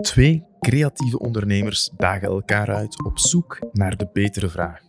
Twee 0.00 0.44
creatieve 0.60 1.18
ondernemers 1.18 1.90
dagen 1.96 2.28
elkaar 2.28 2.74
uit 2.74 3.04
op 3.04 3.18
zoek 3.18 3.58
naar 3.72 3.96
de 3.96 4.08
betere 4.12 4.48
vraag. 4.48 4.80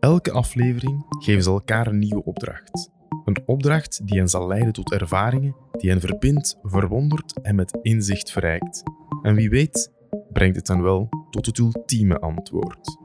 Elke 0.00 0.32
aflevering 0.32 1.04
geven 1.08 1.42
ze 1.42 1.50
elkaar 1.50 1.86
een 1.86 1.98
nieuwe 1.98 2.24
opdracht. 2.24 2.90
Een 3.24 3.42
opdracht 3.46 4.06
die 4.06 4.18
hen 4.18 4.28
zal 4.28 4.46
leiden 4.46 4.72
tot 4.72 4.92
ervaringen 4.92 5.56
die 5.78 5.90
hen 5.90 6.00
verbindt, 6.00 6.58
verwondert 6.62 7.40
en 7.40 7.54
met 7.54 7.78
inzicht 7.82 8.30
verrijkt. 8.30 8.82
En 9.22 9.34
wie 9.34 9.50
weet, 9.50 9.92
brengt 10.32 10.56
het 10.56 10.66
dan 10.66 10.82
wel 10.82 11.08
tot 11.30 11.46
het 11.46 11.58
ultieme 11.58 12.18
antwoord. 12.18 12.98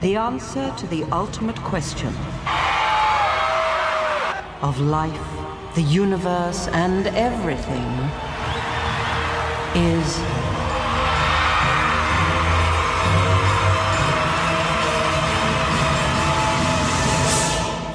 The 0.00 0.18
answer 0.18 0.74
to 0.74 0.88
the 0.88 1.06
ultimate 1.10 1.60
question 1.60 2.12
of 4.62 4.78
life, 4.78 5.24
the 5.74 6.00
universe, 6.00 6.70
and 6.70 7.06
everything 7.06 8.30
is 9.74 10.16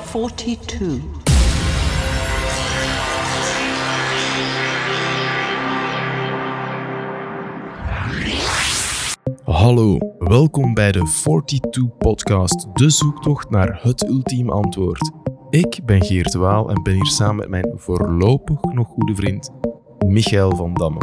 forty-two. 0.06 1.00
Hallo, 9.44 9.98
welkom 10.20 10.74
bij 10.74 10.92
de 10.92 11.04
42 11.24 11.98
Podcast, 11.98 12.68
de 12.74 12.90
zoektocht 12.90 13.50
naar 13.50 13.80
het 13.82 14.08
ultieme 14.08 14.52
antwoord. 14.52 15.12
Ik 15.50 15.80
ben 15.86 16.04
Geert 16.04 16.34
Waal 16.34 16.70
en 16.70 16.84
ben 16.84 16.94
hier 16.94 17.06
samen 17.06 17.36
met 17.36 17.50
mijn 17.50 17.72
voorlopig 17.76 18.62
nog 18.62 18.88
goede 18.88 19.16
vriend 19.16 19.52
Michael 20.08 20.56
van 20.56 20.74
Damme. 20.74 21.00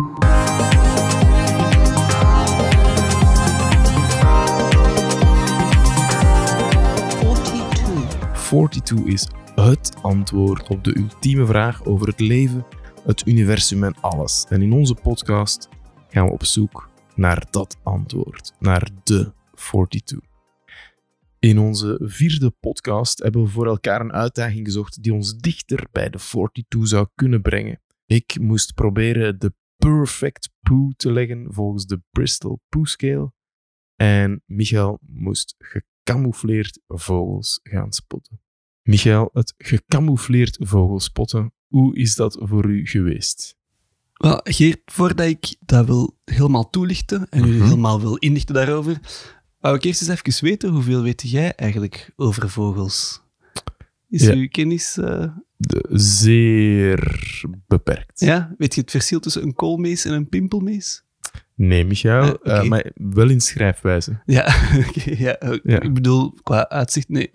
Forty-two. 8.35 8.95
42 8.95 9.05
is 9.05 9.29
het 9.55 9.96
antwoord 10.02 10.69
op 10.69 10.85
de 10.85 10.96
ultieme 10.96 11.46
vraag 11.46 11.85
over 11.85 12.07
het 12.07 12.21
leven, 12.21 12.66
het 13.05 13.27
universum 13.27 13.85
en 13.85 13.95
alles. 14.01 14.46
En 14.49 14.63
in 14.63 14.73
onze 14.73 14.95
podcast 14.95 15.68
gaan 16.09 16.27
we 16.27 16.33
op 16.33 16.45
zoek 16.45 16.91
naar 17.15 17.46
dat 17.51 17.77
antwoord, 17.83 18.52
naar 18.59 18.89
de 19.02 19.33
42. 19.55 20.18
In 21.39 21.59
onze 21.59 22.01
vierde 22.02 22.51
podcast 22.51 23.23
hebben 23.23 23.43
we 23.43 23.49
voor 23.49 23.66
elkaar 23.66 24.01
een 24.01 24.13
uitdaging 24.13 24.66
gezocht 24.66 25.02
die 25.02 25.13
ons 25.15 25.37
dichter 25.37 25.87
bij 25.93 26.11
de 26.11 26.18
42 26.18 26.89
zou 26.89 27.07
kunnen 27.15 27.43
brengen. 27.43 27.83
Ik 28.07 28.38
moest 28.41 28.74
proberen 28.74 29.38
de 29.38 29.52
perfect 29.77 30.51
poo 30.60 30.91
te 30.97 31.13
leggen 31.13 31.47
volgens 31.49 31.87
de 31.87 32.01
Bristol 32.11 32.61
Poo 32.69 32.85
Scale. 32.85 33.33
En 33.96 34.43
Michael 34.46 34.99
moest 35.07 35.55
gecamoufleerd 35.59 36.80
vogels 36.87 37.61
gaan 37.63 37.93
spotten. 37.93 38.41
Michael, 38.83 39.30
het 39.33 39.55
gecamoufleerd 39.57 40.57
vogelspotten, 40.61 41.52
hoe 41.66 41.96
is 41.96 42.15
dat 42.15 42.38
voor 42.41 42.66
u 42.71 42.87
geweest? 42.87 43.57
Wel, 44.13 44.41
Geert, 44.45 44.80
voordat 44.85 45.27
ik 45.27 45.57
dat 45.61 45.87
wil 45.87 46.18
helemaal 46.24 46.71
toelichten 46.71 47.29
en 47.29 47.45
u 47.45 47.49
Mhm. 47.55 47.63
helemaal 47.65 48.01
wil 48.01 48.16
inlichten 48.16 48.55
daarover, 48.55 49.01
wou 49.59 49.77
ik 49.77 49.85
eerst 49.85 50.01
eens 50.01 50.21
even 50.21 50.45
weten, 50.45 50.71
hoeveel 50.71 51.02
weet 51.02 51.30
jij 51.30 51.55
eigenlijk 51.55 52.13
over 52.16 52.51
vogels? 52.51 53.23
Is 54.15 54.29
uw 54.30 54.48
kennis... 54.48 54.96
eh, 54.98 55.26
De- 55.57 55.88
zeer 55.93 57.20
beperkt. 57.66 58.21
ja? 58.21 58.54
Weet 58.59 58.74
je 58.74 58.80
het 58.80 58.90
verschil 58.90 59.21
tussen 59.21 59.43
een 59.43 59.54
koolmees 59.54 60.04
en 60.04 60.12
een 60.12 60.29
pimpelmees? 60.29 61.02
Nee, 61.56 61.84
Michael, 61.84 62.43
eh, 62.43 62.62
maar 62.68 62.90
wel 62.95 63.29
in 63.29 63.40
schrijfwijze. 63.40 64.21
Ja, 64.25 64.54
ja, 65.26 65.37
Ja. 65.62 65.81
ik 65.81 65.94
bedoel, 65.94 66.34
qua 66.43 66.69
uitzicht, 66.69 67.09
nee. 67.09 67.31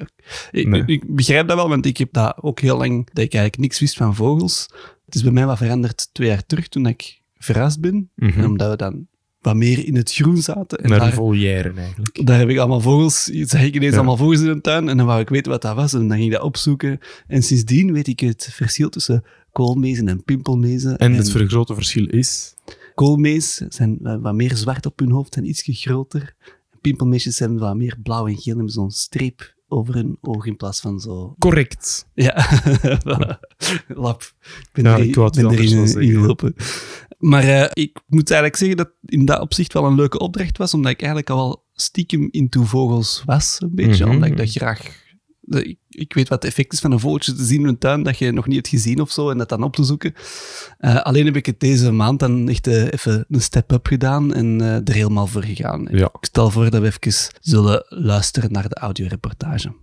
Ik, 0.52 0.68
Nee. 0.68 0.84
ik 0.86 1.16
begrijp 1.16 1.48
dat 1.48 1.58
wel, 1.58 1.70
want 1.70 1.86
ik 1.86 1.98
heb 1.98 2.14
dat 2.14 2.38
ook 2.42 2.59
heel 2.59 2.78
lang, 2.78 2.96
dat 3.06 3.24
ik 3.24 3.34
eigenlijk 3.34 3.58
niks 3.58 3.80
wist 3.80 3.96
van 3.98 4.16
vogels. 4.16 4.70
Het 5.06 5.16
is 5.16 5.24
bij 5.24 5.31
mij 5.31 5.46
wat 5.46 5.58
veranderd 5.58 6.09
twee 6.14 6.28
jaar 6.28 6.46
terug, 6.46 6.68
toen 6.68 6.86
ik 6.86 7.22
verrast 7.38 7.80
ben. 7.80 8.09
Mhm. 8.16 8.40
En 8.40 8.46
omdat 8.46 8.70
we 8.70 8.75
dan 8.78 9.08
wat 9.42 9.56
meer 9.56 9.86
in 9.86 9.96
het 9.96 10.14
groen 10.14 10.38
zaten. 10.38 10.78
En 10.78 10.90
Naar 10.90 11.00
daar- 11.00 11.10
de 11.10 11.16
volière 11.16 11.72
eigenlijk. 11.74 12.26
Daar 12.26 12.40
heb 12.40 12.50
ik 12.50 12.58
allemaal 12.58 12.82
vogels, 12.82 13.24
zag 13.24 13.62
ik 13.64 13.76
ineens 13.76 13.92
Ja. 13.92 13.98
allemaal 13.98 14.18
vogels 14.18 14.40
in 14.40 14.46
de 14.54 14.62
tuin 14.62 14.90
en 14.90 14.98
dan 14.98 15.06
wou 15.06 15.20
ik 15.22 15.30
weten 15.30 15.52
wat 15.52 15.62
dat 15.62 15.76
was 15.76 15.94
en 15.94 16.00
dan 16.08 16.18
ging 16.18 16.24
ik 16.26 16.32
dat 16.32 16.42
opzoeken. 16.42 17.00
En 17.28 17.44
sindsdien 17.44 17.94
weet 17.94 18.08
ik 18.08 18.20
het 18.20 18.50
verschil 18.52 18.90
tussen 18.90 19.24
koolmezen 19.52 20.08
en 20.08 20.24
pimpelmezen. 20.24 20.98
En 20.98 21.14
het 21.14 21.30
grote 21.32 21.74
verschil 21.74 22.06
is... 22.08 22.54
koolmees 22.96 23.56
zijn 23.56 23.98
wa- 24.02 24.20
wat 24.20 24.34
meer 24.34 24.56
zwart 24.56 24.86
op 24.86 25.00
hun 25.00 25.12
hoofd, 25.12 25.34
zijn 25.34 25.50
iets 25.50 25.62
groter. 25.66 26.36
Pimpelmeesjes 26.82 27.36
zijn 27.36 27.58
wat 27.58 27.76
meer 27.76 27.98
blauw 28.04 28.28
en 28.28 28.38
geel 28.38 28.60
en 28.60 28.70
zo'n 28.70 28.92
streep 28.92 29.54
over 29.69 29.94
hun 29.94 30.18
oog 30.22 30.46
in 30.46 30.56
plaats 30.56 30.80
van 30.80 31.00
zo... 31.00 31.35
Correct. 31.38 32.07
Ja, 32.13 32.62
lap. 33.88 34.34
Ik 34.40 34.69
ben 34.72 34.84
Ja, 34.84 34.97
er, 34.97 35.03
ik 35.03 35.16
wou 35.16 35.31
ben 35.31 35.52
erin 35.52 36.02
ingelopen. 36.02 36.56
Maar 37.18 37.44
eh, 37.44 37.69
ik 37.74 38.02
moet 38.07 38.31
eigenlijk 38.31 38.59
zeggen 38.59 38.78
dat 38.78 38.91
in 39.06 39.25
dat 39.25 39.40
opzicht 39.40 39.74
wel 39.74 39.85
een 39.85 39.96
leuke 39.96 40.19
opdracht 40.19 40.57
was, 40.57 40.74
omdat 40.74 40.91
ik 40.91 41.00
eigenlijk 41.00 41.30
al 41.30 41.38
wel 41.38 41.66
stiekem 41.74 42.28
into 42.31 42.63
vogels 42.63 43.24
was, 43.25 43.57
een 43.59 43.75
beetje. 43.75 44.06
Mhm. 44.06 44.13
Omdat 44.13 44.30
ik 44.30 44.38
dat 44.38 44.50
graag... 44.50 45.07
Ik, 45.50 45.78
ik 46.00 46.14
weet 46.14 46.30
wat 46.30 46.44
het 46.44 46.52
effect 46.52 46.74
is 46.74 46.80
van 46.80 46.92
een 46.92 47.00
vogeltje 47.00 47.34
te 47.34 47.46
zien 47.46 47.62
in 47.62 47.68
een 47.68 47.78
tuin, 47.78 48.04
dat 48.04 48.18
je 48.18 48.32
nog 48.32 48.48
niet 48.48 48.56
hebt 48.56 48.68
gezien 48.68 49.02
of 49.02 49.12
zo, 49.12 49.30
en 49.30 49.38
dat 49.38 49.50
dan 49.50 49.64
op 49.64 49.76
te 49.76 49.84
zoeken. 49.84 50.14
Eh, 50.78 50.96
alleen 50.96 51.26
heb 51.26 51.36
ik 51.36 51.46
het 51.46 51.60
deze 51.60 51.92
maand 51.92 52.20
dan 52.20 52.50
echt 52.50 52.68
eh, 52.68 52.92
even 52.92 53.26
een 53.30 53.42
step-up 53.42 53.88
gedaan 53.88 54.34
en 54.34 54.62
eh, 54.62 54.76
er 54.76 54.94
helemaal 54.94 55.28
voor 55.28 55.44
gegaan. 55.44 55.88
Ja. 55.92 56.06
Ik 56.06 56.26
stel 56.26 56.50
voor 56.50 56.70
dat 56.70 56.82
we 56.82 56.88
even 56.88 57.32
zullen 57.40 57.86
luisteren 57.90 58.52
naar 58.52 58.70
de 58.70 58.76
audioreportage. 58.76 59.74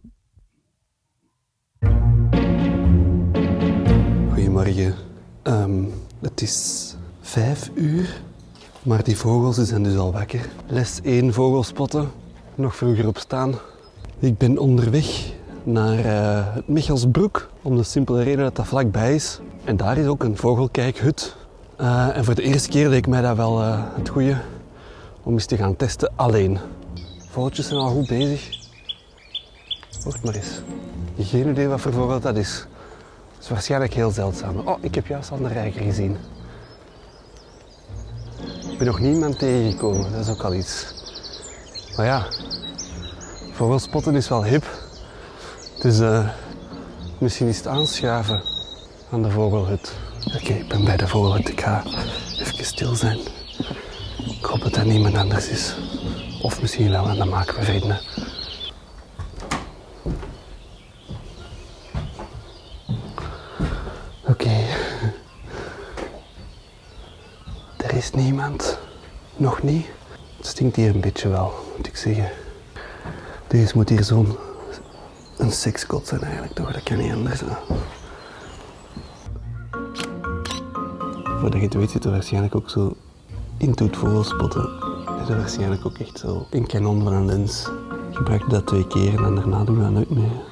Goedemorgen. 4.32 4.94
Ehm, 5.42 5.84
het 6.20 6.42
is 6.42 6.94
vijf 7.20 7.70
uur, 7.74 8.20
maar 8.82 9.04
die 9.04 9.16
vogels 9.16 9.56
die 9.56 9.64
zijn 9.64 9.82
dus 9.82 9.96
al 9.96 10.12
wakker. 10.12 10.48
Les 10.66 11.00
1 11.02 11.32
vogelspotten, 11.32 12.10
nog 12.54 12.76
vroeger 12.76 13.06
opstaan. 13.06 13.54
Ik 14.18 14.38
ben 14.38 14.58
onderweg 14.58 15.34
naar 15.66 15.98
eh, 15.98 16.54
het 16.54 16.68
Michelsbroek, 16.68 17.48
om 17.62 17.76
de 17.76 17.82
simpele 17.82 18.22
reden 18.22 18.44
dat 18.44 18.56
dat 18.56 18.66
vlakbij 18.66 19.14
is. 19.14 19.40
En 19.64 19.76
daar 19.76 19.98
is 19.98 20.06
ook 20.06 20.22
een 20.22 20.36
vogelkijkhut. 20.36 21.36
Eh, 21.76 22.16
en 22.16 22.24
voor 22.24 22.34
de 22.34 22.42
eerste 22.42 22.68
keer 22.68 22.88
leek 22.88 23.06
mij 23.06 23.20
dat 23.20 23.36
wel 23.36 23.62
eh, 23.62 23.82
het 23.94 24.08
goede 24.08 24.36
om 25.22 25.32
eens 25.32 25.46
te 25.46 25.56
gaan 25.56 25.76
testen 25.76 26.12
alleen. 26.16 26.58
Vogeltjes 27.30 27.68
zijn 27.68 27.80
al 27.80 27.90
goed 27.90 28.08
bezig. 28.08 28.68
Wacht 30.04 30.24
maar 30.24 30.34
eens. 30.34 30.60
Geen 31.18 31.48
idee 31.48 31.68
wat 31.68 31.80
voor 31.80 31.92
vogel 31.92 32.20
dat 32.20 32.36
is. 32.36 32.66
Het 33.34 33.42
is 33.42 33.48
waarschijnlijk 33.48 33.94
heel 33.94 34.10
zeldzaam. 34.10 34.58
Oh, 34.58 34.78
ik 34.80 34.94
heb 34.94 35.06
juist 35.06 35.30
al 35.30 35.38
een 35.38 35.52
rijker 35.52 35.82
gezien. 35.82 36.16
Ik 38.70 38.78
ben 38.78 38.86
nog 38.86 39.00
niemand 39.00 39.38
tegengekomen, 39.38 40.12
dat 40.12 40.20
is 40.20 40.30
ook 40.30 40.42
al 40.42 40.54
iets. 40.54 40.94
Maar 41.96 42.06
ja, 42.06 42.26
vogelspotten 43.52 44.14
is 44.14 44.28
wel 44.28 44.44
hip. 44.44 44.85
Dus 45.80 46.00
misschien 47.18 47.46
is 47.46 47.56
het 47.56 47.66
aanschuiven 47.66 48.42
aan 49.10 49.22
de 49.22 49.30
vogelhut. 49.30 49.92
Oké, 50.26 50.52
ik 50.52 50.68
ben 50.68 50.84
bij 50.84 50.96
de 50.96 51.08
vogelhut. 51.08 51.48
Ik 51.48 51.60
ga 51.60 51.82
even 52.38 52.64
stil 52.64 52.94
zijn. 52.94 53.18
Ik 54.18 54.44
hoop 54.44 54.62
dat 54.62 54.76
er 54.76 54.86
niemand 54.86 55.16
anders 55.16 55.48
is. 55.48 55.76
Of 56.42 56.60
misschien 56.60 56.90
wel, 56.90 57.08
en 57.08 57.16
dan 57.16 57.28
maken 57.28 57.54
we 57.58 57.64
vrienden. 57.64 58.00
Oké. 64.26 64.64
Er 67.76 67.94
is 67.94 68.10
niemand. 68.10 68.78
Nog 69.36 69.62
niet. 69.62 69.86
Het 70.36 70.46
stinkt 70.46 70.76
hier 70.76 70.94
een 70.94 71.00
beetje 71.00 71.28
wel, 71.28 71.52
moet 71.76 71.86
ik 71.86 71.96
zeggen. 71.96 72.30
Deze 73.46 73.72
moet 73.76 73.88
hier 73.88 74.04
zo'n 74.04 74.36
een 75.36 75.52
sekskot 75.52 76.06
zijn 76.06 76.22
eigenlijk 76.22 76.54
toch? 76.54 76.72
Dat 76.72 76.82
kan 76.82 76.96
niet 76.96 77.12
anders. 77.12 77.40
Hè? 77.40 77.46
Voordat 81.38 81.60
je 81.60 81.66
het 81.66 81.74
weet 81.74 81.90
zit 81.90 82.04
er 82.04 82.10
waarschijnlijk 82.10 82.54
ook 82.54 82.70
zo 82.70 82.96
into 83.56 83.86
het 83.86 83.96
vogelspotten. 83.96 84.68
Is 85.22 85.28
waarschijnlijk 85.28 85.86
ook 85.86 85.98
echt 85.98 86.18
zo 86.18 86.46
een 86.50 86.66
kanon 86.66 87.02
van 87.02 87.12
een 87.12 87.26
lens. 87.26 87.68
Ik 88.10 88.16
gebruikte 88.16 88.48
dat 88.48 88.66
twee 88.66 88.86
keer 88.86 89.24
en 89.24 89.34
daarna 89.34 89.64
doe 89.64 89.76
ik 89.76 89.82
dat 89.82 89.90
nooit 89.90 90.10
meer. 90.10 90.44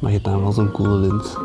Maar 0.00 0.10
je 0.10 0.16
hebt 0.18 0.24
dan 0.24 0.42
wel 0.42 0.52
zo'n 0.52 0.70
coole 0.70 0.96
lens. 0.96 1.36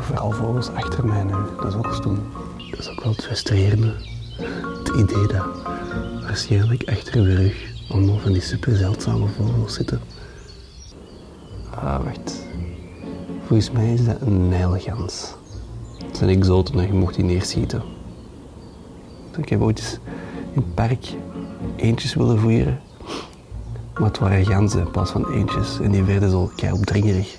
Vooral 0.00 0.30
vogels 0.30 0.68
achter 0.68 1.06
mij 1.06 1.22
nu, 1.22 1.34
dat 1.56 1.66
is 1.66 1.74
ook 1.74 1.92
stom. 1.94 2.18
Dat 2.70 2.78
is 2.78 2.88
ook 2.88 3.02
wel 3.02 3.12
het 3.12 3.24
frustrerende. 3.24 3.94
Het 4.78 4.88
idee 4.88 5.26
dat 5.26 5.44
waarschijnlijk 6.22 6.90
achter 6.90 7.14
uw 7.14 7.24
rug 7.24 7.70
allemaal 7.88 8.18
van 8.18 8.32
die 8.32 8.42
super 8.42 8.76
zeldzame 8.76 9.26
vogels 9.28 9.74
zitten. 9.74 10.00
Ah, 11.82 12.04
wacht. 12.04 12.46
Volgens 13.46 13.70
mij 13.70 13.92
is 13.92 14.04
dat 14.04 14.20
een 14.20 14.48
nijlgans. 14.48 15.34
Het 16.06 16.16
zijn 16.16 16.30
exoten 16.30 16.78
en 16.78 16.86
je 16.86 16.92
mocht 16.92 17.14
die 17.14 17.24
neerschieten. 17.24 17.82
Ik 19.36 19.48
heb 19.48 19.60
ooit 19.60 19.78
eens 19.78 19.98
in 20.52 20.62
het 20.62 20.74
park 20.74 21.06
eentjes 21.76 22.14
willen 22.14 22.38
voeren. 22.38 22.80
Maar 23.94 24.08
het 24.08 24.18
waren 24.18 24.46
ganzen 24.46 24.80
in 24.80 24.90
plaats 24.90 25.10
van 25.10 25.32
eentjes. 25.32 25.80
En 25.80 25.90
die 25.90 26.02
werden 26.02 26.30
zo 26.30 26.50
kei 26.56 26.72
opdringerig. 26.72 27.38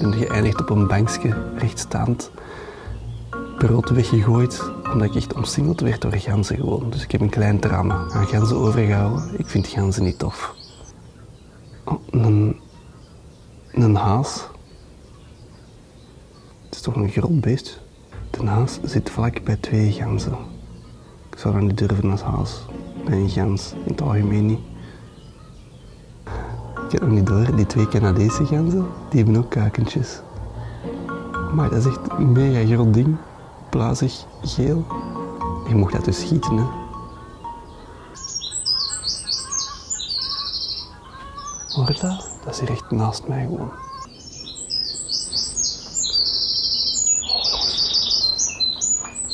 En 0.00 0.12
geëindigd 0.12 0.60
op 0.60 0.70
een 0.70 0.86
bankje, 0.86 1.34
rechtstaand. 1.56 2.30
Brood 3.58 3.90
weggegooid, 3.90 4.70
omdat 4.92 5.08
ik 5.08 5.14
echt 5.14 5.34
omsingeld 5.34 5.80
werd 5.80 6.00
door 6.00 6.12
ganzen 6.12 6.56
gewoon. 6.56 6.90
Dus 6.90 7.02
ik 7.02 7.10
heb 7.10 7.20
een 7.20 7.28
klein 7.28 7.58
trauma 7.58 8.06
aan 8.10 8.26
ganzen 8.26 8.56
overgehouden. 8.56 9.38
Ik 9.38 9.48
vind 9.48 9.66
ganzen 9.66 10.02
niet 10.02 10.18
tof. 10.18 10.54
Oh, 11.84 12.00
haas. 13.98 14.48
Het 16.64 16.74
is 16.74 16.80
toch 16.80 16.94
een 16.94 17.08
groot 17.08 17.40
beest. 17.40 17.80
De 18.30 18.46
haas 18.46 18.78
zit 18.82 19.10
vlak 19.10 19.44
bij 19.44 19.56
twee 19.56 19.92
ganzen. 19.92 20.36
Ik 21.30 21.38
zou 21.38 21.54
dat 21.54 21.62
niet 21.62 21.78
durven 21.78 22.10
als 22.10 22.22
haas. 22.22 22.66
Bij 23.04 23.18
een 23.18 23.28
gans, 23.28 23.72
in 23.72 23.90
het 23.90 24.00
algemeen 24.00 24.46
niet. 24.46 24.60
Ik 26.86 26.92
heb 26.94 27.00
nog 27.00 27.10
niet 27.10 27.26
door, 27.26 27.56
die 27.56 27.66
twee 27.66 27.88
Canadese 27.88 28.46
ganzen, 28.46 28.86
die 29.10 29.22
hebben 29.24 29.42
ook 29.42 29.50
kuikentjes. 29.50 30.20
Maar 31.54 31.70
dat 31.70 31.78
is 31.78 31.86
echt 31.86 32.10
een 32.18 32.32
mega 32.32 32.74
groot 32.74 32.94
ding. 32.94 33.16
Blazig, 33.70 34.24
geel. 34.42 34.86
Je 35.68 35.74
mocht 35.74 35.92
dat 35.92 36.04
dus 36.04 36.20
schieten, 36.20 36.56
hè. 36.56 36.64
Hoor 41.68 41.96
dat? 42.00 42.28
Dat 42.44 42.54
is 42.54 42.60
hier 42.60 42.70
echt 42.70 42.90
naast 42.90 43.28
mij 43.28 43.44
gewoon. 43.46 43.70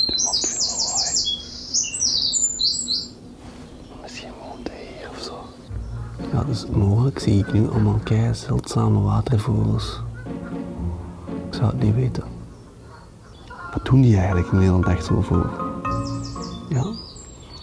Dit 0.06 0.24
maakt 0.24 0.46
veel 0.46 0.76
lawaai. 0.76 1.12
Misschien 4.02 4.32
woont 4.42 4.68
hij 4.68 4.86
hier 4.98 5.10
of 5.10 5.22
zo. 5.22 5.44
Dus 6.46 6.66
mogelijk 6.66 7.18
zie 7.18 7.38
ik 7.38 7.52
nu 7.52 7.68
allemaal 7.70 8.00
kei 8.04 8.34
zeldzame 8.34 9.00
watervogels. 9.00 10.00
Ik 11.46 11.54
zou 11.54 11.66
het 11.66 11.82
niet 11.82 11.94
weten. 11.94 12.24
Wat 13.72 13.84
doen 13.84 14.00
die 14.00 14.16
eigenlijk 14.16 14.50
in 14.50 14.58
Nederland 14.58 14.86
echt 14.86 15.04
zo 15.04 15.20
voor? 15.20 15.50
Ja, 16.68 16.84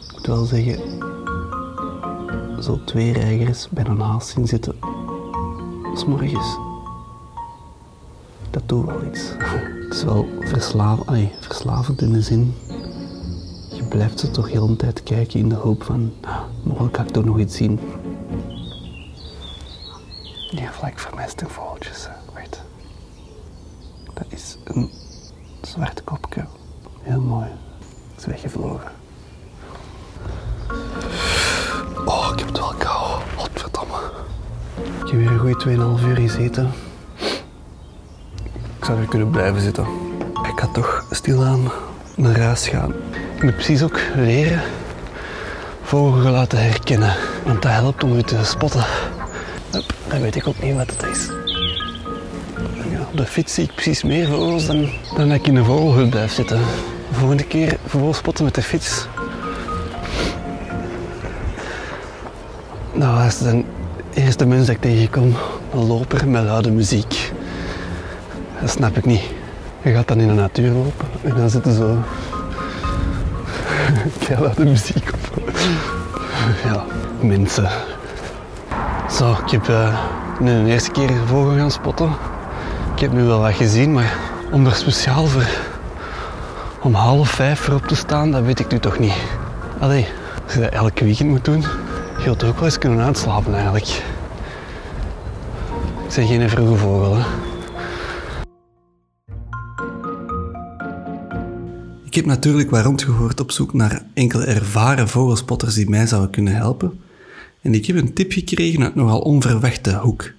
ik 0.07 0.13
moet 0.13 0.25
wel 0.25 0.45
zeggen, 0.45 0.79
zo 2.59 2.83
twee 2.85 3.13
reigers 3.13 3.69
bij 3.69 3.85
een 3.85 3.99
haas 3.99 4.29
zien 4.29 4.47
zitten, 4.47 4.75
s'morgens. 5.93 6.57
Dat 8.49 8.63
doet 8.65 8.85
wel 8.85 9.03
iets. 9.05 9.33
Het 9.91 9.93
is 9.93 10.03
wel 10.03 10.27
verslav 10.39 11.07
ai, 11.07 11.31
verslavend 11.39 12.01
in 12.01 12.11
de 12.11 12.21
zin. 12.21 12.53
Je 13.69 13.83
blijft 13.89 14.19
ze 14.19 14.31
toch 14.31 14.51
heel 14.51 14.67
de 14.67 14.75
tijd 14.75 15.03
kijken 15.03 15.39
in 15.39 15.49
de 15.49 15.55
hoop 15.55 15.83
van, 15.83 16.11
ah, 16.21 16.39
mogelijk 16.63 16.93
kan 16.93 17.05
ik 17.05 17.11
toch 17.11 17.25
nog 17.25 17.39
iets 17.39 17.55
zien. 17.55 17.79
Die 20.91 20.99
vlak 20.99 21.13
vermestingvogeltjes, 21.13 22.07
hè. 22.07 22.33
weet. 22.33 22.61
Dat 24.13 24.25
is 24.29 24.57
een 24.63 24.91
zwart 25.61 26.03
kopje. 26.03 26.45
Heel 27.01 27.21
mooi. 27.21 27.47
Is 28.17 28.25
weggevlogen. 28.25 28.91
Oh, 32.05 32.29
ik 32.33 32.39
heb 32.39 32.47
het 32.47 32.57
wel 32.57 32.73
kou. 32.77 33.21
Godverdamme. 33.35 34.11
Ik 34.75 35.11
heb 35.11 35.19
weer 35.19 35.31
een 35.31 35.39
goede 35.39 35.99
2,5 35.99 36.07
uur 36.07 36.15
gezeten. 36.15 36.71
Ik 38.77 38.85
zou 38.85 38.99
er 38.99 39.07
kunnen 39.07 39.29
blijven 39.29 39.61
zitten. 39.61 39.85
Ik 40.43 40.59
ga 40.59 40.67
toch 40.67 41.05
stilaan 41.11 41.71
naar 42.15 42.39
huis 42.39 42.67
gaan. 42.67 42.93
Ik 43.35 43.43
moet 43.43 43.55
precies 43.55 43.83
ook 43.83 43.99
leren 44.15 44.61
vogelen 45.81 46.47
te 46.47 46.55
herkennen. 46.55 47.15
Want 47.45 47.61
dat 47.61 47.71
helpt 47.71 48.03
om 48.03 48.17
u 48.17 48.23
te 48.23 48.43
spotten. 48.43 48.85
Dan 50.11 50.21
weet 50.21 50.35
ik 50.35 50.47
ook 50.47 50.61
niet 50.61 50.75
wat 50.75 50.89
het 50.89 51.03
is. 51.03 51.27
Ja, 52.91 52.99
op 53.11 53.17
de 53.17 53.25
fiets 53.25 53.53
zie 53.53 53.63
ik 53.63 53.73
precies 53.73 54.03
meer 54.03 54.27
vogels 54.27 54.65
dan, 54.65 54.89
dan 55.15 55.27
dat 55.27 55.37
ik 55.37 55.47
in 55.47 55.55
een 55.55 55.65
vogelhut 55.65 56.09
blijf 56.09 56.31
zitten. 56.31 56.57
De 56.57 57.15
volgende 57.15 57.43
keer 57.43 57.77
vogels 57.85 58.41
met 58.41 58.55
de 58.55 58.61
fiets. 58.61 59.07
Nou, 62.93 63.25
is 63.25 63.37
de 63.37 63.63
eerste 64.13 64.45
mens 64.45 64.65
dat 64.65 64.75
ik 64.75 64.81
tegenkom. 64.81 65.35
Een 65.73 65.87
loper 65.87 66.27
met 66.27 66.43
luide 66.43 66.71
muziek. 66.71 67.31
Dat 68.61 68.69
snap 68.69 68.97
ik 68.97 69.05
niet. 69.05 69.23
Je 69.81 69.91
gaat 69.91 70.07
dan 70.07 70.19
in 70.19 70.27
de 70.27 70.33
natuur 70.33 70.71
lopen 70.71 71.07
en 71.21 71.35
dan 71.35 71.49
zitten 71.49 71.73
zo... 71.73 71.97
Kei 74.25 74.41
luide 74.41 74.65
muziek 74.65 75.11
op. 75.13 75.41
Ja, 76.63 76.83
mensen. 77.21 77.69
Zo, 79.21 79.31
ik 79.31 79.51
heb 79.51 79.67
eh, 79.67 80.03
nu 80.39 80.63
de 80.63 80.69
eerste 80.69 80.91
keer 80.91 81.09
een 81.09 81.27
vogel 81.27 81.55
gaan 81.55 81.71
spotten. 81.71 82.09
Ik 82.93 82.99
heb 82.99 83.11
nu 83.11 83.23
wel 83.23 83.39
wat 83.39 83.53
gezien, 83.53 83.93
maar 83.93 84.17
om 84.51 84.65
er 84.65 84.75
speciaal 84.75 85.25
voor 85.25 85.47
om 86.81 86.93
half 86.93 87.29
vijf 87.29 87.59
voor 87.59 87.73
op 87.73 87.85
te 87.85 87.95
staan, 87.95 88.31
dat 88.31 88.43
weet 88.43 88.59
ik 88.59 88.71
nu 88.71 88.79
toch 88.79 88.99
niet. 88.99 89.13
Allee, 89.79 90.07
als 90.43 90.53
je 90.53 90.59
dat 90.59 90.71
elke 90.71 91.03
weekend 91.03 91.29
moet 91.29 91.45
doen, 91.45 91.61
je 92.17 92.23
wilt 92.23 92.43
ook 92.43 92.55
wel 92.55 92.65
eens 92.65 92.77
kunnen 92.77 93.05
uitslapen 93.05 93.53
eigenlijk. 93.53 93.87
Ik 96.07 96.15
ben 96.15 96.27
geen 96.27 96.49
vroege 96.49 96.75
vogel. 96.75 97.17
Ik 102.03 102.13
heb 102.13 102.25
natuurlijk 102.25 102.69
wat 102.69 102.83
rondgehoord 102.83 103.39
op 103.39 103.51
zoek 103.51 103.73
naar 103.73 104.01
enkele 104.13 104.45
ervaren 104.45 105.07
vogelspotters 105.07 105.73
die 105.73 105.89
mij 105.89 106.07
zouden 106.07 106.31
kunnen 106.31 106.55
helpen. 106.55 106.99
En 107.61 107.73
ik 107.73 107.85
heb 107.85 107.95
een 107.95 108.13
tip 108.13 108.31
gekregen 108.31 108.83
uit 108.83 108.95
nogal 108.95 109.19
onverwachte 109.19 109.95
hoek. 109.95 110.31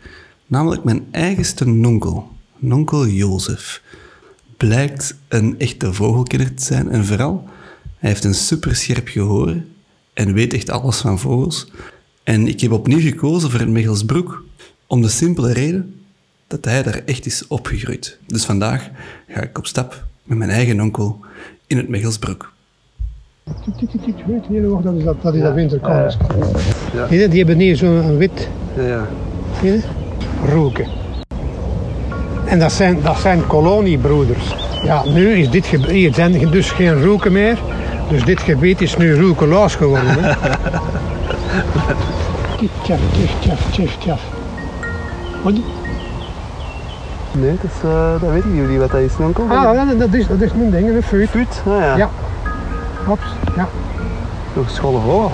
Namelijk 0.47 0.85
mijn 0.85 1.07
eigenste 1.11 1.69
nonkel, 1.69 2.31
nonkel 2.59 3.07
Jozef. 3.07 3.83
Blijkt 4.57 5.17
een 5.29 5.59
echte 5.59 5.93
vogelkenner 5.93 6.55
te 6.55 6.65
zijn 6.65 6.89
en 6.89 7.05
vooral, 7.05 7.49
hij 7.99 8.11
heeft 8.11 8.25
een 8.25 8.35
superscherp 8.35 9.09
gehoor 9.09 9.57
en 10.13 10.33
weet 10.33 10.53
echt 10.53 10.71
alles 10.71 11.01
van 11.01 11.19
vogels. 11.19 11.71
En 12.23 12.47
ik 12.47 12.61
heb 12.61 12.73
opnieuw 12.73 13.01
gekozen 13.01 13.51
voor 13.51 13.61
het 13.61 13.69
Mechelsbroek 13.69 14.45
om 14.87 15.03
de 15.03 15.09
simpele 15.09 15.53
reden 15.53 16.01
dat 16.47 16.65
hij 16.65 16.83
daar 16.83 17.03
echt 17.05 17.27
is 17.27 17.47
opgegroeid. 17.47 18.19
Dus 18.27 18.45
vandaag 18.45 18.91
ga 19.29 19.41
ik 19.41 19.59
op 19.59 19.67
stap 19.67 20.05
met 20.23 20.39
mijn 20.39 20.51
eigen 20.51 20.81
onkel 20.81 21.21
in 21.67 21.77
het 21.77 21.89
Mechelsbroek. 21.89 22.53
Tik, 23.45 23.75
tik, 23.75 23.91
tik, 23.91 24.03
tik. 24.03 24.27
Weet 24.27 24.47
je 24.49 24.61
nog, 24.61 24.83
dat 24.83 24.95
is 24.95 25.05
dat, 25.05 25.23
dat, 25.23 25.35
je, 27.09 27.29
Die 27.29 27.39
hebben 27.39 27.59
hier 27.59 27.77
zo'n 27.77 28.17
wit 28.17 28.49
Ja, 28.77 28.83
ja. 28.83 29.07
zie 29.61 29.73
je? 29.73 29.81
roeken. 30.53 30.87
En 32.45 32.59
dat 32.59 32.73
zijn, 32.73 32.99
dat 33.03 33.19
zijn 33.19 33.47
koloniebroeders. 33.47 34.55
Ja, 34.83 35.03
nu 35.07 35.33
is 35.33 35.51
dit 35.51 35.67
gebied, 35.67 35.87
hier 35.91 36.15
zijn 36.15 36.51
dus 36.51 36.71
geen 36.71 37.03
roeken 37.03 37.33
meer. 37.33 37.59
Dus 38.09 38.25
dit 38.25 38.41
gebied 38.41 38.81
is 38.81 38.97
nu 38.97 39.21
roekeloos 39.21 39.75
geworden. 39.75 40.17
Tjaf, 42.83 42.99
tjaf, 43.41 43.71
tjaf, 43.71 43.97
tjaf. 43.99 44.21
Wat? 45.43 45.53
Nee, 47.33 47.51
dat, 47.63 47.71
is, 47.71 47.85
eh, 47.91 48.21
dat 48.21 48.31
weten 48.31 48.55
jullie 48.55 48.79
wat 48.79 48.91
dat 48.91 49.01
is, 49.01 49.19
nonkel. 49.19 49.45
Ah, 49.49 49.75
ja, 49.75 49.85
dat 49.85 50.15
is, 50.15 50.27
dat 50.27 50.41
is 50.41 50.53
mijn 50.53 50.71
ding, 50.71 50.89
een 50.89 51.03
fuut. 51.03 51.31
Put? 51.31 51.63
Ah 51.67 51.79
ja. 51.81 51.97
Ja. 51.97 52.11
Klopt, 53.05 53.23
ja. 53.57 53.69
Nog 54.55 54.65
een 54.65 54.71
scholle 54.71 55.01
vogel. 55.01 55.33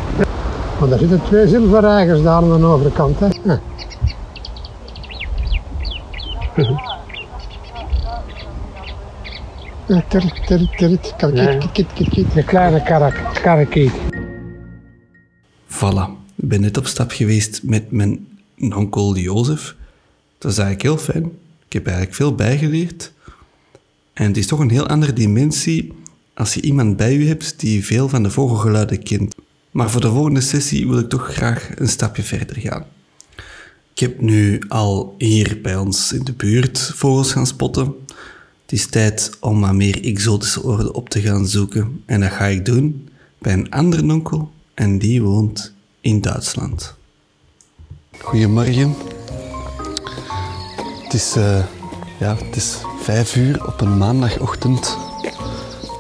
Maar 0.81 0.89
daar 0.89 0.99
zitten 0.99 1.23
twee 1.23 1.49
zilverreigers 1.49 2.23
daar 2.23 2.33
aan 2.43 2.61
de 2.61 2.67
overkant. 2.67 3.19
Hè. 3.21 3.27
Ja. 3.45 3.61
Tirrit. 10.09 10.41
Kit, 10.77 11.15
Ja. 11.35 11.57
kit, 11.57 11.73
kit, 11.73 11.87
kit, 11.95 12.09
kit. 12.09 12.33
De 12.35 12.45
kleine 12.45 12.83
karak, 12.83 13.15
karakiet. 13.43 13.93
Voilà. 15.67 16.09
Ik 16.35 16.49
ben 16.49 16.61
net 16.61 16.77
op 16.77 16.87
stap 16.87 17.11
geweest 17.11 17.63
met 17.63 17.91
mijn 17.91 18.27
onkel 18.75 19.17
Jozef. 19.17 19.75
Dat 20.39 20.51
is 20.53 20.59
eigenlijk 20.59 20.83
heel 20.83 21.13
fijn. 21.13 21.25
Ik 21.67 21.73
heb 21.73 21.87
eigenlijk 21.87 22.17
veel 22.17 22.35
bijgeleerd. 22.35 23.13
En 24.13 24.27
het 24.27 24.37
is 24.37 24.47
toch 24.47 24.59
een 24.59 24.71
heel 24.71 24.87
andere 24.87 25.13
dimensie 25.13 25.93
als 26.35 26.55
je 26.55 26.61
iemand 26.61 26.97
bij 26.97 27.19
je 27.19 27.27
hebt 27.27 27.61
die 27.61 27.85
veel 27.85 28.09
van 28.09 28.23
de 28.23 28.31
vogelgeluiden 28.31 29.03
kent. 29.03 29.35
Maar 29.79 29.91
voor 29.91 30.01
de 30.01 30.11
volgende 30.11 30.41
sessie 30.41 30.89
wil 30.89 30.99
ik 30.99 31.09
toch 31.09 31.35
graag 31.35 31.69
een 31.75 31.89
stapje 31.89 32.23
verder 32.23 32.61
gaan. 32.61 32.85
Ik 33.93 33.99
heb 33.99 34.21
nu 34.21 34.63
al 34.69 35.15
hier 35.19 35.59
bij 35.63 35.77
ons 35.77 36.13
in 36.13 36.25
de 36.25 36.33
buurt 36.33 36.93
vogels 36.95 37.33
gaan 37.33 37.47
spotten. 37.47 37.95
Het 38.63 38.73
is 38.73 38.87
tijd 38.87 39.31
om 39.41 39.61
wat 39.61 39.73
meer 39.73 40.05
exotische 40.05 40.65
oorden 40.65 40.95
op 40.95 41.09
te 41.09 41.21
gaan 41.21 41.47
zoeken. 41.47 42.03
En 42.07 42.21
dat 42.21 42.31
ga 42.31 42.45
ik 42.45 42.65
doen 42.65 43.09
bij 43.39 43.53
een 43.53 43.71
andere 43.71 44.03
onkel 44.03 44.51
en 44.75 44.99
die 44.99 45.23
woont 45.23 45.73
in 46.01 46.21
Duitsland. 46.21 46.95
Goedemorgen. 48.19 48.95
Het 51.03 51.15
is, 51.15 51.35
eh, 51.37 51.65
ja, 52.21 52.37
het 52.37 52.57
is 52.57 52.77
vijf 53.01 53.37
uur 53.37 53.67
op 53.67 53.81
een 53.81 53.99
maandagochtend. 53.99 54.97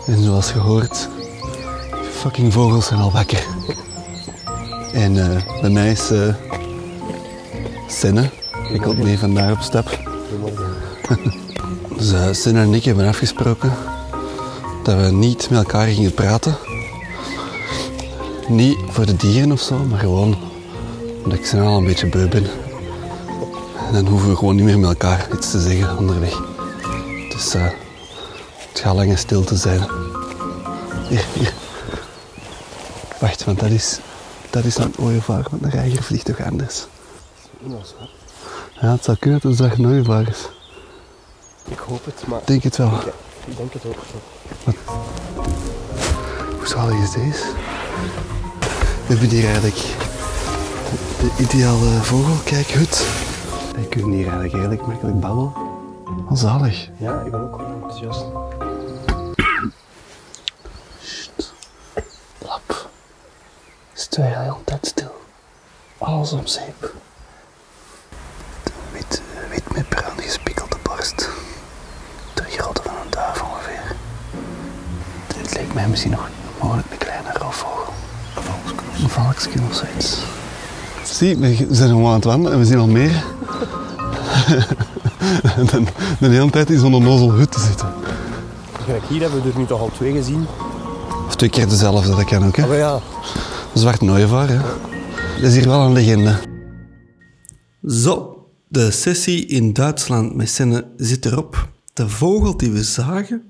En 0.06 0.22
zoals 0.22 0.50
gehoord, 0.50 1.08
fucking 2.18 2.52
vogels 2.52 2.86
zijn 2.86 3.00
al 3.00 3.12
wakker. 3.12 3.46
En 4.92 5.16
eh, 5.16 5.60
bij 5.60 5.70
mij 5.70 5.96
eh. 8.02 8.24
Ik 8.72 8.80
kom 8.80 8.98
mee 8.98 9.18
vandaag 9.18 9.52
op 9.52 9.60
stap. 9.60 9.98
dus 11.98 12.40
Sinne 12.42 12.60
en 12.60 12.74
ik 12.74 12.84
hebben 12.84 13.08
afgesproken 13.08 13.72
dat 14.82 14.96
we 14.96 15.10
niet 15.10 15.50
met 15.50 15.58
elkaar 15.58 15.86
gingen 15.86 16.14
praten. 16.14 16.56
Niet 18.48 18.78
voor 18.88 19.06
de 19.06 19.16
dieren 19.16 19.52
of 19.52 19.60
zo, 19.60 19.78
maar 19.78 19.98
gewoon 19.98 20.36
omdat 21.24 21.38
ik 21.38 21.46
ze 21.46 21.60
al 21.60 21.76
een 21.76 21.84
beetje 21.84 22.08
beu 22.08 22.28
ben. 22.28 22.46
En 23.86 23.92
dan 23.92 24.06
hoeven 24.06 24.28
we 24.28 24.36
gewoon 24.36 24.56
niet 24.56 24.64
meer 24.64 24.78
met 24.78 24.88
elkaar 24.88 25.28
iets 25.34 25.50
te 25.50 25.60
zeggen 25.60 25.98
onderweg. 25.98 26.40
Dus 27.28 27.52
het 27.52 28.80
gaat 28.80 28.94
lange 28.94 29.16
stilte 29.16 29.56
zijn. 29.56 29.80
Hier, 31.08 31.24
hier. 31.34 31.52
Wacht, 33.18 33.44
want 33.44 33.60
dat 33.60 33.70
is, 33.70 33.98
dat 34.50 34.64
is 34.64 34.76
een 34.76 34.94
ooievaar, 34.98 35.46
want 35.50 35.62
een 35.62 35.70
reiger 35.70 36.02
vliegt 36.02 36.24
toch 36.24 36.40
anders? 36.42 36.86
Ja, 38.80 38.90
het 38.90 39.04
zou 39.04 39.16
kunnen 39.16 39.40
dat 39.42 39.58
het 39.58 39.78
een 39.78 39.86
ooievaar 39.86 40.28
is. 40.28 40.48
Ik 41.68 41.78
hoop 41.78 42.04
het, 42.04 42.26
maar 42.26 42.38
Ik 42.40 42.46
denk 42.46 42.62
het 42.62 42.76
wel. 42.76 42.92
ik 43.46 43.56
denk 43.56 43.72
het 43.72 43.82
ook. 43.86 43.96
Hoe 46.58 46.66
zalig 46.66 47.02
is 47.02 47.10
deze? 47.10 47.44
We 49.06 49.14
hebben 49.14 49.28
hier 49.28 49.44
eigenlijk 49.44 49.76
de 51.20 51.30
ideale 51.42 51.90
vogelkijkhut. 52.02 53.06
Je 53.80 53.86
kunt 53.88 54.04
hier 54.04 54.24
eigenlijk 54.24 54.52
redelijk 54.52 54.86
makkelijk 54.86 55.20
babbelen. 55.20 55.52
Al 56.28 56.36
zalig. 56.36 56.88
Ja, 56.96 57.20
ik 57.20 57.30
ben 57.30 57.40
ook 57.40 57.54
gewoon 57.54 57.72
enthousiast. 57.82 58.24
Is 64.18 64.24
het 64.24 64.32
weer 64.32 64.42
heel 64.42 64.60
tijd 64.64 64.86
stil. 64.86 65.14
Alles 65.98 66.32
om 66.32 66.46
zeep. 66.46 66.92
Wit, 68.92 69.22
wit 69.50 69.74
met 69.74 69.88
bruin 69.88 70.16
gespikkelde 70.16 70.76
borst. 70.82 71.28
De 72.34 72.42
grootte 72.42 72.82
van 72.82 72.94
een 73.04 73.10
duif 73.10 73.42
ongeveer. 73.42 73.96
Dit 75.36 75.54
leek 75.54 75.74
mij 75.74 75.88
misschien 75.88 76.10
nog 76.10 76.28
mogelijk 76.62 76.90
een 76.90 76.98
kleine 76.98 77.32
roofvogel. 77.32 77.92
Een 79.02 79.08
valksken 79.08 79.62
of 79.70 79.74
zoiets. 79.74 80.18
Zie, 81.04 81.36
we 81.36 81.74
zijn 81.74 81.88
gewoon 81.88 82.06
aan 82.06 82.14
het 82.14 82.24
wandelen 82.24 82.52
en 82.52 82.58
we 82.58 82.64
zien 82.64 82.78
al 82.78 82.86
meer. 82.86 83.24
dan 85.70 85.88
de 86.18 86.26
hele 86.28 86.50
tijd 86.50 86.70
in 86.70 86.78
zo'n 86.78 86.94
onnozel 86.94 87.32
hut 87.32 87.52
te 87.52 87.60
zitten. 87.60 87.92
Kijk, 88.86 89.02
hier 89.08 89.20
hebben 89.20 89.42
we 89.42 89.50
er 89.50 89.58
nu 89.58 89.66
toch 89.66 89.80
al 89.80 89.90
twee 89.94 90.12
gezien. 90.12 90.46
Of 91.26 91.36
twee 91.36 91.50
keer 91.50 91.68
dezelfde, 91.68 92.16
dat 92.16 92.24
kan 92.24 92.46
ook, 92.46 92.56
hè? 92.56 92.66
Maar 92.66 92.76
ja, 92.76 93.00
Zwart 93.78 94.00
Nooievaar, 94.00 94.48
hè? 94.48 94.58
Dat 95.34 95.50
is 95.50 95.54
hier 95.54 95.68
wel 95.68 95.80
een 95.80 95.92
legende. 95.92 96.38
Zo, 97.82 98.46
de 98.68 98.90
sessie 98.90 99.46
in 99.46 99.72
Duitsland 99.72 100.34
met 100.34 100.48
Senne 100.48 100.86
zit 100.96 101.24
erop. 101.24 101.68
De 101.92 102.08
vogel 102.08 102.56
die 102.56 102.70
we 102.70 102.82
zagen 102.82 103.42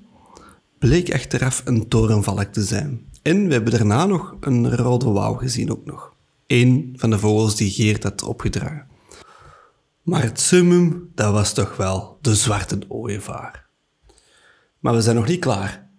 bleek 0.78 1.14
achteraf 1.14 1.62
een 1.64 1.88
torenvalk 1.88 2.52
te 2.52 2.64
zijn. 2.64 3.06
En 3.22 3.46
we 3.46 3.52
hebben 3.52 3.72
daarna 3.72 4.06
nog 4.06 4.36
een 4.40 4.76
rode 4.76 5.10
wouw 5.10 5.34
gezien 5.34 5.70
ook 5.70 5.84
nog. 5.84 6.12
Eén 6.46 6.94
van 6.96 7.10
de 7.10 7.18
vogels 7.18 7.56
die 7.56 7.70
Geert 7.70 8.02
had 8.02 8.22
opgedragen. 8.22 8.86
Maar 10.02 10.22
het 10.22 10.40
summum, 10.40 11.10
dat 11.14 11.32
was 11.32 11.52
toch 11.52 11.76
wel 11.76 12.18
de 12.20 12.34
zwarte 12.34 12.78
ooievaar. 12.88 13.66
Maar 14.78 14.94
we 14.94 15.00
zijn 15.00 15.16
nog 15.16 15.26
niet 15.26 15.40
klaar. 15.40 15.90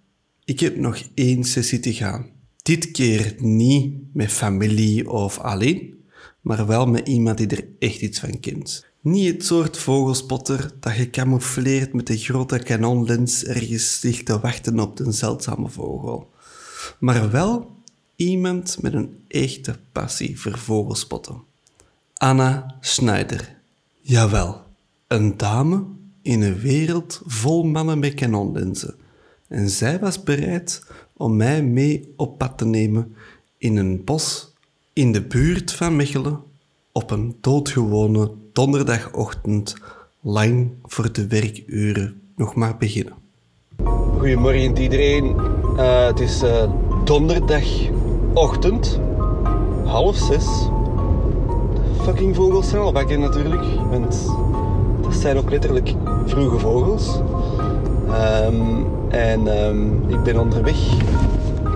Ik 0.43 0.59
heb 0.59 0.77
nog 0.77 1.01
één 1.13 1.43
sessie 1.43 1.79
te 1.79 1.93
gaan. 1.93 2.37
Dit 2.69 2.91
keer 2.91 3.35
niet 3.37 3.93
met 4.13 4.31
familie 4.31 5.09
of 5.09 5.39
alleen, 5.39 6.03
maar 6.41 6.67
wel 6.67 6.85
met 6.85 7.07
iemand 7.07 7.37
die 7.37 7.47
er 7.47 7.67
echt 7.79 8.01
iets 8.01 8.19
van 8.19 8.39
kent. 8.39 8.85
Niet 9.01 9.33
het 9.33 9.45
soort 9.45 9.77
vogelspotter 9.77 10.71
dat 10.79 10.91
gecamoufleerd 10.91 11.93
met 11.93 12.09
een 12.09 12.17
grote 12.17 12.59
kanonlens 12.59 13.43
ergens 13.43 14.01
ligt 14.01 14.25
te 14.25 14.39
wachten 14.39 14.79
op 14.79 14.99
een 14.99 15.13
zeldzame 15.13 15.69
vogel. 15.69 16.31
Maar 16.99 17.31
wel 17.31 17.71
iemand 18.15 18.81
met 18.81 18.93
een 18.93 19.17
echte 19.27 19.75
passie 19.91 20.39
voor 20.39 20.57
vogelspotten. 20.57 21.41
Anna 22.13 22.75
Schneider. 22.79 23.55
Jawel, 24.01 24.63
een 25.07 25.37
dame 25.37 25.83
in 26.21 26.41
een 26.41 26.59
wereld 26.59 27.21
vol 27.25 27.63
mannen 27.63 27.99
met 27.99 28.13
kanonlenzen. 28.13 28.95
En 29.47 29.69
zij 29.69 29.99
was 29.99 30.23
bereid 30.23 30.83
om 31.19 31.35
mij 31.35 31.63
mee 31.63 32.13
op 32.15 32.37
pad 32.37 32.57
te 32.57 32.65
nemen 32.65 33.15
in 33.57 33.77
een 33.77 34.03
bos 34.03 34.53
in 34.93 35.11
de 35.11 35.21
buurt 35.21 35.73
van 35.73 35.95
Mechelen 35.95 36.39
op 36.91 37.11
een 37.11 37.37
doodgewone 37.41 38.31
donderdagochtend 38.53 39.75
lang 40.21 40.71
voor 40.83 41.11
de 41.11 41.27
werkuren 41.27 42.21
nog 42.35 42.55
maar 42.55 42.77
beginnen. 42.77 43.13
Goedemorgen 44.17 44.77
iedereen. 44.77 45.35
Eh, 45.77 46.05
het 46.05 46.19
is 46.19 46.41
eh, 46.41 46.71
donderdagochtend, 47.03 48.99
half 49.85 50.15
zes. 50.15 50.45
De 51.73 52.03
fucking 52.03 52.35
vogels 52.35 52.69
zijn 52.69 52.81
al 52.81 52.93
wakker 52.93 53.19
natuurlijk, 53.19 53.63
want 53.89 54.25
dat 55.01 55.13
zijn 55.13 55.37
ook 55.37 55.49
letterlijk 55.49 55.93
vroege 56.25 56.59
vogels. 56.59 57.19
Ehm, 58.07 58.83
en 59.09 59.47
ehm, 59.47 59.85
ik 60.07 60.23
ben 60.23 60.39
onderweg 60.39 60.77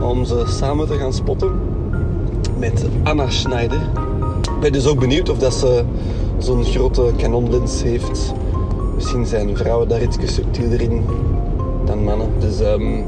om 0.02 0.26
ze 0.26 0.44
samen 0.48 0.88
te 0.88 0.98
gaan 0.98 1.14
spotten 1.14 1.52
met 2.58 2.86
Anna 3.04 3.30
Schneider. 3.30 3.82
Ik 4.42 4.60
ben 4.60 4.72
dus 4.72 4.88
ook 4.88 5.00
benieuwd 5.00 5.30
of 5.30 5.38
dat 5.38 5.54
ze 5.54 5.84
zo'n 6.38 6.64
grote 6.64 7.12
kanonlens 7.18 7.84
heeft. 7.84 8.34
Misschien 8.96 9.26
zijn 9.26 9.58
vrouwen 9.58 9.88
daar 9.88 10.02
iets 10.02 10.18
subtieler 10.34 10.82
in 10.82 11.04
dan 11.86 12.04
mannen. 12.04 12.30
Dus 12.40 12.60
ehm 12.60 13.02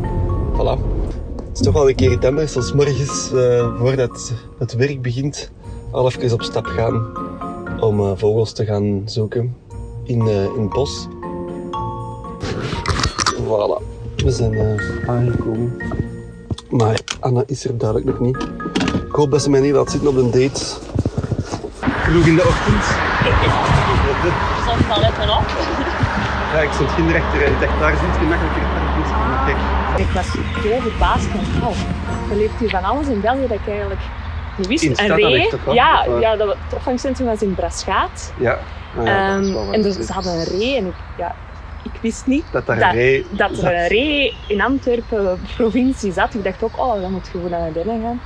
voilà. 0.53 0.79
Het 1.55 1.59
is 1.59 1.71
toch 1.71 1.73
wel 1.73 1.89
een 1.89 1.95
keer 1.95 2.11
iets 2.11 2.25
anders 2.25 2.55
als 2.55 2.73
morgens, 2.73 3.31
eh, 3.33 3.77
voordat 3.79 4.33
het 4.57 4.75
werk 4.75 5.01
begint, 5.01 5.51
al 5.91 6.07
even 6.07 6.33
op 6.33 6.41
stap 6.41 6.65
gaan 6.65 7.07
om 7.79 7.99
eh, 7.99 8.11
vogels 8.15 8.51
te 8.51 8.65
gaan 8.65 9.01
zoeken 9.05 9.55
in, 10.03 10.21
eh, 10.21 10.43
in 10.43 10.61
het 10.61 10.69
bos. 10.69 11.07
We 14.25 14.31
zijn 14.31 14.53
eh, 14.53 15.09
aangekomen. 15.09 15.77
Maar 16.69 16.99
Anna 17.19 17.43
is 17.47 17.65
er 17.65 17.77
duidelijk 17.77 18.09
nog 18.09 18.19
niet. 18.19 18.37
Ik 19.07 19.11
hoop 19.11 19.31
dat 19.31 19.41
ze 19.41 19.49
mij 19.49 19.59
niet 19.59 19.73
laat 19.73 19.91
zitten 19.91 20.09
op 20.09 20.15
een 20.15 20.31
date. 20.31 20.65
Vroeg 21.81 22.25
in 22.25 22.35
de 22.35 22.45
ochtend. 22.47 22.83
Stond 24.61 24.91
al 24.91 24.99
letten 25.01 25.29
op. 25.37 25.45
Ja, 26.53 26.59
ik 26.61 26.71
stond 26.71 26.89
geen 26.89 27.11
rechter 27.11 27.43
en 27.43 27.51
ik 27.53 27.59
dacht, 27.59 27.79
daar 27.79 27.91
zit 27.91 28.17
gemakkelijker. 28.17 28.61
Kijk, 29.45 29.57
Ik 30.07 30.13
was 30.13 30.25
zo 30.63 30.79
verbaasd 30.89 31.25
van, 31.25 31.39
wauw, 31.61 31.73
er 32.29 32.37
leeft 32.37 32.59
hier 32.59 32.69
van 32.69 32.83
alles 32.83 33.07
in 33.07 33.21
België 33.21 33.47
dat 33.47 33.57
ik 33.59 33.67
eigenlijk 33.67 34.01
niet 34.57 34.67
wist. 34.67 34.83
In 34.83 35.11
ree, 35.11 35.49
ja, 35.71 36.05
Of, 36.07 36.19
ja 36.19 36.35
dat, 36.35 36.47
het 36.47 36.73
opvangcentrum 36.73 37.27
was 37.27 37.41
in 37.41 37.55
Braschaat. 37.55 38.33
ja. 38.39 38.57
Nou 38.95 39.07
ja, 39.07 39.35
Ehm, 39.35 39.73
en 39.73 39.81
dus, 39.81 39.95
ze 39.99 40.13
hadden 40.13 40.33
een 40.33 40.43
ree 40.43 40.75
en 40.77 40.85
ik, 40.85 40.93
ja, 41.17 41.35
ik 41.93 41.99
wist 42.01 42.25
niet 42.27 42.45
Dat 42.51 42.63
ree 42.67 43.25
dat 43.29 43.57
er 43.57 43.73
een 43.75 43.87
ree 43.87 44.33
in 44.47 44.61
Antwerpen 44.61 45.39
provincie 45.55 46.11
zat. 46.13 46.33
Ik 46.33 46.43
dacht 46.43 46.63
ook, 46.63 46.79
oh, 46.79 47.01
dan 47.01 47.11
moet 47.11 47.25
je 47.25 47.31
gewoon 47.31 47.49
naar 47.49 47.71
binnen 47.71 48.01
gaan. 48.01 48.21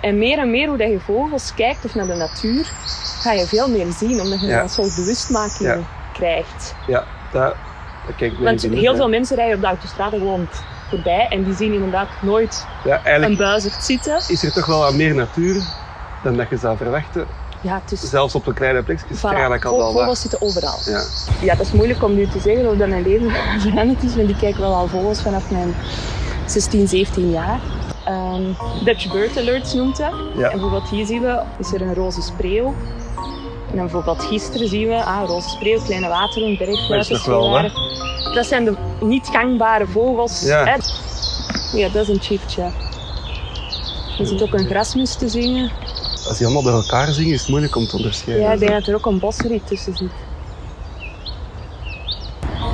En 0.00 0.18
meer 0.18 0.38
en 0.38 0.50
meer 0.50 0.68
hoe 0.68 0.76
dat 0.76 0.88
je 0.90 1.00
vogels 1.00 1.54
kijkt 1.54 1.84
of 1.84 1.94
naar 1.94 2.06
de 2.06 2.14
natuur, 2.14 2.64
ga 3.20 3.32
je 3.32 3.46
veel 3.46 3.68
meer 3.68 3.86
zien, 3.92 4.20
omdat 4.20 4.40
je 4.40 4.46
Ja. 4.46 4.62
een 4.62 4.68
soort 4.68 4.94
bewustmaking 4.96 5.68
Ja. 5.68 5.78
krijgt. 6.12 6.74
Ja, 6.86 7.04
dat, 7.32 7.54
dat 8.06 8.16
kijk 8.16 8.32
ik 8.32 8.38
Want 8.38 8.62
heel 8.62 8.96
veel 8.96 9.08
mensen 9.08 9.36
rijden 9.36 9.54
op 9.54 9.60
de 9.60 9.66
autostrade 9.66 10.18
gewoon 10.18 10.48
voorbij 10.88 11.26
en 11.30 11.44
die 11.44 11.54
zien 11.54 11.72
inderdaad 11.72 12.08
nooit 12.20 12.66
Ja, 12.84 13.00
een 13.04 13.36
buizerd 13.36 13.84
zitten. 13.84 14.20
is 14.28 14.42
er 14.42 14.52
toch 14.52 14.66
wel 14.66 14.78
wat 14.78 14.94
meer 14.94 15.14
natuur 15.14 15.62
dan 16.22 16.36
dat 16.36 16.48
je 16.50 16.56
zou 16.56 16.76
verwachten. 16.76 17.26
Ja, 17.60 17.82
is... 17.90 18.10
Zelfs 18.10 18.34
op 18.34 18.44
de 18.44 18.52
kleine 18.52 18.82
plekjes 18.82 19.18
Voilà, 19.18 19.54
ik 19.54 19.64
al 19.64 19.92
vogels 19.92 20.20
zitten 20.20 20.42
overal. 20.42 20.78
Ja. 20.84 21.02
Ja, 21.40 21.54
dat 21.54 21.66
is 21.66 21.72
moeilijk 21.72 22.02
om 22.02 22.14
nu 22.14 22.26
te 22.26 22.40
zeggen 22.40 22.70
of 22.70 22.76
dat 22.76 22.88
mijn 22.88 23.02
leven 23.02 23.30
veranderd 23.70 24.02
is, 24.02 24.16
want 24.16 24.28
ik 24.28 24.36
kijk 24.36 24.56
wel 24.56 24.74
al 24.74 24.86
vogels 24.86 25.20
vanaf 25.22 25.50
mijn 25.50 25.74
16, 26.46 26.88
17 26.88 27.30
jaar. 27.30 27.60
Ehm, 28.04 28.42
Dutch 28.84 29.12
Bird 29.12 29.38
Alerts 29.38 29.72
noemt 29.72 29.96
dat. 29.96 30.12
Ja. 30.36 30.44
En 30.44 30.50
bijvoorbeeld 30.50 30.88
hier 30.88 31.06
zien 31.06 31.20
we, 31.22 31.42
is 31.58 31.72
er 31.72 31.82
een 31.82 31.94
roze 31.94 32.22
spreeuw. 32.22 32.74
En 33.70 33.76
dan 33.76 33.82
bijvoorbeeld 33.82 34.22
gisteren 34.22 34.68
zien 34.68 34.88
we, 34.88 35.02
ah, 35.04 35.26
roze 35.26 35.48
spreeuw, 35.48 35.80
kleine 35.82 36.08
wateren, 36.08 36.58
Dat 36.58 36.68
is 36.68 36.76
bergfluiters. 36.76 37.26
wat. 37.26 38.34
Dat 38.34 38.46
zijn 38.46 38.64
de 38.64 38.74
niet 39.00 39.26
gangbare 39.32 39.86
vogels. 39.86 40.42
Ja. 40.42 40.64
Hè? 40.64 40.76
Ja, 41.78 41.88
dat 41.88 42.02
is 42.02 42.08
een 42.08 42.20
chiefje. 42.20 42.62
Er 44.18 44.26
zit 44.26 44.42
ook 44.42 44.52
een 44.52 44.66
grasmus 44.66 45.14
te 45.14 45.28
zingen. 45.28 45.70
Als 46.28 46.36
die 46.36 46.46
allemaal 46.46 46.62
door 46.72 46.82
elkaar 46.82 47.12
zingen, 47.12 47.32
is 47.32 47.40
het 47.40 47.48
moeilijk 47.48 47.76
om 47.76 47.86
te 47.86 47.96
onderscheiden. 47.96 48.46
Ja, 48.46 48.52
ik 48.52 48.58
denk 48.58 48.72
dat 48.72 48.86
er 48.86 48.94
ook 48.94 49.06
een 49.06 49.18
bosriet 49.18 49.66
tussen 49.66 49.96
zit. 49.96 50.10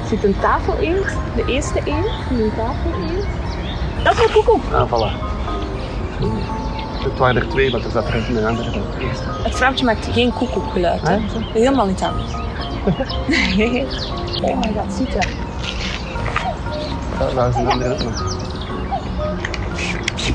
Er 0.03 0.09
zit 0.09 0.25
een 0.25 0.39
tafel 0.41 0.79
eend, 0.79 1.07
de 1.37 1.45
eerste 1.47 1.79
eend, 1.85 2.07
een 2.31 2.53
tafel 2.57 2.91
eend. 3.09 3.25
Dat 4.05 4.15
is 4.15 4.21
een 4.25 4.33
koekoek. 4.33 4.73
Ah, 4.73 4.93
voilà. 4.93 5.33
Het 7.03 7.19
waren 7.19 7.43
er 7.43 7.49
twee, 7.49 7.71
maar 7.71 7.85
er 7.85 7.91
zat 7.91 8.09
er 8.09 8.15
een 8.15 8.47
andere 8.47 8.71
dan 8.71 8.83
het 8.91 9.03
eerste. 9.03 9.25
Het 9.43 9.55
vrouwtje 9.55 9.85
maakt 9.85 10.07
geen 10.13 10.33
koekoekgeluid. 10.33 11.09
hè. 11.09 11.19
Helemaal 11.53 11.87
niet 11.87 12.03
aan. 12.03 12.15
Nee. 13.29 13.87
Oh 14.43 14.59
my 14.61 14.73
god, 14.77 14.93
ziet. 14.93 15.13
Dat 17.19 17.33
was 17.33 17.55
een 17.55 17.67
andere. 17.71 17.97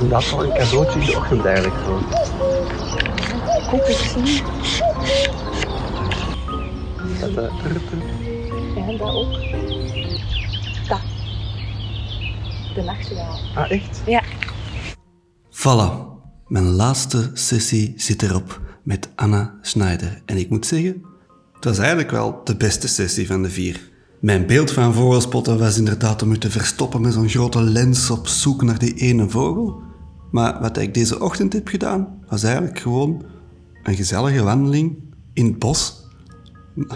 Dat 0.09 0.21
is 0.21 0.31
wel 0.31 0.43
een 0.43 0.53
cadeautje 0.53 0.99
in 0.99 1.05
de 1.05 1.17
ochtend 1.17 1.45
eigenlijk 1.45 1.75
gewoon. 1.83 2.03
Koekoek 3.69 3.87
zien. 3.87 4.43
Dat, 7.19 7.33
trrr. 7.33 7.81
Ja, 8.75 8.97
dat 8.97 9.01
ook. 9.01 9.31
Dat. 10.87 11.01
De 12.75 12.81
nachtegaal. 12.85 13.39
Ah, 13.55 13.71
echt? 13.71 14.01
Ja. 14.05 14.23
Voilà, 15.51 15.91
mijn 16.47 16.65
laatste 16.65 17.29
sessie 17.33 17.93
zit 17.95 18.21
erop 18.21 18.61
met 18.83 19.09
Anna 19.15 19.53
Schneider. 19.61 20.21
En 20.25 20.37
ik 20.37 20.49
moet 20.49 20.65
zeggen, 20.65 21.01
het 21.53 21.63
was 21.63 21.77
eigenlijk 21.77 22.11
wel 22.11 22.41
de 22.43 22.55
beste 22.55 22.87
sessie 22.87 23.27
van 23.27 23.41
de 23.41 23.49
vier. 23.49 23.89
Mijn 24.21 24.45
beeld 24.45 24.71
van 24.71 24.93
vogelspotten 24.93 25.59
was 25.59 25.77
inderdaad 25.77 26.21
om 26.21 26.39
te 26.39 26.49
verstoppen 26.51 27.01
met 27.01 27.13
zo'n 27.13 27.29
grote 27.29 27.61
lens 27.61 28.09
op 28.09 28.27
zoek 28.27 28.63
naar 28.63 28.79
die 28.79 28.93
ene 28.93 29.29
vogel. 29.29 29.81
Maar 30.31 30.61
wat 30.61 30.77
ik 30.77 30.93
deze 30.93 31.19
ochtend 31.19 31.53
heb 31.53 31.67
gedaan, 31.67 32.23
was 32.27 32.43
eigenlijk 32.43 32.79
gewoon 32.79 33.23
een 33.83 33.95
gezellige 33.95 34.43
wandeling 34.43 34.97
in 35.33 35.45
het 35.45 35.59
bos. 35.59 36.07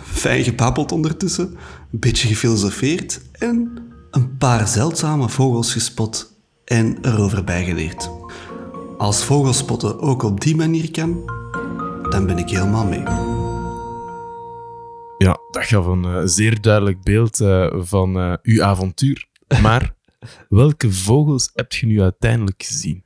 Fijn 0.04 0.44
gebabbeld 0.44 0.92
ondertussen, 0.92 1.58
een 1.92 2.00
beetje 2.00 2.28
gefilosofeerd 2.28 3.22
en 3.32 3.78
een 4.12 4.38
paar 4.38 4.68
zeldzame 4.68 5.30
vogels 5.30 5.74
gespot 5.74 6.34
en 6.66 6.98
erover 7.02 7.44
bijgeleerd. 7.44 8.10
Als 8.98 9.24
vogelspotten 9.24 10.00
ook 10.00 10.24
op 10.24 10.42
die 10.42 10.56
manier 10.56 10.92
kan, 10.92 11.26
dan 12.10 12.26
ben 12.26 12.38
ik 12.38 12.50
helemaal 12.50 12.86
mee. 12.86 13.04
Ja, 15.18 15.38
dat 15.52 15.66
gaf 15.66 15.86
een 15.86 16.06
eh, 16.06 16.22
zeer 16.26 16.62
duidelijk 16.62 17.04
beeld 17.04 17.40
eh, 17.40 17.74
van 17.76 18.20
eh, 18.20 18.34
uw 18.42 18.64
avontuur. 18.64 19.28
Maar 19.62 19.96
welke 20.50 20.92
vogels 20.92 21.50
heb 21.54 21.72
je 21.72 21.86
nu 21.86 22.02
uiteindelijk 22.02 22.64
gezien? 22.64 23.06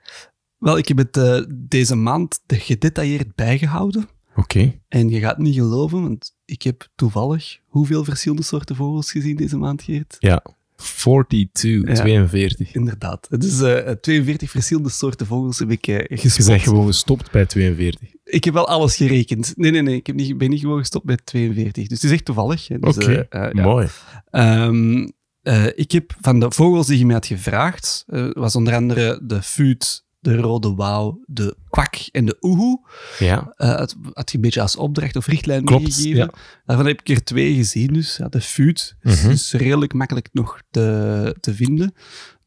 Wel, 0.58 0.78
ik 0.78 0.88
heb 0.88 0.98
het 0.98 1.18
eh, 1.18 1.42
deze 1.54 1.96
maand 1.96 2.40
gedetailleerd 2.48 3.36
bijgehouden. 3.36 4.08
Oké. 4.36 4.80
En 4.88 5.10
je 5.10 5.20
gaat 5.20 5.38
niet 5.38 5.56
geloven, 5.56 6.02
want 6.02 6.36
ik 6.46 6.62
heb 6.62 6.88
toevallig 6.96 7.60
hoeveel 7.66 8.04
verschillende 8.04 8.44
soorten 8.44 8.76
vogels 8.76 9.12
gezien 9.12 9.36
deze 9.36 9.58
maand, 9.58 9.82
Geert? 9.82 10.16
Ja. 10.20 10.44
42, 10.76 11.88
Ja. 11.88 11.94
42. 11.94 12.74
Inderdaad. 12.74 13.28
Dus 13.42 13.62
eh 13.62 13.92
42 13.92 14.50
verschillende 14.52 14.90
soorten 14.90 15.26
vogels 15.28 15.60
heb 15.60 15.72
ik 15.72 15.88
eh, 15.88 16.18
Je 16.18 16.44
bent 16.46 16.62
gewoon 16.62 16.86
gestopt 16.86 17.32
bij 17.32 17.46
42. 17.46 18.10
Ik 18.24 18.44
heb 18.44 18.54
wel 18.54 18.68
alles 18.68 18.96
gerekend. 18.96 19.54
Nee, 19.56 19.72
nee, 19.72 19.82
nee. 19.82 19.96
Ik 19.96 20.08
heb 20.08 20.16
niet, 20.16 20.38
ben 20.38 20.50
niet 20.50 20.60
gewoon 20.60 20.80
gestopt 20.80 21.06
bij 21.06 21.18
42. 21.24 21.88
Dus 21.88 22.02
het 22.02 22.04
is 22.10 22.12
echt 22.16 22.26
toevallig. 22.26 22.68
hè. 22.68 22.80
Dus, 22.80 22.96
Oké, 22.96 23.14
eh, 23.30 23.64
mooi. 23.64 23.88
Ehm, 24.30 25.08
eh, 25.42 25.66
ik 25.76 25.92
heb 25.92 26.16
van 26.22 26.40
de 26.40 26.52
vogels 26.52 26.88
die 26.88 26.98
je 26.98 27.06
mij 27.06 27.16
had 27.16 27.26
gevraagd, 27.26 28.04
was 28.34 28.56
onder 28.56 28.76
andere 28.76 29.20
de 29.24 29.42
fuut, 29.42 30.06
de 30.28 30.36
rode 30.42 30.74
wauw, 30.76 31.20
de 31.26 31.56
kwak 31.70 31.96
en 32.12 32.26
de 32.26 32.38
oehoe. 32.42 32.88
Ja. 33.20 33.54
Eh, 33.56 33.80
het 33.80 33.96
had 34.14 34.30
je 34.32 34.36
een 34.36 34.42
beetje 34.44 34.62
als 34.62 34.76
opdracht 34.76 35.16
of 35.16 35.28
richtlijn 35.28 35.64
Klopt, 35.66 35.84
meegegeven. 35.84 36.18
ja. 36.18 36.30
Daarvan 36.66 36.86
heb 36.86 37.00
ik 37.00 37.10
er 37.10 37.24
twee 37.24 37.54
gezien. 37.56 37.94
Dus 37.94 38.18
ja, 38.18 38.28
de 38.28 38.42
fuut 38.42 38.96
is, 39.02 39.22
Mhm. 39.22 39.32
is 39.32 39.54
redelijk 39.54 39.94
makkelijk 39.94 40.30
nog 40.32 40.62
te, 40.72 41.36
te 41.40 41.54
vinden. 41.54 41.94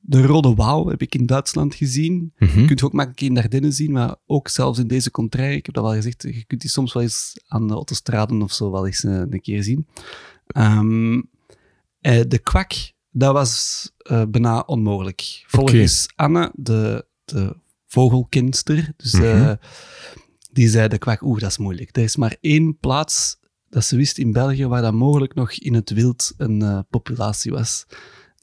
De 0.00 0.22
rode 0.26 0.54
wauw 0.54 0.88
heb 0.88 1.02
ik 1.02 1.14
in 1.14 1.26
Duitsland 1.26 1.75
gezien. 1.75 2.32
Mhm. 2.38 2.60
Je 2.60 2.66
kunt 2.66 2.82
ook 2.82 2.92
makkelijk 2.92 3.20
in 3.20 3.34
Dardenne 3.34 3.70
zien, 3.70 3.92
maar 3.92 4.16
ook 4.26 4.49
zelfs 4.49 4.78
in 4.78 4.87
deze 4.88 5.10
contraire. 5.10 5.54
Ik 5.56 5.66
heb 5.66 5.75
dat 5.75 5.84
al 5.84 5.93
gezegd, 5.93 6.23
je 6.23 6.45
kunt 6.45 6.60
die 6.60 6.71
soms 6.71 6.93
wel 6.93 7.02
eens 7.02 7.40
aan 7.47 7.66
de 7.69 7.75
autostraden 7.75 8.43
of 8.43 8.52
zo 8.52 8.71
wel 8.71 8.86
eens 8.86 9.04
eh, 9.04 9.12
een 9.30 9.40
keer 9.40 9.62
zien. 9.62 9.86
Ehm, 10.47 11.21
eh, 12.00 12.21
de 12.28 12.38
kwak, 12.43 12.73
dat 13.10 13.32
was 13.32 13.90
eh, 13.97 14.23
bijna 14.28 14.60
onmogelijk. 14.60 15.45
Volgens 15.47 16.08
Anne, 16.16 16.50
de, 16.54 17.06
de 17.25 17.56
vogelkenster, 17.95 18.93
dus 18.97 19.13
Mhm. 19.13 19.25
eh, 19.25 19.53
die 20.53 20.69
zei 20.69 20.89
de 20.89 20.99
kwak, 20.99 21.23
oeh, 21.23 21.41
dat 21.41 21.50
is 21.50 21.59
moeilijk. 21.59 21.97
Er 21.97 22.03
is 22.03 22.17
maar 22.17 22.37
één 22.41 22.79
plaats 22.79 23.39
dat 23.69 23.85
ze 23.85 23.97
wist 23.97 24.19
in 24.19 24.33
België 24.33 24.67
waar 24.67 24.83
dat 24.83 24.93
mogelijk 24.93 25.35
nog 25.35 25.53
in 25.53 25.75
het 25.75 25.91
wild 25.91 26.33
een 26.37 26.63
eh, 26.63 26.79
populatie 26.91 27.53
was. 27.53 27.87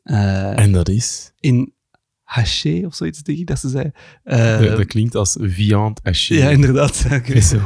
Eh, 0.04 0.60
En 0.60 0.72
dat 0.72 0.90
is? 0.90 1.32
in 1.40 1.74
haché 2.24 2.86
of 2.86 2.96
zoiets, 2.96 3.24
denk 3.24 3.38
ik 3.38 3.48
dat 3.48 3.60
ze 3.60 3.70
zei. 3.70 3.92
Dat, 4.24 4.78
dat 4.78 4.86
klinkt 4.86 5.16
als 5.16 5.38
viand 5.40 6.00
haché. 6.04 6.34
ja, 6.36 6.50
inderdaad. 6.50 6.96
Zo. 7.52 7.60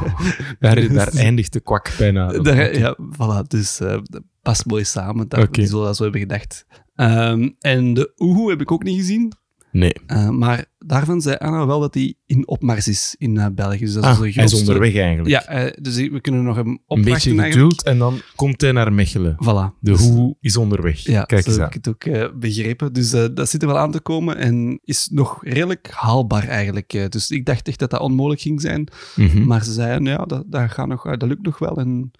Daar, 0.60 0.88
daar 0.94 1.14
eindigt 1.14 1.54
de 1.54 1.60
kwak 1.60 1.94
bijna. 1.98 2.32
Daar- 2.42 2.78
ja, 2.78 2.98
voilà. 3.00 3.48
Dus 3.48 3.80
eh, 3.80 3.98
dat 4.04 4.24
past 4.42 4.66
mooi 4.66 4.84
samen. 4.84 5.28
Dat, 5.30 5.40
Oké. 5.40 5.52
Die 5.52 5.68
zullen 5.68 5.86
dat 5.86 5.96
zo 5.96 6.04
hebben 6.04 6.22
gedacht. 6.22 6.66
Ehm, 6.96 7.50
en 7.60 7.94
de 7.94 8.14
oehoe 8.18 8.50
heb 8.50 8.62
ik 8.62 8.72
ook 8.72 8.84
niet 8.84 8.98
gezien. 8.98 9.32
Nee. 9.72 9.94
Maar 10.30 10.66
daarvan 10.92 11.22
zei 11.22 11.36
Anna 11.36 11.66
wel 11.66 11.80
dat 11.80 11.94
hij 11.94 12.14
in 12.26 12.48
opmars 12.48 12.88
is 12.88 13.16
in 13.18 13.38
eh, 13.38 13.46
België. 13.52 13.80
Dus 13.80 13.94
dat 13.94 14.04
is 14.04 14.10
Ah, 14.10 14.20
hij 14.20 14.44
is 14.44 14.54
onderweg 14.54 14.96
eigenlijk. 14.96 15.30
Ja, 15.30 15.46
eh, 15.46 15.74
dus 15.82 15.96
we 15.96 16.22
kunnen 16.22 16.44
nog 16.44 16.56
hem 16.56 16.68
Een 16.68 16.80
opwachten 16.88 17.12
beetje 17.14 17.42
eigenlijk. 17.42 17.54
geduld 17.54 17.84
en 17.84 17.98
dan 17.98 18.22
komt 18.36 18.62
hij 18.62 18.72
naar 18.72 18.94
Mechelen. 18.94 19.36
Voilà. 19.36 19.80
De 19.80 19.92
Dus- 19.92 20.00
hoe 20.00 20.36
is 20.40 20.58
onderweg. 20.58 21.00
Ja, 21.00 21.24
Kijk 21.24 21.44
zo 21.44 21.60
heb 21.60 21.68
ik 21.68 21.74
het 21.74 21.88
ook 21.88 22.04
eh, 22.04 22.28
begrepen. 22.40 22.94
Dus 22.94 23.10
dat 23.10 23.50
zit 23.50 23.62
er 23.62 23.68
wel 23.68 23.78
aan 23.78 23.92
te 23.92 24.00
komen 24.00 24.38
en 24.38 24.80
is 24.84 25.10
nog 25.12 25.44
redelijk 25.44 25.90
haalbaar 25.92 26.48
eigenlijk. 26.48 27.12
dus 27.12 27.32
ik 27.32 27.46
dacht 27.46 27.68
echt 27.68 27.80
dat 27.80 27.90
dat 27.90 28.00
onmogelijk 28.00 28.42
ging 28.42 28.62
zijn. 28.62 28.88
Mhm. 29.16 29.46
Maar 29.46 29.64
ze 29.64 29.74
zeiden, 29.74 30.06
ja, 30.06 30.18
dat, 30.18 30.44
dat, 30.48 30.72
gaat 30.72 30.88
nog, 30.88 31.04
dat 31.04 31.30
lukt 31.30 31.46
nog 31.46 31.60
wel. 31.60 31.78
En 31.78 32.12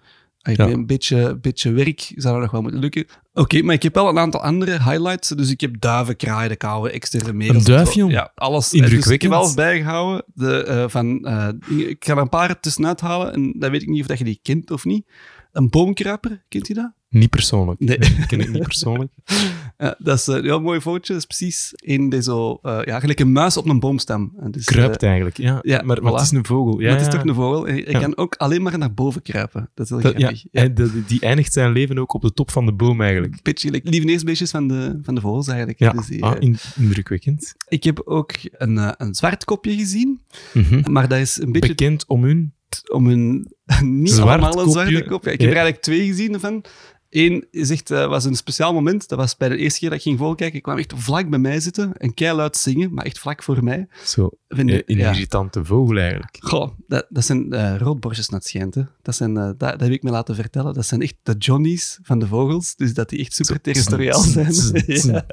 Ja. 0.42 0.66
een 0.68 0.86
beetje, 0.86 1.38
beetje 1.40 1.72
werk 1.72 2.12
zou 2.16 2.32
dat 2.34 2.42
nog 2.42 2.50
wel 2.50 2.62
moeten 2.62 2.80
lukken. 2.80 3.06
Oké, 3.34 3.62
maar 3.62 3.74
ik 3.74 3.82
heb 3.82 3.94
wel 3.94 4.08
een 4.08 4.18
aantal 4.18 4.42
andere 4.42 4.70
highlights. 4.70 5.28
Dus 5.28 5.50
ik 5.50 5.60
heb 5.60 5.80
duiven, 5.80 6.16
kraaien, 6.16 6.48
de 6.48 6.56
koude, 6.56 6.90
extra 6.90 7.32
merels. 7.32 7.56
Een 7.56 7.74
duifje? 7.74 8.06
Ja, 8.06 8.32
alles. 8.34 8.64
Eh, 8.64 8.70
Dus 8.70 8.72
ik 8.72 8.82
heb 8.82 8.92
Indrukwekkend. 8.92 9.32
wel 9.32 9.54
bijgehouden. 9.54 10.24
De, 10.34 10.62
eh, 10.64 10.84
van, 10.88 11.24
eh, 11.26 11.48
ik 11.88 12.04
ga 12.04 12.12
er 12.12 12.18
een 12.18 12.28
paar 12.28 12.60
tussenuit 12.60 13.00
halen. 13.00 13.32
En 13.32 13.54
dan 13.58 13.70
weet 13.70 13.82
ik 13.82 13.88
niet 13.88 14.00
of 14.00 14.06
dat 14.06 14.18
je 14.18 14.24
die 14.24 14.40
kent 14.42 14.70
of 14.70 14.84
niet. 14.84 15.06
Een 15.52 15.68
boomkruiper, 15.70 16.44
kent 16.48 16.66
je 16.66 16.74
dat? 16.74 16.92
Niet 17.08 17.30
persoonlijk. 17.30 17.80
Nee. 17.80 17.96
Ik 17.98 18.24
ken 18.28 18.38
het 18.38 18.52
niet 18.52 18.62
persoonlijk. 18.62 19.12
Ja, 19.78 19.94
dat 19.98 20.18
is 20.18 20.26
een 20.26 20.44
heel 20.44 20.60
mooi 20.60 20.80
fotootje. 20.80 21.12
Dat 21.12 21.22
is 21.22 21.36
precies 21.36 21.72
in 21.74 22.08
deze, 22.08 22.22
zo, 22.22 22.58
eh, 22.62 22.78
ja, 22.84 23.00
gelijk 23.00 23.20
een 23.20 23.32
muis 23.32 23.56
op 23.56 23.68
een 23.68 23.80
boomstam. 23.80 24.32
En 24.40 24.50
Dus, 24.50 24.64
Kruipt 24.64 25.02
eh, 25.02 25.08
eigenlijk. 25.08 25.36
Ja, 25.38 25.58
ja, 25.62 25.82
maar, 25.82 26.02
maar 26.02 26.12
voilà. 26.12 26.14
het 26.14 26.24
is 26.24 26.30
een 26.30 26.44
vogel. 26.46 26.80
Ja, 26.80 26.86
maar 26.90 26.98
het 26.98 27.06
is 27.06 27.14
toch 27.14 27.24
een 27.26 27.34
vogel. 27.34 27.66
Hij 27.66 27.82
kan 28.00 28.16
ook 28.16 28.34
alleen 28.34 28.62
maar 28.62 28.78
naar 28.78 28.94
boven 28.94 29.22
kruipen. 29.22 29.70
Dat 29.74 29.84
is 29.86 29.90
heel 29.92 30.00
Dat- 30.00 30.14
grappig. 30.14 30.44
En 30.52 30.74
de- 30.74 31.04
die 31.06 31.20
eindigt 31.20 31.52
zijn 31.52 31.72
leven 31.72 31.98
ook 31.98 32.12
op 32.14 32.22
de 32.22 32.32
top 32.32 32.50
van 32.50 32.66
de 32.66 32.72
boom 32.72 33.00
eigenlijk. 33.00 33.42
Beetje 33.42 33.70
like 33.70 33.88
lieveneersbeestjes 33.90 34.50
van 34.50 34.68
de, 34.68 34.98
van 35.02 35.14
de 35.14 35.20
vogels 35.20 35.48
eigenlijk. 35.48 35.78
Ja, 35.78 35.92
Dus 35.92 36.20
ah, 36.20 36.30
eh, 36.32 36.36
in- 36.40 36.56
indrukwekkend. 36.76 37.54
Ik 37.68 37.84
heb 37.84 38.00
ook 38.04 38.32
een, 38.52 38.78
eh, 38.78 38.90
een 38.96 39.14
zwartkopje 39.14 39.76
gezien. 39.76 40.20
Mhm. 40.54 40.92
Maar 40.92 41.08
dat 41.08 41.18
is 41.18 41.40
een 41.40 41.52
beetje 41.52 41.68
Bekend 41.68 42.06
om 42.06 42.24
hun... 42.24 42.52
om 42.92 43.06
een... 43.06 43.54
Niet 43.82 44.10
Zwart 44.10 44.42
allemaal 44.42 44.66
een 44.66 44.72
kopje. 44.72 44.90
zwarte 44.90 45.08
kop. 45.08 45.24
Ja, 45.24 45.30
ik 45.30 45.40
heb 45.40 45.50
er 45.50 45.56
eigenlijk 45.56 45.84
twee 45.84 46.06
gezien 46.06 46.34
ervan. 46.34 46.64
Eén 47.12 47.46
is 47.50 47.70
echt, 47.70 47.90
eh, 47.90 48.06
was 48.08 48.24
een 48.24 48.34
speciaal 48.36 48.72
moment. 48.72 49.08
Dat 49.08 49.18
was 49.18 49.36
bij 49.36 49.48
de 49.48 49.56
eerste 49.56 49.78
keer 49.80 49.88
dat 49.88 49.98
ik 49.98 50.04
ging 50.04 50.18
volkijken. 50.18 50.56
Ik 50.56 50.62
kwam 50.62 50.78
echt 50.78 50.92
vlak 50.96 51.28
bij 51.30 51.38
mij 51.38 51.60
zitten 51.60 51.96
en 51.96 52.14
keihard 52.14 52.56
zingen, 52.56 52.94
maar 52.94 53.04
echt 53.04 53.18
vlak 53.18 53.42
voor 53.42 53.64
mij. 53.64 53.86
Zo, 54.04 54.30
Vind 54.48 54.70
ik- 54.70 54.82
een 54.86 54.96
ja. 54.96 55.10
irritante 55.10 55.64
vogel 55.64 55.96
eigenlijk. 55.98 56.36
Goh, 56.40 56.70
dat, 56.88 57.06
dat 57.08 57.24
zijn 57.24 57.52
eh 57.52 57.76
roodborstjes 57.78 58.28
naar 58.28 58.38
het 58.38 58.48
schijnt. 58.48 58.74
Hè. 58.74 58.82
Dat, 59.02 59.14
zijn, 59.14 59.36
eh, 59.36 59.44
dat, 59.44 59.58
dat 59.58 59.80
heb 59.80 59.90
ik 59.90 60.02
me 60.02 60.10
laten 60.10 60.34
vertellen. 60.34 60.74
Dat 60.74 60.86
zijn 60.86 61.02
echt 61.02 61.14
de 61.22 61.34
Johnny's 61.38 61.98
van 62.02 62.18
de 62.18 62.26
vogels. 62.26 62.76
Dus 62.76 62.94
dat 62.94 63.08
die 63.08 63.18
echt 63.18 63.34
super 63.34 63.60
territoriaal 63.60 64.20
zijn. 64.22 64.52
ja. 64.86 65.26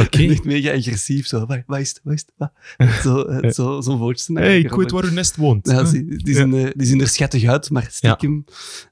Oké. 0.00 0.18
En 0.22 0.30
Echt 0.30 0.44
mega 0.44 0.72
agressief. 0.72 1.26
Zo, 1.26 1.46
waar, 1.46 1.62
waar 1.66 1.80
is 1.80 1.88
het? 1.88 2.00
Waar 2.04 2.14
is 2.14 2.24
het? 2.26 2.32
Waar? 2.36 3.00
Zo, 3.02 3.24
zo, 3.50 3.80
zo'n 3.80 3.98
vogeltje. 3.98 4.34
hey, 4.38 4.58
ik 4.58 4.70
weet 4.74 4.90
waar 4.90 5.04
uw 5.04 5.12
nest 5.12 5.36
woont. 5.36 5.68
Ja, 5.70 5.82
die, 5.82 6.04
die, 6.16 6.34
zien, 6.34 6.72
die 6.76 6.86
zien 6.86 7.00
er 7.00 7.08
schattig 7.08 7.44
uit, 7.44 7.70
maar 7.70 7.88
stiekem. 7.90 8.44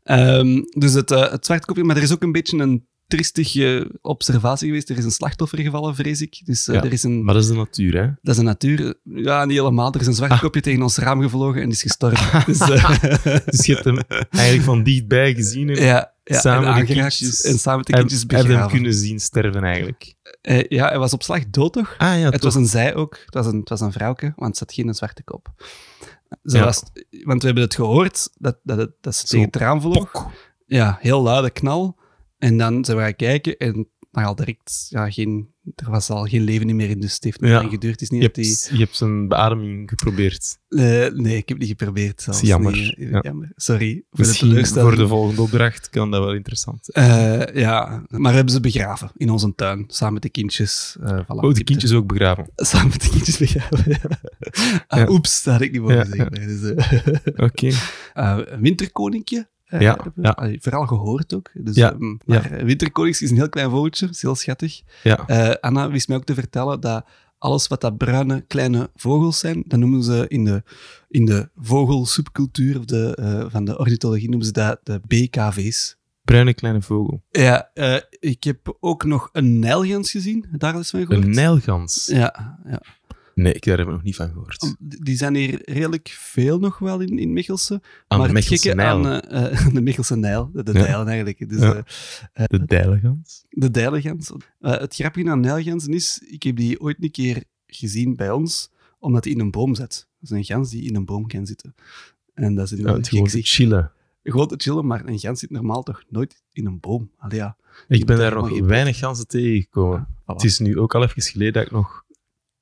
Ehm, 0.03 0.63
dus 0.79 0.93
het, 0.93 1.09
het 1.09 1.47
zwarte 1.47 1.67
kopje, 1.67 1.85
maar 1.85 1.97
er 1.97 2.03
is 2.03 2.13
ook 2.13 2.23
een 2.25 2.33
beetje 2.33 2.59
een 2.59 2.87
tristige 3.07 3.91
observatie 4.03 4.67
geweest. 4.67 4.91
Er 4.91 4.97
is 4.99 5.05
een 5.05 5.11
slachtoffer 5.11 5.59
gevallen, 5.59 5.95
vrees 5.95 6.21
ik. 6.21 6.41
Dus 6.45 6.69
eh, 6.69 6.75
Ja, 6.75 6.83
er 6.83 6.93
is 6.93 7.03
een, 7.03 7.25
Maar 7.25 7.35
dat 7.35 7.43
is 7.43 7.49
de 7.49 7.55
natuur, 7.55 7.95
hè? 8.03 8.07
dat 8.23 8.35
is 8.35 8.39
een 8.39 8.45
natuur. 8.45 8.95
Ja, 9.05 9.45
niet 9.45 9.57
helemaal. 9.57 9.93
Er 9.93 10.01
is 10.01 10.07
een 10.07 10.15
zwart 10.15 10.33
Ah. 10.33 10.41
kopje 10.41 10.61
tegen 10.61 10.83
ons 10.83 10.97
raam 10.97 11.23
gevlogen 11.23 11.63
en 11.63 11.71
is 11.71 11.83
gestorven. 11.83 12.45
dus, 12.53 12.61
eh, 12.61 12.91
Dus 13.47 13.67
je 13.67 13.73
hebt 13.73 13.85
hem 13.85 13.99
eigenlijk 14.31 14.65
van 14.65 14.83
dichtbij 14.83 15.35
gezien 15.35 15.69
en 15.71 15.83
ja, 15.85 16.13
ja, 16.25 16.41
Samen 16.41 16.69
en 16.75 16.87
de 16.87 16.93
kindjes- 16.95 17.43
en 17.45 17.59
samen 17.59 17.85
de 17.85 17.93
heb, 17.97 18.01
kindjes 18.09 18.25
heb 18.47 18.47
hem 18.59 18.69
kunnen 18.69 18.95
zien 18.95 19.21
sterven 19.21 19.65
eigenlijk. 19.65 20.15
Eh, 20.41 20.65
ja, 20.69 20.89
hij 20.89 20.99
was 20.99 21.13
op 21.13 21.23
slag 21.23 21.45
dood, 21.51 21.73
toch? 21.73 21.95
Ah 21.99 22.19
ja, 22.19 22.25
het 22.25 22.33
toch. 22.33 22.43
was 22.43 22.55
een 22.55 22.67
zij 22.67 22.95
ook. 22.95 23.19
Het 23.25 23.35
was 23.35 23.47
een, 23.47 23.59
het 23.59 23.69
was 23.69 23.81
een 23.81 23.93
vrouwke, 23.93 24.33
want 24.37 24.57
ze 24.57 24.65
had 24.67 24.75
geen 24.75 24.95
zwarte 24.95 25.23
kop. 25.23 25.53
Ze 26.45 26.57
Ja. 26.57 26.65
was, 26.65 26.83
want 27.25 27.41
we 27.41 27.47
hebben 27.47 27.65
het 27.65 27.75
gehoord 27.75 28.29
dat, 28.39 28.59
dat, 28.63 28.91
dat 29.01 29.15
ze 29.15 29.21
Zo, 29.21 29.27
tegen 29.27 29.47
het 29.47 29.57
raam 29.57 29.81
vloog. 29.81 30.11
Pok. 30.13 30.31
Ja, 30.67 30.99
heel 31.01 31.23
luide 31.23 31.51
knal. 31.51 31.97
En 32.45 32.59
dan 32.59 32.85
zijn 32.85 32.97
we 32.97 33.03
gaan 33.03 33.17
kijken 33.17 33.57
en 33.57 33.89
maar 34.11 34.25
al 34.25 34.35
direct, 34.35 34.87
ja, 34.89 35.11
geen, 35.11 35.49
er 35.75 35.91
was 35.91 36.11
al 36.11 36.25
geen 36.25 36.43
leven 36.43 36.77
meer 36.77 36.91
in, 36.91 37.01
dus 37.01 37.15
het 37.15 37.25
heeft 37.25 37.41
niet 37.41 37.51
Ja. 37.51 37.57
lang 37.57 37.71
geduurd. 37.71 37.93
Het 37.93 38.03
is 38.03 38.11
niet 38.11 38.21
Je 38.21 38.27
dat 38.27 38.35
die... 38.37 38.45
hebt, 38.47 38.69
je 38.73 38.79
hebt 38.79 38.97
zijn 38.97 39.29
beademing 39.29 39.89
geprobeerd. 39.89 40.59
Eh, 40.69 41.07
nee, 41.09 41.37
ik 41.37 41.49
heb 41.49 41.59
niet 41.59 41.69
geprobeerd. 41.69 42.23
zelfs. 42.23 42.43
is 42.43 42.49
jammer. 42.49 42.73
Nee, 42.73 42.95
eh, 42.97 43.11
Ja. 43.11 43.19
jammer. 43.23 43.53
Sorry 43.57 44.05
voor 44.11 44.25
de 44.25 44.31
teleurstelling. 44.33 44.89
voor 44.89 44.99
de 45.03 45.09
volgende 45.09 45.41
opdracht 45.43 45.89
kan 45.91 46.11
dat 46.11 46.25
wel 46.25 46.35
interessant 46.35 46.79
zijn. 46.83 47.11
Eh, 47.51 47.61
ja, 47.61 48.05
maar 48.09 48.31
we 48.31 48.37
hebben 48.37 48.55
ze 48.55 48.61
begraven 48.61 49.11
in 49.17 49.31
onze 49.31 49.55
tuin, 49.55 49.85
samen 49.87 50.13
met 50.15 50.23
de 50.23 50.31
kindjes. 50.31 50.97
eh 51.03 51.21
voilà. 51.23 51.27
Oh, 51.27 51.55
de 51.55 51.65
kindjes 51.65 51.93
ook 51.93 52.07
begraven. 52.07 52.47
Samen 52.57 52.89
met 52.89 53.01
de 53.03 53.09
kindjes 53.09 53.39
begraven, 53.39 53.85
ja. 53.91 54.21
Ah. 54.87 55.11
Oeps, 55.11 55.43
dat 55.43 55.53
had 55.53 55.63
ik 55.63 55.73
niet 55.73 55.81
mogen 55.81 56.07
zeggen. 56.07 56.31
Dus, 56.33 56.71
Oké. 57.37 57.71
een 58.15 58.61
winterkoninkje. 58.61 59.53
Eh, 59.75 59.81
Ja, 59.81 59.99
ja. 60.23 60.57
vooral 60.61 60.87
gehoord 60.87 61.35
ook. 61.35 61.51
Dus, 61.55 61.77
Ja, 61.77 61.93
ehm, 61.93 62.17
maar 62.25 62.53
een 62.53 62.67
winterkoninkje 62.67 63.25
is 63.25 63.31
een 63.31 63.37
heel 63.37 63.49
klein 63.49 63.71
vogeltje, 63.71 64.09
is 64.09 64.23
heel 64.23 64.35
schattig. 64.35 64.81
Eh, 65.03 65.51
Anna 65.61 65.91
wist 65.91 66.09
mij 66.09 66.17
ook 66.17 66.25
te 66.25 66.35
vertellen 66.35 66.81
dat 66.81 67.05
alles 67.39 67.67
wat 67.67 67.81
dat 67.81 67.97
bruine 67.97 68.41
kleine 68.41 68.91
vogels 68.97 69.39
zijn, 69.39 69.65
dat 69.67 69.79
noemen 69.79 70.03
ze 70.03 70.25
in 70.29 70.45
de, 70.45 70.63
in 71.09 71.25
de 71.25 71.49
vogelsubcultuur 71.57 72.79
of 72.79 72.85
de, 72.85 73.17
eh, 73.17 73.45
van 73.49 73.65
de 73.65 73.79
ornithologie 73.79 74.29
noemen 74.29 74.47
ze 74.47 74.53
dat 74.53 74.81
de 74.83 75.01
BKV's. 75.07 75.97
Bruine 76.23 76.55
kleine 76.55 76.83
vogel. 76.83 77.23
Ja, 77.31 77.71
eh, 77.75 77.97
ik 78.21 78.45
heb 78.45 78.77
ook 78.81 79.05
nog 79.05 79.29
een 79.33 79.59
nijlgans 79.59 80.11
gezien, 80.11 80.45
daar 80.53 80.79
is 80.79 80.91
van 80.91 81.07
gehoord. 81.07 81.25
Een 81.25 81.31
nijlgans. 81.31 82.07
Ja, 82.07 82.59
ja. 82.67 82.81
Nee, 83.35 83.53
ik 83.53 83.65
daar 83.65 83.79
heb 83.79 83.87
ik 83.87 83.93
nog 83.93 84.03
niet 84.03 84.17
van 84.17 84.29
gehoord. 84.29 84.75
Die 84.79 85.17
zijn 85.17 85.35
hier 85.35 85.61
redelijk 85.65 86.09
veel 86.09 86.59
nog 86.59 86.79
wel 86.79 87.01
in, 87.01 87.19
in 87.19 87.33
Mechelse. 87.33 87.83
Aan 88.09 88.19
maar 88.19 88.35
de 88.35 88.43
gekke 88.43 88.75
Nijl. 88.75 88.89
aan 89.07 89.21
eh, 89.21 89.53
eh, 89.67 89.75
de 89.75 89.81
Mechelse 89.83 90.17
Nijl, 90.17 90.51
de, 90.53 90.63
de 90.63 90.73
Ja. 90.73 90.79
Nijlen 90.83 91.07
eigenlijk. 91.07 91.49
Dus, 91.49 91.61
Ja. 91.61 91.85
eh, 92.33 92.45
De 92.47 92.65
dijlgans. 92.65 93.45
de 93.51 93.71
Dijlengans. 93.71 94.33
Eh, 94.61 94.79
het 94.79 94.95
grappige 94.95 95.31
aan 95.31 95.41
Nijlgansen 95.41 95.93
is, 95.93 96.23
ik 96.27 96.43
heb 96.43 96.57
die 96.57 96.81
ooit 96.81 96.97
een 97.01 97.11
keer 97.11 97.45
gezien 97.67 98.17
bij 98.17 98.31
ons, 98.31 98.71
omdat 98.99 99.23
die 99.23 99.33
in 99.33 99.41
een 99.41 99.51
boom 99.51 99.75
zit. 99.75 100.09
Dat 100.21 100.31
is 100.31 100.37
een 100.37 100.45
gans 100.45 100.71
die 100.71 100.83
in 100.83 100.97
een 100.97 101.05
boom 101.05 101.27
kan 101.27 101.47
zitten. 101.47 101.75
En 102.35 102.55
dat 102.55 102.65
is 102.65 102.71
Ja, 102.71 102.77
inderdaad 102.77 103.01
het 103.01 103.09
gewoon 103.09 103.29
te 103.29 103.43
chillen. 103.43 103.93
Gewoon 104.23 104.49
te 104.49 104.55
chillen, 104.59 104.87
maar 104.87 105.07
een 105.07 105.19
gans 105.19 105.41
zit 105.41 105.51
normaal 105.51 105.83
toch 105.83 106.03
nooit 106.09 106.43
in 106.53 106.67
een 106.67 106.81
boom. 106.81 107.11
Allee, 107.19 107.39
ja. 107.39 107.57
Ik 107.89 108.05
ben 108.07 108.17
daar 108.19 108.33
er 108.37 108.51
nog 108.51 108.61
weinig 108.61 108.99
ganzen 108.99 109.27
tegengekomen. 109.27 110.07
Voilà. 110.09 110.25
Het 110.25 110.45
is 110.45 110.59
nu 110.59 110.79
ook 110.79 110.95
al 110.95 111.03
even 111.03 111.23
geleden 111.23 111.53
dat 111.53 111.63
ik 111.63 111.71
nog 111.71 112.04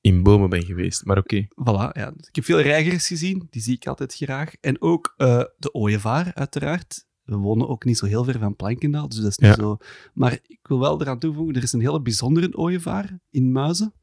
in 0.03 0.23
bomen 0.23 0.49
ben 0.49 0.63
geweest. 0.63 1.05
Maar 1.05 1.17
oké. 1.17 1.45
Voilà, 1.47 1.91
ja. 1.91 2.13
Ik 2.27 2.35
heb 2.35 2.43
veel 2.43 2.61
reigers 2.61 3.07
gezien, 3.07 3.47
die 3.49 3.61
zie 3.61 3.75
ik 3.75 3.87
altijd 3.87 4.13
graag. 4.15 4.53
En 4.61 4.81
ook 4.81 5.13
eh, 5.17 5.43
de 5.57 5.73
ooievaar, 5.73 6.31
uiteraard. 6.33 7.05
We 7.23 7.35
wonen 7.35 7.67
ook 7.67 7.85
niet 7.85 7.97
zo 7.97 8.05
heel 8.05 8.23
ver 8.23 8.39
van 8.39 8.55
Plankendaal, 8.55 9.09
dus 9.09 9.17
dat 9.17 9.29
is 9.29 9.37
niet 9.37 9.55
Ja. 9.55 9.61
zo... 9.61 9.77
Maar 10.13 10.39
ik 10.47 10.59
wil 10.63 10.79
wel 10.79 11.01
eraan 11.01 11.19
toevoegen, 11.19 11.55
er 11.55 11.63
is 11.63 11.71
een 11.73 11.79
hele 11.79 12.01
bijzondere 12.01 12.57
ooievaar 12.57 13.19
in 13.29 13.51
Muizen. 13.51 13.93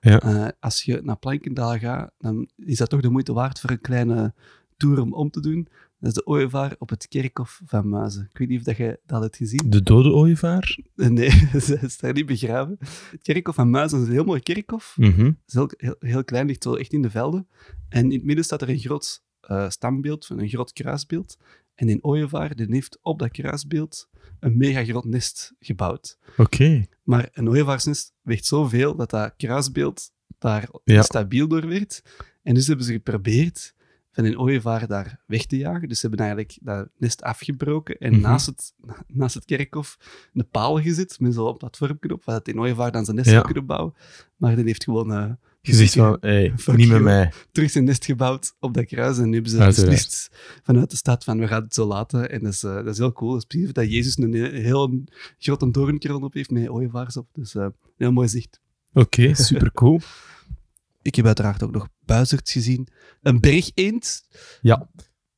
Ja. 0.00 0.20
Eh, 0.20 0.48
als 0.60 0.82
je 0.82 1.00
naar 1.02 1.18
Plankendaal 1.18 1.78
gaat, 1.78 2.10
dan 2.18 2.48
is 2.56 2.76
dat 2.78 2.88
toch 2.90 3.00
de 3.00 3.10
moeite 3.10 3.32
waard 3.32 3.60
voor 3.60 3.70
een 3.70 3.80
kleine 3.80 4.34
tour 4.76 5.00
om 5.00 5.12
om 5.12 5.30
te 5.30 5.40
doen. 5.40 5.68
Dat 6.04 6.16
is 6.16 6.22
de 6.22 6.26
ooievaar 6.30 6.74
op 6.78 6.88
het 6.88 7.08
kerkhof 7.08 7.60
van 7.66 7.88
Muizen. 7.88 8.28
Ik 8.32 8.38
weet 8.38 8.48
niet 8.48 8.58
of 8.58 8.64
dat 8.64 8.76
je 8.76 8.98
dat 9.06 9.22
hebt 9.22 9.36
gezien. 9.36 9.70
De 9.70 9.82
dode 9.82 10.10
ooievaar? 10.12 10.78
Nee, 10.94 11.30
ze 11.66 11.78
is 11.80 11.98
daar 11.98 12.12
niet 12.12 12.26
begraven. 12.26 12.76
Het 13.10 13.22
kerkhof 13.22 13.54
van 13.54 13.70
Muizen 13.70 14.00
is 14.00 14.06
een 14.06 14.12
heel 14.12 14.24
mooi 14.24 14.40
kerkhof. 14.40 14.94
Het 15.00 15.34
is 15.46 15.54
heel, 15.54 15.70
heel, 15.76 15.96
heel 15.98 16.24
klein, 16.24 16.46
ligt 16.46 16.66
echt 16.66 16.92
in 16.92 17.02
de 17.02 17.10
velden. 17.10 17.48
En 17.88 18.04
in 18.04 18.10
het 18.18 18.24
midden 18.24 18.44
staat 18.44 18.62
er 18.62 18.68
een 18.68 18.78
groot 18.78 19.22
eh, 19.40 19.70
stambeeld, 19.70 20.28
een 20.28 20.48
groot 20.48 20.72
kruisbeeld. 20.72 21.36
En 21.74 21.88
in 21.88 22.04
Ooievaar 22.04 22.56
die 22.56 22.66
heeft 22.70 22.98
op 23.02 23.18
dat 23.18 23.30
kruisbeeld 23.30 24.08
een 24.40 24.56
mega 24.56 24.84
groot 24.84 25.04
nest 25.04 25.52
gebouwd. 25.60 26.18
Oké. 26.36 26.86
Maar 27.02 27.28
een 27.32 27.48
ooievaarsnest 27.48 28.12
weegt 28.22 28.44
zoveel 28.44 28.96
dat 28.96 29.10
dat 29.10 29.34
kruisbeeld 29.36 30.10
daar 30.38 30.68
Ja. 30.84 31.02
stabiel 31.02 31.48
door 31.48 31.68
werd. 31.68 32.02
En 32.42 32.54
dus 32.54 32.66
hebben 32.66 32.86
ze 32.86 32.92
geprobeerd 32.92 33.73
van 34.14 34.24
een 34.24 34.38
ooievaar 34.38 34.86
daar 34.86 35.20
weg 35.26 35.46
te 35.46 35.56
jagen. 35.56 35.88
Dus 35.88 36.00
ze 36.00 36.06
hebben 36.06 36.26
eigenlijk 36.26 36.58
dat 36.62 36.88
nest 36.98 37.22
afgebroken 37.22 37.98
en 37.98 38.12
Mhm. 38.12 38.20
naast, 38.20 38.46
het, 38.46 38.72
naast 39.06 39.34
het 39.34 39.44
kerkhof 39.44 39.98
een 40.34 40.48
paal 40.50 40.80
gezet 40.80 41.20
met 41.20 41.34
zo'n 41.34 41.56
platformknop, 41.56 42.24
waar 42.24 42.34
het 42.36 42.48
een 42.48 42.60
ooievaar 42.60 42.92
dan 42.92 43.04
zijn 43.04 43.16
nest 43.16 43.28
Ja. 43.28 43.34
zou 43.34 43.44
kunnen 43.44 43.66
bouwen. 43.66 43.94
Maar 44.36 44.56
die 44.56 44.64
heeft 44.64 44.84
gewoon 44.84 45.12
eh, 45.12 45.30
zegt 45.62 45.78
gezien- 45.92 46.02
van, 46.02 46.16
hey, 46.20 46.52
niet 46.76 46.88
met 46.88 47.00
mij. 47.02 47.32
terug 47.52 47.70
zijn 47.70 47.84
nest 47.84 48.04
gebouwd 48.04 48.54
op 48.60 48.74
dat 48.74 48.84
kruis. 48.86 49.18
En 49.18 49.26
nu 49.28 49.32
hebben 49.34 49.50
ze 49.50 49.58
Uiteraard. 49.58 49.90
beslist 49.90 50.30
vanuit 50.62 50.90
de 50.90 50.96
stad 50.96 51.24
van 51.24 51.38
we 51.38 51.46
gaan 51.46 51.62
het 51.62 51.74
zo 51.74 51.86
laten. 51.86 52.30
En 52.30 52.42
dat 52.42 52.52
is, 52.52 52.62
eh, 52.62 52.74
dat 52.74 52.86
is 52.86 52.98
heel 52.98 53.12
cool. 53.12 53.30
Dat 53.30 53.38
is 53.40 53.44
precies 53.46 53.72
dat 53.72 53.90
Jezus 53.90 54.18
een 54.18 54.32
he- 54.32 54.60
heel 54.60 55.02
grote 55.38 55.70
doornkroon 55.70 56.22
op 56.24 56.32
heeft 56.34 56.50
met 56.50 56.68
ooievaars 56.68 57.16
op. 57.16 57.28
Dus 57.32 57.54
eh, 57.54 57.66
heel 57.96 58.12
mooi 58.12 58.28
zicht. 58.28 58.60
Oké, 58.92 59.34
super 59.34 59.72
cool. 59.72 60.00
Ik 61.02 61.14
heb 61.14 61.26
uiteraard 61.26 61.62
ook 61.62 61.70
nog 61.72 61.88
buizerds 62.04 62.52
gezien. 62.52 62.88
Een 63.22 63.40
bergeend. 63.40 64.28
Ja, 64.60 64.90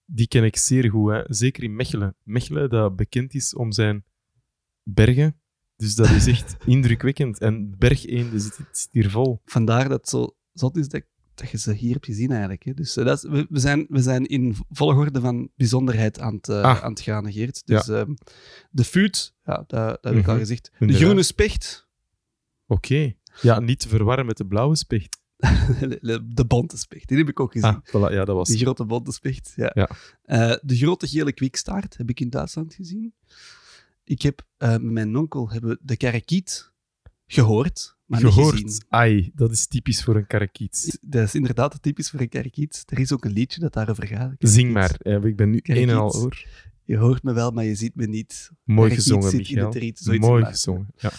die 0.05 0.29
ken 0.29 0.45
ik 0.45 0.57
zeer 0.57 0.91
goed. 0.91 1.11
Hè. 1.13 1.23
Zeker 1.27 1.63
in 1.63 1.77
Mechelen. 1.77 2.17
Mechelen, 2.23 2.71
dat 2.71 2.97
bekend 2.97 3.35
is 3.35 3.55
om 3.55 3.73
zijn 3.73 4.05
bergen. 4.83 5.41
Dus 5.77 5.95
dat 5.95 6.11
is 6.11 6.27
echt 6.27 6.57
indrukwekkend. 6.67 7.39
En 7.41 7.79
bergeenden 7.79 8.41
zit 8.41 8.89
hier 8.91 9.11
vol. 9.11 9.41
Vandaar 9.45 9.89
dat 9.89 10.01
het 10.01 10.09
zo 10.09 10.37
zot 10.53 10.77
is 10.77 10.89
dat, 10.89 11.03
dat 11.35 11.51
je 11.51 11.59
ze 11.59 11.73
hier 11.73 11.93
hebt 11.93 12.07
gezien 12.07 12.31
eigenlijk. 12.31 12.63
Hè. 12.65 12.75
Dus 12.75 12.97
eh, 12.97 13.05
dat 13.05 13.25
is, 13.25 13.31
we, 13.31 13.47
we, 13.51 13.59
zijn, 13.59 13.87
we 13.89 14.03
zijn 14.03 14.27
in 14.27 14.57
volgorde 14.71 15.21
van 15.21 15.51
bijzonderheid 15.57 16.21
aan 16.21 16.35
het, 16.35 16.49
eh, 16.49 16.63
Ah. 16.63 16.83
aan 16.83 16.91
het 16.91 17.01
gaan, 17.01 17.33
Geert. 17.33 17.67
Dus 17.67 17.89
ehm, 17.89 18.15
de 18.71 18.85
fuut, 18.85 19.35
ja, 19.45 19.55
dat, 19.67 19.69
dat 19.69 19.99
heb 20.01 20.15
ik 20.17 20.27
al 20.27 20.33
Mhm. 20.33 20.41
gezegd. 20.43 20.65
De 20.65 20.71
Inderdaad. 20.79 21.05
groene 21.05 21.23
specht. 21.23 21.89
Oké. 22.67 23.15
Ja, 23.43 23.61
niet 23.61 23.81
te 23.81 23.89
verwarren 23.89 24.27
met 24.27 24.37
de 24.37 24.47
blauwe 24.47 24.77
specht. 24.77 25.21
de, 26.01 26.27
de 26.29 26.45
bonte 26.47 26.77
specht, 26.79 27.09
die 27.09 27.19
heb 27.19 27.29
ik 27.29 27.41
ook 27.41 27.53
gezien. 27.53 27.69
Ah, 27.69 27.87
voilà, 27.89 28.13
ja, 28.13 28.25
dat 28.25 28.37
was... 28.37 28.49
Die 28.49 28.59
grote 28.59 28.85
bonte 28.85 29.13
specht, 29.13 29.53
ja. 29.57 29.71
Ja. 29.75 29.89
Eh, 30.23 30.57
de 30.63 30.77
grote 30.77 31.07
gele 31.07 31.33
kwikstaart 31.33 31.97
heb 31.97 32.11
ik 32.11 32.21
in 32.21 32.31
Duitsland 32.31 32.75
gezien. 32.75 33.15
Ik 34.05 34.23
heb 34.23 34.47
eh, 34.57 34.71
met 34.71 34.83
mijn 34.83 35.17
onkel 35.17 35.51
hebben 35.51 35.79
de 35.83 35.97
karakiet 35.97 36.73
gehoord, 37.27 37.97
maar 38.05 38.23
niet 38.23 38.33
gezien. 38.33 38.53
Gehoord. 38.53 38.85
Ai, 38.89 39.31
dat 39.35 39.51
is 39.51 39.67
typisch 39.67 40.05
voor 40.05 40.17
een 40.17 40.27
karakiet. 40.27 40.99
Dat 41.01 41.25
is 41.25 41.35
inderdaad 41.35 41.83
typisch 41.83 42.11
voor 42.11 42.21
een 42.21 42.29
karakiet. 42.29 42.83
Er 42.87 42.99
is 42.99 43.13
ook 43.13 43.25
een 43.25 43.33
liedje 43.33 43.61
dat 43.61 43.73
daarover 43.73 44.07
gaat. 44.07 44.35
Zing 44.39 44.73
maar. 44.73 44.97
Ik 45.03 45.37
ben 45.37 45.51
nu 45.51 45.61
Karakiet. 45.61 45.89
een 45.89 45.95
en 45.95 46.01
al 46.01 46.15
oor. 46.15 46.45
Je 46.85 46.97
hoort 46.97 47.23
me 47.23 47.33
wel, 47.33 47.51
maar 47.51 47.65
je 47.65 47.75
ziet 47.75 47.95
me 47.95 48.07
niet. 48.07 48.51
Mooi 48.65 48.89
Karakiet 48.89 49.05
gezongen, 49.05 49.31
zit 49.31 49.39
Michael. 49.39 49.73
Mooi 50.19 50.39
in 50.39 50.45
de 50.45 50.51
gezongen, 50.51 50.89
ja. 50.97 51.11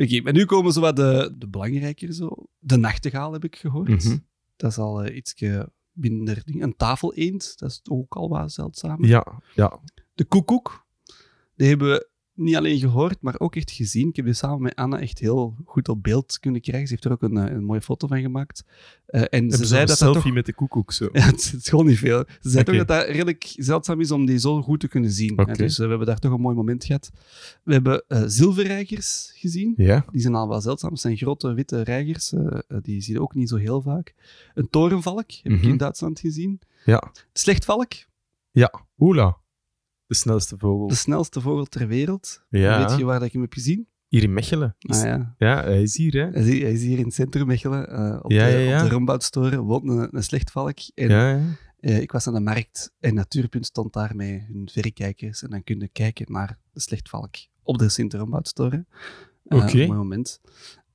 Oké, 0.00 0.20
maar 0.20 0.32
nu 0.32 0.44
komen 0.44 0.72
zo 0.72 0.80
wat 0.80 0.96
de, 0.96 1.34
de 1.38 1.48
belangrijker 1.48 2.12
zo. 2.12 2.46
De 2.58 2.76
nachtegaal 2.76 3.32
heb 3.32 3.44
ik 3.44 3.56
gehoord. 3.56 4.04
Mhm. 4.04 4.16
Dat 4.56 4.70
is 4.70 4.78
al 4.78 5.06
uh, 5.06 5.16
iets 5.16 5.34
minder 5.92 6.42
ding. 6.44 6.62
Een 6.62 6.76
tafeleend, 6.76 7.58
dat 7.58 7.70
is 7.70 7.80
ook 7.90 8.14
al 8.14 8.28
wat 8.28 8.52
zeldzamer. 8.52 9.08
Ja, 9.08 9.42
ja. 9.54 9.80
De 10.14 10.24
koekoek, 10.24 10.86
die 11.54 11.68
hebben 11.68 11.90
we 11.90 12.09
niet 12.40 12.56
alleen 12.56 12.78
gehoord, 12.78 13.16
maar 13.20 13.34
ook 13.38 13.56
echt 13.56 13.70
gezien. 13.70 14.08
Ik 14.08 14.16
heb 14.16 14.24
die 14.24 14.34
samen 14.34 14.62
met 14.62 14.74
Anna 14.74 15.00
echt 15.00 15.18
heel 15.18 15.56
goed 15.64 15.88
op 15.88 16.02
beeld 16.02 16.38
kunnen 16.38 16.60
krijgen. 16.60 16.86
Ze 16.86 16.92
heeft 16.92 17.04
er 17.04 17.12
ook 17.12 17.22
een, 17.22 17.36
eh, 17.36 17.54
een 17.54 17.64
mooie 17.64 17.80
foto 17.80 18.06
van 18.06 18.20
gemaakt. 18.20 18.64
Uh, 19.08 19.22
en 19.30 19.50
ze 19.50 19.56
ze 19.56 19.64
zei 19.64 19.86
dat 19.86 19.96
selfie 19.96 20.14
dat 20.14 20.22
toch... 20.24 20.32
met 20.34 20.46
de 20.46 20.52
koekoek 20.54 20.92
zo. 20.92 21.08
Ja, 21.12 21.20
het, 21.26 21.54
is 21.62 21.68
gewoon 21.68 21.86
niet 21.86 21.98
veel. 21.98 22.24
Ze 22.40 22.50
zei 22.50 22.64
toch 22.64 22.76
dat 22.76 22.88
dat 22.88 23.06
redelijk 23.06 23.52
zeldzaam 23.56 24.00
is 24.00 24.10
om 24.10 24.26
die 24.26 24.38
zo 24.38 24.62
goed 24.62 24.80
te 24.80 24.88
kunnen 24.88 25.10
zien. 25.10 25.32
Ja, 25.36 25.44
dus 25.44 25.72
eh, 25.78 25.84
we 25.84 25.88
hebben 25.88 26.06
daar 26.06 26.18
toch 26.18 26.32
een 26.32 26.40
mooi 26.40 26.56
moment 26.56 26.84
gehad. 26.84 27.10
We 27.62 27.72
hebben 27.72 28.04
eh 28.08 28.22
zilverreigers 28.26 29.32
gezien. 29.34 29.74
Ja. 29.76 30.04
Die 30.12 30.20
zijn 30.20 30.34
al 30.34 30.48
wel 30.48 30.60
zeldzaam. 30.60 30.90
Het 30.90 31.00
zijn 31.00 31.16
grote 31.16 31.54
witte 31.54 31.82
reigers. 31.82 32.32
eh, 32.32 32.58
eh, 32.68 32.78
die 32.82 33.00
zie 33.00 33.14
je 33.14 33.20
ook 33.20 33.34
niet 33.34 33.48
zo 33.48 33.56
heel 33.56 33.82
vaak. 33.82 34.14
Een 34.54 34.68
torenvalk 34.70 35.30
heb 35.30 35.52
ik 35.52 35.58
Mhm. 35.60 35.68
in 35.68 35.76
Duitsland 35.76 36.20
gezien. 36.20 36.60
Ja. 36.84 37.12
Slechtvalk, 37.32 37.92
Ja. 38.50 38.72
Oela. 38.98 39.36
De 40.10 40.16
snelste 40.16 40.58
vogel. 40.58 40.88
de 40.88 40.94
snelste 40.94 41.40
vogel 41.40 41.64
ter 41.64 41.86
wereld. 41.86 42.44
Ja. 42.48 42.86
Weet 42.88 42.98
je 42.98 43.04
waar 43.04 43.18
dat 43.18 43.26
ik 43.26 43.32
hem 43.32 43.42
heb 43.42 43.52
gezien? 43.52 43.88
Hier 44.08 44.22
in 44.22 44.32
Mechelen. 44.32 44.74
Is- 44.78 44.96
Ah, 44.98 45.04
ja. 45.04 45.34
ja, 45.38 45.62
hij 45.62 45.82
is 45.82 45.96
hier, 45.96 46.12
hè. 46.12 46.30
Hij 46.30 46.40
is, 46.42 46.46
hier- 46.48 46.62
hij 46.62 46.72
is 46.72 46.82
hier 46.82 46.98
in 46.98 47.04
het 47.04 47.14
centrum 47.14 47.46
Mechelen, 47.46 47.88
eh, 47.88 48.18
op, 48.22 48.30
Ja, 48.30 48.46
de, 48.46 48.52
ja, 48.52 48.82
op 48.84 48.88
de 49.40 49.56
woont 49.62 49.88
een, 49.88 50.16
een 50.16 50.22
slechtvalk. 50.22 50.78
En 50.94 51.08
eh, 51.78 52.00
ik 52.00 52.12
was 52.12 52.26
aan 52.26 52.34
de 52.34 52.40
markt 52.40 52.92
en 53.00 53.14
Natuurpunt 53.14 53.66
stond 53.66 53.92
daar 53.92 54.16
met 54.16 54.28
hun 54.52 54.68
verrekijkers. 54.72 55.42
En 55.42 55.50
dan 55.50 55.64
kun 55.64 55.78
je 55.80 55.88
kijken 55.88 56.32
naar 56.32 56.58
de 56.72 56.80
slechtvalk 56.80 57.34
op 57.62 57.78
de 57.78 57.88
Sint-Romboutoren. 57.88 58.86
Eh, 59.44 59.58
Oké. 59.62 59.80
Een 59.80 59.86
mooi 59.86 59.98
moment. 59.98 60.40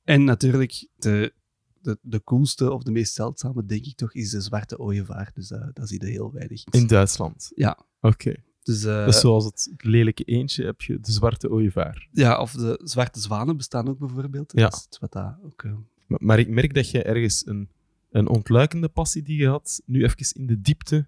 En 0.04 0.24
natuurlijk, 0.24 0.88
de, 0.96 1.32
de, 1.80 1.98
de 2.02 2.22
coolste 2.24 2.72
of 2.72 2.82
de 2.82 2.90
meest 2.90 3.14
zeldzame, 3.14 3.64
denk 3.66 3.84
ik 3.84 3.96
toch, 3.96 4.14
is 4.14 4.30
de 4.30 4.40
zwarte 4.40 4.78
ooievaar. 4.78 5.30
Dus 5.34 5.48
dat, 5.48 5.70
dat 5.74 5.88
zie 5.88 6.04
je 6.04 6.10
heel 6.10 6.32
weinig. 6.32 6.64
In 6.70 6.86
Duitsland. 6.86 7.50
Ja. 7.54 7.78
Oké. 8.00 8.34
Dus, 8.66 8.84
eh, 8.84 9.04
Dus 9.04 9.20
zoals 9.20 9.44
het 9.44 9.70
lelijke 9.76 10.24
eendje 10.24 10.64
heb 10.64 10.80
je 10.82 11.00
de 11.00 11.12
zwarte 11.12 11.50
ooievaar. 11.50 12.08
ja, 12.12 12.40
of 12.40 12.52
de 12.52 12.80
zwarte 12.84 13.20
zwanen 13.20 13.56
bestaan 13.56 13.88
ook 13.88 13.98
bijvoorbeeld. 13.98 14.52
Ja. 14.54 14.68
Dat 14.68 14.86
is 14.90 14.98
wat 14.98 15.12
dat 15.12 15.34
ook... 15.44 15.62
eh, 15.64 15.72
Maar, 16.06 16.18
maar 16.22 16.38
ik 16.38 16.48
merk 16.48 16.74
dat 16.74 16.90
je 16.90 17.02
ergens 17.02 17.46
een, 17.46 17.68
een 18.10 18.28
ontluikende 18.28 18.88
passie 18.88 19.22
die 19.22 19.38
je 19.38 19.48
had, 19.48 19.82
nu 19.84 20.04
even 20.04 20.26
in 20.40 20.46
de 20.46 20.60
diepte, 20.60 21.06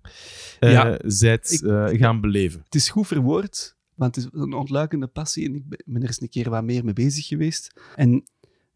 eh 0.61 0.73
Ja. 0.73 0.99
zijt 1.05 1.51
Ik- 1.93 2.01
gaan 2.01 2.21
beleven. 2.21 2.61
Het 2.65 2.75
is 2.75 2.89
goed 2.91 3.07
verwoord. 3.07 3.77
Want 3.95 4.15
het 4.17 4.25
is 4.25 4.41
een 4.41 4.53
ontluikende 4.53 5.07
passie 5.07 5.47
en 5.49 5.55
ik 5.55 5.69
ben- 5.69 5.83
ben 5.87 6.03
er 6.03 6.07
eens 6.09 6.21
een 6.21 6.29
keer 6.29 6.51
wat 6.51 6.65
meer 6.65 6.85
mee 6.85 6.93
bezig 6.93 7.27
geweest. 7.27 7.81
En 7.97 8.23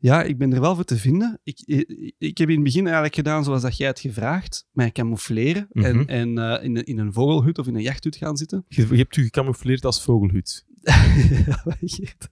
ja, 0.03 0.23
ik 0.23 0.38
ben 0.38 0.53
er 0.53 0.61
wel 0.61 0.75
voor 0.75 0.85
te 0.85 0.97
vinden. 0.97 1.41
Ik, 1.43 1.61
ik, 1.65 2.12
ik 2.19 2.38
heb 2.38 2.49
in 2.49 2.55
het 2.55 2.65
begin 2.65 2.85
eigenlijk 2.85 3.15
gedaan 3.15 3.45
zoals 3.45 3.62
dat 3.62 3.77
jij 3.77 3.87
het 3.88 4.01
gevraagd, 4.01 4.67
mij 4.73 4.91
camoufleren 4.93 5.67
Mhm. 5.73 5.85
en, 5.87 6.07
en 6.07 6.38
eh, 6.38 6.65
in, 6.65 6.77
een- 6.77 6.85
in 6.85 6.99
een 6.99 7.12
vogelhut 7.12 7.59
of 7.59 7.67
in 7.67 7.75
een 7.75 7.83
jachthut 7.83 8.17
gaan 8.17 8.37
zitten. 8.37 8.65
Je, 8.69 8.87
je 8.91 8.97
hebt 8.97 9.17
u 9.17 9.23
gecamoufleerd 9.23 9.85
als 9.85 10.03
vogelhut. 10.03 10.65
ja, 10.83 11.65
Geert? 11.81 12.29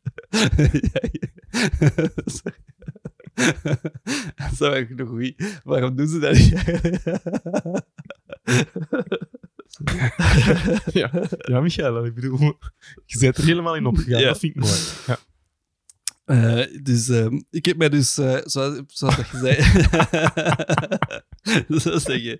Dat 4.34 4.50
is 4.52 4.58
wel 4.58 4.84
nog 4.96 5.08
goed. 5.08 5.60
Waarom 5.64 5.96
doen 5.96 6.08
ze 6.08 6.18
dat 6.18 6.32
niet? 6.34 6.52
ja. 10.92 11.10
ja, 11.38 11.60
Michael, 11.60 12.04
ik 12.04 12.14
bedoel, 12.14 12.58
je 13.04 13.18
bent 13.18 13.36
er 13.36 13.44
helemaal 13.44 13.76
in 13.76 13.86
opgegaan. 13.86 14.20
Ja. 14.20 14.26
Dat 14.28 14.38
vind 14.38 14.56
ik 14.56 14.60
mooi. 14.62 14.74
Ja. 15.06 15.18
Eh, 16.30 16.82
dus 16.82 17.08
ehm, 17.08 17.40
ik 17.50 17.64
heb 17.64 17.76
mij 17.76 17.88
dus, 17.88 18.18
eh, 18.18 18.38
zoals, 18.44 18.80
zoals 18.86 19.16
dat 19.16 19.28
je 19.28 19.38
zei, 19.38 19.56
zo 21.80 21.98
zeggen. 21.98 22.38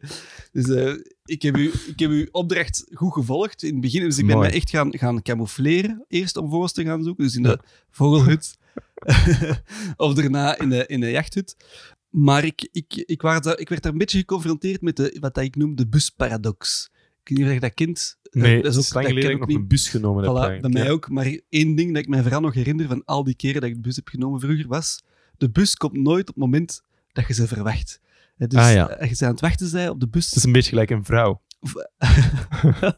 Dus 0.53 0.69
eh, 0.69 0.95
ik, 1.25 1.43
heb 1.43 1.57
u, 1.57 1.73
ik 1.87 1.99
heb 1.99 2.11
uw 2.11 2.27
opdracht 2.31 2.87
goed 2.93 3.13
gevolgd 3.13 3.63
in 3.63 3.73
het 3.73 3.81
begin. 3.81 4.01
Dus 4.01 4.19
ik 4.19 4.27
ben 4.27 4.37
Mooi. 4.37 4.49
mij 4.49 4.57
echt 4.57 4.71
gaan, 4.71 4.99
gaan 4.99 5.23
camoufleren, 5.23 6.05
eerst 6.09 6.37
om 6.37 6.51
vogels 6.51 6.73
te 6.73 6.85
gaan 6.85 7.03
zoeken, 7.03 7.25
dus 7.25 7.37
in 7.37 7.43
de 7.43 7.59
vogelhut. 7.91 8.59
of 9.97 10.15
daarna 10.15 10.59
in 10.59 10.69
de, 10.69 10.87
in 10.87 11.01
de 11.01 11.11
jachthut. 11.11 11.57
Maar 12.11 12.45
ik, 12.45 12.69
ik, 12.73 12.95
ik, 13.07 13.23
werd 13.23 13.45
daar, 13.45 13.59
ik 13.59 13.69
werd 13.69 13.83
daar 13.83 13.93
een 13.93 13.99
beetje 13.99 14.19
geconfronteerd 14.19 14.81
met 14.81 14.97
de, 14.97 15.17
wat 15.21 15.35
dat 15.35 15.45
ik 15.45 15.57
noem 15.57 15.75
de 15.75 15.89
busparadox. 15.89 16.91
Niet 17.31 17.47
of 17.47 17.53
je 17.53 17.61
dat. 17.61 17.73
Eh, 18.23 18.43
Nee, 18.43 18.63
dat 18.63 18.77
is 18.77 18.87
ook- 18.89 18.95
lang 18.95 19.07
geleden 19.07 19.23
dat 19.23 19.33
ik 19.33 19.39
nog 19.39 19.49
niet. 19.49 19.57
een 19.57 19.67
bus 19.69 19.89
genomen 19.89 20.25
heb. 20.25 20.33
Voilà, 20.33 20.61
bij 20.61 20.71
mij 20.71 20.85
ja. 20.85 20.91
ook. 20.91 21.09
Maar 21.11 21.39
één 21.49 21.75
ding 21.75 21.93
dat 21.95 22.03
ik 22.03 22.09
mij 22.09 22.23
vooral 22.23 22.41
nog 22.41 22.55
herinner 22.55 22.87
van 22.87 23.05
al 23.05 23.25
die 23.25 23.35
keren 23.35 23.61
dat 23.61 23.71
ik 23.71 23.75
de 23.77 23.81
bus 23.81 23.97
heb 23.97 24.09
genomen 24.09 24.41
vroeger 24.41 24.67
was... 24.69 25.03
De 25.37 25.51
bus 25.51 25.75
komt 25.77 25.93
nooit 25.97 26.21
op 26.29 26.35
het 26.35 26.45
moment 26.45 26.83
dat 27.13 27.27
je 27.27 27.35
ze 27.35 27.47
verwacht. 27.47 28.01
Dus 28.37 28.55
Ah, 28.55 28.73
ja. 28.73 28.89
eh, 28.89 29.01
je 29.03 29.07
bent 29.09 29.23
aan 29.23 29.31
het 29.31 29.41
wachten 29.41 29.67
zij 29.69 29.89
op 29.89 30.01
de 30.01 30.09
bus. 30.09 30.27
Het 30.27 30.37
is 30.37 30.45
een 30.45 30.53
beetje 30.53 30.69
gelijk 30.71 30.91
een 30.91 31.05
vrouw. 31.05 31.41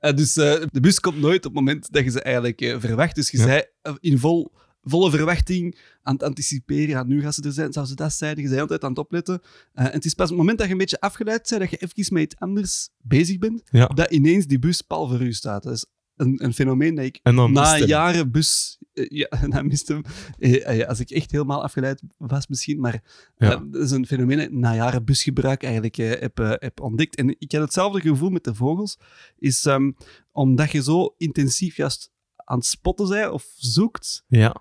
Eh, 0.00 0.14
dus 0.14 0.36
eh, 0.36 0.62
de 0.70 0.80
bus 0.80 1.00
komt 1.00 1.18
nooit 1.20 1.36
op 1.36 1.42
het 1.42 1.52
moment 1.54 1.92
dat 1.92 2.04
je 2.04 2.10
ze 2.10 2.22
eigenlijk 2.22 2.76
verwacht. 2.80 3.14
Dus 3.14 3.30
je 3.30 3.36
Ja. 3.38 3.44
zei 3.44 3.62
in 4.00 4.18
vol, 4.18 4.52
volle 4.82 5.10
verwachting 5.10 5.78
aan 6.02 6.14
het 6.14 6.22
anticiperen. 6.22 6.88
Ja, 6.88 7.02
nu 7.02 7.20
gaan 7.20 7.32
ze 7.32 7.42
er 7.42 7.52
zijn, 7.52 7.72
zou 7.72 7.86
ze 7.86 7.94
dat 7.94 8.12
zijn. 8.12 8.36
Je 8.40 8.48
bent 8.48 8.60
altijd 8.60 8.82
aan 8.84 8.90
het 8.90 8.98
opletten. 8.98 9.40
Eh, 9.72 9.84
en 9.86 9.92
het 9.92 10.04
is 10.04 10.14
pas 10.14 10.24
op 10.24 10.30
het 10.30 10.38
moment 10.38 10.58
dat 10.58 10.66
je 10.66 10.72
een 10.72 10.78
beetje 10.78 11.00
afgeleid 11.00 11.46
bent, 11.48 11.60
dat 11.60 11.70
je 11.70 11.76
even 11.86 12.14
met 12.14 12.22
iets 12.22 12.36
anders 12.40 12.88
bezig 12.98 13.38
bent, 13.38 13.62
Ja. 13.70 13.86
dat 13.86 14.10
ineens 14.10 14.46
die 14.46 14.58
bus 14.58 14.80
pal 14.82 15.08
voor 15.08 15.20
u 15.22 15.32
staat. 15.32 15.62
Dat 15.62 15.72
is 15.72 15.86
een, 16.16 16.44
een 16.44 16.54
fenomeen 16.54 16.94
dat 16.94 17.04
ik 17.04 17.20
na 17.22 17.78
jaren 17.78 18.30
bus... 18.30 18.78
eh, 18.92 19.06
ja, 19.08 19.28
na 19.46 19.62
mist 19.62 19.88
hem. 19.88 20.02
Eh, 20.38 20.88
als 20.88 21.00
ik 21.00 21.10
echt 21.10 21.30
helemaal 21.30 21.62
afgeleid 21.62 22.02
was 22.18 22.46
misschien, 22.46 22.80
maar 22.80 23.02
Ja. 23.36 23.56
dat 23.70 23.82
is 23.82 23.90
een 23.90 24.06
fenomeen 24.06 24.36
dat 24.36 24.46
ik 24.46 24.52
na 24.52 24.74
jaren 24.74 25.04
busgebruik 25.04 25.62
eigenlijk 25.62 25.96
heb, 25.96 26.36
heb 26.36 26.80
ontdekt. 26.80 27.16
En 27.16 27.34
ik 27.38 27.52
had 27.52 27.60
hetzelfde 27.60 28.00
gevoel 28.00 28.30
met 28.30 28.44
de 28.44 28.54
vogels, 28.54 28.98
is 29.38 29.64
ehm, 29.66 29.90
omdat 30.32 30.70
je 30.70 30.82
zo 30.82 31.14
intensief 31.16 31.76
juist 31.76 32.10
aan 32.36 32.56
het 32.58 32.66
spotten 32.66 33.08
bent 33.08 33.30
of 33.30 33.46
zoekt, 33.56 34.24
Ja. 34.28 34.56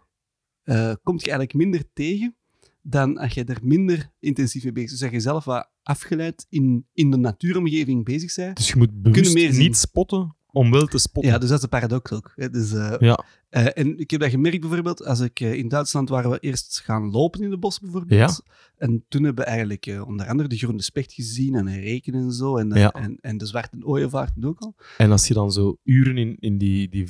Eh 0.63 0.93
kom 1.03 1.15
je 1.15 1.21
eigenlijk 1.21 1.53
minder 1.53 1.83
tegen 1.93 2.35
dan 2.81 3.17
als 3.17 3.33
je 3.33 3.43
er 3.43 3.59
minder 3.63 4.11
intensief 4.19 4.63
mee 4.63 4.71
bezig 4.71 4.89
bent. 4.89 4.99
Dus 4.99 5.09
dat 5.09 5.21
je 5.21 5.29
zelf 5.29 5.45
wat 5.45 5.69
afgeleid 5.83 6.45
in, 6.49 6.85
in 6.93 7.11
de 7.11 7.17
natuuromgeving 7.17 8.05
bezig 8.05 8.35
bent. 8.35 8.57
Dus 8.57 8.67
je 8.67 8.75
moet 8.77 9.01
bewust 9.01 9.33
meer 9.33 9.53
niet 9.53 9.77
spotten 9.77 10.35
om 10.53 10.71
wel 10.71 10.85
te 10.85 10.97
spotten. 10.97 11.31
Ja, 11.31 11.37
dus 11.37 11.47
dat 11.49 11.57
is 11.57 11.63
de 11.63 11.69
paradox 11.69 12.11
ook. 12.11 12.31
hè. 12.35 12.49
Dus, 12.49 12.73
eh, 12.73 12.95
Ja. 12.99 13.25
eh, 13.49 13.65
en 13.73 13.97
ik 13.99 14.11
heb 14.11 14.19
dat 14.19 14.29
gemerkt 14.29 14.59
bijvoorbeeld, 14.59 15.05
als 15.05 15.19
ik 15.19 15.39
in 15.39 15.67
Duitsland 15.67 16.09
waren 16.09 16.29
we 16.31 16.39
eerst 16.39 16.79
gaan 16.79 17.11
lopen 17.11 17.41
in 17.41 17.49
de 17.49 17.57
bos 17.57 17.79
bijvoorbeeld. 17.79 18.43
En 18.77 19.05
toen 19.07 19.23
hebben 19.23 19.43
we 19.43 19.49
eigenlijk 19.49 20.01
onder 20.07 20.27
andere 20.27 20.49
de 20.49 20.57
groene 20.57 20.81
specht 20.81 21.13
gezien 21.13 21.55
en 21.55 21.67
een 21.67 21.79
reken 21.81 22.13
en 22.13 22.31
zo. 22.31 22.57
En, 22.57 22.69
Ja. 22.69 22.91
en, 22.91 23.17
en 23.21 23.37
de 23.37 23.45
zwarte 23.45 23.77
ooievaart 23.85 24.45
ook 24.45 24.59
al. 24.59 24.75
En 24.97 25.11
als 25.11 25.27
je 25.27 25.33
dan 25.33 25.51
zo 25.51 25.77
uren 25.83 26.17
in, 26.17 26.35
in 26.39 26.57
die, 26.57 26.89
die 26.89 27.09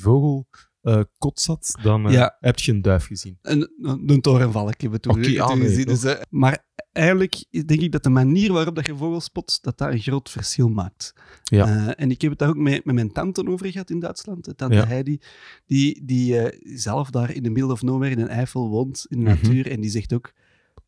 vogelkot 0.82 1.40
zat, 1.40 1.74
dan 1.82 2.06
eh, 2.06 2.12
Ja. 2.12 2.36
heb 2.40 2.58
je 2.58 2.72
een 2.72 2.82
duif 2.82 3.04
gezien. 3.06 3.38
En 3.42 3.72
een, 3.82 4.02
een 4.10 4.20
torenvalk 4.20 4.80
hebben 4.80 4.90
we 4.90 5.00
toen, 5.00 5.40
ah, 5.40 5.54
nee, 5.54 5.68
gezien. 5.68 5.84
Dus, 5.86 6.16
maar 6.30 6.64
eigenlijk 6.92 7.44
denk 7.50 7.80
ik 7.80 7.92
dat 7.92 8.02
de 8.02 8.08
manier 8.10 8.52
waarop 8.52 8.74
dat 8.74 8.86
je 8.86 8.96
vogels 8.96 9.24
spot, 9.24 9.58
dat 9.62 9.78
dat 9.78 9.92
een 9.92 10.00
groot 10.00 10.30
verschil 10.30 10.68
maakt. 10.68 11.14
Ja. 11.44 11.66
Eh, 11.66 11.92
en 12.02 12.10
ik 12.10 12.20
heb 12.20 12.30
het 12.30 12.38
daar 12.38 12.48
ook 12.48 12.56
met, 12.56 12.84
met 12.84 12.94
mijn 12.94 13.12
tante 13.12 13.46
over 13.46 13.66
gehad 13.72 13.90
in 13.90 14.00
Duitsland. 14.00 14.52
Tante 14.56 14.74
Ja. 14.76 14.86
Heidi, 14.86 15.20
die, 15.66 16.02
die 16.04 16.36
zelf 16.62 17.10
daar 17.10 17.30
in 17.34 17.42
de 17.42 17.50
middle 17.50 17.72
of 17.72 17.82
nowhere 17.82 18.10
in 18.12 18.20
een 18.20 18.28
Eifel 18.28 18.68
woont, 18.68 19.06
in 19.08 19.18
de 19.18 19.24
Mhm. 19.24 19.34
natuur. 19.34 19.70
En 19.70 19.80
die 19.80 19.90
zegt 19.90 20.12
ook, 20.12 20.32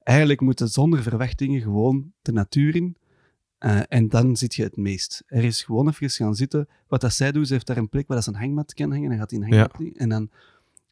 eigenlijk 0.03 0.41
moeten 0.41 0.69
zonder 0.69 1.03
verwachtingen 1.03 1.61
gewoon 1.61 2.13
de 2.23 2.33
natuur 2.33 2.77
in. 2.77 2.97
Eh, 3.59 3.81
en 3.89 4.09
dan 4.09 4.37
zit 4.37 4.55
je 4.55 4.63
het 4.63 4.77
meest. 4.77 5.23
Er 5.27 5.45
is 5.45 5.63
gewoon 5.63 5.89
even 5.89 6.11
gaan 6.11 6.35
zitten. 6.35 6.69
Wat 6.89 7.01
dat 7.01 7.13
zij 7.13 7.33
doet, 7.33 7.47
ze 7.47 7.53
heeft 7.53 7.67
daar 7.67 7.77
een 7.77 7.89
plek 7.89 8.07
waar 8.07 8.17
dat 8.17 8.27
ze 8.27 8.33
een 8.33 8.41
hangmat 8.41 8.75
kan 8.75 8.91
hangen. 8.91 9.09
Dan 9.09 9.19
gaat 9.19 9.31
hij 9.31 9.41
een 9.41 9.49
hangmat 9.49 9.81
in. 9.81 9.97
En 9.97 10.09
dan 10.09 10.31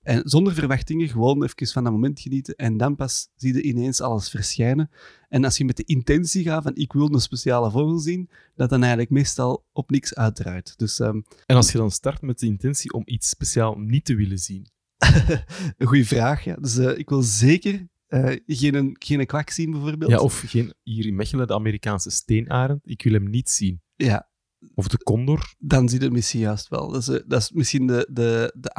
en 0.03 0.23
zonder 0.25 0.55
verwachtingen, 0.55 1.09
gewoon 1.09 1.43
even 1.43 1.67
van 1.67 1.85
dat 1.85 1.93
moment 1.93 2.21
genieten. 2.21 2.55
En 2.55 2.77
dan 2.77 2.97
pas 2.97 3.29
zie 3.37 3.55
je 3.55 3.63
ineens 3.63 4.01
alles 4.01 4.31
verschijnen. 4.31 4.91
En 5.29 5.45
als 5.45 5.57
je 5.57 5.65
met 5.65 5.77
de 5.77 5.85
intentie 5.85 6.43
gaat 6.43 6.63
van 6.63 6.75
ik 6.75 6.93
wil 6.93 7.15
een 7.15 7.21
speciale 7.21 7.71
vogel 7.71 7.99
zien, 7.99 8.31
dat 8.55 8.71
dan 8.71 8.81
eigenlijk 8.81 9.11
meestal 9.11 9.65
op 9.73 9.91
niks 9.91 10.15
uitdraait. 10.15 10.79
Dus 10.79 11.01
ehm, 11.01 11.21
En 11.47 11.57
als 11.57 11.73
je 11.73 11.79
dan 11.79 11.91
start 11.91 12.23
met 12.23 12.39
de 12.39 12.47
intentie 12.47 12.93
om 12.93 13.03
iets 13.05 13.29
speciaal 13.29 13.79
niet 13.79 14.05
te 14.05 14.15
willen 14.15 14.39
zien. 14.39 14.67
een 15.79 15.87
goede 15.87 16.05
vraag. 16.05 16.45
Ja. 16.45 16.55
Dus 16.55 16.77
eh, 16.77 16.99
ik 16.99 17.09
wil 17.09 17.23
zeker 17.23 17.89
eh, 18.13 18.37
geen, 18.47 18.97
geen 18.99 19.27
kwak 19.27 19.51
zien, 19.51 19.71
bijvoorbeeld. 19.71 20.11
Ja, 20.11 20.19
of 20.19 20.43
geen, 20.47 20.75
hier 20.83 21.07
in 21.07 21.15
Mechelen, 21.15 21.47
de 21.47 21.55
Amerikaanse 21.55 22.11
steenarend. 22.11 22.81
Ik 22.85 23.03
wil 23.03 23.13
hem 23.13 23.31
niet 23.31 23.51
zien. 23.51 23.81
Ja, 23.97 24.29
Of 24.75 24.89
de 24.89 24.99
condor. 24.99 25.55
dan 25.59 25.89
zie 25.89 25.99
je 25.99 26.05
het 26.05 26.13
misschien 26.15 26.41
juist 26.41 26.69
wel. 26.69 26.89
Dat 26.93 27.01
is, 27.03 27.09
eh, 27.09 27.21
dat 27.27 27.41
is 27.41 27.51
misschien 27.53 27.87
de, 27.87 28.09
de, 28.13 28.55
de 28.59 28.71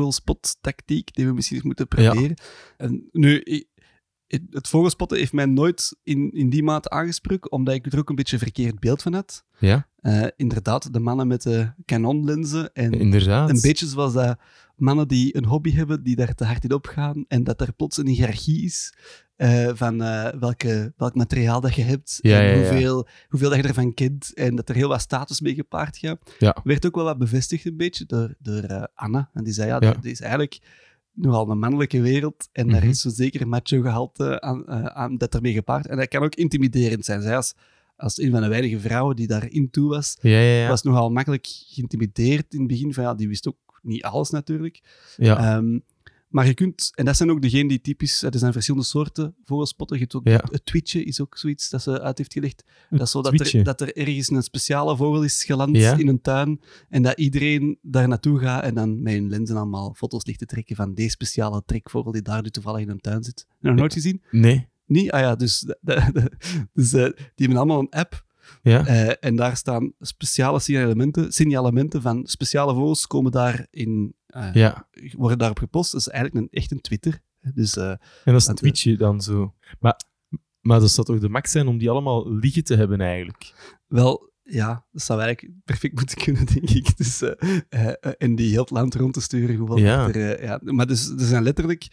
anti-vogelspot-tactiek 0.00 1.14
die 1.14 1.26
we 1.26 1.32
misschien 1.32 1.56
eens 1.56 1.64
moeten 1.66 1.88
proberen. 1.88 2.36
En 2.76 3.08
nu, 3.12 3.40
ik- 3.40 3.68
het, 4.26 4.42
het 4.50 4.68
vogelspotten 4.68 5.18
heeft 5.18 5.32
mij 5.32 5.46
nooit 5.46 5.96
in, 6.02 6.30
in 6.32 6.50
die 6.50 6.62
mate 6.62 6.90
aangesproken, 6.90 7.52
omdat 7.52 7.74
ik 7.74 7.92
er 7.92 7.98
ook 7.98 8.08
een 8.08 8.14
beetje 8.14 8.36
een 8.36 8.42
verkeerd 8.42 8.78
beeld 8.80 9.02
van 9.02 9.14
had. 9.14 9.44
Ja, 9.58 9.88
Eh, 9.96 10.26
inderdaad, 10.36 10.92
de 10.92 11.00
mannen 11.00 11.26
met 11.26 11.42
de 11.42 11.72
Canon-lenzen 11.84 12.72
en 12.72 12.92
inderdaad. 12.92 13.50
een 13.50 13.60
beetje 13.60 13.86
zoals 13.86 14.12
dat 14.12 14.38
mannen 14.80 15.08
die 15.08 15.36
een 15.36 15.44
hobby 15.44 15.72
hebben, 15.72 16.02
die 16.02 16.16
daar 16.16 16.34
te 16.34 16.44
hard 16.44 16.64
in 16.64 16.72
opgaan 16.72 17.24
en 17.28 17.44
dat 17.44 17.60
er 17.60 17.72
plots 17.72 17.96
een 17.96 18.06
hiërarchie 18.06 18.64
is 18.64 18.94
eh, 19.36 19.70
van 19.74 20.02
eh, 20.02 20.28
welke, 20.40 20.92
welk 20.96 21.14
materiaal 21.14 21.60
dat 21.60 21.74
je 21.74 21.82
hebt 21.82 22.18
Ja, 22.22 22.38
en 22.40 22.44
ja, 22.46 22.50
ja. 22.52 22.56
hoeveel, 22.58 23.06
hoeveel 23.28 23.48
dat 23.50 23.58
je 23.58 23.68
ervan 23.68 23.94
kent 23.94 24.34
en 24.34 24.56
dat 24.56 24.68
er 24.68 24.74
heel 24.74 24.88
wat 24.88 25.00
status 25.00 25.40
mee 25.40 25.54
gepaard 25.54 25.96
gaat. 25.96 26.34
Ja. 26.38 26.56
Werd 26.64 26.86
ook 26.86 26.94
wel 26.94 27.04
wat 27.04 27.18
bevestigd 27.18 27.64
een 27.66 27.76
beetje 27.76 28.04
door, 28.06 28.34
door 28.38 28.62
eh, 28.62 28.82
Anna. 28.94 29.30
En 29.32 29.44
die 29.44 29.52
zei, 29.52 29.68
ja, 29.68 29.78
dit 29.78 30.04
is 30.04 30.20
eigenlijk 30.20 30.58
nogal 31.12 31.50
een 31.50 31.58
mannelijke 31.58 32.00
wereld 32.00 32.48
en 32.52 32.68
daar 32.68 32.80
Mhm. 32.80 32.88
is 32.90 33.00
zo 33.00 33.08
zeker 33.08 33.40
een 33.40 33.48
macho-gehalte 33.48 34.40
aan, 34.40 34.66
eh, 34.66 34.84
aan 34.84 35.18
dat 35.18 35.34
ermee 35.34 35.52
gepaard. 35.52 35.86
En 35.86 35.96
dat 35.96 36.08
kan 36.08 36.22
ook 36.22 36.34
intimiderend 36.34 37.04
zijn. 37.04 37.22
Zij 37.22 37.36
als, 37.36 37.54
als 37.96 38.18
een 38.18 38.30
van 38.30 38.40
de 38.42 38.48
weinige 38.48 38.80
vrouwen 38.80 39.16
die 39.16 39.26
daarin 39.26 39.70
toe 39.70 39.88
was, 39.88 40.16
Ja, 40.20 40.30
ja, 40.40 40.60
ja. 40.62 40.68
was 40.68 40.82
nogal 40.82 41.10
makkelijk 41.10 41.46
geïntimideerd 41.68 42.52
in 42.52 42.58
het 42.58 42.68
begin. 42.68 42.94
Van, 42.94 43.04
ja, 43.04 43.14
die 43.14 43.28
wist 43.28 43.48
ook 43.48 43.56
niet 43.82 44.02
alles 44.02 44.30
natuurlijk. 44.30 44.80
ja. 45.16 45.56
Ehm, 45.56 45.78
maar 46.28 46.46
je 46.46 46.54
kunt, 46.54 46.92
en 46.94 47.04
dat 47.04 47.16
zijn 47.16 47.30
ook 47.30 47.42
degenen 47.42 47.68
die 47.68 47.80
typisch, 47.80 48.22
er 48.22 48.38
zijn 48.38 48.52
verschillende 48.52 48.86
soorten 48.86 49.34
vogelspotten. 49.44 49.96
Je 49.96 50.02
hebt 50.02 50.14
ook 50.14 50.28
Ja. 50.28 50.44
Het 50.50 50.66
twitchen 50.66 51.04
is 51.04 51.20
ook 51.20 51.36
zoiets 51.38 51.68
dat 51.70 51.82
ze 51.82 52.00
uit 52.00 52.18
heeft 52.18 52.32
gelegd. 52.32 52.64
Dat 52.90 53.00
is 53.00 53.10
zo 53.10 53.22
dat 53.22 53.40
er, 53.40 53.64
dat 53.64 53.80
er 53.80 53.96
ergens 53.96 54.30
een 54.30 54.42
speciale 54.42 54.96
vogel 54.96 55.22
is 55.24 55.44
geland 55.44 55.76
Ja. 55.76 55.96
in 55.98 56.08
een 56.08 56.20
tuin 56.20 56.60
en 56.88 57.02
dat 57.02 57.18
iedereen 57.18 57.78
daar 57.82 58.08
naartoe 58.08 58.38
gaat 58.38 58.62
en 58.62 58.74
dan 58.74 59.02
met 59.02 59.12
hun 59.12 59.28
lenzen 59.28 59.56
allemaal 59.56 59.94
foto's 59.94 60.24
ligt 60.26 60.38
te 60.38 60.46
trekken 60.46 60.76
van 60.76 60.94
deze 60.94 61.10
speciale 61.10 61.62
trekvogel 61.66 62.12
die 62.12 62.22
daar 62.22 62.42
nu 62.42 62.48
toevallig 62.50 62.80
in 62.80 62.88
een 62.90 63.00
tuin 63.00 63.22
zit. 63.24 63.46
Nog 63.60 63.74
nooit 63.74 63.92
gezien? 63.92 64.22
Nee. 64.30 64.68
Niet? 64.86 65.10
Ah 65.10 65.20
ja, 65.20 65.34
dus, 65.36 65.66
dus 66.72 66.92
eh, 66.92 67.04
die 67.04 67.14
hebben 67.34 67.56
allemaal 67.56 67.80
een 67.80 67.90
app 67.90 68.24
Ja. 68.62 68.86
eh, 68.86 69.12
en 69.20 69.36
daar 69.36 69.56
staan 69.56 69.92
speciale 70.00 70.60
signalementen, 70.60 71.32
signalementen 71.32 72.02
van 72.02 72.26
speciale 72.26 72.74
vogels 72.74 73.06
komen 73.06 73.32
daar 73.32 73.66
in, 73.70 74.14
eh, 74.26 74.52
ja. 74.52 74.88
worden 75.16 75.38
daarop 75.38 75.58
gepost. 75.58 75.92
Dat 75.92 76.00
is 76.00 76.08
eigenlijk 76.08 76.44
een, 76.44 76.58
echt 76.60 76.70
een 76.70 76.80
Twitter. 76.80 77.20
Dus 77.54 77.76
eh, 77.76 77.90
En 77.90 77.98
dat 78.24 78.34
is 78.34 78.46
een 78.46 78.54
tweetje 78.54 78.96
dan 78.96 79.20
zo. 79.20 79.54
Maar, 79.80 80.00
maar 80.60 80.80
dat 80.80 80.90
zou 80.90 81.06
toch 81.06 81.18
de 81.18 81.28
max 81.28 81.50
zijn 81.50 81.68
om 81.68 81.78
die 81.78 81.90
allemaal 81.90 82.34
liggen 82.34 82.64
te 82.64 82.76
hebben 82.76 83.00
eigenlijk? 83.00 83.52
wel, 83.86 84.32
ja, 84.42 84.86
dat 84.92 85.02
zou 85.02 85.20
eigenlijk 85.20 85.54
perfect 85.64 85.94
moeten 85.94 86.16
kunnen, 86.16 86.46
denk 86.46 86.70
ik. 86.70 86.96
Dus, 86.96 87.22
en 88.18 88.34
die 88.34 88.50
heel 88.50 88.60
het 88.60 88.70
land 88.70 88.94
rond 88.94 89.14
te 89.14 89.20
sturen. 89.20 89.56
Gewoon 89.56 89.80
Ja. 89.80 90.08
er, 90.12 90.42
ja. 90.42 90.60
Maar 90.62 90.86
dus, 90.86 91.08
er 91.08 91.24
zijn 91.24 91.42
letterlijk 91.42 91.88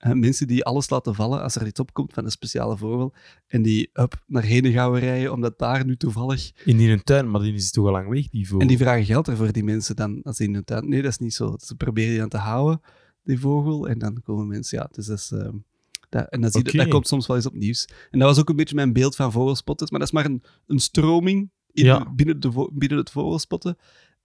mensen 0.00 0.46
die 0.46 0.64
alles 0.64 0.90
laten 0.90 1.14
vallen 1.14 1.42
als 1.42 1.56
er 1.56 1.66
iets 1.66 1.80
opkomt 1.80 2.12
van 2.12 2.24
een 2.24 2.30
speciale 2.30 2.76
vogel. 2.76 3.14
En 3.46 3.62
die 3.62 3.90
up 3.92 4.22
naar 4.26 4.42
Henegouwen 4.42 5.00
rijden, 5.00 5.32
omdat 5.32 5.58
daar 5.58 5.84
nu 5.84 5.96
toevallig... 5.96 6.52
In 6.64 6.76
die 6.76 6.90
een 6.90 7.02
tuin, 7.02 7.30
maar 7.30 7.40
die 7.40 7.54
is 7.54 7.70
toch 7.70 7.86
al 7.86 7.92
lang 7.92 8.08
weg, 8.08 8.28
die 8.28 8.46
vogel. 8.46 8.60
En 8.60 8.66
die 8.66 8.78
vragen 8.78 9.04
geld 9.04 9.28
ervoor, 9.28 9.52
die 9.52 9.64
mensen 9.64 9.96
dan, 9.96 10.22
als 10.22 10.36
die 10.36 10.48
in 10.48 10.54
hun 10.54 10.64
tuin... 10.64 10.88
Nee, 10.88 11.02
dat 11.02 11.10
is 11.10 11.18
niet 11.18 11.34
zo. 11.34 11.54
Ze 11.58 11.74
proberen 11.74 12.10
die 12.10 12.22
aan 12.22 12.28
te 12.28 12.36
houden, 12.36 12.80
die 13.24 13.40
vogel. 13.40 13.88
En 13.88 13.98
dan 13.98 14.22
komen 14.22 14.46
mensen... 14.46 14.78
Ja, 14.78 14.88
dus 14.92 15.06
dat 15.06 15.18
is... 15.18 15.30
ehm, 15.30 15.56
dat, 16.08 16.28
en 16.28 16.40
dat, 16.40 16.52
zie 16.52 16.88
komt 16.88 17.08
soms 17.08 17.26
wel 17.26 17.36
eens 17.36 17.46
op 17.46 17.54
nieuws. 17.54 17.88
En 18.10 18.18
dat 18.18 18.28
was 18.28 18.38
ook 18.38 18.48
een 18.48 18.56
beetje 18.56 18.74
mijn 18.74 18.92
beeld 18.92 19.16
van 19.16 19.32
vogelspotters. 19.32 19.90
Maar 19.90 20.00
dat 20.00 20.08
is 20.08 20.14
maar 20.14 20.24
een, 20.24 20.42
een 20.66 20.78
stroming 20.78 21.50
in, 21.72 21.84
Ja. 21.84 22.12
binnen, 22.14 22.40
de, 22.40 22.70
binnen 22.72 22.98
het 22.98 23.10
vogelspotten. 23.10 23.76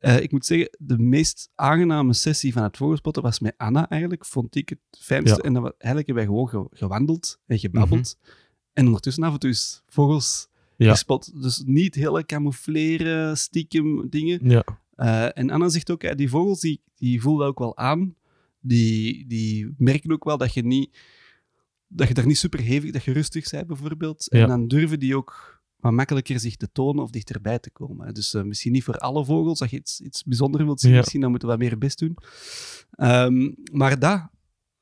Eh, 0.05 0.21
ik 0.21 0.31
moet 0.31 0.45
zeggen, 0.45 0.69
de 0.79 0.97
meest 0.97 1.49
aangename 1.55 2.13
sessie 2.13 2.53
van 2.53 2.63
het 2.63 2.77
vogelspotten 2.77 3.23
was 3.23 3.39
met 3.39 3.53
Anna 3.57 3.89
eigenlijk. 3.89 4.25
Vond 4.25 4.55
ik 4.55 4.69
het 4.69 4.79
fijnste. 4.99 5.37
Ja. 5.37 5.43
En 5.43 5.53
dat 5.53 5.63
we, 5.63 5.75
eigenlijk 5.77 6.05
hebben 6.07 6.15
wij 6.15 6.25
gewoon 6.25 6.47
ge- 6.69 6.77
gewandeld 6.77 7.39
en 7.45 7.59
gebabbeld. 7.59 8.17
En 8.73 8.85
ondertussen 8.85 9.23
af 9.23 9.33
en 9.33 9.39
toe 9.39 9.49
is 9.49 9.83
vogels 9.87 10.47
Ja. 10.77 10.91
gespot. 10.91 11.41
Dus 11.41 11.63
niet 11.65 11.95
hele 11.95 12.25
camoufleren, 12.25 13.37
stiekem 13.37 14.09
dingen. 14.09 14.49
Ja. 14.49 14.63
Eh, 14.95 15.37
en 15.37 15.49
Anna 15.49 15.69
zegt 15.69 15.91
ook, 15.91 16.17
die 16.17 16.29
vogels, 16.29 16.59
die, 16.59 16.81
die 16.95 17.21
voelen 17.21 17.47
ook 17.47 17.59
wel 17.59 17.77
aan. 17.77 18.15
Die, 18.61 19.27
die 19.27 19.73
merken 19.77 20.11
ook 20.11 20.23
wel 20.23 20.37
dat 20.37 20.53
je 20.53 20.65
niet... 20.65 20.97
Dat 21.87 22.07
je 22.07 22.13
daar 22.13 22.25
niet 22.27 22.37
super 22.37 22.59
hevig, 22.59 22.91
dat 22.91 23.03
je 23.03 23.11
rustig 23.11 23.49
bent 23.49 23.67
bijvoorbeeld. 23.67 24.29
En 24.29 24.47
dan 24.47 24.67
durven 24.67 24.99
die 24.99 25.15
ook 25.15 25.54
wat 25.85 25.93
makkelijker 25.93 26.39
zich 26.39 26.55
te 26.55 26.71
tonen 26.71 27.03
of 27.03 27.09
dichterbij 27.09 27.59
te 27.59 27.71
komen. 27.71 28.13
Dus 28.13 28.33
eh, 28.33 28.43
misschien 28.43 28.71
niet 28.71 28.83
voor 28.83 28.97
alle 28.97 29.25
vogels, 29.25 29.61
als 29.61 29.69
je 29.69 29.77
iets, 29.77 30.01
iets 30.01 30.23
bijzonders 30.23 30.63
wilt 30.63 30.79
zien, 30.79 30.91
Ja. 30.91 30.97
misschien 30.97 31.21
dan 31.21 31.29
moeten 31.29 31.47
we 31.49 31.55
wat 31.57 31.63
meer 31.63 31.77
best 31.77 31.99
doen. 31.99 32.17
Ehm, 32.91 33.51
maar 33.71 33.99
dat, 33.99 34.29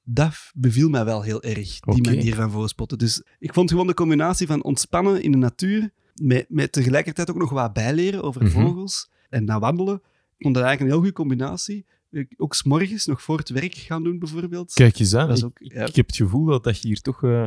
dat 0.04 0.52
beviel 0.56 0.90
mij 0.90 1.06
wel 1.06 1.22
heel 1.22 1.42
erg, 1.44 1.80
die 1.80 2.02
manier 2.04 2.36
van 2.36 2.52
vogelspotten. 2.52 2.98
Dus 2.98 3.24
ik 3.40 3.54
vond 3.54 3.70
gewoon 3.72 3.88
de 3.88 3.94
combinatie 3.94 4.48
van 4.48 4.64
ontspannen 4.64 5.22
in 5.24 5.32
de 5.32 5.38
natuur, 5.38 5.92
met, 6.22 6.46
met 6.50 6.72
tegelijkertijd 6.72 7.30
ook 7.30 7.38
nog 7.38 7.50
wat 7.50 7.74
bijleren 7.74 8.24
over 8.24 8.44
Mhm. 8.44 8.52
vogels 8.52 9.10
en 9.30 9.46
dan 9.46 9.60
wandelen. 9.60 9.96
Ik 10.38 10.50
vond 10.50 10.56
dat 10.56 10.64
eigenlijk 10.64 10.80
een 10.82 10.88
heel 10.88 10.98
goede 10.98 11.14
combinatie. 11.14 11.86
Ik- 12.12 12.34
Ook 12.38 12.54
s'morgens 12.56 13.06
nog 13.06 13.22
voor 13.22 13.38
het 13.38 13.50
werk 13.50 13.74
gaan 13.76 14.04
doen, 14.04 14.20
bijvoorbeeld. 14.20 14.74
Kijk 14.74 15.00
eens 15.00 15.14
aan. 15.16 15.28
Dat 15.28 15.38
is 15.38 15.44
Ik, 15.44 15.50
ook- 15.50 15.60
ik- 15.60 15.74
ja. 15.74 15.86
ik 15.86 15.96
heb 15.96 16.08
het 16.08 16.16
gevoel 16.16 16.46
dat, 16.46 16.64
dat 16.64 16.82
je 16.82 16.88
hier 16.88 17.02
toch 17.02 17.24
eh, 17.24 17.46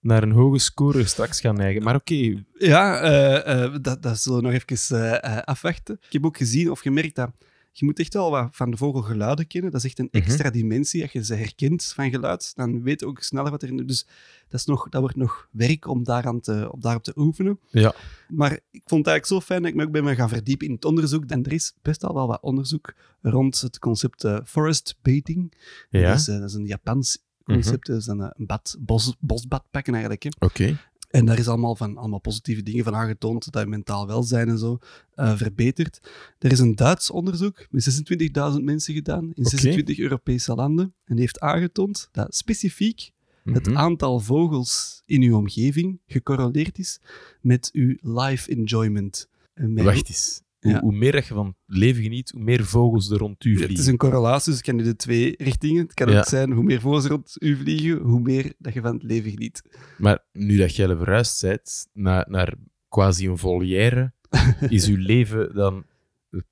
naar 0.00 0.22
een 0.22 0.32
hoge 0.32 0.58
score 0.58 1.04
straks 1.06 1.40
gaat 1.40 1.56
neigen. 1.56 1.82
Maar 1.82 1.94
oké, 1.94 2.44
Ja, 2.58 3.00
eh, 3.00 3.64
eh, 3.64 3.74
dat, 3.80 4.02
dat 4.02 4.20
zullen 4.20 4.38
we 4.42 4.44
nog 4.50 4.62
even 4.66 5.20
eh, 5.22 5.38
afwachten. 5.42 5.94
Ik 6.06 6.12
heb 6.12 6.24
ook 6.26 6.36
gezien 6.36 6.70
of 6.70 6.80
gemerkt 6.80 7.14
dat 7.14 7.30
je 7.72 7.84
moet 7.84 7.98
echt 7.98 8.14
wel 8.14 8.30
wat 8.30 8.48
van 8.52 8.70
de 8.70 8.76
vogelgeluiden 8.76 9.46
kennen. 9.46 9.70
Dat 9.70 9.80
is 9.80 9.86
echt 9.86 9.98
een 9.98 10.08
Mhm. 10.12 10.22
extra 10.24 10.50
dimensie. 10.50 11.02
Als 11.02 11.12
je 11.12 11.24
ze 11.24 11.34
herkent 11.34 11.84
van 11.94 12.10
geluid, 12.10 12.52
dan 12.56 12.82
weet 12.82 13.00
je 13.00 13.06
ook 13.06 13.22
sneller 13.22 13.50
wat 13.50 13.62
erin 13.62 13.76
Dus 13.86 14.06
dat, 14.48 14.60
is 14.60 14.66
nog, 14.66 14.88
dat 14.88 15.00
wordt 15.00 15.16
nog 15.16 15.48
werk 15.50 15.86
om 15.88 16.04
daaraan 16.04 16.40
te, 16.40 16.68
om 16.72 16.80
daarop 16.80 17.02
te 17.02 17.12
oefenen. 17.16 17.58
Ja. 17.70 17.94
Maar 18.28 18.52
ik 18.52 18.82
vond 18.84 19.04
het 19.06 19.14
eigenlijk 19.14 19.26
zo 19.26 19.40
fijn 19.40 19.62
dat 19.62 19.70
ik 19.70 19.76
me 19.76 19.84
ook 19.84 19.90
ben 19.92 20.04
me 20.04 20.14
gaan 20.14 20.28
verdiepen 20.28 20.66
in 20.66 20.72
het 20.72 20.84
onderzoek. 20.84 21.24
En 21.26 21.44
er 21.44 21.52
is 21.52 21.74
best 21.82 22.04
al 22.04 22.14
wel 22.14 22.26
wat 22.26 22.40
onderzoek 22.42 22.92
rond 23.20 23.60
het 23.60 23.78
concept 23.78 24.24
eh, 24.24 24.38
forest 24.44 24.96
bathing. 25.02 25.52
ja, 25.90 26.08
Dat, 26.08 26.18
is, 26.18 26.28
eh, 26.28 26.38
dat 26.38 26.48
is 26.48 26.54
een 26.54 26.66
Japans 26.66 27.18
concept. 27.54 27.86
Dat 27.86 27.96
is 27.98 28.06
een, 28.06 28.20
eh, 28.20 28.28
een 28.32 28.46
bad, 28.46 28.76
bos, 28.80 29.14
bosbad 29.20 29.64
pakken 29.70 29.92
eigenlijk. 29.92 30.26
Oké. 30.38 30.78
En 31.08 31.24
daar 31.24 31.38
is 31.38 31.48
allemaal, 31.48 31.76
van, 31.76 31.96
allemaal 31.96 32.18
positieve 32.20 32.62
dingen 32.62 32.84
van 32.84 32.94
aangetoond, 32.94 33.52
dat 33.52 33.62
je 33.62 33.68
mentaal 33.68 34.06
welzijn 34.06 34.48
en 34.48 34.58
zo 34.58 34.78
eh, 35.14 35.36
verbetert. 35.36 36.00
Er 36.38 36.52
is 36.52 36.58
een 36.58 36.74
Duits 36.74 37.10
onderzoek 37.10 37.66
met 37.70 37.82
26.000 37.82 38.62
mensen 38.64 38.94
gedaan 38.94 39.24
in 39.24 39.30
Oké. 39.46 39.48
26 39.48 39.98
Europese 39.98 40.54
landen. 40.54 40.84
En 41.04 41.14
die 41.14 41.20
heeft 41.20 41.40
aangetoond 41.40 42.08
dat 42.12 42.34
specifiek 42.36 43.10
het 43.44 43.66
Mhm. 43.66 43.76
aantal 43.76 44.20
vogels 44.20 45.02
in 45.06 45.22
uw 45.22 45.36
omgeving 45.36 46.00
gecorreleerd 46.06 46.78
is 46.78 47.00
met 47.40 47.70
uw 47.72 47.96
life 48.00 48.50
enjoyment. 48.50 49.28
En 49.54 49.74
Wacht 49.84 50.08
eens. 50.08 50.42
Hoe, 50.60 50.72
Ja. 50.72 50.80
hoe 50.80 50.92
meer 50.92 51.12
dat 51.12 51.26
je 51.26 51.34
van 51.34 51.46
het 51.46 51.76
leven 51.76 52.02
geniet, 52.02 52.30
hoe 52.30 52.42
meer 52.42 52.64
vogels 52.64 53.10
er 53.10 53.18
rond 53.18 53.44
u 53.44 53.50
Het 53.50 53.58
vliegen. 53.62 53.78
is 53.84 53.86
een 53.86 53.96
correlatie, 53.96 54.44
dus 54.52 54.54
het 54.60 54.64
kan 54.70 54.78
in 54.78 54.84
de 54.84 54.96
twee 54.96 55.34
richtingen. 55.38 55.82
Het 55.82 55.94
kan 55.94 56.10
Ja. 56.10 56.18
ook 56.18 56.24
zijn, 56.24 56.52
hoe 56.52 56.64
meer 56.64 56.80
vogels 56.80 57.04
rond 57.06 57.36
u 57.38 57.56
vliegen, 57.56 57.98
hoe 57.98 58.20
meer 58.20 58.52
dat 58.58 58.74
je 58.74 58.80
van 58.80 58.94
het 58.94 59.02
leven 59.02 59.30
geniet. 59.30 59.62
Maar 59.98 60.24
nu 60.32 60.56
dat 60.56 60.76
jij 60.76 60.86
verhuisd 60.96 61.40
bent 61.42 61.86
naar, 61.92 62.24
naar 62.28 62.54
quasi 62.88 63.28
een 63.28 63.38
volière, 63.38 64.12
is 64.68 64.86
uw 64.88 64.96
leven 64.96 65.54
dan 65.54 65.84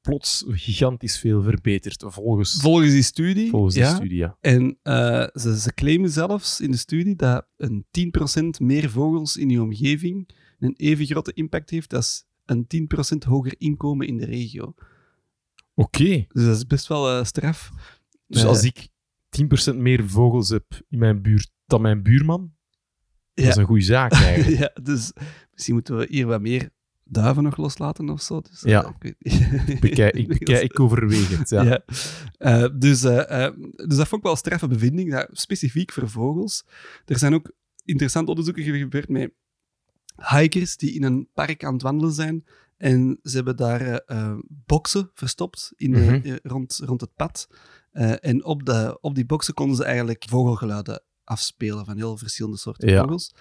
plots 0.01 0.45
gigantisch 0.49 1.19
veel 1.19 1.42
verbeterd. 1.42 2.05
Volgens, 2.07 2.61
Volgens 2.61 2.90
die 2.92 3.03
studie, 3.03 3.51
volgens 3.51 3.75
ja, 3.75 3.95
studie, 3.95 4.16
ja. 4.19 4.37
En 4.40 4.79
eh, 4.83 5.27
ze, 5.33 5.59
ze 5.61 5.75
claimen 5.75 6.11
zelfs 6.11 6.61
in 6.61 6.71
de 6.71 6.77
studie 6.77 7.16
dat 7.16 7.47
een 7.57 7.85
10% 8.40 8.49
meer 8.59 8.90
vogels 8.90 9.37
in 9.37 9.49
je 9.49 9.62
omgeving 9.62 10.29
een 10.59 10.75
even 10.77 11.07
grote 11.07 11.33
impact 11.33 11.71
heeft 11.71 11.95
als 11.95 12.25
een 12.47 12.67
10% 13.15 13.19
hoger 13.29 13.55
inkomen 13.59 14.07
in 14.07 14.17
de 14.17 14.25
regio. 14.25 14.75
Oké. 15.75 16.25
Dus 16.29 16.45
dat 16.45 16.57
is 16.57 16.67
best 16.67 16.87
wel 16.87 17.19
eh, 17.19 17.25
straf. 17.25 17.71
Dus 18.27 18.43
Eh, 18.43 18.49
als 18.49 18.63
ik 18.65 18.89
10% 19.29 19.77
meer 19.77 20.09
vogels 20.09 20.49
heb 20.49 20.65
in 20.89 20.99
mijn 20.99 21.23
buurt 21.23 21.51
dan 21.67 21.81
mijn 21.81 22.03
buurman, 22.03 22.55
dat 23.35 23.45
Ja. 23.45 23.51
is 23.51 23.57
een 23.57 23.65
goede 23.65 23.85
zaak 23.85 24.13
eigenlijk. 24.23 24.59
ja, 24.59 24.83
dus 24.83 25.13
misschien 25.53 25.75
moeten 25.75 25.97
we 25.97 26.07
hier 26.11 26.27
wat 26.27 26.41
meer 26.41 26.71
duiven 27.05 27.43
nog 27.43 27.57
loslaten 27.57 28.09
of 28.11 28.21
zo. 28.23 28.41
Dus, 28.41 28.63
eh, 28.63 28.71
Ja. 28.71 28.95
ik, 28.99 29.15
weet- 29.19 29.69
Ik 29.69 29.81
bekijk, 29.81 30.15
ik, 30.15 30.29
bekijk, 30.39 30.63
ik 30.63 30.81
overweeg 30.81 31.39
het. 31.39 31.49
Ja. 31.51 31.63
Ja. 31.63 31.85
Eh, 32.39 32.69
dus, 32.79 33.05
eh, 33.05 33.45
eh, 33.47 33.53
dus 33.75 33.97
dat 33.97 34.09
vond 34.09 34.13
ik 34.13 34.23
wel 34.23 34.33
een 34.33 34.37
straffe 34.39 34.67
bevinding, 34.69 35.11
dat, 35.13 35.29
specifiek 35.33 35.93
voor 35.93 36.09
vogels. 36.09 36.65
Er 37.05 37.19
zijn 37.19 37.35
ook 37.35 37.53
interessante 37.85 38.29
onderzoeken 38.31 38.63
gebeurd 38.65 39.09
met 39.09 39.33
hikers 40.16 40.76
die 40.76 40.92
in 40.92 41.02
een 41.02 41.29
park 41.35 41.64
aan 41.64 41.72
het 41.72 41.83
wandelen 41.83 42.12
zijn. 42.12 42.44
En 42.76 43.18
ze 43.22 43.37
hebben 43.37 43.57
daar 43.57 43.81
eh, 43.81 43.96
eh, 44.07 44.38
boksen 44.66 45.11
verstopt 45.14 45.72
in 45.76 45.90
de- 45.92 45.98
Mhm. 46.00 46.20
eh, 46.26 46.35
rond, 46.42 46.81
rond 46.85 47.00
het 47.00 47.14
pad. 47.16 47.48
En 48.20 48.44
op, 48.44 48.64
de, 48.66 48.98
op 49.00 49.14
die 49.14 49.26
boksen 49.26 49.55
konden 49.55 49.76
ze 49.76 49.85
eigenlijk 49.85 50.24
vogelgeluiden 50.29 51.02
afspelen 51.24 51.85
van 51.85 51.96
heel 51.96 52.16
verschillende 52.16 52.57
soorten 52.59 52.88
Ja. 52.88 53.00
vogels. 53.00 53.35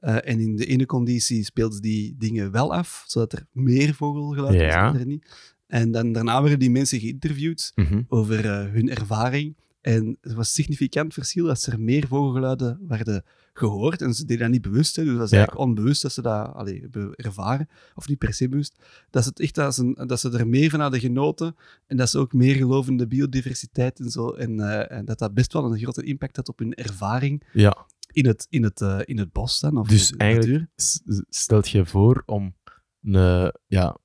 En 0.00 0.40
in 0.40 0.56
de 0.56 0.66
ene 0.66 0.86
conditie 0.86 1.44
speelden 1.44 1.74
ze 1.76 1.80
die 1.82 2.14
dingen 2.18 2.50
wel 2.50 2.74
af, 2.74 3.04
zodat 3.06 3.32
er 3.32 3.46
meer 3.52 3.94
vogelgeluiden 3.94 4.66
was, 4.66 4.74
Ja. 4.74 4.94
er 4.94 5.06
niet. 5.06 5.30
En 5.66 5.90
dan, 5.90 6.12
daarna 6.12 6.40
werden 6.40 6.58
die 6.58 6.70
mensen 6.70 7.00
geïnterviewd 7.00 7.72
Mhm. 7.74 8.02
over 8.08 8.44
hun 8.72 8.88
ervaring. 8.90 9.56
En 9.82 10.18
er 10.20 10.34
was 10.34 10.46
een 10.46 10.52
significant 10.64 11.12
verschil 11.14 11.46
dat 11.46 11.66
er 11.66 11.80
meer 11.80 12.06
vogelgeluiden 12.06 12.80
werden 12.88 13.24
gehoord. 13.52 14.02
En 14.02 14.14
ze 14.14 14.24
deden 14.24 14.42
dat 14.42 14.50
niet 14.52 14.62
bewust, 14.62 14.96
hè, 14.96 15.04
dus 15.04 15.14
dat 15.16 15.24
is 15.24 15.30
Ja. 15.30 15.36
eigenlijk 15.36 15.66
onbewust 15.68 16.02
dat 16.02 16.12
ze 16.12 16.22
dat 16.22 16.52
allee, 16.54 16.88
ervaren. 17.16 17.68
Of 17.94 18.08
niet 18.08 18.18
per 18.18 18.34
se 18.34 18.48
bewust. 18.48 18.78
Dat 19.10 19.22
ze, 19.22 19.28
het 19.28 19.40
echt, 19.40 19.54
dat, 19.54 19.74
ze, 19.74 20.04
dat 20.06 20.20
ze 20.20 20.30
er 20.30 20.48
meer 20.48 20.70
van 20.70 20.80
hadden 20.80 21.00
genoten. 21.00 21.56
En 21.86 21.96
dat 21.96 22.10
ze 22.10 22.18
ook 22.18 22.32
meer 22.32 22.54
geloven 22.54 22.90
in 22.92 22.98
de 22.98 23.06
biodiversiteit 23.06 24.00
en 24.00 24.10
zo. 24.10 24.30
En, 24.30 24.60
eh, 24.60 24.98
en 24.98 25.04
dat 25.04 25.18
dat 25.18 25.34
best 25.34 25.52
wel 25.52 25.72
een 25.72 25.78
grote 25.78 26.02
impact 26.02 26.36
had 26.36 26.48
op 26.48 26.58
hun 26.58 26.74
ervaring 26.74 27.42
ja. 27.52 27.86
in 28.12 28.26
het, 28.26 28.46
in 28.50 28.62
het, 28.62 28.80
eh, 28.80 28.98
in 29.04 29.18
het 29.18 29.32
bos 29.32 29.60
dan. 29.60 29.76
Of 29.78 29.88
Dus 29.88 30.08
de 30.08 30.16
eigenlijk 30.16 30.52
natuur. 30.76 31.24
stelt 31.28 31.68
je 31.68 31.86
voor 31.86 32.22
om 32.26 32.56
een, 33.02 33.52
ja, 33.66 33.96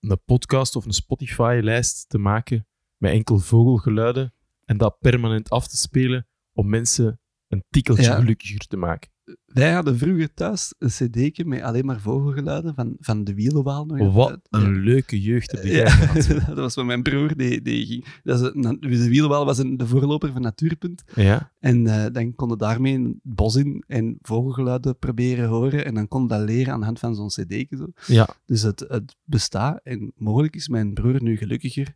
een 0.00 0.20
podcast 0.24 0.76
of 0.76 0.84
een 0.84 0.92
Spotify-lijst 0.92 2.08
te 2.08 2.18
maken 2.18 2.66
met 2.96 3.12
enkel 3.12 3.38
vogelgeluiden 3.38 4.34
en 4.70 4.76
dat 4.76 4.96
permanent 5.00 5.50
af 5.50 5.68
te 5.68 5.76
spelen 5.76 6.26
om 6.52 6.68
mensen 6.68 7.20
een 7.48 7.64
tikkeltje 7.70 8.04
Ja. 8.04 8.14
gelukkiger 8.18 8.58
te 8.66 8.76
maken. 8.76 9.10
Wij 9.44 9.72
hadden 9.72 9.98
vroeger 9.98 10.34
thuis 10.34 10.74
een 10.78 10.88
cd'tje 10.88 11.44
met 11.44 11.62
alleen 11.62 11.84
maar 11.86 12.00
vogelgeluiden 12.00 12.74
van, 12.74 12.96
van 12.98 13.24
de 13.24 13.34
wielenwaal. 13.34 13.84
Nog 13.86 14.14
Wat 14.14 14.38
een 14.50 14.74
Ja. 14.74 14.80
leuke 14.80 15.20
jeugd 15.20 15.50
heb 15.50 15.62
jij 15.62 15.72
Ja, 15.76 16.14
dat 16.46 16.56
was 16.56 16.74
van 16.74 16.86
mijn 16.86 17.02
broer. 17.02 17.36
Die, 17.36 17.62
die 17.62 17.86
ging, 17.86 18.04
dat 18.22 18.40
is 18.40 18.50
een, 18.52 18.76
de 18.80 19.08
wielenwaal 19.08 19.44
was 19.44 19.58
een, 19.58 19.76
de 19.76 19.86
voorloper 19.86 20.32
van 20.32 20.42
Natuurpunt. 20.42 21.02
Ja? 21.14 21.52
En 21.58 21.86
eh, 21.86 22.12
dan 22.12 22.34
konden 22.34 22.58
daarmee 22.58 23.02
het 23.02 23.16
bos 23.22 23.56
in 23.56 23.84
en 23.86 24.18
vogelgeluiden 24.22 24.98
proberen 24.98 25.48
horen. 25.48 25.84
En 25.84 25.94
dan 25.94 26.08
kon 26.08 26.26
dat 26.26 26.40
leren 26.40 26.72
aan 26.72 26.78
de 26.80 26.86
hand 26.86 26.98
van 26.98 27.14
zo'n 27.14 27.28
cd'tje. 27.28 27.76
Zo. 27.76 27.86
Ja. 28.06 28.28
Dus 28.46 28.62
het, 28.62 28.84
het 28.88 29.16
bestaat. 29.24 29.80
En 29.82 30.12
mogelijk 30.16 30.56
is 30.56 30.68
mijn 30.68 30.94
broer 30.94 31.22
nu 31.22 31.36
gelukkiger 31.36 31.94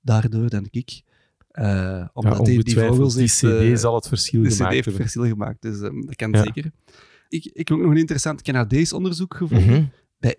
daardoor 0.00 0.48
dan 0.50 0.66
ik. 0.70 1.02
Eh, 1.56 2.04
omdat 2.12 2.36
ja, 2.38 2.44
die, 2.44 2.62
die 2.64 2.78
vogels 2.78 3.14
CD 3.14 3.42
eh, 3.42 3.74
zal 3.76 3.94
het 3.94 4.08
verschil 4.08 4.42
de 4.42 4.48
CD 4.48 4.54
gemaakt 4.56 4.74
heeft 4.74 4.96
verschil 4.96 5.24
gemaakt. 5.26 5.62
Dus 5.62 5.80
eh, 5.80 5.90
dat 6.06 6.16
kan 6.16 6.30
Ja. 6.30 6.42
zeker. 6.42 6.70
Ik, 7.28 7.44
ik 7.44 7.68
heb 7.68 7.76
ook 7.76 7.82
nog 7.82 7.90
een 7.92 7.96
interessant 7.96 8.42
Canadees 8.42 8.92
onderzoek 8.92 9.34
gevonden 9.36 9.66
Mhm. 9.72 9.84
bij 10.18 10.32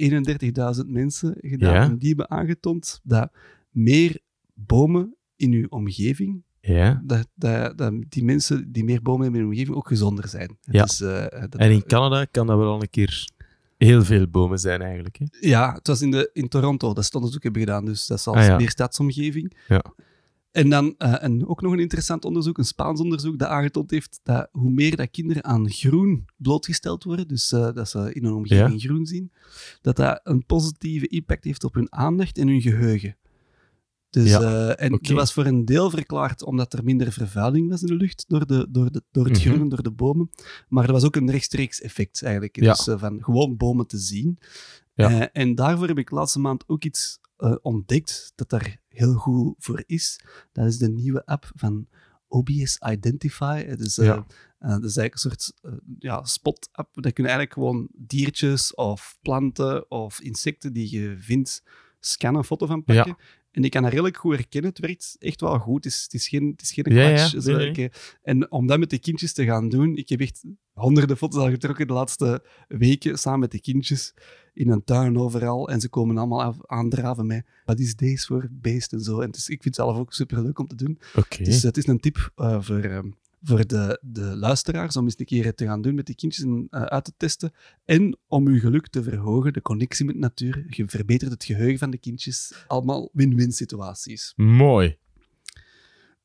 31.000 0.78 0.88
mensen 0.88 1.36
gedaan. 1.38 1.74
Ja. 1.74 1.84
En 1.84 1.98
die 1.98 2.08
hebben 2.08 2.30
aangetoond 2.30 3.00
dat 3.04 3.32
meer 3.72 4.20
bomen 4.54 5.16
in 5.36 5.52
uw 5.52 5.66
omgeving, 5.70 6.44
Ja. 6.62 7.02
dat, 7.06 7.28
dat, 7.36 7.78
dat 7.78 7.94
die 8.10 8.24
mensen 8.24 8.72
die 8.72 8.84
meer 8.84 9.02
bomen 9.02 9.22
hebben 9.22 9.40
in 9.40 9.46
hun 9.46 9.54
omgeving 9.56 9.78
ook 9.78 9.88
gezonder 9.88 10.28
zijn. 10.28 10.58
Ja. 10.62 10.84
Dus, 10.84 11.02
eh, 11.02 11.26
dat, 11.50 11.56
En 11.56 11.72
in 11.72 11.84
Canada 11.86 12.26
kan 12.26 12.48
dat 12.48 12.58
wel 12.58 12.72
al 12.72 12.82
een 12.82 12.90
keer 12.90 13.30
heel 13.78 14.04
veel 14.04 14.28
bomen 14.28 14.60
zijn 14.60 14.82
eigenlijk. 14.82 15.18
Hè? 15.20 15.26
Ja, 15.40 15.74
het 15.74 15.88
was 15.88 16.02
in, 16.02 16.12
de, 16.12 16.30
in 16.34 16.48
Toronto 16.48 16.88
dat 16.88 16.98
ze 16.98 17.06
het 17.06 17.16
onderzoek 17.16 17.44
hebben 17.44 17.62
gedaan, 17.62 17.86
dus 17.86 18.08
dat 18.08 18.18
is 18.18 18.28
al 18.28 18.36
Ah, 18.36 18.46
ja. 18.46 18.58
meer 18.58 18.70
stadsomgeving. 18.70 19.58
Ja. 19.68 19.84
En 20.58 20.70
dan 20.70 20.96
eh, 20.98 21.24
en 21.24 21.48
ook 21.48 21.62
nog 21.62 21.72
een 21.72 21.80
interessant 21.80 22.26
onderzoek, 22.26 22.58
een 22.58 22.66
Spaans 22.66 23.00
onderzoek, 23.00 23.40
dat 23.40 23.48
aangetoond 23.48 23.92
heeft 23.92 24.20
dat 24.24 24.48
hoe 24.52 24.72
meer 24.72 24.96
dat 24.96 25.12
kinderen 25.12 25.44
aan 25.44 25.70
groen 25.72 26.26
blootgesteld 26.38 27.04
worden, 27.04 27.28
dus 27.28 27.52
eh, 27.52 27.74
dat 27.74 27.90
ze 27.90 28.14
in 28.14 28.24
hun 28.24 28.34
omgeving 28.34 28.82
groen 28.82 29.06
zien, 29.06 29.32
dat 29.82 29.96
dat 29.96 30.20
een 30.24 30.46
positieve 30.46 31.08
impact 31.08 31.44
heeft 31.44 31.64
op 31.64 31.74
hun 31.74 31.94
aandacht 31.94 32.38
en 32.38 32.48
hun 32.48 32.62
geheugen. 32.62 33.18
Dus, 34.10 34.30
Ja, 34.30 34.42
eh, 34.42 34.86
en 34.86 34.92
dat 34.92 35.08
was 35.08 35.34
voor 35.34 35.46
een 35.46 35.66
deel 35.66 35.90
verklaard 35.90 36.44
omdat 36.44 36.74
er 36.74 36.84
minder 36.84 37.12
vervuiling 37.12 37.70
was 37.70 37.82
in 37.82 37.88
de 37.88 37.96
lucht 37.96 38.26
door, 38.28 38.46
de, 38.48 38.68
door, 38.70 38.92
de, 38.92 39.04
door 39.12 39.26
het 39.26 39.46
Mhm. 39.46 39.54
groen, 39.54 39.70
door 39.70 39.84
de 39.84 39.92
bomen. 39.92 40.30
Maar 40.68 40.86
er 40.86 40.92
was 40.92 41.04
ook 41.04 41.16
een 41.16 41.32
rechtstreeks 41.32 41.82
effect 41.82 42.24
eigenlijk. 42.24 42.56
Ja. 42.62 42.74
Dus 42.74 42.90
van 43.00 43.24
gewoon 43.24 43.58
bomen 43.58 43.88
te 43.88 43.98
zien. 43.98 44.38
Ja. 44.94 45.32
En 45.32 45.56
daarvoor 45.56 45.88
heb 45.88 45.98
ik 45.98 46.10
laatste 46.12 46.40
maand 46.40 46.64
ook 46.68 46.84
iets 46.84 47.20
ontdekt 47.62 48.32
dat 48.36 48.50
daar 48.50 48.80
heel 48.98 49.14
goed 49.14 49.56
voor 49.58 49.84
is. 49.86 50.20
Dat 50.52 50.66
is 50.66 50.78
de 50.78 50.90
nieuwe 50.90 51.26
app 51.26 51.52
van 51.56 51.88
OBS 52.28 52.80
Identify. 52.92 53.66
Het 53.66 53.80
is, 53.80 53.98
eh, 53.98 54.06
Ja. 54.06 54.26
eh, 54.60 54.70
dat 54.70 54.84
is 54.84 54.98
eigenlijk 54.98 55.14
een 55.14 55.20
soort 55.20 55.54
eh, 55.62 55.72
ja, 56.00 56.24
spot-app. 56.24 56.90
Dat 56.94 57.14
kunnen 57.14 57.32
eigenlijk 57.32 57.54
gewoon 57.54 57.88
diertjes 57.94 58.76
of 58.76 59.18
planten 59.22 59.92
of 59.92 60.22
insecten 60.22 60.74
die 60.74 60.92
je 61.00 61.16
vindt 61.20 61.64
scannen, 62.00 62.40
een 62.42 62.48
foto 62.48 62.66
van 62.66 62.84
pakken. 62.84 63.18
En 63.52 63.62
die 63.62 63.72
kan 63.72 63.82
dat 63.82 63.92
redelijk 63.92 64.18
goed 64.18 64.34
herkennen. 64.36 64.70
Het 64.70 64.80
werkt 64.80 65.16
echt 65.20 65.42
wel 65.42 65.60
goed. 65.60 65.84
Het 65.84 65.94
is, 65.94 66.04
het 66.04 66.14
is 66.14 66.28
geen, 66.28 66.50
het 66.52 66.62
is 66.62 66.72
geen 66.72 66.94
Ja, 66.94 67.08
ja. 67.10 67.42
Zo, 67.42 67.58
ik, 67.58 68.18
En 68.22 68.52
om 68.52 68.68
dat 68.68 68.80
met 68.80 68.90
de 68.90 69.00
kindjes 69.00 69.34
te 69.34 69.46
gaan 69.46 69.70
doen, 69.70 69.96
ik 69.96 70.10
heb 70.10 70.20
echt 70.20 70.44
honderden 70.74 71.18
foto's 71.18 71.40
al 71.42 71.50
getrokken 71.50 71.88
de 71.88 71.94
laatste 71.94 72.44
weken 72.68 73.18
samen 73.20 73.40
met 73.40 73.52
de 73.52 73.62
kindjes 73.62 74.14
in 74.58 74.70
een 74.70 74.84
tuin 74.84 75.18
overal. 75.18 75.70
En 75.70 75.82
ze 75.82 75.90
komen 75.90 76.18
allemaal 76.18 76.44
af, 76.44 76.58
aandraven 76.66 77.28
met 77.28 77.46
wat 77.66 77.80
is 77.80 77.96
deze 77.96 78.26
voor 78.26 78.48
beest 78.52 78.94
en 78.94 79.02
zo. 79.02 79.20
En 79.20 79.32
is, 79.32 79.50
ik 79.50 79.62
vind 79.62 79.76
het 79.76 79.86
zelf 79.86 79.98
ook 79.98 80.14
super 80.14 80.42
leuk 80.42 80.60
om 80.60 80.68
te 80.68 80.76
doen. 80.76 81.00
Oké. 81.16 81.44
Dus 81.44 81.64
het 81.64 81.78
is 81.78 81.88
een 81.88 82.00
tip 82.00 82.32
eh, 82.36 82.62
voor, 82.62 82.80
ehm, 82.80 83.10
voor 83.44 83.68
de, 83.68 84.00
de 84.02 84.22
luisteraars 84.22 84.98
om 84.98 85.04
eens 85.04 85.20
een 85.20 85.26
keer 85.26 85.54
te 85.56 85.66
gaan 85.66 85.82
doen 85.82 85.96
met 85.96 86.06
die 86.06 86.16
kindjes 86.16 86.44
en 86.46 86.68
eh, 86.70 86.82
uit 86.82 87.04
te 87.04 87.14
testen. 87.18 87.54
En 87.86 88.18
om 88.28 88.48
uw 88.48 88.60
geluk 88.60 88.88
te 88.88 89.04
verhogen, 89.04 89.54
de 89.54 89.62
connectie 89.62 90.06
met 90.06 90.16
de 90.16 90.22
natuur. 90.22 90.66
Je 90.70 90.88
verbetert 90.88 91.32
het 91.32 91.44
geheugen 91.44 91.80
van 91.80 91.92
de 91.92 91.98
kindjes. 91.98 92.54
Allemaal 92.68 93.10
win-win 93.14 93.52
situaties. 93.52 94.34
Mooi. 94.36 94.98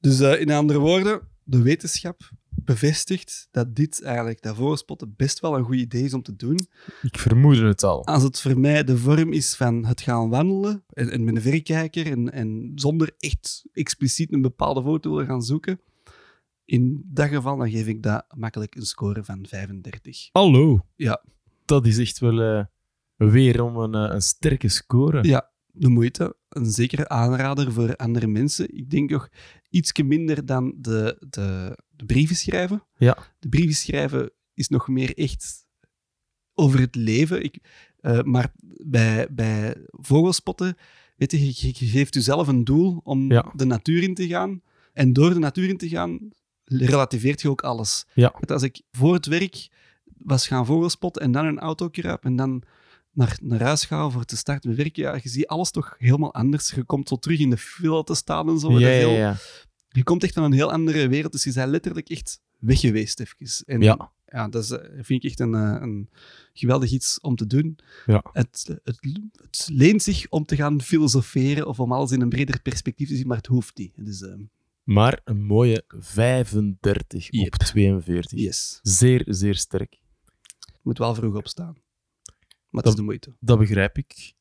Dus 0.00 0.20
eh, 0.20 0.40
in 0.40 0.50
andere 0.50 0.78
woorden, 0.78 1.20
de 1.44 1.62
wetenschap 1.62 2.30
bevestigt 2.64 3.48
dat 3.50 3.76
dit 3.76 4.02
eigenlijk, 4.02 4.42
dat 4.42 4.56
voorspotten, 4.56 5.14
best 5.16 5.40
wel 5.40 5.56
een 5.56 5.64
goed 5.64 5.76
idee 5.76 6.04
is 6.04 6.14
om 6.14 6.22
te 6.22 6.36
doen. 6.36 6.66
Ik 7.02 7.18
vermoedde 7.18 7.66
het 7.66 7.82
al. 7.82 8.06
Als 8.06 8.22
het 8.22 8.40
voor 8.40 8.58
mij 8.58 8.84
de 8.84 8.98
vorm 8.98 9.32
is 9.32 9.54
van 9.54 9.84
het 9.84 10.00
gaan 10.00 10.28
wandelen 10.28 10.84
en, 10.88 11.10
en 11.10 11.24
met 11.24 11.36
een 11.36 11.42
verrekijker 11.42 12.06
en, 12.06 12.32
en 12.32 12.72
zonder 12.74 13.14
echt 13.18 13.64
expliciet 13.72 14.32
een 14.32 14.42
bepaalde 14.42 14.82
foto 14.82 15.10
willen 15.10 15.26
gaan 15.26 15.42
zoeken, 15.42 15.80
in 16.64 17.02
dat 17.06 17.28
geval 17.28 17.56
dan 17.56 17.70
geef 17.70 17.86
ik 17.86 18.02
dat 18.02 18.24
makkelijk 18.36 18.74
een 18.74 18.86
score 18.86 19.24
van 19.24 19.46
35. 19.48 20.28
Hallo. 20.32 20.86
Ja. 20.96 21.24
Dat 21.64 21.86
is 21.86 21.98
echt 21.98 22.18
wel 22.18 22.40
eh, 22.40 22.64
weer 23.16 23.62
om 23.62 23.76
een, 23.76 23.94
eh, 23.94 24.14
een 24.14 24.22
sterke 24.22 24.68
score. 24.68 25.22
Ja, 25.22 25.50
de 25.66 25.88
moeite. 25.88 26.36
Een 26.48 26.70
zekere 26.70 27.08
aanrader 27.08 27.72
voor 27.72 27.96
andere 27.96 28.26
mensen. 28.26 28.76
Ik 28.76 28.90
denk 28.90 29.10
nog 29.10 29.28
iets 29.72 29.92
minder 30.02 30.46
dan 30.46 30.74
de, 30.76 31.16
de, 31.30 31.78
de 31.96 32.04
brieven 32.04 32.36
schrijven. 32.36 32.84
Ja. 32.96 33.16
De 33.38 33.48
brieven 33.48 33.74
schrijven 33.76 34.30
is 34.54 34.68
nog 34.68 34.88
meer 34.88 35.16
echt 35.16 35.66
over 36.54 36.80
het 36.80 36.94
leven. 36.94 37.44
Ik, 37.44 37.58
eh, 38.00 38.22
maar 38.22 38.52
bij, 38.84 39.26
bij 39.30 39.76
vogelspotten, 39.90 40.76
weet 41.16 41.30
je, 41.30 41.46
je, 41.46 41.66
je 41.78 41.86
geeft 41.86 42.14
jezelf 42.14 42.48
een 42.48 42.64
doel 42.64 43.00
om 43.04 43.32
Ja. 43.32 43.52
de 43.56 43.64
natuur 43.64 44.02
in 44.02 44.14
te 44.14 44.26
gaan. 44.26 44.62
En 44.92 45.12
door 45.12 45.32
de 45.32 45.38
natuur 45.38 45.68
in 45.68 45.76
te 45.76 45.88
gaan, 45.88 46.30
relativeert 46.64 47.40
je 47.42 47.48
ook 47.50 47.62
alles. 47.62 48.06
Ja. 48.14 48.30
Want 48.32 48.50
Als 48.50 48.62
ik 48.62 48.82
voor 48.90 49.14
het 49.14 49.26
werk 49.26 49.68
was 50.04 50.46
gaan 50.46 50.66
vogelspotten 50.66 51.22
en 51.22 51.32
dan 51.32 51.44
een 51.46 51.58
auto 51.58 51.88
kruip 51.88 52.24
en 52.24 52.36
dan 52.36 52.62
naar, 53.12 53.38
naar 53.42 53.60
huis 53.62 53.84
ga 53.84 54.10
voor 54.10 54.24
te 54.24 54.36
starten 54.36 54.68
met 54.70 54.78
werken, 54.78 55.02
ja, 55.02 55.14
je 55.22 55.28
ziet 55.28 55.46
alles 55.46 55.70
toch 55.70 55.94
helemaal 55.98 56.34
anders. 56.34 56.70
Je 56.70 56.84
komt 56.84 57.08
zo 57.08 57.16
terug 57.16 57.38
in 57.38 57.50
de 57.50 57.56
file 57.56 58.04
te 58.04 58.14
staan 58.14 58.48
en 58.48 58.58
zo. 58.58 58.70
ja, 58.70 58.76
is 58.76 58.82
ja, 58.82 58.88
heel- 59.08 59.10
ja. 59.18 59.36
Je 59.88 60.02
komt 60.02 60.22
echt 60.22 60.34
van 60.34 60.42
een 60.44 60.52
heel 60.52 60.72
andere 60.72 61.08
wereld, 61.08 61.32
dus 61.32 61.44
je 61.44 61.52
bent 61.52 61.70
letterlijk 61.70 62.08
echt 62.08 62.40
weg 62.58 62.80
geweest 62.80 63.20
even. 63.20 63.66
En 63.66 63.80
Ja. 63.80 64.12
ja, 64.26 64.48
dat 64.48 64.62
is, 64.64 64.70
eh, 64.70 64.88
vind 65.00 65.24
ik 65.24 65.30
echt 65.30 65.40
een, 65.40 65.54
eh, 65.54 65.76
een 65.80 66.08
geweldig 66.52 66.90
iets 66.90 67.20
om 67.20 67.36
te 67.36 67.46
doen. 67.46 67.78
Ja. 68.06 68.24
Het, 68.32 68.78
het, 68.84 68.98
het 69.40 69.68
leent 69.72 70.02
zich 70.02 70.26
om 70.28 70.44
te 70.44 70.56
gaan 70.56 70.80
filosoferen 70.82 71.66
of 71.66 71.80
om 71.80 71.92
alles 71.92 72.10
in 72.10 72.20
een 72.20 72.28
breder 72.28 72.62
perspectief 72.62 73.08
te 73.08 73.16
zien, 73.16 73.26
maar 73.26 73.36
het 73.36 73.46
hoeft 73.46 73.76
niet. 73.78 73.92
Dus, 73.96 74.24
Maar 74.84 75.20
een 75.24 75.42
mooie 75.44 75.84
35 75.88 77.28
Yep. 77.30 77.44
op 77.52 77.58
42. 77.58 78.38
yes, 78.40 78.78
Zeer, 78.82 79.24
zeer 79.28 79.54
sterk. 79.54 79.92
je 80.60 80.78
moet 80.82 80.98
wel 80.98 81.14
vroeg 81.14 81.34
opstaan. 81.36 81.76
Maar 82.72 82.82
het 82.82 82.84
Dat- 82.84 82.92
is 82.92 82.98
de 82.98 83.02
moeite. 83.02 83.36
Dat 83.40 83.58
begrijp 83.58 83.98
ik. 83.98 84.32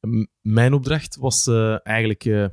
M- 0.00 0.24
mijn 0.40 0.72
opdracht 0.72 1.16
was 1.16 1.46
eh, 1.46 1.86
eigenlijk... 1.86 2.24
eh, 2.24 2.46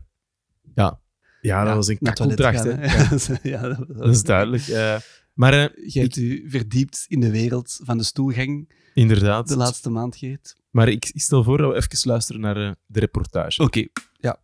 ja, 0.76 1.00
ja, 1.42 1.64
dat 1.64 1.76
was 1.76 1.88
een 1.88 1.98
het 2.00 2.14
kakopdracht. 2.14 2.58
gaan, 2.62 2.78
hè. 2.78 3.36
Ja, 3.50 3.68
dat, 3.68 3.88
Dat 3.88 4.08
is 4.10 4.24
duidelijk. 4.24 4.68
eh, 4.68 5.00
maar 5.34 5.54
Je 5.86 6.00
hebt 6.00 6.16
u 6.16 6.50
verdiept 6.50 7.06
in 7.08 7.20
de 7.20 7.32
wereld 7.32 7.80
van 7.84 7.98
de 7.98 8.04
stoelgang 8.04 8.74
inderdaad. 8.94 9.48
de 9.48 9.58
laatste 9.58 9.90
maand, 9.90 10.16
Geert. 10.16 10.56
Maar 10.70 10.88
ik, 10.88 11.06
ik 11.14 11.22
stel 11.22 11.44
voor 11.44 11.58
dat 11.58 11.72
we 11.72 11.76
even 11.76 12.10
luisteren 12.10 12.42
naar 12.42 12.76
de 12.86 13.00
reportage. 13.00 13.62
Oké, 13.64 13.86
ja. 14.14 14.40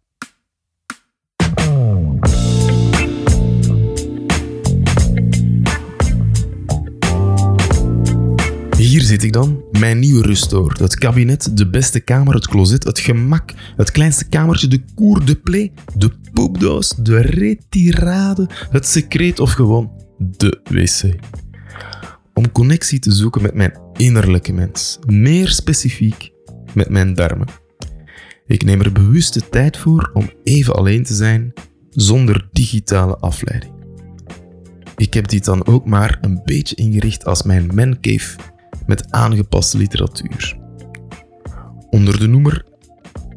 Hier 8.97 9.05
zit 9.05 9.23
ik 9.23 9.33
dan, 9.33 9.63
mijn 9.71 9.99
nieuwe 9.99 10.21
rustoor. 10.21 10.75
Het 10.79 10.95
kabinet, 10.95 11.57
de 11.57 11.69
beste 11.69 11.99
kamer, 11.99 12.33
het 12.33 12.47
closet, 12.47 12.83
het 12.83 12.99
gemak, 12.99 13.53
het 13.75 13.91
kleinste 13.91 14.27
kamertje, 14.27 14.67
de 14.67 14.81
cour 14.95 15.25
de 15.25 15.35
play, 15.35 15.71
de 15.95 16.11
poepdoos, 16.33 16.95
de 16.95 17.21
retirade, 17.21 18.49
het 18.69 18.87
secreet 18.87 19.39
of 19.39 19.51
gewoon 19.51 19.91
de 20.17 20.59
wc. 20.63 21.15
Om 22.33 22.51
connectie 22.51 22.99
te 22.99 23.11
zoeken 23.11 23.41
met 23.41 23.53
mijn 23.53 23.79
innerlijke 23.93 24.53
mens, 24.53 24.99
meer 25.05 25.49
specifiek 25.49 26.31
met 26.73 26.89
mijn 26.89 27.13
darmen. 27.13 27.47
Ik 28.45 28.63
neem 28.63 28.81
er 28.81 28.91
bewust 28.91 29.33
de 29.33 29.49
tijd 29.49 29.77
voor 29.77 30.09
om 30.13 30.29
even 30.43 30.75
alleen 30.75 31.03
te 31.03 31.13
zijn, 31.13 31.53
zonder 31.89 32.49
digitale 32.51 33.17
afleiding. 33.17 33.73
Ik 34.95 35.13
heb 35.13 35.27
dit 35.27 35.45
dan 35.45 35.65
ook 35.65 35.85
maar 35.85 36.17
een 36.21 36.41
beetje 36.45 36.75
ingericht 36.75 37.25
als 37.25 37.43
mijn 37.43 37.71
mancave 37.75 38.55
met 38.87 39.11
aangepaste 39.11 39.77
literatuur. 39.77 40.57
Onder 41.89 42.19
de 42.19 42.27
noemer 42.27 42.65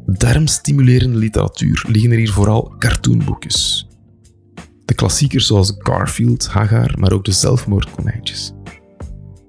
darmstimulerende 0.05 1.17
literatuur 1.17 1.85
liggen 1.87 2.11
er 2.11 2.17
hier 2.17 2.31
vooral 2.31 2.75
cartoonboekjes. 2.79 3.87
De 4.85 4.93
klassiekers 4.93 5.47
zoals 5.47 5.75
Garfield, 5.77 6.47
Hagar, 6.47 6.99
maar 6.99 7.11
ook 7.11 7.25
de 7.25 7.31
zelfmoordkonijntjes. 7.31 8.51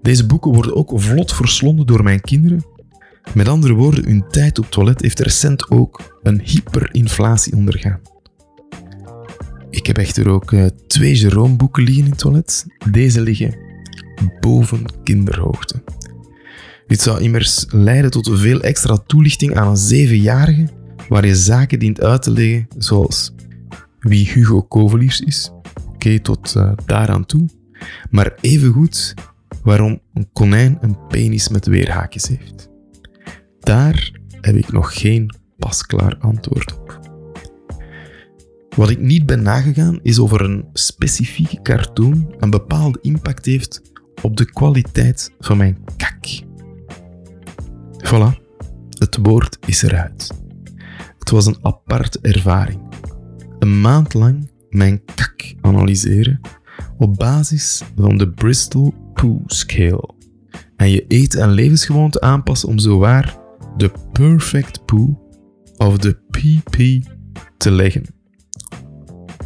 Deze 0.03 0.27
boeken 0.27 0.53
worden 0.53 0.77
ook 0.77 0.93
vlot 0.95 1.33
verslonden 1.33 1.87
door 1.87 2.03
mijn 2.03 2.21
kinderen. 2.21 2.65
Met 3.35 3.49
andere 3.49 3.75
woorden, 3.75 4.05
hun 4.05 4.25
tijd 4.31 4.59
op 4.59 4.71
toilet 4.71 5.01
heeft 5.01 5.21
recent 5.21 5.71
ook 5.71 6.19
een 6.23 6.41
hyperinflatie 6.45 7.55
ondergaan. 7.57 8.01
Ik 9.71 9.87
heb 9.87 9.99
echter 9.99 10.29
ook 10.29 10.53
eh, 10.53 10.67
twee 10.87 11.15
Jerome-boeken 11.15 11.83
liggen 11.83 12.05
in 12.05 12.11
het 12.11 12.19
toilet. 12.19 12.67
Deze 12.91 13.21
liggen 13.21 13.57
boven 14.41 14.85
kinderhoogte. 15.03 15.83
Dit 16.87 17.01
zou 17.01 17.21
immers 17.21 17.67
leiden 17.69 18.11
tot 18.11 18.31
veel 18.33 18.61
extra 18.61 18.97
toelichting 19.07 19.57
aan 19.57 19.69
een 19.69 19.77
zevenjarige, 19.77 20.69
waar 21.09 21.27
je 21.27 21.37
zaken 21.37 21.79
dient 21.79 22.01
uit 22.01 22.23
te 22.23 22.31
leggen, 22.31 22.69
zoals 22.79 23.35
wie 24.01 24.31
Hugo 24.31 24.63
Koveliers 24.63 25.21
is, 25.21 25.53
oké, 25.89 26.21
tot 26.21 26.57
eh, 26.57 26.73
daaraan 26.87 27.27
toe, 27.27 27.49
maar 28.11 28.35
evengoed 28.41 29.15
waarom 29.63 30.01
een 30.15 30.29
konijn 30.33 30.79
een 30.81 31.07
penis 31.09 31.49
met 31.49 31.67
weerhaakjes 31.67 32.29
heeft. 32.29 32.69
Daar 33.61 34.13
heb 34.41 34.55
ik 34.57 34.73
nog 34.73 35.01
geen 35.01 35.35
pasklaar 35.59 36.17
antwoord 36.19 36.79
op. 36.79 37.01
Wat 38.77 38.91
ik 38.91 39.01
niet 39.01 39.27
ben 39.27 39.43
nagegaan 39.43 39.99
is 40.03 40.19
of 40.19 40.33
er 40.33 40.41
een 40.41 40.65
specifieke 40.73 41.63
cartoon 41.63 42.35
een 42.39 42.51
bepaalde 42.51 42.99
impact 43.03 43.47
heeft 43.47 43.92
op 44.23 44.37
de 44.37 44.45
kwaliteit 44.45 45.35
van 45.39 45.57
mijn 45.57 45.79
kak. 45.97 46.43
Voilà, 48.05 48.41
het 48.99 49.19
woord 49.23 49.59
is 49.67 49.83
eruit. 49.83 50.31
Het 51.19 51.31
was 51.31 51.47
een 51.47 51.59
aparte 51.63 52.19
ervaring. 52.21 52.81
Een 53.59 53.81
maand 53.81 54.15
lang 54.15 54.51
mijn 54.71 55.05
kak 55.15 55.55
analyseren 55.61 56.41
op 56.99 57.15
basis 57.15 57.83
van 57.97 58.17
de 58.17 58.31
Bristol 58.31 58.95
Poo 59.15 59.43
Scale. 59.47 60.09
En 60.77 60.91
je 60.91 61.07
eten- 61.07 61.41
en 61.41 61.51
levensgewoonten 61.51 62.23
aanpassen 62.23 62.69
om 62.69 62.79
zowaar 62.79 63.39
de 63.77 63.93
perfect 64.13 64.85
poo 64.85 65.21
of 65.77 65.99
de 65.99 66.13
PP 66.31 67.07
te 67.57 67.71
leggen. 67.71 68.05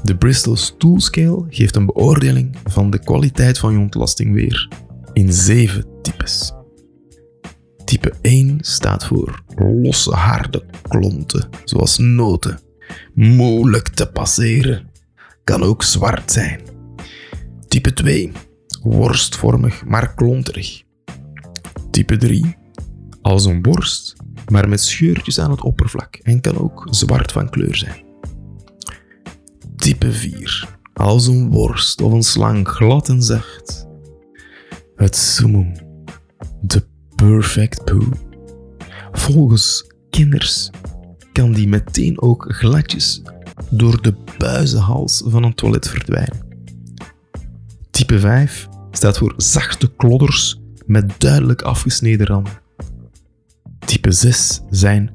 De 0.06 0.16
Bristol 0.16 0.56
Stool 0.56 1.00
Scale 1.00 1.44
geeft 1.48 1.76
een 1.76 1.86
beoordeling 1.86 2.56
van 2.64 2.90
de 2.90 2.98
kwaliteit 2.98 3.58
van 3.58 3.72
je 3.72 3.78
ontlasting 3.78 4.34
weer 4.34 4.68
in 5.12 5.32
zeven 5.32 5.86
types. 6.02 6.52
Type 7.84 8.12
1 8.20 8.58
staat 8.60 9.06
voor 9.06 9.42
losse 9.56 10.10
harde 10.10 10.64
klonten, 10.88 11.48
zoals 11.64 11.98
noten. 11.98 12.58
Moeilijk 13.14 13.88
te 13.88 14.10
passeren. 14.10 14.90
Kan 15.44 15.62
ook 15.62 15.82
zwart 15.82 16.32
zijn. 16.32 16.60
Type 17.68 17.92
2. 17.92 18.32
Worstvormig, 18.82 19.84
maar 19.84 20.14
klonterig. 20.14 20.82
Type 21.90 22.16
3. 22.16 22.56
Als 23.22 23.44
een 23.44 23.62
borst, 23.62 24.16
maar 24.48 24.68
met 24.68 24.80
scheurtjes 24.80 25.40
aan 25.40 25.50
het 25.50 25.62
oppervlak 25.62 26.14
en 26.14 26.40
kan 26.40 26.58
ook 26.58 26.86
zwart 26.90 27.32
van 27.32 27.50
kleur 27.50 27.76
zijn. 27.76 28.05
Type 29.86 30.12
4. 30.12 30.68
Als 30.94 31.26
een 31.26 31.50
worst 31.50 32.00
of 32.00 32.12
een 32.12 32.22
slang, 32.22 32.68
glad 32.68 33.08
en 33.08 33.22
zacht. 33.22 33.86
Het 34.96 35.16
summum. 35.16 35.72
De 36.60 36.86
perfect 37.14 37.84
poo. 37.84 38.08
Volgens 39.12 39.92
kinders 40.10 40.70
kan 41.32 41.52
die 41.52 41.68
meteen 41.68 42.20
ook 42.20 42.44
gladjes 42.48 43.22
door 43.70 44.02
de 44.02 44.14
buizenhals 44.38 45.22
van 45.26 45.42
een 45.42 45.54
toilet 45.54 45.88
verdwijnen. 45.88 46.46
Type 47.90 48.18
5 48.18 48.68
staat 48.90 49.18
voor 49.18 49.34
zachte 49.36 49.94
klodders 49.96 50.60
met 50.86 51.14
duidelijk 51.18 51.62
afgesneden 51.62 52.26
randen. 52.26 52.60
Type 53.78 54.12
6 54.12 54.60
zijn 54.70 55.14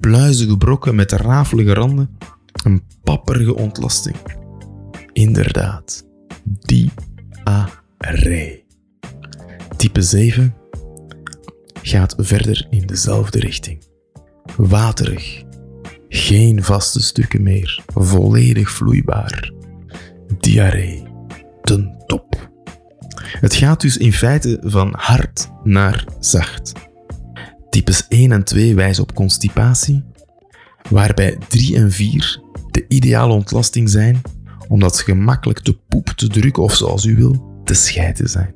pluizige 0.00 0.56
brokken 0.56 0.94
met 0.94 1.12
rafelige 1.12 1.74
randen, 1.74 2.18
een 2.64 2.82
papperige 3.02 3.54
ontlasting. 3.54 4.16
Inderdaad, 5.12 6.06
diarree. 6.44 8.64
Type 9.76 10.02
7 10.02 10.54
gaat 11.82 12.14
verder 12.18 12.66
in 12.70 12.86
dezelfde 12.86 13.40
richting. 13.40 13.84
Waterig, 14.56 15.42
geen 16.08 16.62
vaste 16.62 17.02
stukken 17.02 17.42
meer, 17.42 17.82
volledig 17.86 18.70
vloeibaar. 18.70 19.52
Diarree, 20.38 21.02
ten 21.62 22.02
top. 22.06 22.50
Het 23.40 23.54
gaat 23.54 23.80
dus 23.80 23.96
in 23.96 24.12
feite 24.12 24.58
van 24.62 24.94
hard 24.96 25.50
naar 25.64 26.04
zacht. 26.20 26.72
Types 27.70 28.08
1 28.08 28.32
en 28.32 28.44
2 28.44 28.74
wijzen 28.74 29.02
op 29.02 29.14
constipatie, 29.14 30.04
waarbij 30.90 31.38
3 31.48 31.76
en 31.76 31.92
4 31.92 32.40
de 32.70 32.84
ideale 32.88 33.32
ontlasting 33.32 33.90
zijn, 33.90 34.20
omdat 34.68 34.96
ze 34.96 35.04
gemakkelijk 35.04 35.60
te 35.60 35.78
poep, 35.88 36.06
te 36.06 36.28
drukken 36.28 36.62
of 36.62 36.74
zoals 36.74 37.04
u 37.04 37.16
wil, 37.16 37.60
te 37.64 37.74
scheiden 37.74 38.28
zijn. 38.28 38.54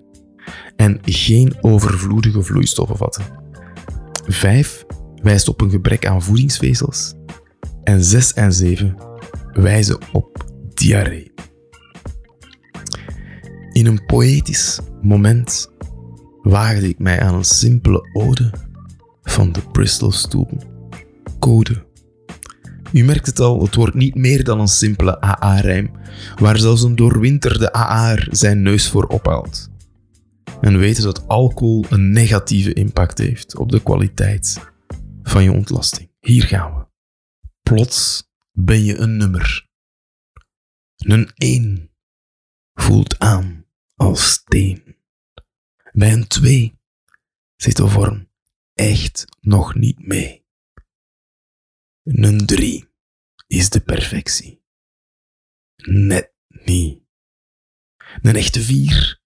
En 0.76 0.99
geen 1.05 1.55
overvloedige 1.61 2.43
vloeistoffen 2.43 2.97
vatten. 2.97 3.24
5 4.26 4.85
wijst 5.22 5.49
op 5.49 5.61
een 5.61 5.70
gebrek 5.70 6.07
aan 6.07 6.22
voedingsvezels. 6.22 7.14
En 7.83 8.05
6 8.05 8.33
en 8.33 8.53
7 8.53 8.97
wijzen 9.53 9.99
op 10.12 10.45
diarree. 10.74 11.33
In 13.72 13.87
een 13.87 14.05
poëtisch 14.07 14.81
moment 15.03 15.70
waagde 16.43 16.89
ik 16.89 16.99
mij 16.99 17.20
aan 17.20 17.35
een 17.35 17.45
simpele 17.45 18.09
ode 18.12 18.53
van 19.22 19.53
de 19.53 19.61
Bristol 19.72 20.12
Stoel. 20.12 20.49
Code. 21.39 21.89
U 22.93 23.05
merkt 23.05 23.26
het 23.26 23.41
al, 23.41 23.62
het 23.62 23.74
wordt 23.74 23.95
niet 23.95 24.14
meer 24.14 24.45
dan 24.45 24.61
een 24.61 24.68
simpele 24.68 25.20
AA-rijm, 25.20 25.91
waar 26.36 26.59
zelfs 26.59 26.82
een 26.82 26.97
doorwinterde 26.97 27.72
AA'er 27.72 28.28
zijn 28.30 28.62
neus 28.62 28.88
voor 28.88 29.05
ophaalt. 29.05 29.70
En 30.61 30.78
weten 30.78 31.03
dat 31.03 31.28
alcohol 31.28 31.84
een 31.88 32.11
negatieve 32.11 32.72
impact 32.72 33.18
heeft 33.18 33.57
op 33.57 33.72
de 33.72 33.82
kwaliteit 33.82 34.72
van 35.22 35.43
je 35.43 35.53
ontlasting. 35.53 36.11
Hier 36.20 36.45
gaan 36.45 36.74
we. 36.74 36.86
Plots 37.62 38.28
ben 38.53 38.84
je 38.84 38.97
een 38.97 39.16
nummer. 39.16 39.68
Een 40.97 41.30
1 41.34 41.91
voelt 42.74 43.18
aan 43.18 43.64
als 43.95 44.30
steen. 44.30 44.97
Bij 45.93 46.12
een 46.12 46.26
2 46.26 46.78
zit 47.57 47.76
de 47.76 47.88
vorm 47.88 48.28
echt 48.74 49.24
nog 49.41 49.74
niet 49.74 50.07
mee. 50.07 50.39
Een 52.13 52.47
3 52.47 52.89
is 53.47 53.71
de 53.71 53.81
perfectie. 53.81 54.63
Net 55.77 56.35
niet. 56.49 57.03
Een 58.23 58.37
echte 58.37 58.61
4 58.61 59.23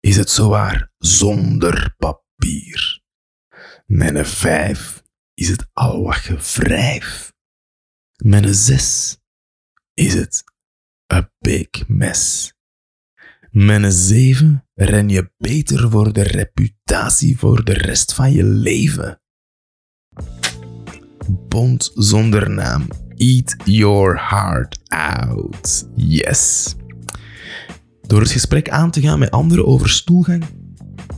is 0.00 0.16
het 0.16 0.30
zowaar 0.30 0.92
zonder 0.98 1.94
papier. 1.96 3.02
Met 3.86 4.14
een 4.14 4.26
5 4.26 5.02
is 5.34 5.48
het 5.48 5.68
al 5.72 6.02
wat 6.02 6.14
gevrijf. 6.14 7.32
Met 8.22 8.44
een 8.44 8.54
6 8.54 9.18
is 9.92 10.14
het 10.14 10.44
een 11.06 11.30
big. 11.38 11.88
Met 11.88 13.82
een 13.82 13.92
7 13.92 14.68
ren 14.74 15.08
je 15.08 15.32
beter 15.36 15.90
voor 15.90 16.12
de 16.12 16.22
reputatie 16.22 17.38
voor 17.38 17.64
de 17.64 17.72
rest 17.72 18.14
van 18.14 18.32
je 18.32 18.44
leven. 18.44 19.22
Bond 21.28 21.90
zonder 21.94 22.50
naam. 22.50 22.86
Eat 23.16 23.56
your 23.64 24.28
heart 24.28 24.78
out. 24.88 25.88
Yes. 25.94 26.74
Door 28.06 28.20
het 28.20 28.30
gesprek 28.30 28.68
aan 28.68 28.90
te 28.90 29.00
gaan 29.00 29.18
met 29.18 29.30
anderen 29.30 29.66
over 29.66 29.88
stoelgang, 29.88 30.44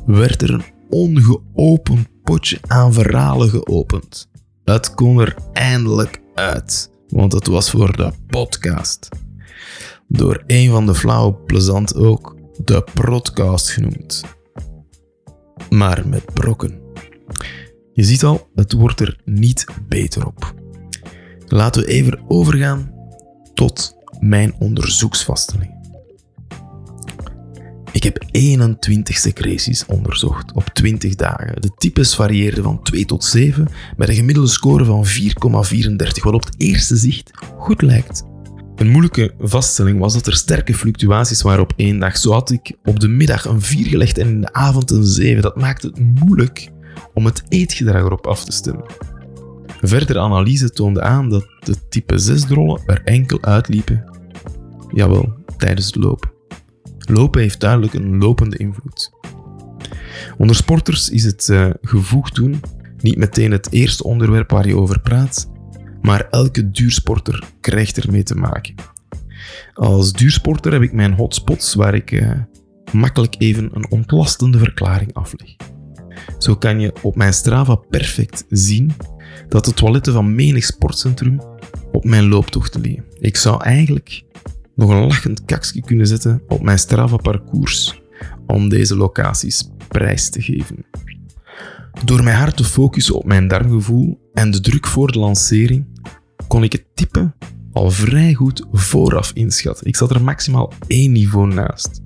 werd 0.07 0.43
er 0.43 0.51
een 0.51 0.65
ongeopend 0.91 2.09
potje 2.23 2.59
aan 2.67 2.93
verhalen 2.93 3.49
geopend. 3.49 4.29
Het 4.65 4.95
kon 4.95 5.21
er 5.21 5.37
eindelijk 5.53 6.21
uit, 6.35 6.91
want 7.09 7.33
het 7.33 7.47
was 7.47 7.71
voor 7.71 7.97
de 7.97 8.13
podcast. 8.27 9.09
Door 10.09 10.43
een 10.47 10.71
van 10.71 10.87
de 10.87 10.95
flauwe 10.95 11.35
plezant 11.35 11.97
ook 11.97 12.37
de 12.65 12.85
podcast 12.95 13.71
genoemd. 13.71 14.25
Maar 15.71 16.09
met 16.09 16.25
brokken. 16.35 16.81
Je 17.97 18.05
ziet 18.05 18.25
al, 18.25 18.49
het 18.55 18.73
wordt 18.73 19.01
er 19.01 19.17
niet 19.25 19.67
beter 19.89 20.27
op. 20.27 20.55
Laten 21.47 21.83
we 21.83 21.89
even 21.89 22.21
overgaan 22.29 22.91
tot 23.55 23.97
mijn 24.21 24.55
onderzoeksvaststelling. 24.59 25.75
Ik 27.93 28.03
heb 28.03 28.25
21 28.31 29.17
secreties 29.17 29.87
onderzocht 29.87 30.53
op 30.53 30.65
20 30.73 31.15
dagen. 31.15 31.63
De 31.63 31.71
types 31.77 32.15
varieerden 32.15 32.65
van 32.65 32.83
2 32.83 33.05
tot 33.05 33.25
7 33.25 33.69
met 33.97 34.09
een 34.09 34.15
gemiddelde 34.15 34.49
score 34.49 34.85
van 34.85 35.07
4,34, 35.07 36.23
wat 36.23 36.35
op 36.35 36.45
het 36.45 36.55
eerste 36.57 36.97
zicht 36.97 37.31
goed 37.57 37.83
lijkt. 37.83 38.25
Een 38.75 38.89
moeilijke 38.89 39.35
vaststelling 39.39 39.99
was 39.99 40.13
dat 40.13 40.27
er 40.27 40.37
sterke 40.37 40.75
fluctuaties 40.75 41.43
waren 41.43 41.63
op 41.63 41.73
één 41.77 41.99
dag. 41.99 42.17
Zo 42.17 42.33
had 42.33 42.51
ik 42.51 42.73
op 42.85 43.01
de 43.01 43.09
middag 43.09 43.45
een 43.45 43.63
4 43.63 43.87
gelegd 43.87 44.19
en 44.19 44.29
in 44.29 44.41
de 44.41 44.53
avond 44.53 44.91
een 44.91 45.07
7. 45.07 45.43
Dat 45.43 45.57
maakte 45.57 45.87
het 45.87 46.25
moeilijk 46.25 46.75
om 47.15 47.25
het 47.25 47.43
eetgedrag 47.49 48.03
erop 48.03 48.27
af 48.27 48.45
te 48.45 48.53
stemmen. 48.53 48.85
Verdere 49.81 50.19
analyse 50.19 50.71
toonde 50.71 51.03
aan 51.03 51.29
dat 51.29 51.47
de 51.65 51.89
type 51.89 52.15
6-drollen 52.15 52.83
er 52.87 53.03
enkel 53.05 53.43
uitliepen, 53.43 54.05
jawel, 54.93 55.35
tijdens 55.57 55.87
het 55.87 55.97
lopen. 55.97 56.31
Lopen 56.99 57.41
heeft 57.41 57.61
duidelijk 57.61 57.95
een 57.95 58.19
lopende 58.19 58.57
invloed. 58.57 59.11
Onder 60.39 60.57
sporters 60.57 61.11
is 61.11 61.25
het 61.25 61.49
uh, 61.49 61.71
gevoegd 61.83 62.35
doen 62.35 62.61
niet 63.07 63.17
meteen 63.17 63.53
het 63.53 63.73
eerste 63.73 64.05
onderwerp 64.05 64.51
waar 64.51 64.67
je 64.67 64.77
over 64.77 65.01
praat, 65.01 65.51
maar 66.01 66.29
elke 66.31 66.71
duursporter 66.71 67.45
krijgt 67.61 67.99
ermee 67.99 68.23
te 68.23 68.35
maken. 68.35 68.75
Als 69.75 70.13
duursporter 70.13 70.73
heb 70.73 70.83
ik 70.83 70.93
mijn 70.93 71.13
hotspots 71.13 71.75
waar 71.75 71.95
ik 71.95 72.11
uh, 72.11 72.31
makkelijk 72.93 73.35
even 73.39 73.71
een 73.73 73.91
ontlastende 73.91 74.59
verklaring 74.59 75.15
afleg. 75.15 75.57
Zo 76.39 76.57
kan 76.57 76.81
je 76.81 76.93
op 77.03 77.17
mijn 77.17 77.35
Strava 77.35 77.75
perfect 77.75 78.45
zien 78.49 78.93
dat 79.49 79.65
de 79.65 79.75
toiletten 79.75 80.13
van 80.13 80.35
menig 80.35 80.65
sportcentrum 80.65 81.41
op 81.93 82.05
mijn 82.05 82.29
looptochten 82.29 82.81
liggen. 82.81 83.05
Ik 83.19 83.37
zou 83.37 83.63
eigenlijk 83.63 84.23
nog 84.75 84.91
een 84.91 85.07
lachend 85.07 85.45
kaksje 85.45 85.81
kunnen 85.81 86.07
zetten 86.07 86.43
op 86.49 86.63
mijn 86.63 86.79
Strava 86.79 87.17
parcours 87.17 88.01
om 88.47 88.69
deze 88.69 88.97
locaties 88.97 89.71
prijs 89.89 90.29
te 90.29 90.43
geven. 90.43 90.85
Door 92.05 92.23
mij 92.23 92.35
hard 92.35 92.57
te 92.57 92.65
focussen 92.65 93.15
op 93.15 93.25
mijn 93.25 93.49
darmgevoel 93.49 94.31
en 94.33 94.51
de 94.51 94.61
druk 94.61 94.87
voor 94.87 95.13
de 95.13 95.19
lancering, 95.19 95.87
kon 96.49 96.63
ik 96.63 96.73
het 96.73 96.85
type 96.95 97.33
al 97.73 97.91
vrij 97.91 98.35
goed 98.35 98.67
vooraf 98.73 99.31
inschatten. 99.35 99.87
Ik 99.87 99.97
zat 99.97 100.11
er 100.11 100.23
maximaal 100.23 100.73
één 100.87 101.13
niveau 101.13 101.55
naast. 101.55 102.01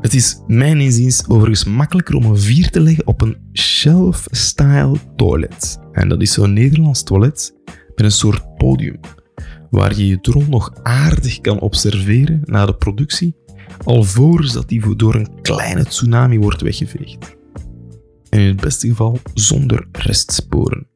Het 0.00 0.14
is 0.14 0.40
mijn 0.46 0.80
inziens 0.80 1.28
overigens 1.28 1.64
makkelijker 1.64 2.14
om 2.14 2.24
een 2.24 2.38
4 2.38 2.70
te 2.70 2.80
leggen 2.80 3.06
op 3.06 3.20
een 3.20 3.36
shelf-style 3.52 4.96
toilet. 5.16 5.78
En 5.92 6.08
dat 6.08 6.22
is 6.22 6.32
zo'n 6.32 6.52
Nederlands 6.52 7.02
toilet 7.02 7.54
met 7.66 8.04
een 8.04 8.10
soort 8.10 8.56
podium. 8.56 9.00
waar 9.70 9.96
je 9.96 10.06
je 10.06 10.20
drol 10.20 10.44
nog 10.48 10.74
aardig 10.82 11.40
kan 11.40 11.60
observeren 11.60 12.40
na 12.44 12.66
de 12.66 12.74
productie, 12.74 13.36
alvorens 13.84 14.52
dat 14.52 14.68
die 14.68 14.96
door 14.96 15.14
een 15.14 15.28
kleine 15.42 15.84
tsunami 15.84 16.38
wordt 16.38 16.60
weggeveegd. 16.60 17.36
En 18.30 18.40
in 18.40 18.46
het 18.46 18.60
beste 18.60 18.88
geval 18.88 19.18
zonder 19.34 19.88
restsporen. 19.92 20.86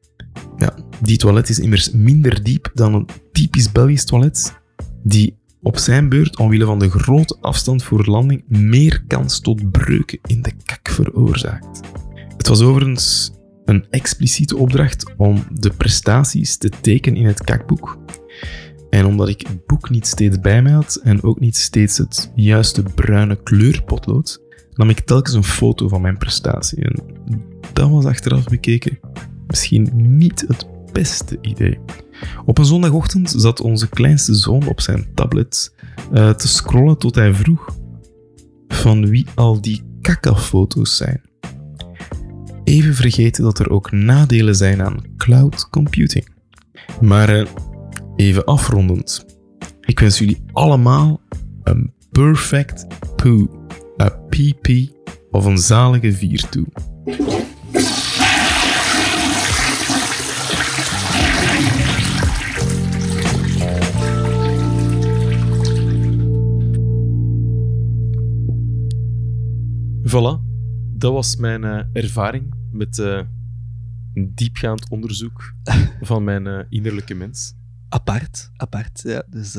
Ja, 0.57 0.75
die 1.01 1.17
toilet 1.17 1.49
is 1.49 1.59
immers 1.59 1.91
minder 1.91 2.43
diep 2.43 2.71
dan 2.73 2.93
een 2.93 3.07
typisch 3.31 3.71
Belgisch 3.71 4.05
toilet, 4.05 4.61
die 5.03 5.37
op 5.63 5.77
zijn 5.77 6.09
beurt, 6.09 6.37
omwille 6.37 6.65
van 6.65 6.79
de 6.79 6.89
grote 6.89 7.37
afstand 7.41 7.83
voor 7.83 8.05
landing, 8.05 8.43
meer 8.47 9.03
kans 9.07 9.39
tot 9.39 9.71
breuken 9.71 10.19
in 10.25 10.41
de 10.41 10.51
kak 10.65 10.89
veroorzaakt. 10.89 11.81
Het 12.37 12.47
was 12.47 12.61
overigens 12.61 13.31
een 13.65 13.85
expliciete 13.89 14.57
opdracht 14.57 15.13
om 15.17 15.43
de 15.51 15.69
prestaties 15.69 16.57
te 16.57 16.69
tekenen 16.81 17.19
in 17.19 17.25
het 17.25 17.43
kakboek. 17.43 17.97
En 18.89 19.05
omdat 19.05 19.29
ik 19.29 19.47
het 19.47 19.65
boek 19.65 19.89
niet 19.89 20.07
steeds 20.07 20.39
bij 20.39 20.61
mij 20.61 20.71
had 20.71 20.95
en 21.03 21.23
ook 21.23 21.39
niet 21.39 21.57
steeds 21.57 21.97
het 21.97 22.31
juiste 22.35 22.83
bruine 22.83 23.43
kleurpotlood, 23.43 24.41
nam 24.73 24.89
ik 24.89 24.99
telkens 24.99 25.35
een 25.35 25.43
foto 25.43 25.87
van 25.87 26.01
mijn 26.01 26.17
prestatie. 26.17 26.83
En 26.83 27.03
dat 27.73 27.89
was 27.89 28.05
achteraf 28.05 28.45
bekeken 28.45 28.99
misschien 29.47 29.89
niet 29.93 30.45
het 30.47 30.67
beste 30.91 31.37
idee. 31.41 31.79
Op 32.45 32.57
een 32.57 32.65
zondagochtend 32.65 33.33
zat 33.37 33.61
onze 33.61 33.89
kleinste 33.89 34.35
zoon 34.35 34.67
op 34.67 34.81
zijn 34.81 35.07
tablet 35.15 35.75
eh, 36.13 36.29
te 36.29 36.47
scrollen 36.47 36.97
tot 36.97 37.15
hij 37.15 37.33
vroeg 37.33 37.75
van 38.67 39.07
wie 39.07 39.25
al 39.35 39.61
die 39.61 39.83
kakafoto's 40.01 40.97
zijn. 40.97 41.21
Even 42.63 42.95
vergeten 42.95 43.43
dat 43.43 43.59
er 43.59 43.69
ook 43.69 43.91
nadelen 43.91 44.55
zijn 44.55 44.81
aan 44.81 45.01
cloud 45.17 45.69
computing. 45.69 46.27
Maar 47.01 47.29
eh, 47.29 47.47
even 48.15 48.45
afrondend. 48.45 49.25
Ik 49.81 49.99
wens 49.99 50.17
jullie 50.17 50.43
allemaal 50.51 51.21
een 51.63 51.93
perfect 52.11 52.87
poo, 53.15 53.65
een 53.97 54.11
PP 54.29 54.91
of 55.31 55.45
een 55.45 55.57
zalige 55.57 56.13
vier 56.13 56.49
toe. 56.49 56.65
Voilà, 70.13 70.39
dat 70.97 71.11
was 71.11 71.35
mijn 71.35 71.63
eh, 71.63 71.85
ervaring 71.93 72.53
met 72.71 72.99
eh, 72.99 73.21
een 74.13 74.31
diepgaand 74.35 74.89
onderzoek 74.89 75.53
van 76.01 76.23
mijn 76.23 76.47
eh, 76.47 76.59
innerlijke 76.69 77.13
mens. 77.13 77.53
Apart, 77.89 78.51
apart. 78.55 79.01
Ja, 79.01 79.23
dus 79.29 79.51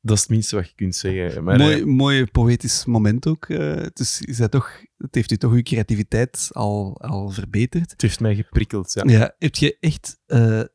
Dat 0.00 0.16
is 0.16 0.20
het 0.20 0.28
minste 0.28 0.56
wat 0.56 0.68
je 0.68 0.74
kunt 0.74 0.94
zeggen. 0.94 1.44
Maar, 1.44 1.58
mooi, 1.58 1.84
mooi 1.84 2.26
poëtisch 2.26 2.84
moment 2.84 3.26
ook. 3.26 3.46
dus 3.92 4.20
is 4.20 4.36
dat 4.36 4.50
toch, 4.50 4.84
het 4.96 5.14
heeft 5.14 5.30
u 5.30 5.36
toch 5.36 5.52
uw 5.52 5.62
creativiteit 5.62 6.48
al, 6.52 7.00
al 7.00 7.30
verbeterd. 7.30 7.90
het 7.90 8.02
heeft 8.02 8.20
mij 8.20 8.34
geprikkeld. 8.34 8.92
Ja. 8.92 9.02
Ja. 9.06 9.34
heb 9.38 9.54
je 9.54 9.76
echt 9.80 10.18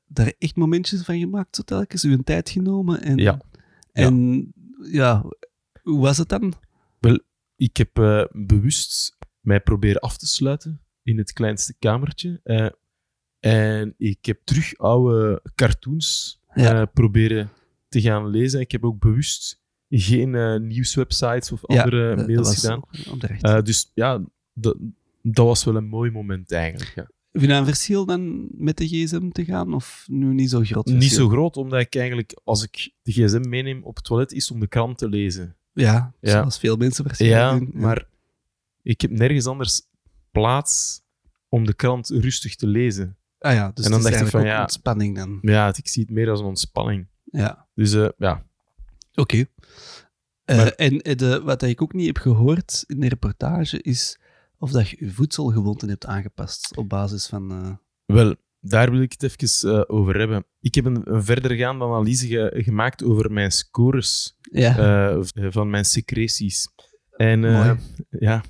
daar 0.07 0.34
echt 0.38 0.55
momentjes 0.55 1.01
van 1.01 1.20
gemaakt, 1.20 1.55
zo 1.55 1.61
telkens? 1.61 2.03
Uw 2.03 2.18
tijd 2.24 2.49
genomen? 2.49 3.01
En, 3.01 3.18
Ja. 3.18 3.41
En 3.91 4.47
ja, 4.91 5.26
hoe 5.82 6.01
was 6.01 6.18
het 6.18 6.30
dan? 6.30 6.53
Ik 7.58 7.78
heb 7.78 7.97
eh, 7.97 8.24
bewust 8.32 9.18
mij 9.39 9.62
proberen 9.62 10.01
af 10.01 10.18
te 10.18 10.28
sluiten 10.28 10.82
in 11.03 11.18
het 11.18 11.34
kleinste 11.34 11.76
kamertje. 11.80 12.39
eh, 12.43 12.70
en 13.39 13.93
ik 13.97 14.26
heb 14.26 14.41
terug 14.43 14.78
oude 14.78 15.41
cartoons 15.55 16.39
Ja. 16.53 16.82
eh, 16.82 16.88
proberen 16.93 17.49
te 17.88 18.01
gaan 18.01 18.28
lezen. 18.28 18.60
Ik 18.60 18.72
heb 18.72 18.84
ook 18.84 18.99
bewust 18.99 19.62
geen 19.89 20.68
nieuwswebsites 20.68 21.51
of 21.51 21.66
andere 21.66 22.16
dat 22.16 22.28
mails 22.28 22.60
gedaan. 22.60 22.78
ook 22.78 23.66
dus 23.66 23.91
ja, 23.93 24.24
dat, 24.53 24.78
dat 25.22 25.45
was 25.45 25.64
wel 25.64 25.76
een 25.76 25.88
mooi 25.88 26.12
moment 26.12 26.51
eigenlijk. 26.51 26.95
Ja. 26.95 27.10
Heb 27.32 27.41
je 27.41 27.53
een 27.53 27.66
verschil 27.66 28.05
dan 28.05 28.47
met 28.51 28.78
de 28.78 28.88
gsm 28.88 29.30
te 29.30 29.45
gaan? 29.45 29.74
Of 29.74 30.05
nu 30.10 30.34
niet 30.34 30.49
zo 30.49 30.62
groot 30.62 30.86
Niet 30.86 31.12
zo 31.12 31.30
groot, 31.30 31.58
omdat 31.58 31.80
ik 31.80 31.95
eigenlijk, 31.95 32.39
als 32.43 32.64
ik 32.64 32.91
de 33.01 33.12
gsm 33.12 33.49
meeneem 33.49 33.84
op 33.84 33.95
het 33.95 34.05
toilet, 34.05 34.32
is 34.32 34.51
om 34.51 34.60
de 34.60 34.68
krant 34.68 34.97
te 34.97 35.10
lezen. 35.10 35.55
Ja, 35.80 36.13
Ja. 36.21 36.32
zoals 36.32 36.59
veel 36.59 36.75
mensen 36.75 37.03
waarschijnlijk 37.05 37.41
Ja, 37.41 37.57
doen. 37.59 37.69
maar 37.73 38.07
ik 38.82 39.01
heb 39.01 39.11
nergens 39.11 39.45
anders 39.47 39.82
plaats 40.32 41.01
om 41.49 41.65
de 41.65 41.73
krant 41.73 42.09
rustig 42.09 42.55
te 42.55 42.67
lezen. 42.67 43.17
Ah 43.39 43.53
ja, 43.53 43.71
dus 43.73 43.86
En 43.86 43.91
dan 43.91 43.99
het 43.99 44.09
is 44.09 44.13
dacht 44.19 44.25
ik 44.34 44.38
van, 44.39 44.45
ja. 44.45 44.61
ontspanning 44.61 45.15
dan. 45.15 45.38
Ja, 45.41 45.67
ik 45.75 45.88
zie 45.88 46.01
het 46.03 46.11
meer 46.11 46.30
als 46.30 46.39
een 46.39 46.45
ontspanning. 46.45 47.07
Ja, 47.23 47.67
Dus 47.73 47.93
eh, 47.93 48.09
ja, 48.17 48.43
oké. 49.13 49.45
Eh, 50.45 50.65
en 50.75 51.01
eh, 51.01 51.15
de, 51.15 51.41
wat 51.41 51.61
ik 51.61 51.82
ook 51.82 51.93
niet 51.93 52.05
heb 52.05 52.17
gehoord 52.17 52.84
in 52.88 52.99
de 52.99 53.07
reportage 53.07 53.82
is 53.82 54.19
of 54.57 54.71
dat 54.71 54.89
je 54.89 54.97
je 55.05 55.11
voedselgewoonten 55.11 55.89
hebt 55.89 56.05
aangepast 56.05 56.78
op 56.78 56.89
basis 56.89 57.28
van... 57.28 57.80
wel, 58.05 58.36
daar 58.68 58.91
wil 58.91 59.01
ik 59.01 59.11
het 59.18 59.24
even 59.24 59.74
eh, 59.78 59.84
over 59.88 60.18
hebben. 60.20 60.45
Ik 60.59 60.76
heb 60.76 60.86
een, 60.86 61.01
een 61.13 61.24
verdergaande 61.24 61.86
analyse 61.86 62.28
ge- 62.28 62.53
gemaakt 62.63 63.03
over 63.03 63.32
mijn 63.32 63.51
scores 63.51 64.38
ja, 64.51 64.78
eh, 64.78 65.24
van 65.51 65.70
mijn 65.70 65.86
secreties. 65.86 66.68
En, 67.11 67.45
eh, 67.45 67.65
Mooi. 67.65 67.78
ja. 68.09 68.43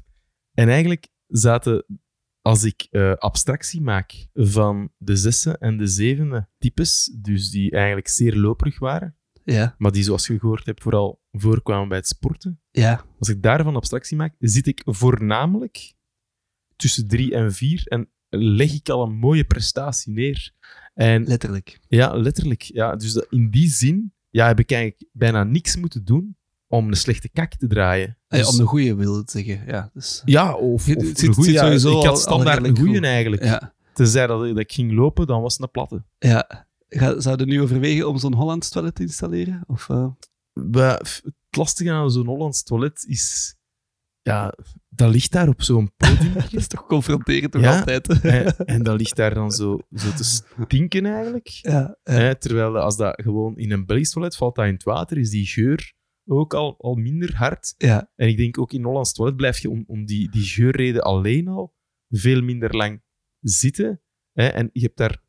en 0.53 0.70
eigenlijk 0.70 1.07
zaten, 1.28 1.86
als 2.41 2.63
ik 2.63 2.88
abstractie 3.18 3.82
maak 3.82 4.28
van 4.34 4.91
de 4.97 5.15
zesde 5.15 5.57
en 5.57 5.78
de 5.78 5.88
zevende 5.88 6.47
types, 6.57 7.15
dus 7.22 7.49
die 7.49 7.72
eigenlijk 7.72 8.07
zeer 8.07 8.36
loperig 8.36 8.80
waren, 8.80 9.18
ja, 9.43 9.76
maar 9.78 9.91
die, 9.91 10.03
zoals 10.03 10.28
je 10.28 10.39
gehoord 10.39 10.65
hebt, 10.65 10.82
vooral 10.82 11.22
voorkwamen 11.32 11.88
bij 11.88 11.97
het 11.97 12.07
sporten. 12.07 12.61
ja, 12.72 13.05
Als 13.20 13.30
ik 13.30 13.41
daarvan 13.43 13.76
abstractie 13.76 14.18
maak, 14.18 14.36
zit 14.39 14.68
ik 14.68 14.82
voornamelijk 14.86 15.93
tussen 16.76 17.07
drie 17.07 17.34
en 17.36 17.53
vier 17.53 17.82
en 17.88 18.09
leg 18.30 18.73
ik 18.73 18.89
al 18.89 19.03
een 19.03 19.15
mooie 19.15 19.43
prestatie 19.43 20.13
neer. 20.13 20.51
En 20.93 21.23
letterlijk. 21.28 21.80
ja, 21.88 22.13
letterlijk. 22.17 22.61
Ja, 22.61 22.95
dus 22.95 23.13
dat, 23.13 23.25
in 23.30 23.49
die 23.49 23.69
zin 23.69 24.13
ja, 24.30 24.47
heb 24.47 24.59
ik 24.59 24.71
eigenlijk 24.71 25.09
bijna 25.13 25.43
niks 25.43 25.75
moeten 25.75 26.05
doen 26.05 26.36
om 26.67 26.88
een 26.88 26.95
slechte 26.97 27.30
kak 27.30 27.55
te 27.55 27.67
draaien. 27.67 28.17
Ja, 28.28 28.38
Dus- 28.38 28.47
om 28.49 28.57
de 28.57 28.65
goede 28.65 28.95
wil 28.95 29.17
het 29.17 29.32
zeggen. 29.32 29.63
Ja, 29.67 29.89
dus, 29.93 30.21
ja, 30.25 30.53
of, 30.55 30.86
Het 30.86 30.97
of 31.30 31.45
ja, 31.45 31.63
sowieso 31.63 31.99
ik 31.99 32.05
had 32.05 32.19
standaard 32.19 32.57
een 32.57 32.63
redelijk 32.63 32.78
goeie 32.80 32.95
goed. 32.95 33.05
eigenlijk. 33.05 33.43
ja, 33.43 33.73
Tenzij 33.93 34.28
dat, 34.28 34.47
dat 34.47 34.59
ik 34.59 34.71
ging 34.71 34.91
lopen, 34.91 35.28
dan 35.28 35.41
was 35.41 35.53
het 35.53 35.61
een 35.61 35.71
platte. 35.71 36.03
ja. 36.19 36.65
Zou 37.17 37.38
je 37.38 37.45
nu 37.45 37.61
overwegen 37.61 38.07
om 38.07 38.17
zo'n 38.17 38.34
Hollands 38.34 38.69
toilet 38.69 38.95
te 38.95 39.01
installeren? 39.01 39.63
Of, 39.67 39.89
eh, 39.89 40.07
het 40.53 41.23
lastige 41.49 41.91
aan 41.91 42.11
zo'n 42.11 42.25
Hollands 42.25 42.63
toilet 42.63 43.05
is... 43.07 43.55
Ja, 44.28 44.53
dat 44.89 45.09
ligt 45.11 45.32
daar 45.32 45.47
op 45.47 45.61
zo'n 45.61 45.91
podium. 45.97 46.34
dat 46.43 46.53
is 46.53 46.67
toch 46.67 46.86
confronterend 46.86 47.51
toch 47.51 47.61
Ja. 47.61 47.78
altijd? 47.78 48.07
en, 48.21 48.57
en 48.57 48.84
dat 48.84 48.97
ligt 48.97 49.15
daar 49.15 49.34
dan 49.34 49.51
zo, 49.51 49.80
zo 49.95 50.11
te 50.13 50.23
stinken 50.23 51.05
eigenlijk. 51.05 51.47
ja, 51.47 51.97
ja. 52.03 52.13
Hè, 52.13 52.36
terwijl 52.36 52.78
als 52.80 52.97
dat 52.97 53.21
gewoon 53.21 53.57
in 53.57 53.71
een 53.71 53.86
Belgisch 53.86 54.11
toilet 54.11 54.36
valt 54.36 54.55
dat 54.55 54.65
in 54.65 54.73
het 54.73 54.84
water, 54.84 55.17
is 55.17 55.30
die 55.30 55.45
geur 55.45 55.93
ook 56.25 56.53
al, 56.53 56.75
al 56.78 56.95
minder 56.95 57.36
hard. 57.36 57.73
ja, 57.78 58.11
En 58.15 58.28
ik 58.28 58.38
denk 58.38 58.57
ook 58.59 58.73
in 58.73 58.84
Hollands 58.84 59.13
toilet 59.13 59.36
blijf 59.36 59.59
je 59.59 59.69
om, 59.69 59.84
om 59.88 60.05
die, 60.05 60.30
die 60.32 60.43
geurreden 60.43 61.01
alleen 61.01 61.47
al 61.47 61.75
veel 62.09 62.41
minder 62.41 62.75
lang 62.75 63.01
zitten. 63.39 64.01
Hè? 64.32 64.47
En 64.47 64.69
je 64.73 64.82
hebt 64.82 64.97
daar 64.97 65.21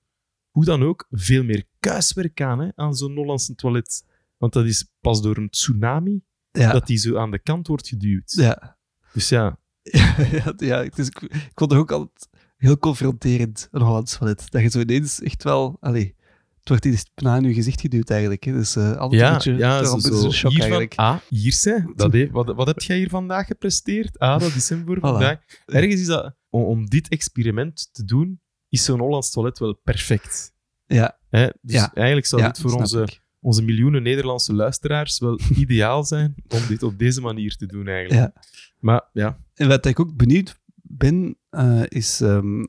hoe 0.50 0.64
dan 0.64 0.82
ook 0.82 1.06
veel 1.10 1.44
meer 1.44 1.64
kuiswerk 1.80 2.40
aan, 2.42 2.58
hè, 2.60 2.68
aan 2.74 2.94
zo'n 2.94 3.14
Hollandse 3.16 3.54
toilet. 3.54 4.04
Want 4.36 4.52
dat 4.52 4.64
is 4.64 4.90
pas 5.00 5.22
door 5.22 5.36
een 5.36 5.50
tsunami 5.50 6.22
ja, 6.50 6.72
dat 6.72 6.86
die 6.86 6.96
zo 6.96 7.16
aan 7.16 7.30
de 7.30 7.38
kant 7.38 7.66
wordt 7.66 7.88
geduwd. 7.88 8.32
ja. 8.32 8.77
Dus 9.12 9.28
ja, 9.28 9.58
ja, 10.30 10.52
ja 10.56 10.82
het 10.82 10.98
is, 10.98 11.06
ik, 11.06 11.22
ik 11.22 11.50
vond 11.54 11.70
het 11.70 11.80
ook 11.80 11.90
altijd 11.92 12.28
heel 12.56 12.78
confronterend, 12.78 13.68
een 13.70 13.82
Hollands 13.82 14.18
toilet. 14.18 14.50
Dat 14.50 14.62
je 14.62 14.68
zo 14.68 14.80
ineens 14.80 15.20
echt 15.22 15.42
wel... 15.42 15.76
Allee, 15.80 16.16
het 16.58 16.68
wordt 16.68 16.84
iets 16.84 17.10
na 17.14 17.36
in 17.36 17.42
je 17.42 17.54
gezicht 17.54 17.80
geduwd 17.80 18.10
eigenlijk. 18.10 18.44
Hè. 18.44 18.52
Dus 18.52 18.76
eh 18.76 18.96
altijd 18.96 19.12
een 19.22 19.26
ja, 19.28 19.32
beetje, 19.32 19.54
ja 19.56 19.84
zo, 19.84 19.94
een 19.94 20.00
zo 20.00 20.24
een 20.24 20.32
shock 20.32 20.50
hier 20.50 20.60
van, 20.60 20.70
eigenlijk. 20.70 20.94
ah, 20.94 21.16
hier 21.28 21.52
zijn. 21.52 21.92
Dat, 21.96 22.12
he- 22.12 22.30
wat, 22.30 22.54
wat 22.54 22.66
heb 22.66 22.80
jij 22.80 22.96
hier 22.96 23.08
vandaag 23.08 23.46
gepresteerd? 23.46 24.18
Ah, 24.18 24.40
dat 24.40 24.54
is 24.54 24.68
hem 24.68 24.86
voor 24.86 24.98
vandaag. 25.00 25.38
Ergens 25.66 26.00
is 26.00 26.06
dat, 26.06 26.34
om, 26.50 26.62
om 26.62 26.86
dit 26.86 27.08
experiment 27.08 27.88
te 27.92 28.04
doen, 28.04 28.40
is 28.68 28.84
zo'n 28.84 28.98
Hollands 28.98 29.30
toilet 29.30 29.58
wel 29.58 29.74
perfect. 29.84 30.52
Ja, 30.86 31.18
Hè? 31.28 31.48
Dus 31.60 31.74
Ja. 31.74 31.94
eigenlijk 31.94 32.26
zou 32.26 32.42
dit 32.42 32.58
voor 32.60 32.72
onze, 32.72 33.02
ik. 33.02 33.22
Onze 33.40 33.62
miljoenen 33.62 34.02
Nederlandse 34.02 34.54
luisteraars 34.54 35.18
wel 35.18 35.38
ideaal 35.64 36.04
zijn 36.04 36.34
om 36.48 36.60
dit 36.68 36.82
op 36.82 36.98
deze 36.98 37.20
manier 37.20 37.56
te 37.56 37.66
doen 37.66 37.88
eigenlijk. 37.88 38.34
Ja. 38.34 38.42
Maar 38.78 39.08
ja, 39.12 39.38
En 39.54 39.68
wat 39.68 39.86
ik 39.86 40.00
ook 40.00 40.16
benieuwd 40.16 40.58
ben, 40.82 41.36
eh, 41.50 41.82
is... 41.88 42.20
ehm, 42.20 42.64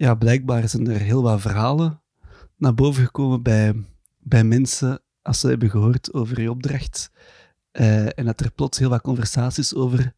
ja, 0.00 0.14
blijkbaar 0.14 0.68
zijn 0.68 0.88
er 0.88 1.00
heel 1.00 1.22
wat 1.22 1.40
verhalen 1.40 2.00
naar 2.56 2.74
boven 2.74 3.04
gekomen 3.04 3.42
bij, 3.42 3.74
bij 4.18 4.44
mensen 4.44 5.02
als 5.22 5.40
ze 5.40 5.48
hebben 5.48 5.70
gehoord 5.70 6.12
over 6.12 6.40
je 6.40 6.50
opdracht. 6.50 7.10
Eh, 7.70 8.18
en 8.18 8.24
dat 8.24 8.40
er 8.40 8.52
plots 8.52 8.78
heel 8.78 8.88
wat 8.88 9.00
conversaties 9.00 9.74
over 9.74 10.14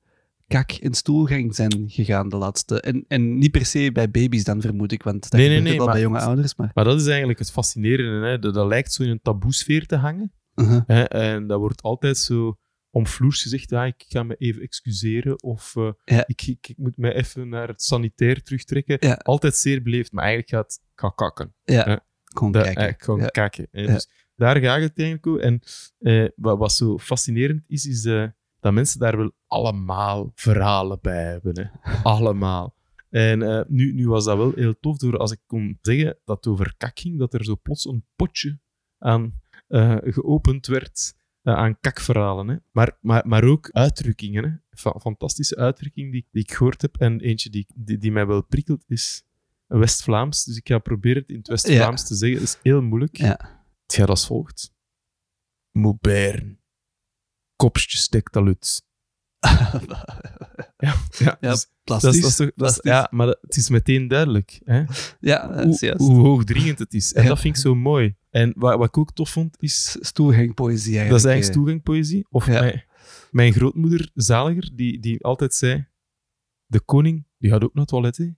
kak- 0.52 0.70
en 0.82 0.94
stoelgang 0.94 1.54
zijn 1.54 1.84
gegaan 1.86 2.28
de 2.28 2.36
laatste. 2.36 2.80
En, 2.80 3.04
en 3.08 3.38
niet 3.38 3.50
per 3.50 3.66
se 3.66 3.92
bij 3.92 4.10
baby's 4.10 4.44
dan, 4.44 4.60
vermoed 4.60 4.92
ik, 4.92 5.02
want 5.02 5.22
dat 5.22 5.32
Nee, 5.32 5.40
nee, 5.48 5.56
gebeurt 5.56 5.68
nee, 5.68 5.76
wel 5.76 5.86
maar- 5.86 5.94
bij 5.94 6.04
jonge 6.04 6.20
ouders. 6.20 6.54
Maar, 6.54 6.70
Maar 6.74 6.84
dat 6.84 7.00
is 7.00 7.06
eigenlijk 7.06 7.38
het 7.38 7.50
fascinerende. 7.50 8.26
Hè? 8.26 8.38
Dat, 8.38 8.54
dat 8.54 8.66
lijkt 8.66 8.92
zo 8.92 9.02
in 9.02 9.08
een 9.08 9.20
taboesfeer 9.22 9.86
te 9.86 9.96
hangen. 9.96 10.32
Uh-huh. 10.54 10.80
Hè? 10.86 11.02
En 11.02 11.46
dat 11.46 11.58
wordt 11.58 11.82
altijd 11.82 12.18
zo 12.18 12.56
omvloers 12.90 13.42
gezegd, 13.42 13.70
ja, 13.70 13.84
ik 13.84 14.04
ga 14.08 14.22
me 14.22 14.34
even 14.36 14.62
excuseren 14.62 15.42
of 15.42 15.76
eh, 15.76 15.90
Ja. 16.04 16.24
ik, 16.26 16.42
ik, 16.46 16.68
ik 16.68 16.76
moet 16.78 16.96
mij 16.96 17.14
even 17.14 17.48
naar 17.48 17.68
het 17.68 17.82
sanitair 17.82 18.42
terugtrekken. 18.42 18.96
Ja. 19.00 19.14
Altijd 19.14 19.56
zeer 19.56 19.82
beleefd, 19.82 20.12
maar 20.12 20.24
eigenlijk 20.24 20.52
gaat 20.54 20.80
ik 20.94 21.00
ga 21.00 21.08
kakken. 21.08 21.54
ja, 21.62 22.04
gewoon 22.24 22.52
kijken. 22.52 22.76
eh, 22.88 22.94
gewoon 22.96 23.20
Ja. 23.32 23.50
Ja. 23.70 23.86
Dus 23.86 24.08
daar 24.36 24.56
gaat 24.56 24.80
het 24.80 24.98
eigenlijk 24.98 25.26
over. 25.26 25.40
En 25.40 25.60
eh, 25.98 26.28
wat, 26.36 26.58
wat 26.58 26.72
zo 26.72 26.98
fascinerend 26.98 27.62
is, 27.66 27.86
is 27.86 28.04
dat 28.62 28.72
mensen 28.72 29.00
daar 29.00 29.16
wel 29.16 29.32
allemaal 29.46 30.32
verhalen 30.34 30.98
bij 31.00 31.24
hebben. 31.24 31.60
Hè. 31.60 31.92
allemaal. 32.02 32.74
En 33.08 33.42
eh, 33.42 33.60
nu, 33.68 33.92
nu 33.92 34.08
was 34.08 34.24
dat 34.24 34.36
wel 34.36 34.52
heel 34.54 34.78
tof, 34.80 34.96
door 34.96 35.18
als 35.18 35.32
ik 35.32 35.40
kon 35.46 35.78
zeggen 35.80 36.18
dat 36.24 36.36
het 36.36 36.46
over 36.46 36.74
kak 36.76 36.98
ging, 36.98 37.18
dat 37.18 37.34
er 37.34 37.44
zo 37.44 37.56
plots 37.62 37.84
een 37.84 38.04
potje 38.16 38.58
aan 38.98 39.40
eh, 39.68 39.96
geopend 40.00 40.66
werd 40.66 41.14
eh, 41.42 41.54
aan 41.54 41.80
kakverhalen. 41.80 42.48
Hè. 42.48 42.56
Maar, 42.70 42.98
maar, 43.00 43.28
maar 43.28 43.44
ook 43.44 43.70
uitdrukkingen. 43.70 44.44
Hè. 44.44 44.50
Fa- 44.70 44.98
fantastische 45.00 45.56
uitdrukking 45.56 46.12
die, 46.12 46.28
die 46.30 46.42
ik 46.42 46.52
gehoord 46.52 46.82
heb. 46.82 46.96
En 46.96 47.20
eentje 47.20 47.50
die, 47.50 47.66
die, 47.74 47.98
die 47.98 48.12
mij 48.12 48.26
wel 48.26 48.42
prikkelt 48.42 48.84
is 48.86 49.24
West-Vlaams. 49.66 50.44
Dus 50.44 50.56
ik 50.56 50.68
ga 50.68 50.78
proberen 50.78 51.22
het 51.22 51.30
in 51.30 51.36
het 51.36 51.48
West-Vlaams 51.48 52.06
te 52.06 52.14
zeggen. 52.14 52.38
Dat 52.38 52.48
is 52.48 52.58
heel 52.62 52.82
moeilijk. 52.82 53.16
Ja. 53.16 53.64
Het 53.86 53.94
gaat 53.94 54.08
als 54.08 54.26
volgt. 54.26 54.74
Mobern. 55.70 56.61
Kopstje 57.62 57.98
stekt 57.98 58.36
al 58.36 58.46
uit. 58.46 58.82
Ja, 60.78 60.94
ja, 61.18 61.36
Ja, 61.40 61.50
dus 61.50 61.66
plastisch. 61.84 62.02
dat 62.02 62.14
is, 62.14 62.20
dat 62.20 62.30
is 62.30 62.36
toch- 62.36 62.50
dat 62.56 62.70
is- 62.70 62.78
ja, 62.82 63.08
maar 63.10 63.26
dat- 63.26 63.38
het 63.40 63.56
is 63.56 63.68
meteen 63.68 64.08
duidelijk. 64.08 64.60
Hè? 64.64 64.82
ja, 65.20 65.52
Hoe, 65.64 65.76
juist. 65.80 65.98
hoe 65.98 66.18
hoogdringend 66.18 66.78
het 66.78 66.94
is. 66.94 67.12
En 67.12 67.22
Ja. 67.22 67.28
dat 67.28 67.40
vind 67.40 67.56
ik 67.56 67.62
zo 67.62 67.74
mooi. 67.74 68.16
En 68.30 68.52
wat, 68.56 68.76
wat 68.78 68.86
ik 68.88 68.98
ook 68.98 69.12
tof 69.12 69.30
vond, 69.30 69.56
is... 69.62 69.96
Stoelgangpoëzie 70.00 70.96
eigenlijk. 70.98 71.10
Dat 71.10 71.18
is 71.18 71.24
eigenlijk 71.24 71.54
eh. 71.54 71.62
toegangpoëzie. 71.62 72.26
Of 72.30 72.46
Ja. 72.46 72.60
mijn, 72.60 72.84
mijn 73.30 73.52
grootmoeder, 73.52 74.10
Zaliger, 74.14 74.70
die, 74.74 75.00
die 75.00 75.24
altijd 75.24 75.54
zei... 75.54 75.86
De 76.66 76.80
koning, 76.80 77.26
die 77.38 77.50
gaat 77.50 77.64
ook 77.64 77.74
naar 77.74 77.82
het 77.82 77.88
toilet. 77.92 78.16
hè. 78.16 78.30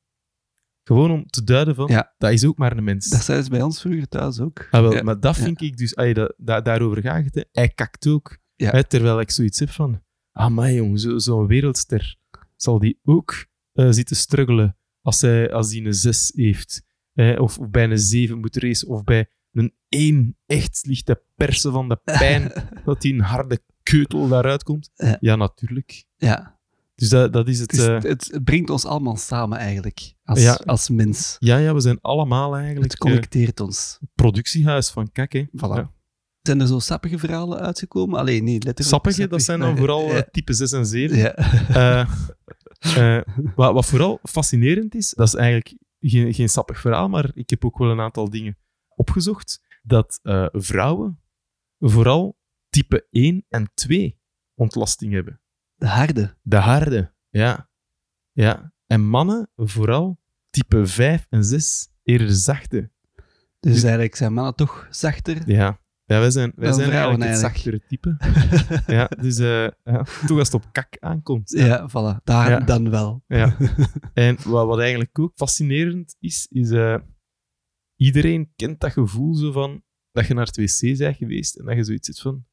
Gewoon 0.84 1.10
om 1.10 1.26
te 1.26 1.44
duiden 1.44 1.74
van... 1.74 1.86
Ja. 1.88 2.14
Dat 2.18 2.30
is 2.32 2.44
ook 2.44 2.58
maar 2.58 2.76
een 2.76 2.84
mens. 2.84 3.08
Dat 3.08 3.24
zei 3.24 3.42
ze 3.42 3.50
bij 3.50 3.62
ons 3.62 3.80
vroeger 3.80 4.08
thuis 4.08 4.40
ook. 4.40 4.66
Ah, 4.70 4.80
wel, 4.80 4.92
Ja. 4.92 5.02
Maar 5.02 5.20
dat 5.20 5.36
Ja. 5.36 5.42
vind 5.42 5.60
ik 5.60 5.76
dus... 5.76 5.94
dat, 5.94 6.34
dat- 6.36 6.64
daarover 6.64 7.02
gaat 7.02 7.24
het. 7.24 7.34
Hè. 7.34 7.42
Hij 7.52 7.68
kakt 7.68 8.06
ook. 8.06 8.38
Ja. 8.56 8.70
Hè, 8.70 8.84
terwijl 8.84 9.20
ik 9.20 9.30
zoiets 9.30 9.58
heb 9.58 9.70
van... 9.70 10.02
Ah, 10.32 10.74
jong, 10.74 11.00
zo- 11.00 11.18
zo'n 11.18 11.46
wereldster... 11.46 12.16
Zal 12.56 12.78
die 12.78 12.98
ook 13.04 13.46
eh, 13.72 13.86
zitten 13.90 14.16
struggelen 14.16 14.76
als 15.02 15.20
hij 15.20 15.52
als 15.52 15.68
die 15.68 15.84
een 15.84 15.94
6 15.94 16.32
heeft? 16.34 16.82
Hè, 17.12 17.34
of, 17.40 17.58
of 17.58 17.70
bij 17.70 17.84
een 17.90 17.98
7 17.98 18.38
moet 18.38 18.56
racen. 18.56 18.88
Of 18.88 19.04
bij 19.04 19.28
een 19.52 19.74
1 19.88 20.36
echt 20.46 20.82
ligt 20.86 21.06
te 21.06 21.22
persen 21.34 21.72
van 21.72 21.88
de 21.88 21.96
pijn 22.18 22.52
dat 22.84 23.00
die 23.00 23.12
een 23.14 23.20
harde 23.20 23.62
keutel 23.82 24.28
daaruit 24.28 24.62
komt. 24.62 24.90
Ja. 24.94 25.16
Ja, 25.20 25.36
natuurlijk. 25.36 26.04
Ja. 26.16 26.58
Dus 26.94 27.08
dat, 27.08 27.32
dat 27.32 27.48
is 27.48 27.58
het... 27.60 27.70
Het, 27.70 28.04
eh, 28.04 28.10
het 28.10 28.40
bringt 28.44 28.70
ons 28.70 28.84
allemaal 28.84 29.16
samen 29.16 29.58
eigenlijk. 29.58 30.14
Als, 30.24 30.40
Ja. 30.42 30.52
als 30.64 30.88
mens. 30.88 31.36
ja, 31.38 31.56
ja, 31.56 31.74
we 31.74 31.80
zijn 31.80 31.98
allemaal 32.00 32.54
eigenlijk 32.56 32.84
Het 32.84 32.92
eh, 32.92 32.98
connecteert 32.98 33.60
ons. 33.60 33.98
productiehuis 34.14 34.90
van 34.90 35.12
kak. 35.12 35.32
Hè. 35.32 35.44
Voilà. 35.46 35.74
Ja. 35.76 35.92
Zijn 36.46 36.60
er 36.60 36.66
zo 36.66 36.78
sappige 36.78 37.18
verhalen 37.18 37.58
uitgekomen? 37.58 38.18
Alleen 38.18 38.44
nee, 38.44 38.54
letterlijk. 38.54 38.88
Sappige, 38.88 39.26
dat 39.26 39.42
zijn 39.42 39.60
dan 39.60 39.76
vooral 39.76 40.08
eh, 40.08 40.14
Ja. 40.16 40.22
type 40.30 40.52
6 40.52 40.72
en 40.72 40.86
7. 40.86 41.16
ja. 41.16 41.34
Eh, 41.68 43.16
eh, 43.16 43.22
wat, 43.54 43.72
wat 43.72 43.86
vooral 43.86 44.18
fascinerend 44.22 44.94
is, 44.94 45.10
dat 45.10 45.26
is 45.26 45.34
eigenlijk 45.34 45.76
geen, 46.00 46.34
geen 46.34 46.48
sappig 46.48 46.80
verhaal, 46.80 47.08
maar 47.08 47.30
ik 47.34 47.50
heb 47.50 47.64
ook 47.64 47.78
wel 47.78 47.90
een 47.90 48.00
aantal 48.00 48.30
dingen 48.30 48.58
opgezocht, 48.88 49.62
dat 49.82 50.20
vrouwen 50.52 51.20
vooral 51.78 52.38
type 52.68 53.06
1 53.10 53.44
en 53.48 53.70
2 53.74 54.20
ontlasting 54.54 55.12
hebben. 55.12 55.40
De 55.74 55.86
harde. 55.86 56.36
De 56.42 56.56
harde, 56.56 57.14
ja. 57.28 57.70
ja. 58.32 58.72
En 58.86 59.00
mannen 59.06 59.50
vooral 59.56 60.20
type 60.50 60.86
5 60.86 61.26
en 61.30 61.44
6 61.44 61.88
eerder 62.02 62.32
zachte. 62.32 62.90
Dus 63.60 63.82
eigenlijk 63.82 64.14
zijn 64.14 64.32
mannen 64.32 64.54
toch 64.54 64.86
zachter. 64.90 65.50
Ja. 65.50 65.82
Ja, 66.06 66.18
wij 66.20 66.30
zijn, 66.30 66.52
wij 66.56 66.72
zijn 66.72 66.88
vrouwen 66.90 67.22
eigenlijk 67.22 67.52
het 67.52 67.52
zachtere 67.62 67.86
type. 67.86 68.16
ja, 68.96 69.06
dus 69.06 69.38
eh, 69.38 69.68
ja, 69.84 70.02
toch 70.26 70.38
als 70.38 70.52
het 70.52 70.54
op 70.54 70.72
kak 70.72 70.96
aankomt. 71.00 71.50
Ja, 71.50 71.88
voilà. 71.90 72.22
Daar 72.24 72.50
Ja. 72.50 72.60
dan 72.60 72.90
wel. 72.90 73.24
Ja. 73.26 73.56
En 74.14 74.36
wat, 74.44 74.66
wat 74.66 74.78
eigenlijk 74.78 75.18
ook 75.18 75.32
fascinerend 75.34 76.16
is, 76.20 76.46
is 76.50 76.70
eh, 76.70 76.96
iedereen 77.96 78.52
kent 78.56 78.80
dat 78.80 78.92
gevoel 78.92 79.34
zo 79.34 79.52
van 79.52 79.82
dat 80.12 80.26
je 80.26 80.34
naar 80.34 80.46
het 80.46 80.56
wc 80.56 80.98
bent 80.98 81.16
geweest 81.16 81.56
en 81.56 81.64
dat 81.64 81.76
je 81.76 81.84
zoiets 81.84 82.06
zit 82.06 82.20
van 82.20 82.44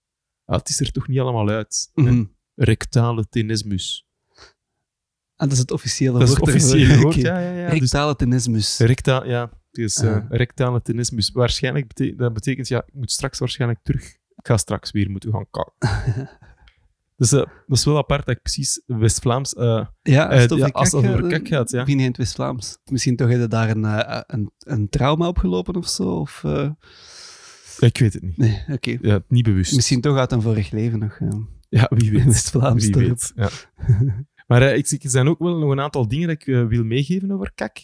ah, 0.45 0.57
het 0.57 0.69
is 0.69 0.79
er 0.79 0.91
toch 0.91 1.07
niet 1.07 1.19
allemaal 1.19 1.49
uit. 1.49 1.89
Mhm. 1.93 2.23
Rectale 2.55 3.27
tenismus. 3.29 4.05
En 5.35 5.47
dat 5.47 5.51
is 5.51 5.57
het 5.57 5.71
officiële 5.71 6.11
Dat 6.19 6.21
is 6.21 6.29
het 6.29 6.39
woord. 6.43 6.53
officiële 6.55 7.01
woord, 7.01 7.15
ja, 7.15 7.39
ja, 7.39 7.51
ja. 7.51 7.69
Dus 7.69 7.79
Rectale 7.79 8.15
tenismus. 8.15 8.79
recta, 8.79 9.23
ja, 9.25 9.60
het 9.71 9.77
is 9.77 9.97
eh, 9.97 10.15
Ah. 10.15 10.25
rectale 10.29 10.81
tenismus. 10.81 11.31
Waarschijnlijk 11.31 11.87
betekent 11.87 12.19
dat 12.19 12.33
betekent, 12.33 12.67
ja, 12.67 12.83
ik 12.85 12.93
moet 12.93 13.11
straks 13.11 13.39
waarschijnlijk 13.39 13.79
terug. 13.83 14.03
Ik 14.35 14.47
ga 14.47 14.57
straks 14.57 14.91
weer 14.91 15.09
moeten 15.09 15.31
gaan 15.31 15.45
kakken. 15.51 15.73
dus 17.17 17.31
eh, 17.31 17.37
dat 17.67 17.77
is 17.77 17.85
wel 17.85 17.97
apart 17.97 18.25
dat 18.25 18.35
ik 18.35 18.41
precies 18.41 18.81
West-Vlaams... 18.85 19.53
eh, 19.53 19.85
Ja, 20.01 20.23
als 20.25 20.33
Eh, 20.35 20.41
het 20.41 20.51
over, 20.51 20.65
ja, 20.65 20.71
als 20.73 20.91
het 20.91 21.01
kak, 21.01 21.11
over 21.11 21.23
eh, 21.25 21.29
kak 21.31 21.47
gaat, 21.47 21.71
ja. 21.71 21.85
Het 21.85 22.17
West-Vlaams? 22.17 22.77
Misschien 22.85 23.15
toch 23.15 23.29
heb 23.29 23.39
je 23.39 23.47
daar 23.47 23.69
een, 23.69 23.85
eh, 23.85 24.21
een, 24.27 24.51
een 24.59 24.89
trauma 24.89 25.27
opgelopen 25.27 25.75
of 25.75 25.87
zo? 25.87 26.03
Of, 26.03 26.41
eh, 26.43 26.69
ik 27.79 27.97
weet 27.97 28.13
het 28.13 28.21
niet. 28.23 28.37
Nee, 28.37 28.63
oké. 28.71 28.97
Ja, 29.01 29.19
niet 29.27 29.43
bewust. 29.43 29.75
Misschien 29.75 30.01
toch 30.01 30.17
uit 30.17 30.31
een 30.31 30.41
vorig 30.41 30.71
leven 30.71 30.99
nog. 30.99 31.17
eh. 31.19 31.29
Ja, 31.69 31.87
wie 31.95 32.11
weet. 32.11 32.25
West-Vlaams 32.25 32.85
Wie 32.85 32.95
weet, 33.07 33.31
ja. 33.35 33.49
maar 34.47 34.61
eh, 34.61 34.77
ik, 34.77 34.87
zie- 34.87 34.99
er 35.01 35.09
zijn 35.09 35.27
ook 35.27 35.39
wel 35.39 35.57
nog 35.57 35.71
een 35.71 35.79
aantal 35.79 36.07
dingen 36.07 36.27
dat 36.27 36.35
ik 36.41 36.47
eh, 36.47 36.65
wil 36.67 36.83
meegeven 36.83 37.31
over 37.31 37.51
kak. 37.55 37.77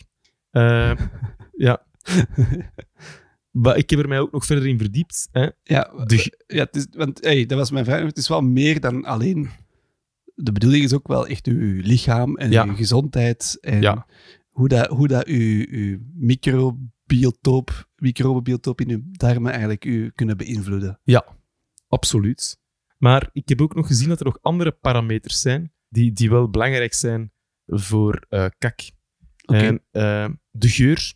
Ja. 1.58 1.86
Maar 3.52 3.78
ik 3.78 3.90
heb 3.90 4.00
er 4.00 4.08
mij 4.08 4.20
ook 4.20 4.32
nog 4.32 4.46
verder 4.46 4.68
in 4.68 4.78
verdiept. 4.78 5.28
Hè. 5.32 5.48
Ja, 5.64 5.92
De, 6.06 6.44
ja 6.48 6.64
het 6.64 6.76
is, 6.76 6.88
want 6.92 7.24
hey, 7.24 7.46
dat 7.46 7.58
was 7.58 7.72
mijn 7.72 7.86
vraag. 7.86 8.02
Het 8.02 8.18
is 8.18 8.28
wel 8.28 8.42
meer 8.42 8.80
dan 8.80 9.06
alleen. 9.06 9.50
De 10.36 10.52
bedoeling 10.52 10.84
is 10.84 10.94
ook 10.94 11.08
wel 11.08 11.28
echt 11.28 11.48
uw 11.48 11.82
lichaam 11.82 12.38
en 12.38 12.52
Ja. 12.52 12.66
uw 12.66 12.76
gezondheid. 12.76 13.58
En 13.62 13.82
Ja. 13.82 14.06
hoe 14.50 14.68
dat, 14.68 14.88
hoe 14.88 15.08
dat 15.08 15.26
uw, 15.26 15.66
uw 15.70 15.98
microbiotoop, 16.14 17.90
microbiotoop 17.96 18.82
in 18.82 18.90
uw 18.90 19.02
darmen 19.12 19.52
eigenlijk 19.52 19.86
u 19.86 20.12
kunnen 20.16 20.38
beïnvloeden. 20.38 21.00
absoluut. 21.88 22.60
Maar 22.98 23.30
ik 23.34 23.50
heb 23.50 23.62
ook 23.62 23.76
nog 23.76 23.88
gezien 23.88 24.10
dat 24.10 24.20
er 24.20 24.26
nog 24.26 24.38
andere 24.42 24.72
parameters 24.72 25.42
zijn 25.42 25.74
die, 25.90 26.12
die 26.14 26.30
wel 26.30 26.50
belangrijk 26.50 26.94
zijn 26.94 27.32
voor 27.66 28.26
eh, 28.30 28.46
kak. 28.58 28.80
En 29.46 29.84
eh, 29.92 30.30
de 30.52 30.70
geur 30.70 31.14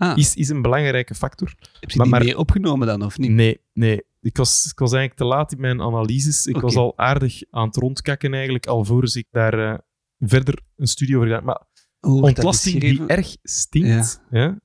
Ah, 0.00 0.16
is, 0.18 0.34
is 0.34 0.48
een 0.48 0.62
belangrijke 0.62 1.14
factor. 1.14 1.54
heb 1.80 1.90
je 1.90 1.96
maar- 1.96 2.06
die 2.06 2.14
maar- 2.14 2.24
meer 2.24 2.36
opgenomen 2.38 2.86
dan, 2.86 3.02
of 3.02 3.18
niet? 3.18 3.30
Nee, 3.30 3.60
nee. 3.72 4.02
Ik 4.20 4.36
was, 4.36 4.68
ik 4.70 4.78
was 4.78 4.92
eigenlijk 4.92 5.20
te 5.20 5.36
laat 5.36 5.52
in 5.52 5.60
mijn 5.60 5.80
analyses. 5.80 6.46
Ik 6.46 6.56
was 6.60 6.76
al 6.76 6.98
aardig 6.98 7.42
aan 7.50 7.66
het 7.66 7.76
rondkakken 7.76 8.34
eigenlijk, 8.34 8.66
alvorens 8.66 9.16
ik 9.16 9.26
daar 9.30 9.72
eh, 9.72 9.78
verder 10.18 10.60
een 10.76 10.86
studie 10.86 11.16
over 11.16 11.28
gedaan. 11.28 11.44
Maar 11.44 11.62
ontlasting 12.00 12.80
die 12.80 13.06
erg 13.06 13.36
stinkt, 13.42 14.22
ja. 14.30 14.60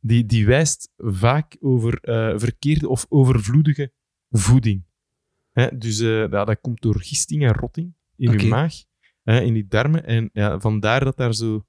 die, 0.00 0.26
die 0.26 0.46
wijst 0.46 0.92
vaak 0.96 1.56
over 1.60 1.98
eh, 2.00 2.38
verkeerde 2.38 2.88
of 2.88 3.06
overvloedige 3.08 3.92
voeding. 4.30 4.84
Hè, 5.52 5.78
dus 5.78 6.00
eh, 6.00 6.08
ja, 6.30 6.44
dat 6.44 6.60
komt 6.60 6.82
door 6.82 7.00
gisting 7.00 7.42
en 7.44 7.52
rotting 7.52 7.94
in 8.16 8.28
Oké. 8.28 8.42
je 8.42 8.48
maag, 8.48 8.74
hè, 9.22 9.40
in 9.40 9.54
die 9.54 9.66
darmen. 9.66 10.06
En 10.06 10.30
ja, 10.32 10.60
vandaar 10.60 11.04
dat 11.04 11.16
daar 11.16 11.34
zo, 11.34 11.64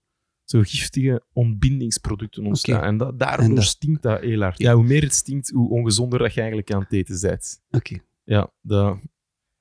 zo 0.52 0.62
giftige 0.64 1.24
ontbindingsproducten 1.34 2.46
ontstaan. 2.46 2.84
En 2.84 2.98
dat, 2.98 3.20
daardoor 3.20 3.46
En 3.46 3.56
dat- 3.56 3.64
stinkt 3.64 4.02
dat 4.02 4.20
heel 4.22 4.42
hard. 4.42 4.58
Ja, 4.58 4.74
hoe 4.74 4.84
meer 4.84 5.02
het 5.02 5.14
stinkt, 5.14 5.50
hoe 5.50 5.70
ongezonder 5.70 6.20
dat 6.20 6.34
je 6.34 6.40
eigenlijk 6.40 6.72
aan 6.74 6.82
het 6.82 6.94
eten 6.94 7.22
bent. 7.22 7.62
Oké. 7.72 7.98
Ja, 8.24 8.52
dat, 8.62 8.98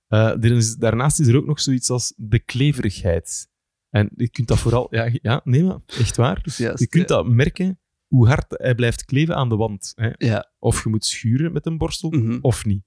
eh, 0.09 0.34
is, 0.41 0.76
daarnaast 0.76 1.20
is 1.20 1.26
er 1.26 1.36
ook 1.36 1.47
nog 1.47 1.61
zoiets 1.61 1.91
als 1.91 2.12
de 2.16 2.38
kleverigheid. 2.38 3.49
En 3.91 4.11
je 4.16 4.28
kunt 4.30 4.49
dat 4.49 4.59
vooral... 4.59 4.86
Ja, 4.91 5.09
ja 5.22 5.41
nee, 5.45 5.64
maar 5.64 5.78
echt 5.86 6.16
waar. 6.16 6.43
Juist, 6.57 6.78
Je 6.80 6.86
kunt 6.86 7.09
ja. 7.09 7.14
dat 7.16 7.28
merken 7.28 7.78
hoe 8.07 8.26
hard 8.28 8.45
hij 8.49 8.74
blijft 8.74 9.05
kleven 9.05 9.36
aan 9.36 9.49
de 9.49 9.57
wand. 9.57 9.93
Hè. 9.95 10.11
Ja. 10.16 10.51
Of 10.59 10.82
je 10.84 10.88
moet 10.91 11.05
schuren 11.05 11.53
met 11.53 11.66
een 11.66 11.78
borstel, 11.78 12.11
Mhm. 12.11 12.38
of 12.41 12.64
niet. 12.64 12.82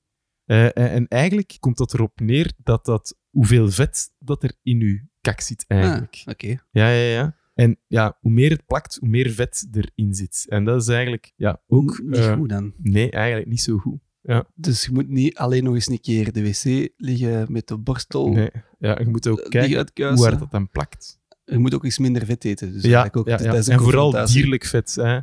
Eh, 0.46 0.66
en, 0.66 0.74
en 0.76 1.08
eigenlijk 1.08 1.56
komt 1.60 1.78
dat 1.78 1.94
erop 1.94 2.20
neer 2.20 2.52
dat, 2.58 2.86
dat 2.86 3.18
hoeveel 3.30 3.70
vet 3.72 4.12
dat 4.20 4.44
er 4.44 4.54
in 4.64 4.80
je 4.80 5.06
kak 5.22 5.42
zit 5.42 5.66
eigenlijk. 5.68 6.22
Ah, 6.26 6.32
Oké. 6.34 6.48
Ja, 6.72 6.90
ja, 6.90 7.10
ja. 7.12 7.36
En 7.54 7.80
ja, 7.88 8.18
hoe 8.20 8.32
meer 8.32 8.50
het 8.50 8.66
plakt, 8.66 8.98
hoe 9.00 9.10
meer 9.10 9.30
vet 9.30 9.68
erin 9.72 10.14
zit. 10.14 10.46
En 10.50 10.64
dat 10.64 10.82
is 10.82 10.88
eigenlijk 10.88 11.34
ja, 11.36 11.62
ook... 11.68 12.02
Niet 12.04 12.18
eh, 12.18 12.34
goed 12.34 12.50
dan. 12.50 12.74
Nee, 12.78 13.12
eigenlijk 13.12 13.50
niet 13.50 13.62
zo 13.62 13.78
goed. 13.78 14.00
Ja. 14.22 14.46
Dus 14.56 14.86
je 14.86 14.92
moet 14.92 15.08
niet 15.08 15.38
alleen 15.38 15.64
nog 15.64 15.74
eens 15.74 15.88
een 15.88 16.02
keer 16.02 16.32
de 16.32 16.44
wc 16.44 16.90
liggen 16.98 17.52
met 17.52 17.68
de 17.68 17.78
borstel. 17.78 18.30
Nee. 18.30 18.50
Ja, 18.80 19.00
je 19.00 19.08
moet 19.08 19.28
ook 19.28 19.38
Die 19.38 19.50
kijken 19.50 20.14
hoe 20.14 20.24
hard 20.24 20.40
dat 20.40 20.52
dan 20.52 20.70
plakt. 20.70 21.22
Je 21.46 21.58
moet 21.58 21.74
ook 21.74 21.84
eens 21.84 21.98
minder 21.98 22.26
vet 22.26 22.46
eten. 22.46 22.74
Dus 22.74 22.84
ja, 22.84 23.10
ook, 23.12 23.28
ja, 23.28 23.38
ja. 23.40 23.52
dat 23.52 23.56
is 23.56 23.68
een 23.68 23.74
en 23.74 23.80
vooral 23.80 24.26
dierlijk 24.26 24.66
vet. 24.66 24.96
Hè. 24.96 25.20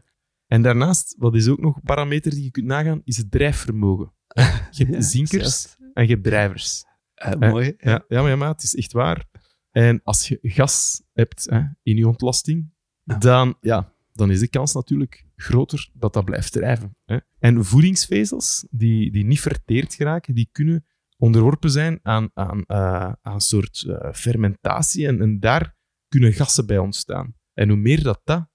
En 0.47 0.63
daarnaast, 0.63 1.15
wat 1.19 1.35
is 1.35 1.49
ook 1.49 1.61
nog 1.61 1.77
een 1.77 1.83
parameter 1.83 2.31
die 2.31 2.45
je 2.45 2.51
kunt 2.51 2.67
nagaan, 2.67 3.01
is 3.05 3.17
het 3.17 3.31
drijfvermogen. 3.31 4.13
Je 4.71 4.87
hebt 4.87 5.05
zinkers 5.05 5.77
en 5.95 6.07
je 6.07 6.13
hebt 6.13 6.25
drijvers. 6.25 6.85
Eh, 7.15 7.51
mooi. 7.51 7.75
Ja, 7.79 8.05
ja, 8.09 8.21
maar, 8.21 8.31
ja, 8.31 8.37
maar 8.37 8.49
het 8.49 8.63
is 8.63 8.75
echt 8.75 8.93
waar. 8.93 9.27
En 9.71 10.01
als 10.05 10.29
je 10.29 10.39
gas 10.43 11.03
hebt 11.13 11.47
hè, 11.51 11.61
in 11.83 11.97
je 11.97 12.09
ontlasting, 12.09 12.71
Ja. 13.03 13.19
dan, 13.19 13.57
ja, 13.61 13.95
dan 14.13 14.31
is 14.31 14.41
de 14.41 14.49
kans 14.49 14.75
natuurlijk 14.75 15.27
groter 15.37 15.91
dat 15.93 16.13
dat 16.13 16.25
blijft 16.25 16.53
drijven. 16.53 16.97
Hè. 17.05 17.19
En 17.39 17.65
voedingsvezels 17.65 18.67
die, 18.71 19.11
die 19.13 19.25
niet 19.25 19.41
verteerd 19.41 19.95
geraken, 19.95 20.35
die 20.35 20.49
kunnen 20.53 20.85
onderworpen 21.17 21.71
zijn 21.71 21.99
aan, 22.03 22.31
aan, 22.35 22.65
eh, 22.67 23.13
aan 23.23 23.35
een 23.35 23.41
soort 23.41 23.83
eh, 23.89 24.13
fermentatie 24.13 25.07
en, 25.07 25.21
en 25.21 25.41
daar 25.41 25.77
kunnen 26.09 26.33
gassen 26.33 26.67
bij 26.67 26.79
ontstaan. 26.79 27.35
En 27.53 27.69
hoe 27.69 27.79
meer 27.79 28.03
dat 28.03 28.21
dat 28.25 28.49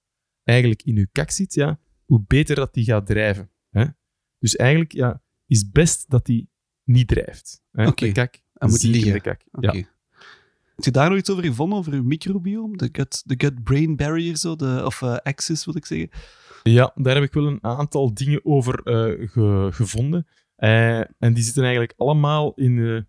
eigenlijk 0.43 0.81
in 0.83 0.95
je 0.95 1.07
kak 1.11 1.29
zit, 1.31 1.53
ja, 1.53 1.79
hoe 2.05 2.23
beter 2.27 2.55
dat 2.55 2.73
die 2.73 2.83
gaat 2.85 3.05
drijven. 3.05 3.51
Hè. 3.69 3.85
Dus 4.39 4.55
eigenlijk 4.55 4.91
ja, 4.91 5.21
is 5.45 5.59
het 5.59 5.71
best 5.71 6.09
dat 6.09 6.25
die 6.25 6.49
niet 6.83 7.07
drijft. 7.07 7.61
Hè. 7.71 7.87
Oké. 7.87 8.05
De 8.05 8.11
kak, 8.11 8.41
moet 8.59 8.83
liggen. 8.83 9.21
kak. 9.21 9.41
Oké. 9.51 9.71
Ja. 9.77 9.93
Heb 10.75 10.83
je 10.85 10.91
daar 10.91 11.09
nog 11.09 11.17
iets 11.17 11.29
over 11.31 11.43
gevonden, 11.43 11.77
over 11.77 11.93
uw 11.93 12.03
microbiome? 12.03 12.77
De 12.77 12.89
gut- 12.91 13.21
de 13.25 13.35
gut-brain 13.37 13.95
barrier, 13.95 14.37
zo, 14.37 14.55
de, 14.55 14.81
of 14.85 15.01
eh, 15.01 15.15
axis, 15.15 15.65
wil 15.65 15.75
ik 15.75 15.85
zeggen. 15.85 16.09
Ja, 16.63 16.91
daar 16.95 17.15
heb 17.15 17.23
ik 17.23 17.33
wel 17.33 17.47
een 17.47 17.63
aantal 17.63 18.13
dingen 18.13 18.45
over 18.45 18.79
eh, 18.83 19.29
ge- 19.29 19.69
gevonden. 19.71 20.27
Eh, 20.55 20.97
en 20.99 21.33
die 21.33 21.43
zitten 21.43 21.63
eigenlijk 21.63 21.93
allemaal 21.97 22.53
in, 22.53 22.79
eh, 22.79 23.01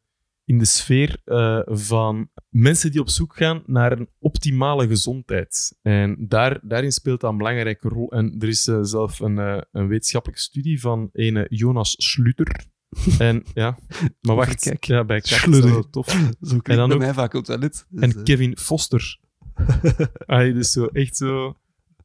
in 0.44 0.58
de 0.58 0.64
sfeer 0.64 1.20
van 1.64 2.30
mensen 2.48 2.90
die 2.90 3.00
op 3.00 3.08
zoek 3.08 3.36
gaan 3.36 3.62
naar 3.66 3.92
een 3.92 4.08
optimale 4.18 4.86
gezondheid. 4.88 5.78
En 5.82 6.16
daar, 6.28 6.58
daarin 6.62 6.92
speelt 6.92 7.20
dat 7.20 7.30
een 7.30 7.36
belangrijke 7.36 7.88
rol. 7.88 8.10
En 8.12 8.36
er 8.38 8.48
is 8.48 8.62
zelf 8.80 9.20
een, 9.20 9.36
een 9.72 9.88
wetenschappelijke 9.88 10.42
studie 10.42 10.80
van 10.80 11.08
een 11.12 11.46
Jonas 11.48 11.94
Schluter. 11.98 12.64
En 13.18 13.44
ja, 13.54 13.78
maar 14.20 14.36
wacht, 14.36 14.60
Kijk. 14.60 14.84
ja, 14.84 15.04
bij 15.04 15.20
kijk 15.20 15.42
is 15.46 15.60
dat 15.60 15.70
wel 15.70 15.90
tof. 15.90 16.06
Zo 16.40 16.58
En 16.62 16.76
dan 16.76 16.88
bij 16.88 16.96
ook- 16.96 17.02
mij 17.02 17.14
vaak 17.14 17.34
op 17.34 17.44
toilet. 17.44 17.86
Dus, 17.90 18.02
En 18.02 18.16
eh, 18.16 18.22
Kevin 18.24 18.56
Foster. 18.58 19.18
Hij 20.26 20.52
dus 20.52 20.70
zo, 20.72 20.84
echt 20.86 21.16
zo... 21.16 21.56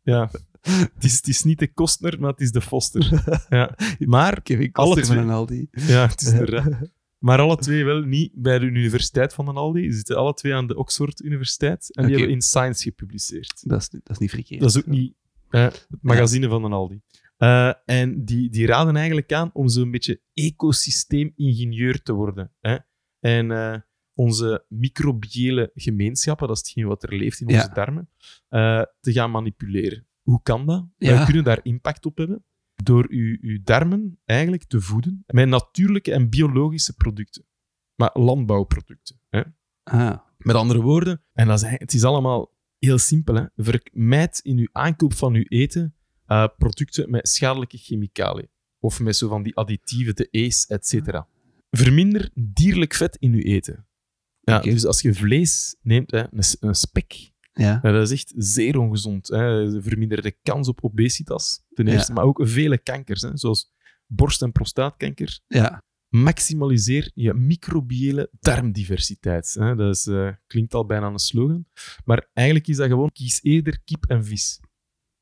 Ja, 0.04 0.32
het 0.62 1.04
is, 1.04 1.16
het 1.16 1.28
is 1.28 1.44
niet 1.44 1.60
de 1.60 1.74
Kostner, 1.74 2.20
maar 2.20 2.32
het 2.32 2.42
is 2.42 2.52
de 2.52 2.62
Foster. 2.62 3.24
Ja. 3.50 3.76
Maar, 4.00 4.42
Kevin 4.42 4.70
alle 4.72 4.88
Koster 4.88 5.04
twee- 5.14 5.18
een 5.18 5.30
Aldi. 5.30 5.68
ja, 5.72 6.08
het 6.08 6.22
is 6.22 6.28
inderdaad. 6.32 6.90
Maar 7.18 7.40
alle 7.40 7.58
twee 7.58 7.86
wel 7.86 8.02
niet 8.02 8.32
bij 8.36 8.60
de 8.60 8.66
Universiteit 8.66 9.34
van 9.34 9.46
den 9.46 9.56
Aldi. 9.56 9.90
Ze 9.90 9.96
zitten 9.96 10.16
alle 10.18 10.34
twee 10.34 10.54
aan 10.54 10.68
de 10.68 10.76
Oxford 10.78 11.22
Universiteit. 11.22 11.96
En 11.96 12.06
die 12.08 12.16
hebben 12.16 12.34
in 12.34 12.42
Science 12.42 12.84
gepubliceerd. 12.84 13.62
Dat 13.70 13.82
is, 13.82 13.90
niet- 13.90 14.02
dat 14.06 14.12
is 14.12 14.18
niet 14.18 14.30
verkeerd. 14.30 14.62
Dat 14.62 14.70
is 14.70 14.78
ook 14.78 14.86
niet 14.86 15.14
eh, 15.50 15.64
het 15.64 15.88
magazine 16.02 16.48
van 16.50 16.62
den 16.62 16.74
Aldi. 16.74 17.02
Eh, 17.42 17.74
en 17.86 18.26
die, 18.26 18.50
die 18.50 18.66
raden 18.66 18.96
eigenlijk 18.96 19.34
aan 19.34 19.50
om 19.54 19.68
zo'n 19.68 19.92
beetje 19.92 20.22
ecosysteemingenieur 20.34 22.02
te 22.02 22.14
worden. 22.14 22.52
Hè? 22.60 22.78
En 23.20 23.52
eh, 23.52 23.80
onze 24.14 24.66
microbiële 24.68 25.72
gemeenschappen, 25.74 26.48
dat 26.48 26.56
is 26.56 26.62
hetgeen 26.64 26.88
wat 26.88 27.04
er 27.04 27.16
leeft 27.16 27.40
in 27.40 27.48
onze 27.48 27.60
Ja. 27.60 27.74
darmen, 27.74 28.10
eh, 28.48 28.82
te 29.00 29.12
gaan 29.12 29.32
manipuleren. 29.32 30.08
Hoe 30.22 30.42
kan 30.44 30.66
dat? 30.66 30.88
Ja. 30.98 31.16
Wij 31.16 31.26
kunnen 31.26 31.44
daar 31.44 31.60
impact 31.64 32.06
op 32.06 32.18
hebben 32.18 32.46
door 32.84 33.06
uw, 33.10 33.38
uw 33.42 33.60
darmen 33.64 34.20
eigenlijk 34.26 34.64
te 34.64 34.82
voeden 34.82 35.24
met 35.28 35.48
natuurlijke 35.48 36.14
en 36.14 36.30
biologische 36.30 36.94
producten. 36.96 37.46
Maar 37.96 38.10
landbouwproducten. 38.14 39.20
Hè? 39.30 39.42
Ah, 39.84 40.18
Met 40.38 40.56
andere 40.56 40.82
woorden, 40.82 41.24
en 41.34 41.48
dat 41.48 41.62
is, 41.64 41.70
het 41.70 41.94
is 41.94 42.04
allemaal 42.04 42.54
heel 42.78 42.98
simpel, 42.98 43.36
hè? 43.36 43.46
vermijd 43.56 44.40
in 44.44 44.58
uw 44.58 44.70
aankoop 44.72 45.14
van 45.14 45.34
uw 45.34 45.46
eten 45.48 45.96
eh, 46.32 46.48
producten 46.58 47.10
met 47.10 47.28
schadelijke 47.28 47.78
chemicaliën. 47.78 48.50
Of 48.80 49.00
met 49.00 49.16
zo 49.16 49.28
van 49.28 49.44
die 49.44 49.56
additieven, 49.56 50.16
de 50.16 50.28
ACE, 50.32 50.66
et 50.74 50.88
cetera. 50.88 51.28
Verminder 51.70 52.30
dierlijk 52.34 52.94
vet 52.94 53.16
in 53.16 53.34
uw 53.34 53.42
eten. 53.42 53.88
Ja. 54.42 54.60
Dus 54.60 54.86
als 54.86 55.02
je 55.02 55.14
vlees 55.14 55.76
neemt, 55.82 56.12
hè, 56.12 56.24
een, 56.60 56.76
spek, 56.76 57.32
ja. 57.54 57.80
dat 57.80 58.02
is 58.02 58.12
echt 58.12 58.34
zeer 58.38 58.78
ongezond. 58.78 59.28
Hè. 59.28 59.82
Verminder 59.82 60.22
de 60.22 60.32
kans 60.44 60.68
op 60.68 60.84
obesitas, 60.84 61.64
ten 61.74 61.86
Ja. 61.86 61.92
eerste, 61.92 62.14
maar 62.14 62.24
ook 62.24 62.40
vele 62.44 62.78
kankers, 62.78 63.22
hè, 63.22 63.38
zoals 63.38 63.72
borst- 64.06 64.42
en 64.42 64.52
prostaatkanker 64.52 65.40
Ja. 65.48 65.84
maximaliseer 66.08 67.12
je 67.14 67.34
microbiële 67.34 68.30
darmdiversiteit. 68.40 69.54
Hè? 69.54 69.76
Dat 69.76 69.96
is, 69.96 70.08
eh, 70.08 70.32
klinkt 70.48 70.74
al 70.74 70.86
bijna 70.86 71.08
een 71.08 71.20
slogan. 71.20 71.66
Maar 72.06 72.30
eigenlijk 72.34 72.68
is 72.68 72.78
dat 72.78 72.88
gewoon, 72.88 73.12
kies 73.12 73.40
eerder 73.44 73.82
kip 73.84 74.06
en 74.06 74.26
vis. 74.26 74.60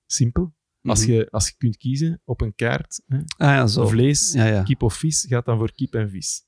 Simpel. 0.05 0.57
Als, 0.81 1.01
Mhm. 1.05 1.11
je, 1.11 1.29
als 1.31 1.47
je 1.47 1.53
kunt 1.57 1.77
kiezen 1.77 2.21
op 2.25 2.41
een 2.41 2.55
kaart, 2.55 3.01
hè, 3.07 3.17
Ah 3.17 3.25
ja, 3.37 3.67
zo. 3.67 3.87
vlees, 3.87 4.33
Ja, 4.33 4.45
ja. 4.45 4.63
kip 4.63 4.81
of 4.83 4.93
vis, 4.93 5.25
gaat 5.29 5.45
dan 5.45 5.57
voor 5.57 5.71
kip 5.73 5.93
en 5.93 6.09
vis. 6.09 6.47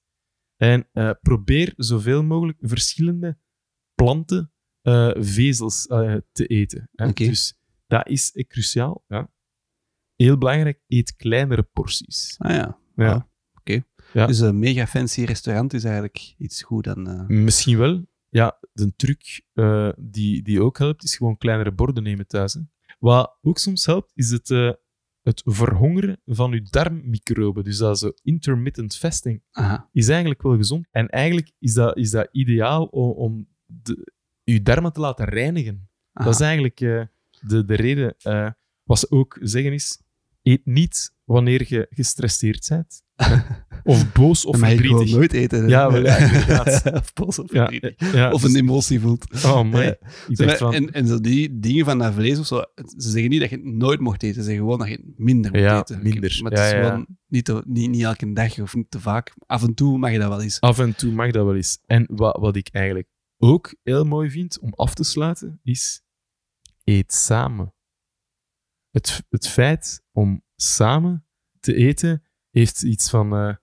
En 0.55 0.87
eh, 0.91 1.11
probeer 1.21 1.73
zoveel 1.77 2.23
mogelijk 2.23 2.57
verschillende 2.61 3.37
planten 3.95 4.51
eh, 4.81 5.11
vezels 5.19 5.87
eh, 5.87 6.15
te 6.31 6.45
eten. 6.47 6.89
Hè? 6.95 7.11
Dus 7.11 7.57
dat 7.87 8.07
is 8.09 8.31
cruciaal. 8.47 9.03
Ja. 9.07 9.31
Heel 10.15 10.37
belangrijk, 10.37 10.81
eet 10.87 11.15
kleinere 11.15 11.63
porties. 11.63 12.35
Ah 12.37 12.51
ja. 12.51 12.79
Ja. 12.95 13.13
Ah, 13.13 13.21
Oké. 13.59 13.83
Ja. 14.13 14.27
Dus 14.27 14.39
een 14.39 14.59
mega 14.59 14.87
fancy 14.87 15.23
restaurant 15.23 15.73
is 15.73 15.83
eigenlijk 15.83 16.35
iets 16.37 16.61
goed 16.63 16.83
dan... 16.83 17.25
Misschien 17.43 17.77
wel. 17.77 18.05
Ja, 18.29 18.59
de 18.73 18.93
truc 18.95 19.41
die, 19.99 20.41
die 20.43 20.61
ook 20.61 20.77
helpt, 20.77 21.03
is 21.03 21.15
gewoon 21.17 21.37
kleinere 21.37 21.71
borden 21.71 22.03
nemen 22.03 22.27
thuis. 22.27 22.53
Hè. 22.53 22.59
Wat 23.01 23.37
ook 23.41 23.57
soms 23.57 23.85
helpt, 23.85 24.11
is 24.15 24.29
het, 24.31 24.49
eh, 24.49 24.71
het 25.21 25.41
verhongeren 25.45 26.21
van 26.25 26.51
je 26.51 26.61
darmmicroben. 26.61 27.63
Dus 27.63 27.77
dat 27.77 27.95
is 28.03 28.11
intermittent 28.23 28.95
fasting. 28.95 29.43
aha. 29.51 29.89
Is 29.91 30.07
eigenlijk 30.09 30.41
wel 30.41 30.55
gezond. 30.57 30.87
En 30.91 31.07
eigenlijk 31.09 31.51
is 31.59 31.73
dat, 31.73 31.97
is 31.97 32.11
dat 32.11 32.27
ideaal 32.31 32.85
om, 32.85 33.11
om 33.11 33.47
de, 33.65 34.13
je 34.43 34.61
darmen 34.61 34.93
te 34.93 34.99
laten 34.99 35.25
reinigen. 35.25 35.89
aha. 36.13 36.25
Dat 36.25 36.33
is 36.33 36.41
eigenlijk 36.41 36.81
eh, 36.81 37.03
de, 37.47 37.65
de 37.65 37.75
reden. 37.75 38.15
eh, 38.17 38.51
wat 38.83 38.99
ze 38.99 39.11
ook 39.11 39.37
zeggen 39.41 39.73
is, 39.73 40.01
eet 40.43 40.65
niet 40.65 41.13
wanneer 41.23 41.65
je 41.67 41.87
gestresseerd 41.89 42.67
bent. 42.69 43.01
of 43.83 44.11
boos 44.11 44.45
of 44.45 44.55
gewoon 44.55 44.69
verdrietig. 44.69 45.11
nooit 45.15 45.33
eten. 45.33 45.61
hè? 45.61 45.67
Ja, 45.67 45.91
wel, 45.91 46.03
ja, 46.03 46.17
inderdaad. 46.17 46.91
of 47.01 47.13
boos 47.13 47.39
of 47.39 47.53
Ja, 47.53 47.67
verdrietig. 47.67 48.13
ja, 48.13 48.31
Of 48.31 48.41
dus- 48.41 48.53
een 48.53 48.59
emotie 48.59 48.99
voelt. 48.99 49.43
Oh, 49.45 49.53
man. 49.55 49.69
Maar- 49.69 50.57
van... 50.57 50.73
en, 50.73 50.91
en 50.91 51.07
zo 51.07 51.19
die 51.19 51.59
dingen 51.59 51.85
van 51.85 51.97
dat 51.97 52.13
vlees 52.13 52.39
of 52.39 52.45
zo, 52.45 52.63
ze 52.75 53.09
zeggen 53.09 53.29
niet 53.29 53.39
dat 53.39 53.49
je 53.49 53.55
het 53.55 53.65
nooit 53.65 53.99
mocht 53.99 54.23
eten. 54.23 54.35
Ze 54.35 54.41
zeggen 54.43 54.61
gewoon 54.63 54.79
dat 54.79 54.87
je 54.87 54.93
het 54.93 55.17
minder 55.19 55.51
moet 55.51 55.61
eten. 55.61 56.03
minder. 56.03 56.39
Maar 56.43 56.51
het 56.51 56.59
is 56.59 56.69
gewoon 56.79 57.07
niet, 57.27 57.45
te- 57.45 57.63
niet, 57.67 57.89
niet 57.89 58.01
elke 58.03 58.33
dag 58.33 58.59
of 58.59 58.75
niet 58.75 58.91
te 58.91 58.99
vaak. 58.99 59.33
Af 59.45 59.63
en 59.63 59.73
toe 59.73 59.97
mag 59.97 60.11
je 60.11 60.19
dat 60.19 60.29
wel 60.29 60.41
eens. 60.41 60.59
Af 60.59 60.79
en 60.79 60.95
toe 60.95 61.11
mag 61.11 61.31
dat 61.31 61.45
wel 61.45 61.55
eens. 61.55 61.79
En 61.85 62.05
wat, 62.11 62.37
wat 62.39 62.55
ik 62.55 62.67
eigenlijk 62.71 63.07
ook 63.37 63.75
heel 63.83 64.03
mooi 64.03 64.29
vind 64.29 64.59
om 64.59 64.73
af 64.73 64.93
te 64.93 65.03
sluiten, 65.03 65.59
is 65.63 66.01
eet 66.83 67.13
samen. 67.13 67.73
Het, 68.91 69.23
het 69.29 69.47
feit 69.47 70.03
om 70.11 70.43
samen 70.55 71.25
te 71.59 71.73
eten 71.75 72.23
heeft 72.49 72.81
iets 72.83 73.09
van 73.09 73.33
eh, 73.35 73.55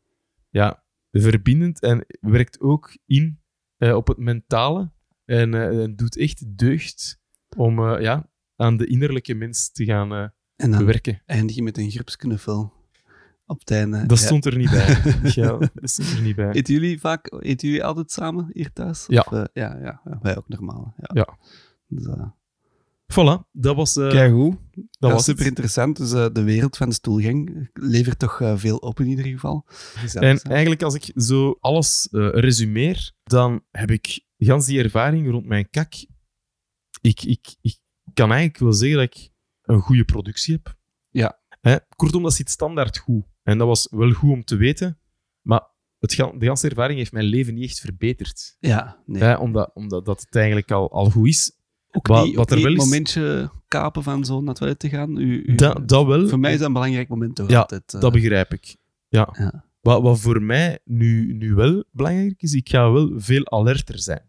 ja, 0.48 0.84
verbindend 1.10 1.80
en 1.82 2.06
werkt 2.20 2.60
ook 2.60 2.96
in 3.06 3.40
eh, 3.76 3.94
op 3.94 4.06
het 4.08 4.16
mentale 4.18 4.92
en, 5.24 5.54
eh, 5.54 5.82
en 5.82 5.96
doet 5.96 6.16
echt 6.16 6.58
deugd 6.58 7.18
om 7.56 7.80
ja, 8.00 8.30
aan 8.56 8.76
de 8.76 8.86
innerlijke 8.86 9.34
mens 9.34 9.70
te 9.72 9.84
gaan 9.84 10.12
eh, 10.12 10.26
En 10.56 10.70
dan 10.70 10.84
werken. 10.84 11.22
eindig 11.26 11.56
je 11.56 11.62
met 11.62 11.78
een 11.78 11.90
groepsknuffel 11.90 12.72
op 13.46 13.58
het 13.58 13.70
einde. 13.70 14.06
Dat 14.06 14.18
Ja. 14.18 14.24
stond 14.24 14.44
er 14.44 14.56
niet 14.56 14.70
bij. 14.70 14.86
Dat 15.74 15.90
stond 15.90 16.10
er 16.12 16.22
niet 16.22 16.36
bij. 16.36 16.50
Eten 16.52 16.74
jullie 16.74 17.00
vaak 17.00 17.32
eten 17.42 17.68
jullie 17.68 17.84
altijd 17.84 18.10
samen 18.12 18.50
hier 18.52 18.72
thuis? 18.72 19.04
Ja. 19.08 19.20
Of, 19.20 19.32
ja, 19.32 19.48
ja, 19.52 20.00
ja, 20.04 20.18
wij 20.22 20.36
ook 20.36 20.48
normaal. 20.48 20.94
Ja. 20.96 21.10
Ja. 21.12 21.38
Dus, 21.86 22.06
Voilà, 23.12 23.48
dat 23.52 23.76
was, 23.76 23.96
eh, 23.96 24.10
Kijk 24.10 24.32
goed. 24.32 24.56
dat 24.98 25.12
was 25.12 25.24
super 25.24 25.46
interessant. 25.46 25.96
Dus 25.96 26.12
eh, 26.12 26.26
de 26.32 26.42
wereld 26.42 26.76
van 26.76 26.88
de 26.88 26.94
stoelgang 26.94 27.68
levert 27.72 28.18
toch 28.18 28.40
eh, 28.40 28.56
veel 28.56 28.76
op 28.76 29.00
in 29.00 29.06
ieder 29.06 29.24
geval. 29.24 29.64
Gezellig, 29.66 30.28
En 30.28 30.36
hè? 30.42 30.50
eigenlijk, 30.54 30.82
als 30.82 30.94
ik 30.94 31.12
zo 31.14 31.56
alles 31.60 32.08
eh, 32.10 32.28
resumeer, 32.32 33.12
dan 33.22 33.64
heb 33.70 33.90
ik 33.90 34.24
gans 34.38 34.66
die 34.66 34.82
ervaring 34.82 35.30
rond 35.30 35.46
mijn 35.46 35.70
kak. 35.70 35.94
Ik, 37.00 37.22
ik, 37.22 37.56
ik 37.60 37.78
kan 38.14 38.28
eigenlijk 38.30 38.60
wel 38.60 38.72
zeggen 38.72 38.98
dat 38.98 39.16
ik 39.16 39.30
een 39.62 39.80
goede 39.80 40.04
productie 40.04 40.54
heb. 40.54 40.76
Ja. 41.10 41.40
Hè? 41.60 41.76
Kortom, 41.96 42.22
dat 42.22 42.34
zit 42.34 42.50
standaard 42.50 42.98
goed. 42.98 43.24
En 43.42 43.58
dat 43.58 43.66
was 43.66 43.88
wel 43.90 44.12
goed 44.12 44.30
om 44.30 44.44
te 44.44 44.56
weten. 44.56 45.00
Maar 45.42 45.62
het, 45.98 46.10
de 46.10 46.46
ganse 46.46 46.68
ervaring 46.68 46.98
heeft 46.98 47.12
mijn 47.12 47.24
leven 47.24 47.54
niet 47.54 47.64
echt 47.64 47.80
verbeterd. 47.80 48.56
Ja, 48.60 49.02
nee. 49.06 49.22
Hè? 49.22 49.34
Omdat, 49.34 49.70
omdat 49.74 50.04
dat 50.04 50.20
het 50.20 50.34
eigenlijk 50.36 50.70
al, 50.70 50.90
al 50.92 51.10
goed 51.10 51.28
is. 51.28 51.57
Ook 51.90 52.06
Wat- 52.06 52.36
ook 52.36 52.50
er 52.50 52.62
wel 52.62 52.72
is- 52.72 52.78
momentje 52.78 53.50
kapen 53.68 54.02
van 54.02 54.24
zo 54.24 54.38
naar 54.38 54.48
het 54.48 54.56
toilet 54.56 54.78
te 54.78 54.88
gaan. 54.88 55.16
U, 55.18 55.42
u- 55.46 55.54
Dat, 55.54 55.88
dat 55.88 56.06
wel. 56.06 56.28
Voor 56.28 56.38
mij 56.38 56.52
is 56.52 56.58
dat 56.58 56.66
een 56.66 56.72
belangrijk 56.72 57.08
moment 57.08 57.36
toch 57.36 57.50
Ja, 57.50 57.58
altijd. 57.60 57.94
eh, 57.94 58.00
Dat 58.00 58.12
begrijp 58.12 58.52
ik. 58.52 58.76
Ja. 59.08 59.28
Ja. 59.38 59.64
Wat, 59.80 60.02
wat 60.02 60.20
voor 60.20 60.42
mij 60.42 60.78
nu, 60.84 61.32
nu 61.32 61.54
wel 61.54 61.84
belangrijk 61.90 62.42
is, 62.42 62.52
ik 62.52 62.68
ga 62.68 62.90
wel 62.92 63.10
veel 63.16 63.50
alerter 63.50 63.98
zijn. 63.98 64.22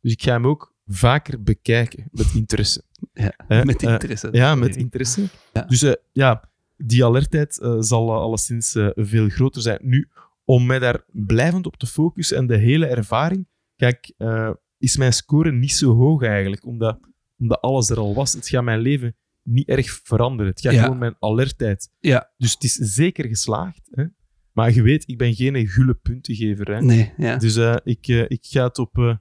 Dus 0.00 0.12
ik 0.12 0.22
ga 0.22 0.32
hem 0.32 0.46
ook 0.46 0.74
vaker 0.86 1.42
bekijken 1.42 2.08
met 2.10 2.32
interesse. 2.34 2.82
Ja, 3.12 3.32
Hè? 3.36 3.64
met 3.64 3.82
Eh, 3.82 3.92
interesse. 3.92 4.28
Ja, 4.32 4.54
met 4.54 4.76
interesse. 4.76 5.28
Ja. 5.52 5.62
Dus 5.62 5.82
eh, 5.82 5.92
ja, 6.12 6.48
die 6.76 7.04
alertheid 7.04 7.58
eh, 7.60 7.76
zal 7.80 8.12
alleszins 8.14 8.74
eh, 8.74 8.88
veel 8.94 9.28
groter 9.28 9.62
zijn. 9.62 9.78
Nu, 9.82 10.08
om 10.44 10.66
mij 10.66 10.78
daar 10.78 11.04
blijvend 11.12 11.66
op 11.66 11.76
te 11.76 11.86
focussen 11.86 12.36
en 12.36 12.46
de 12.46 12.56
hele 12.56 12.86
ervaring, 12.86 13.46
kijk, 13.76 14.12
eh, 14.16 14.50
is 14.86 14.96
mijn 14.96 15.12
score 15.12 15.52
niet 15.52 15.72
zo 15.72 15.94
hoog 15.94 16.22
eigenlijk, 16.22 16.64
omdat, 16.66 16.98
omdat 17.38 17.60
alles 17.60 17.90
er 17.90 17.98
al 17.98 18.14
was. 18.14 18.32
Het 18.32 18.48
gaat 18.48 18.64
mijn 18.64 18.80
leven 18.80 19.16
niet 19.42 19.68
erg 19.68 20.00
veranderen. 20.02 20.52
Het 20.52 20.60
gaat 20.60 20.72
Ja. 20.72 20.82
gewoon 20.82 20.98
mijn 20.98 21.16
alertheid. 21.18 21.90
Ja. 22.00 22.30
Dus 22.36 22.52
het 22.52 22.64
is 22.64 22.72
zeker 22.74 23.26
geslaagd. 23.28 23.88
Hè? 23.90 24.04
Maar 24.52 24.72
je 24.72 24.82
weet, 24.82 25.08
ik 25.08 25.18
ben 25.18 25.34
geen 25.34 25.66
gulle 25.68 25.94
puntengever. 25.94 26.70
Hè? 26.74 26.80
Nee, 26.80 27.12
ja. 27.16 27.36
Dus 27.36 27.56
eh, 27.56 27.76
ik, 27.84 28.08
eh, 28.08 28.24
ik 28.28 28.38
ga 28.48 28.64
het 28.64 28.78
op 28.78 28.98
eh, 28.98 29.16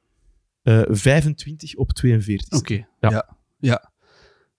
eh, 0.61 0.83
25 0.89 1.75
op 1.75 1.91
42. 1.91 2.59
Oké, 2.59 2.73
Ja. 2.73 3.09
ja. 3.09 3.37
ja. 3.59 3.91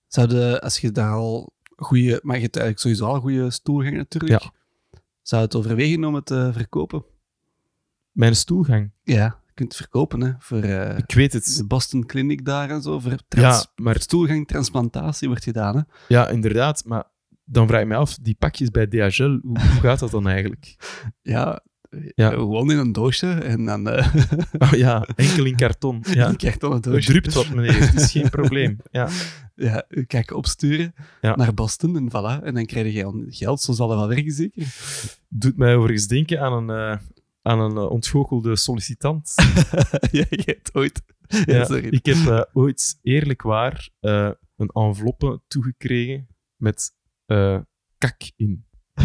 Zouden, 0.06 0.60
als 0.60 0.78
je 0.78 0.90
daar 0.92 1.12
al 1.12 1.52
goede, 1.76 2.20
maar 2.22 2.36
je 2.36 2.42
hebt 2.42 2.56
eigenlijk 2.56 2.78
sowieso 2.78 3.04
al 3.06 3.14
een 3.14 3.20
goede 3.20 3.50
stoelgang 3.50 3.96
natuurlijk. 3.96 4.42
Ja. 4.42 4.52
Zou 5.22 5.42
het 5.42 5.54
overwegen 5.56 6.04
om 6.04 6.14
het 6.14 6.26
te 6.26 6.50
verkopen? 6.52 7.04
Mijn 8.12 8.36
stoelgang. 8.36 8.90
Ja, 9.02 9.40
kunt 9.56 9.76
verkopen 9.76 10.20
hè, 10.20 10.32
voor 10.38 10.60
eh, 10.62 10.98
Ik 10.98 11.14
weet 11.14 11.32
het. 11.32 11.54
de 11.56 11.66
Boston 11.66 12.06
Clinic 12.06 12.44
daar 12.44 12.70
en 12.70 12.82
zo. 12.82 13.00
Voor 13.00 13.16
trans- 13.28 13.60
Ja, 13.76 13.82
maar 13.82 14.00
stoelgangtransplantatie 14.00 15.28
wordt 15.28 15.44
gedaan. 15.44 15.76
Hè? 15.76 15.82
Ja, 16.08 16.28
inderdaad. 16.28 16.82
Maar 16.84 17.04
dan 17.44 17.66
vraag 17.66 17.80
ik 17.80 17.86
me 17.86 17.94
af, 17.94 18.16
die 18.22 18.36
pakjes 18.38 18.70
bij 18.70 18.86
DHL, 18.86 19.22
hoe, 19.22 19.40
hoe 19.42 19.80
gaat 19.80 19.98
dat 19.98 20.10
dan 20.10 20.28
eigenlijk? 20.28 20.76
Ja, 21.22 21.60
Ja. 22.14 22.30
eh, 22.30 22.38
gewoon 22.38 22.70
in 22.70 22.78
een 22.78 22.92
doosje 22.92 23.30
en 23.32 23.64
dan 23.64 23.88
eh 23.88 24.14
Oh 24.64 24.70
ja, 24.72 25.02
enkel 25.14 25.44
in 25.44 25.56
karton. 25.56 26.04
Ja. 26.14 26.28
een 26.28 26.36
Het 26.38 26.82
doosje. 26.82 27.10
drupt 27.10 27.34
wat, 27.34 27.48
meneer. 27.48 27.78
Het 27.90 28.00
is 28.00 28.10
geen 28.10 28.30
probleem. 28.30 28.76
Ja. 28.90 29.08
Ja, 29.54 29.86
kijk, 30.06 30.32
opsturen 30.34 30.94
Ja. 31.20 31.36
naar 31.36 31.54
Boston 31.54 31.96
en 31.96 32.08
voilà. 32.10 32.44
En 32.44 32.54
dan 32.54 32.64
krijg 32.66 32.94
je 32.94 33.04
al 33.04 33.24
geld, 33.28 33.60
zo 33.60 33.72
zal 33.72 33.88
dat 33.88 33.98
wel 33.98 34.08
werken 34.08 34.32
zeker. 34.32 34.66
Doet 35.28 35.56
mij 35.56 35.76
overigens 35.76 36.06
denken 36.06 36.40
aan 36.40 36.68
een, 36.68 36.98
aan 37.46 37.60
een 37.60 37.76
eh, 37.76 37.90
ontgoochelde 37.90 38.56
sollicitant. 38.56 39.32
ja, 40.18 40.24
je 40.28 40.42
hebt 40.44 40.74
ooit... 40.74 41.02
Ja, 41.26 41.64
sorry. 41.64 41.86
ik 41.88 42.06
heb 42.06 42.16
eh, 42.16 42.42
ooit 42.52 42.98
eerlijk 43.02 43.42
waar 43.42 43.88
eh, 44.00 44.30
een 44.56 44.68
enveloppe 44.68 45.40
toegekregen 45.46 46.26
met 46.56 46.94
kak 47.98 48.30
in. 48.36 48.64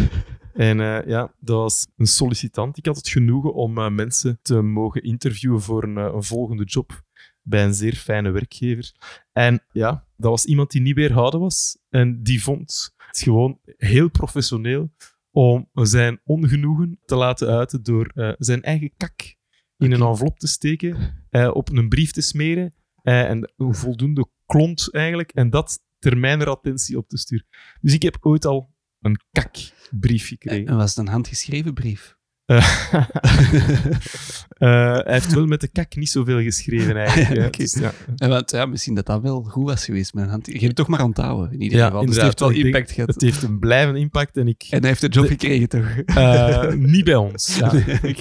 En 0.52 0.76
ja, 1.06 1.34
dat 1.38 1.56
was 1.56 1.86
een 1.96 2.06
sollicitant. 2.06 2.78
Ik 2.78 2.86
had 2.86 2.96
het 2.96 3.08
genoegen 3.08 3.54
om 3.54 3.94
mensen 3.94 4.38
te 4.42 4.60
mogen 4.62 5.02
interviewen 5.02 5.60
voor 5.60 5.82
een, 5.82 5.96
een 5.96 6.22
volgende 6.22 6.64
job 6.64 7.02
bij 7.42 7.64
een 7.64 7.74
zeer 7.74 7.94
fijne 7.94 8.30
werkgever. 8.30 8.92
En 9.32 9.62
ja, 9.72 10.06
dat 10.16 10.30
was 10.30 10.44
iemand 10.44 10.70
die 10.70 10.80
niet 10.80 10.94
weerhouden 10.94 11.40
was. 11.40 11.78
En 11.88 12.22
die 12.22 12.42
vond 12.42 12.94
het 12.96 13.18
gewoon 13.18 13.58
heel 13.76 14.10
professioneel 14.10 14.90
om 15.32 15.68
zijn 15.72 16.20
ongenoegen 16.24 16.98
te 17.04 17.14
laten 17.14 17.48
uiten 17.48 17.82
door 17.82 18.06
eh, 18.14 18.32
zijn 18.38 18.62
eigen 18.62 18.92
kak 18.96 19.36
in 19.76 19.92
een 19.92 20.02
envelop 20.02 20.38
te 20.38 20.46
steken, 20.46 21.24
eh, 21.30 21.50
op 21.52 21.68
een 21.68 21.88
brief 21.88 22.12
te 22.12 22.20
smeren 22.20 22.74
eh, 23.02 23.30
en 23.30 23.52
een 23.56 23.74
voldoende 23.74 24.26
klont 24.46 24.92
eigenlijk, 24.94 25.32
en 25.32 25.50
dat 25.50 25.80
ter 25.98 26.18
mijner 26.18 26.48
attentie 26.48 26.96
op 26.96 27.08
te 27.08 27.18
sturen. 27.18 27.46
Dus 27.80 27.94
ik 27.94 28.02
heb 28.02 28.16
ooit 28.20 28.44
al 28.44 28.70
een 29.00 29.20
kakbrief 29.32 30.28
gekregen. 30.28 30.66
En 30.66 30.76
was 30.76 30.94
het 30.94 31.06
een 31.06 31.12
handgeschreven 31.12 31.74
brief? 31.74 32.16
Eh, 32.46 32.56
eh, 34.58 34.94
hij 34.94 35.12
heeft 35.12 35.34
wel 35.34 35.46
met 35.46 35.60
de 35.60 35.68
kak 35.68 35.96
niet 35.96 36.08
zoveel 36.10 36.40
geschreven 36.42 36.96
eigenlijk. 36.96 37.46
Oké. 37.46 37.58
Dus 37.58 37.72
ja. 37.74 37.92
En 38.16 38.28
want, 38.28 38.50
ja, 38.50 38.66
misschien 38.66 38.94
dat 38.94 39.06
dat 39.06 39.22
wel 39.22 39.42
goed 39.42 39.64
was 39.68 39.84
geweest 39.84 40.12
hand. 40.14 40.46
Je 40.46 40.52
hebt 40.52 40.64
het 40.64 40.76
toch 40.76 40.88
maar 40.88 41.02
onthouden, 41.02 41.52
in 41.52 41.60
ieder 41.60 41.78
Ja, 41.78 41.86
geval. 41.86 42.06
Dus 42.06 42.14
het 42.14 42.24
heeft 42.24 42.40
wel 42.40 42.50
impact 42.50 42.90
gehad. 42.90 43.08
Het 43.14 43.20
heeft 43.22 43.42
een 43.42 43.58
blijvende 43.58 43.98
impact 44.00 44.36
en 44.36 44.48
ik... 44.48 44.66
En 44.70 44.78
hij 44.78 44.88
heeft 44.88 45.00
de 45.00 45.08
job 45.08 45.26
gekregen, 45.26 45.68
toch? 45.68 45.86
eh, 46.04 46.72
niet 46.72 47.04
bij 47.04 47.14
ons. 47.14 47.56
Ja. 47.58 47.72
Nee. 48.02 48.16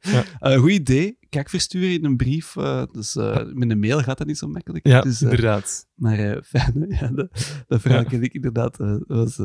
Ja. 0.00 0.24
Eh, 0.38 0.58
goed 0.58 0.70
idee. 0.70 1.18
Kijk, 1.28 1.48
versturen 1.48 1.90
in 1.92 2.04
een 2.04 2.16
brief. 2.16 2.56
eh, 2.56 2.82
dus 2.92 3.16
eh, 3.16 3.44
met 3.52 3.70
een 3.70 3.78
mail 3.78 4.00
gaat 4.02 4.18
dat 4.18 4.26
niet 4.26 4.38
zo 4.38 4.48
makkelijk. 4.48 4.86
Ja, 4.86 5.00
dus, 5.00 5.22
inderdaad. 5.22 5.86
maar 5.94 6.18
eh, 6.18 6.42
fijn, 6.42 6.86
hè? 6.88 6.98
ja, 7.06 7.10
dat, 7.12 7.28
dat 7.66 7.80
verhaal 7.80 8.00
Ja. 8.02 8.08
ken 8.08 8.22
ik 8.22 8.32
inderdaad. 8.32 8.76
was 9.06 9.40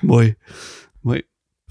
mooi. 0.00 0.34
Mooi. 1.00 1.22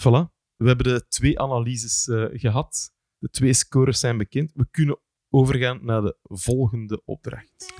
Voilà. 0.01 0.34
We 0.57 0.67
hebben 0.67 0.85
de 0.85 1.07
twee 1.07 1.39
analyses 1.39 2.07
eh, 2.07 2.25
gehad. 2.31 2.91
De 3.17 3.29
twee 3.29 3.53
scores 3.53 3.99
zijn 3.99 4.17
bekend. 4.17 4.51
We 4.53 4.67
kunnen 4.71 4.99
overgaan 5.29 5.79
naar 5.81 6.01
de 6.01 6.17
volgende 6.23 7.01
opdracht. 7.05 7.73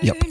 Yep. 0.00 0.22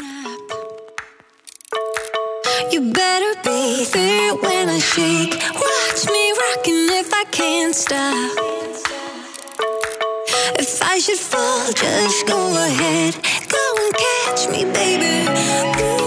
You 2.69 2.91
better 2.91 3.35
be 3.43 3.87
there 3.91 4.39
when 4.41 4.69
I 4.69 4.79
shake. 4.79 5.37
Watch 5.53 6.05
me 6.05 6.33
rocking 6.33 6.89
if 6.89 7.11
I 7.13 7.25
can't 7.29 7.75
stop. 7.75 8.43
If 10.57 10.81
I 10.81 10.99
should 10.99 11.19
fall, 11.19 11.73
just 11.73 12.27
go 12.27 12.55
ahead. 12.55 13.13
Go 13.47 13.75
and 13.83 13.93
catch 13.93 14.49
me, 14.49 14.65
baby. 14.71 16.04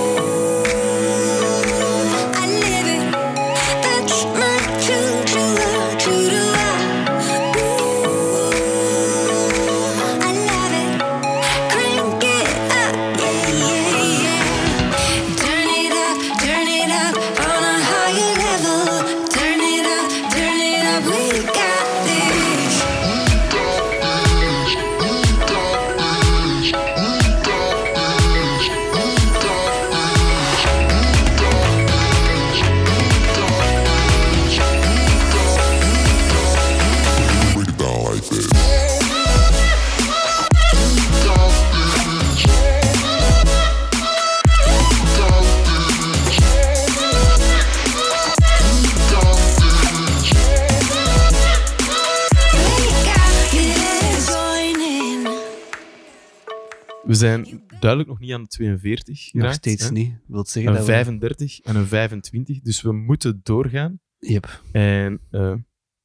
We 57.08 57.14
zijn 57.14 57.64
duidelijk 57.80 58.08
nog 58.08 58.18
niet 58.18 58.32
aan 58.32 58.42
de 58.42 58.48
42 58.48 59.32
Nog 59.32 59.52
steeds 59.52 59.84
hè. 59.84 59.90
niet. 59.92 60.18
Wilt 60.26 60.48
zeggen 60.48 60.72
Een 60.72 60.78
dat 60.78 60.86
we... 60.86 60.92
35 60.92 61.60
en 61.60 61.76
een 61.76 61.86
25. 61.86 62.60
Dus 62.60 62.82
we 62.82 62.92
moeten 62.92 63.40
doorgaan. 63.42 64.00
Yep. 64.18 64.62
En 64.72 65.20
eh, 65.30 65.54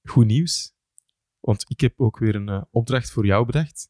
goed 0.10 0.26
nieuws. 0.26 0.74
Want 1.40 1.66
ik 1.68 1.80
heb 1.82 2.00
ook 2.00 2.20
weer 2.20 2.36
een 2.36 2.50
eh, 2.50 2.64
opdracht 2.72 3.12
voor 3.12 3.26
jou 3.26 3.46
bedacht. 3.46 3.90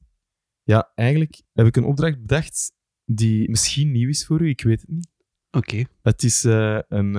Ja, 0.64 0.92
eigenlijk 0.96 1.42
heb 1.52 1.66
ik 1.66 1.76
een 1.76 1.84
opdracht 1.84 2.20
bedacht 2.20 2.74
die 3.06 3.50
misschien 3.50 3.92
nieuw 3.92 4.10
is 4.10 4.26
voor 4.26 4.42
u. 4.42 4.50
Ik 4.50 4.62
weet 4.62 4.82
het 4.82 4.90
niet. 4.90 5.12
Oké. 5.52 5.84
Het 6.02 6.24
is 6.24 6.44
eh, 6.44 6.80
een, 6.88 7.16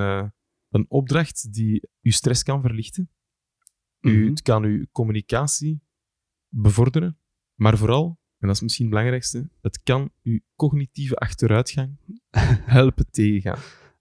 een 0.68 0.86
opdracht 0.88 1.53
die 1.53 1.88
uw 2.03 2.12
stress 2.12 2.42
kan 2.42 2.61
verlichten. 2.61 3.11
U, 4.01 4.18
Mhm. 4.18 4.30
Het 4.30 4.42
kan 4.42 4.64
uw 4.64 4.84
communicatie 4.92 5.82
bevorderen. 6.49 7.18
Maar 7.55 7.78
vooral, 7.78 8.20
en 8.45 8.51
dat 8.51 8.59
is 8.59 8.62
misschien 8.62 8.84
het 8.84 8.95
belangrijkste, 8.95 9.49
het 9.61 9.82
kan 9.82 10.12
uw 10.22 10.40
cognitieve 10.57 11.16
achteruitgang 11.16 11.97
helpen 12.76 13.11
tegengaan. 13.11 13.59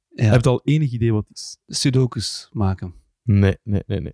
Ja. 0.09 0.31
Heb 0.31 0.43
je 0.43 0.49
al 0.49 0.61
enig 0.63 0.91
idee 0.91 1.13
wat 1.13 1.27
het 1.27 1.37
is? 1.37 1.77
Sudokus 1.77 2.49
maken. 2.51 2.93
Nee, 3.21 3.57
nee, 3.63 3.83
nee, 3.85 3.99
nee. 3.99 4.13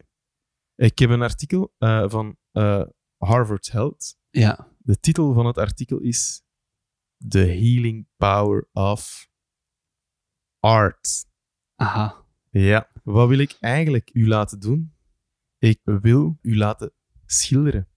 Ik 0.76 1.00
heb 1.00 1.10
een 1.10 1.22
artikel 1.22 1.74
eh, 1.78 2.10
van 2.10 2.38
eh, 2.52 2.86
Harvard 3.18 3.72
Health. 3.72 4.18
Ja. 4.30 4.76
De 4.78 5.00
titel 5.00 5.34
van 5.34 5.46
het 5.46 5.58
artikel 5.58 6.00
is 6.00 6.44
The 7.28 7.40
Healing 7.40 8.08
Power 8.18 8.70
of 8.72 9.30
Art. 10.60 11.26
Aha. 11.76 12.26
Ja, 12.50 12.92
wat 13.04 13.28
wil 13.28 13.40
ik 13.40 13.58
eigenlijk 13.60 14.10
u 14.14 14.28
laten 14.28 14.60
doen? 14.60 14.94
Ik 15.58 15.80
wil 15.84 16.38
u 16.42 16.58
laten 16.58 16.94
schilderen. 17.26 17.89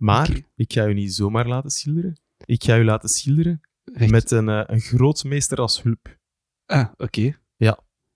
Maar 0.00 0.40
ik 0.56 0.72
ga 0.72 0.86
u 0.86 0.94
niet 0.94 1.14
zomaar 1.14 1.48
laten 1.48 1.70
schilderen. 1.70 2.20
Ik 2.44 2.64
ga 2.64 2.78
u 2.78 2.84
laten 2.84 3.08
schilderen 3.08 3.60
met 4.08 4.30
een, 4.30 4.48
eh, 4.48 4.62
een 4.66 4.80
grootmeester 4.80 5.58
als 5.58 5.82
hulp. 5.82 6.18
Ah, 6.66 6.86
oké. 6.96 7.38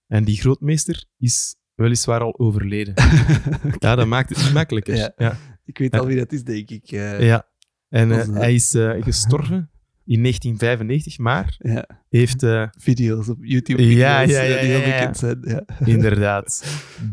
En 0.06 0.24
die 0.24 0.36
grootmeester 0.36 1.04
is 1.18 1.56
weliswaar 1.74 2.20
al 2.20 2.38
overleden. 2.38 2.94
ja, 3.78 3.94
dat 3.94 4.06
maakt 4.06 4.28
het 4.28 4.38
niet 4.38 4.52
makkelijker. 4.52 4.94
Ja. 4.96 5.12
Ja. 5.16 5.36
Ik 5.64 5.78
weet 5.78 5.98
al 5.98 6.06
wie 6.06 6.16
dat 6.16 6.32
is, 6.32 6.44
denk 6.44 6.70
ik. 6.70 6.92
eh. 6.92 7.20
Ja. 7.26 7.48
En 7.88 8.12
eh, 8.12 8.28
hij 8.28 8.54
is 8.54 8.70
gestorven 9.00 9.70
in 10.04 10.20
1995, 10.22 11.18
maar 11.18 11.54
Ja, 11.58 12.04
heeft 12.08 12.46
video's 12.78 13.28
op 13.28 13.38
YouTube. 13.44 13.82
Ja, 13.82 14.20
video's, 14.20 14.36
ja, 14.38 14.42
ja, 14.44 14.60
die 14.60 14.68
heel 14.70 14.80
ja, 14.80 14.86
ja. 14.86 14.98
bekend 14.98 15.16
zijn. 15.16 15.38
Ja. 15.42 15.64
inderdaad 15.94 16.64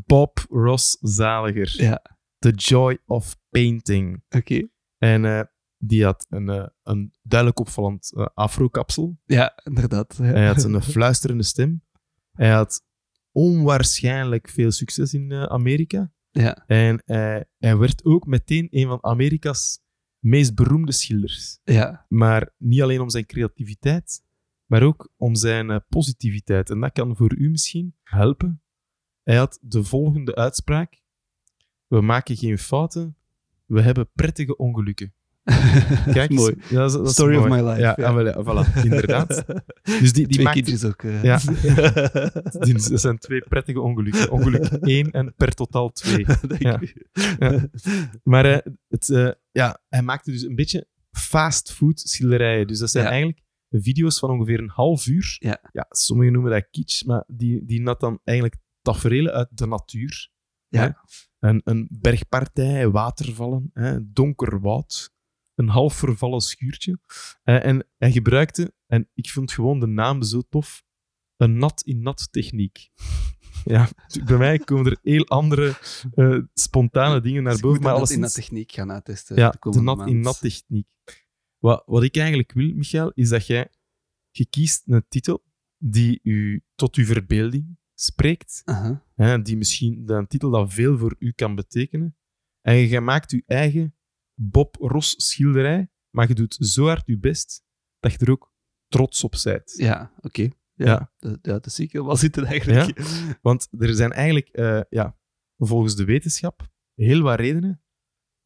Bob 0.05 0.45
Ross 0.49 0.97
Zaliger. 1.01 1.73
ja, 1.83 2.01
The 2.41 2.51
Joy 2.51 2.97
of 3.05 3.37
Painting. 3.49 4.23
oké. 4.29 4.67
En 4.97 5.25
eh, 5.25 5.41
die 5.77 6.03
had 6.03 6.25
een, 6.29 6.49
eh, 6.49 6.67
een 6.83 7.13
duidelijk 7.21 7.59
opvallend 7.59 8.13
eh, 8.15 8.25
afro-kapsel. 8.33 9.19
Ja, 9.25 9.59
inderdaad. 9.63 10.15
Ja. 10.17 10.23
Hij 10.23 10.47
had 10.47 10.63
een 10.63 10.81
fluisterende 10.93 11.43
stem. 11.43 11.83
Hij 12.31 12.49
had 12.49 12.85
onwaarschijnlijk 13.31 14.49
veel 14.49 14.71
succes 14.71 15.13
in 15.13 15.33
Amerika. 15.33 16.11
Ja, 16.31 16.63
En 16.67 17.01
hij, 17.05 17.45
hij 17.57 17.77
werd 17.77 18.05
ook 18.05 18.25
meteen 18.25 18.67
een 18.71 18.87
van 18.87 19.03
Amerika's 19.03 19.79
meest 20.19 20.55
beroemde 20.55 20.91
schilders. 20.91 21.59
ja, 21.63 22.05
Maar 22.09 22.53
niet 22.57 22.81
alleen 22.81 23.01
om 23.01 23.09
zijn 23.09 23.25
creativiteit, 23.25 24.23
maar 24.65 24.83
ook 24.83 25.09
om 25.17 25.35
zijn 25.35 25.85
positiviteit. 25.89 26.69
En 26.69 26.79
dat 26.79 26.91
kan 26.91 27.15
voor 27.15 27.35
u 27.37 27.49
misschien 27.49 27.95
helpen. 28.03 28.61
Hij 29.23 29.35
had 29.35 29.59
de 29.61 29.83
volgende 29.83 30.35
uitspraak: 30.35 31.01
We 31.91 32.01
maken 32.01 32.35
geen 32.37 32.57
fouten, 32.57 33.15
we 33.65 33.81
hebben 33.81 34.09
prettige 34.13 34.57
ongelukken. 34.57 35.13
Kijk, 36.13 36.29
eens, 36.31 36.39
mooi. 36.39 36.55
Ja, 36.69 36.75
dat 36.75 36.89
is- 36.89 36.95
dat 36.97 37.05
is 37.07 37.11
Story 37.13 37.35
of 37.35 37.47
my 37.47 37.61
life, 37.61 37.79
Ja, 37.79 37.93
ja. 37.97 38.05
ah, 38.07 38.15
wel, 38.15 38.43
voilà, 38.65 38.83
inderdaad. 38.83 39.43
Dus 40.01 40.13
die, 40.13 40.27
die 40.27 40.27
Twee 40.27 40.43
maakte- 40.45 40.61
kindjes 40.61 40.83
ook. 40.91 41.03
eh. 41.03 41.23
Ja. 41.23 41.39
dat 42.89 42.99
zijn 43.01 43.17
twee 43.17 43.39
prettige 43.41 43.79
ongelukken. 43.81 44.31
Ongeluk 44.31 44.65
één 44.65 45.11
en 45.11 45.33
per 45.35 45.53
totaal 45.53 45.91
twee. 45.91 46.25
Denk 46.47 46.61
Ja. 46.61 46.79
ik. 46.79 47.07
Ja. 47.39 47.69
Maar 48.23 48.45
eh, 48.45 48.71
het, 48.87 49.09
eh, 49.09 49.31
ja, 49.51 49.81
hij 49.89 50.01
maakte 50.01 50.31
dus 50.31 50.41
een 50.43 50.55
beetje 50.55 50.87
fastfood 51.11 51.99
schilderijen. 51.99 52.67
Dus 52.67 52.79
dat 52.79 52.89
zijn 52.89 53.05
eigenlijk 53.05 53.39
video's 53.69 54.19
van 54.19 54.29
ongeveer 54.29 54.59
een 54.59 54.69
half 54.73 55.05
uur. 55.05 55.35
Ja. 55.39 55.85
sommigen 55.89 56.33
noemen 56.33 56.51
dat 56.51 56.67
kitsch, 56.71 57.03
maar 57.05 57.23
die, 57.27 57.65
die 57.65 57.81
nat 57.81 57.99
dan 57.99 58.19
eigenlijk 58.23 58.59
tafereelen 58.81 59.33
uit 59.33 59.47
de 59.57 59.67
natuur. 59.67 60.29
Ja. 60.67 60.81
Hè? 60.81 60.89
Een, 61.41 61.61
een 61.63 61.87
bergpartij, 62.01 62.89
watervallen, 62.89 63.69
hè, 63.73 64.11
donker 64.11 64.59
woud, 64.59 65.13
een 65.55 65.67
half 65.67 65.93
vervallen 65.93 66.41
schuurtje. 66.41 66.99
Eh, 67.43 67.65
en 67.65 67.87
hij 67.97 68.11
gebruikte, 68.11 68.73
en 68.85 69.09
ik 69.13 69.29
vond 69.29 69.51
gewoon 69.51 69.79
de 69.79 69.87
naam 69.87 70.23
zo 70.23 70.41
tof, 70.49 70.83
een 71.37 71.57
nat-in-nat 71.57 72.27
techniek. 72.31 72.89
Ja, 73.65 73.89
bij 74.25 74.37
mij 74.37 74.59
komen 74.59 74.91
er 74.91 74.97
heel 75.01 75.27
andere 75.27 75.75
eh, 76.15 76.37
spontane 76.53 77.21
dingen 77.21 77.43
naar 77.43 77.51
Dus 77.53 77.61
boven, 77.61 77.81
maar 77.81 77.93
alleszins... 77.93 78.21
dat 78.21 78.33
techniek 78.33 78.71
gaan 78.71 78.91
uittesten. 78.91 79.35
Ja, 79.35 79.45
de 79.45 79.51
de 79.51 79.59
komende 79.59 79.85
nat 79.85 80.07
in 80.07 80.13
maand. 80.13 80.25
nat 80.25 80.39
techniek. 80.39 80.87
Wat, 81.57 81.83
wat 81.85 82.03
ik 82.03 82.17
eigenlijk 82.17 82.51
wil, 82.51 82.73
Michael, 82.73 83.11
is 83.13 83.29
dat 83.29 83.47
jij 83.47 83.69
je 84.31 84.45
kiest 84.45 84.83
een 84.85 85.05
titel 85.07 85.43
die 85.77 86.19
u 86.23 86.63
tot 86.75 86.95
uw 86.95 87.05
verbeelding 87.05 87.77
spreekt. 88.01 88.61
Hè, 89.15 89.41
die 89.41 89.57
misschien 89.57 90.09
een 90.09 90.27
titel 90.27 90.49
dat 90.49 90.73
veel 90.73 90.97
voor 90.97 91.15
u 91.19 91.31
kan 91.31 91.55
betekenen. 91.55 92.15
En 92.61 92.75
je 92.75 93.01
maakt 93.01 93.31
je 93.31 93.43
eigen 93.45 93.95
Bob 94.33 94.75
Ross 94.75 95.13
schilderij, 95.17 95.91
maar 96.09 96.27
je 96.27 96.33
doet 96.33 96.57
zo 96.59 96.85
hard 96.85 97.05
je 97.05 97.19
best 97.19 97.63
dat 97.99 98.11
je 98.11 98.17
er 98.17 98.31
ook 98.31 98.53
trots 98.87 99.23
op 99.23 99.35
bent. 99.43 99.73
Ja, 99.77 100.13
oké. 100.21 100.41
Ja, 100.73 100.85
Ja. 100.85 101.11
Dat, 101.17 101.39
ja, 101.41 101.59
dat 101.59 101.73
zie 101.73 101.85
ik 101.85 101.91
wel 101.91 102.15
zitten 102.15 102.45
eigenlijk. 102.45 102.99
Want 103.41 103.67
er 103.77 103.93
zijn 103.93 104.11
eigenlijk, 104.11 104.47
eh, 104.47 104.81
ja, 104.89 105.17
volgens 105.57 105.95
de 105.95 106.05
wetenschap, 106.05 106.71
heel 106.93 107.21
wat 107.21 107.39
redenen 107.39 107.83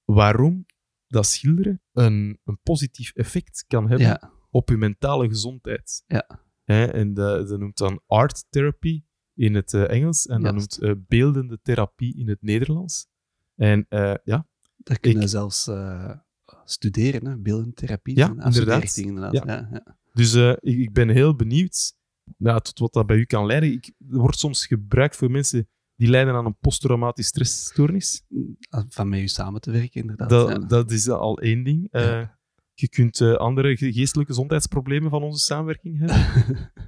waarom 0.03 0.65
dat 1.07 1.25
schilderen 1.25 1.81
een, 1.91 2.39
een 2.43 2.59
positief 2.61 3.11
effect 3.13 3.65
kan 3.67 3.89
hebben 3.89 4.07
Ja, 4.07 4.31
op 4.49 4.69
je 4.69 4.77
mentale 4.77 5.27
gezondheid. 5.27 6.03
Ja. 6.07 6.43
Hè, 6.63 6.85
en 6.85 7.13
dat, 7.13 7.47
dat 7.47 7.59
noemt 7.59 7.77
dan 7.77 8.01
art 8.05 8.45
therapy 8.49 9.03
in 9.35 9.55
het 9.55 9.73
eh, 9.73 9.89
Engels 9.89 10.25
en 10.27 10.41
dat 10.41 10.51
Juist. 10.51 10.79
noemt 10.81 10.97
eh, 10.97 11.03
beeldende 11.07 11.59
therapie 11.61 12.17
in 12.17 12.29
het 12.29 12.41
Nederlands. 12.41 13.07
En 13.55 13.85
eh, 13.89 14.13
ja, 14.23 14.47
dat 14.77 14.99
kunnen 14.99 15.23
Ik- 15.23 15.29
zelfs 15.29 15.69
studeren, 16.65 17.25
hè? 17.25 17.37
beeldentherapie. 17.37 18.15
Ja, 18.17 18.27
inderdaad. 18.29 18.97
inderdaad. 18.97 19.33
Ja. 19.33 19.43
Ja, 19.45 19.97
dus 20.13 20.33
ik, 20.59 20.77
ik 20.77 20.93
ben 20.93 21.09
heel 21.09 21.35
benieuwd 21.35 21.93
ja, 22.37 22.59
tot 22.59 22.79
wat 22.79 22.93
dat 22.93 23.05
bij 23.05 23.17
u 23.17 23.25
kan 23.25 23.45
leiden. 23.45 23.71
Ik, 23.71 23.85
er 24.09 24.17
wordt 24.17 24.39
soms 24.39 24.65
gebruikt 24.67 25.15
voor 25.15 25.31
mensen 25.31 25.69
die 25.95 26.09
lijden 26.09 26.33
aan 26.33 26.45
een 26.45 26.57
posttraumatisch 26.59 27.27
stressstoornis. 27.27 28.23
Van 28.89 29.09
met 29.09 29.19
u 29.19 29.27
samen 29.27 29.61
te 29.61 29.71
werken, 29.71 30.01
inderdaad. 30.01 30.29
Dat, 30.29 30.69
dat 30.69 30.91
is 30.91 31.09
al 31.09 31.39
één 31.39 31.63
ding. 31.63 31.87
Ja. 31.91 32.34
Je 32.77 32.89
kunt 32.89 33.21
eh, 33.21 33.33
andere 33.33 33.77
ge- 33.77 33.93
geestelijke 33.93 34.31
gezondheidsproblemen 34.31 35.09
van 35.09 35.23
onze 35.23 35.45
samenwerking 35.45 35.99
hebben. 35.99 36.17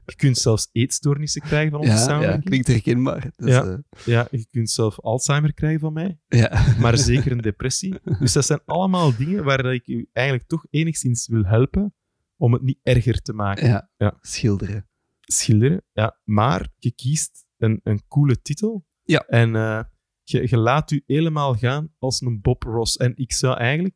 je 0.05 0.15
kunt 0.15 0.37
zelfs 0.37 0.69
eetstoornissen 0.71 1.41
krijgen 1.41 1.71
van 1.71 1.79
onze 1.79 1.91
ja, 1.91 1.97
ja, 1.99 2.03
samenwerking. 2.05 2.43
klinkt 2.45 2.67
herkenbaar. 2.67 3.31
Dus, 3.35 3.53
Ja. 3.53 3.81
Ja, 4.05 4.27
je 4.31 4.47
kunt 4.51 4.69
zelf 4.69 4.99
Alzheimer 4.99 5.53
krijgen 5.53 5.79
van 5.79 5.93
mij, 5.93 6.19
ja. 6.27 6.75
maar 6.79 6.97
zeker 6.97 7.31
een 7.31 7.41
depressie. 7.41 7.95
Dus 8.19 8.33
dat 8.33 8.45
zijn 8.45 8.61
allemaal 8.65 9.15
dingen 9.17 9.43
waar 9.43 9.73
ik 9.73 9.87
u 9.87 10.09
eigenlijk 10.13 10.47
toch 10.47 10.65
enigszins 10.69 11.27
wil 11.27 11.43
helpen 11.43 11.93
om 12.37 12.53
het 12.53 12.61
niet 12.61 12.79
erger 12.83 13.21
te 13.21 13.33
maken. 13.33 13.67
ja. 13.67 13.89
Ja. 13.97 14.17
schilderen. 14.21 14.89
Schilderen, 15.21 15.83
ja. 15.91 16.19
Maar 16.23 16.69
je 16.77 16.91
kiest 16.91 17.45
een, 17.57 17.79
een 17.83 18.01
coole 18.07 18.41
titel. 18.41 18.85
Ja. 19.03 19.19
En 19.27 19.55
eh, 19.55 19.83
je, 20.23 20.41
je 20.49 20.57
laat 20.57 20.91
u 20.91 21.03
helemaal 21.05 21.55
gaan 21.55 21.93
als 21.99 22.21
een 22.21 22.41
Bob 22.41 22.63
Ross. 22.63 22.97
En 22.97 23.11
ik 23.15 23.33
zou 23.33 23.57
eigenlijk, 23.57 23.95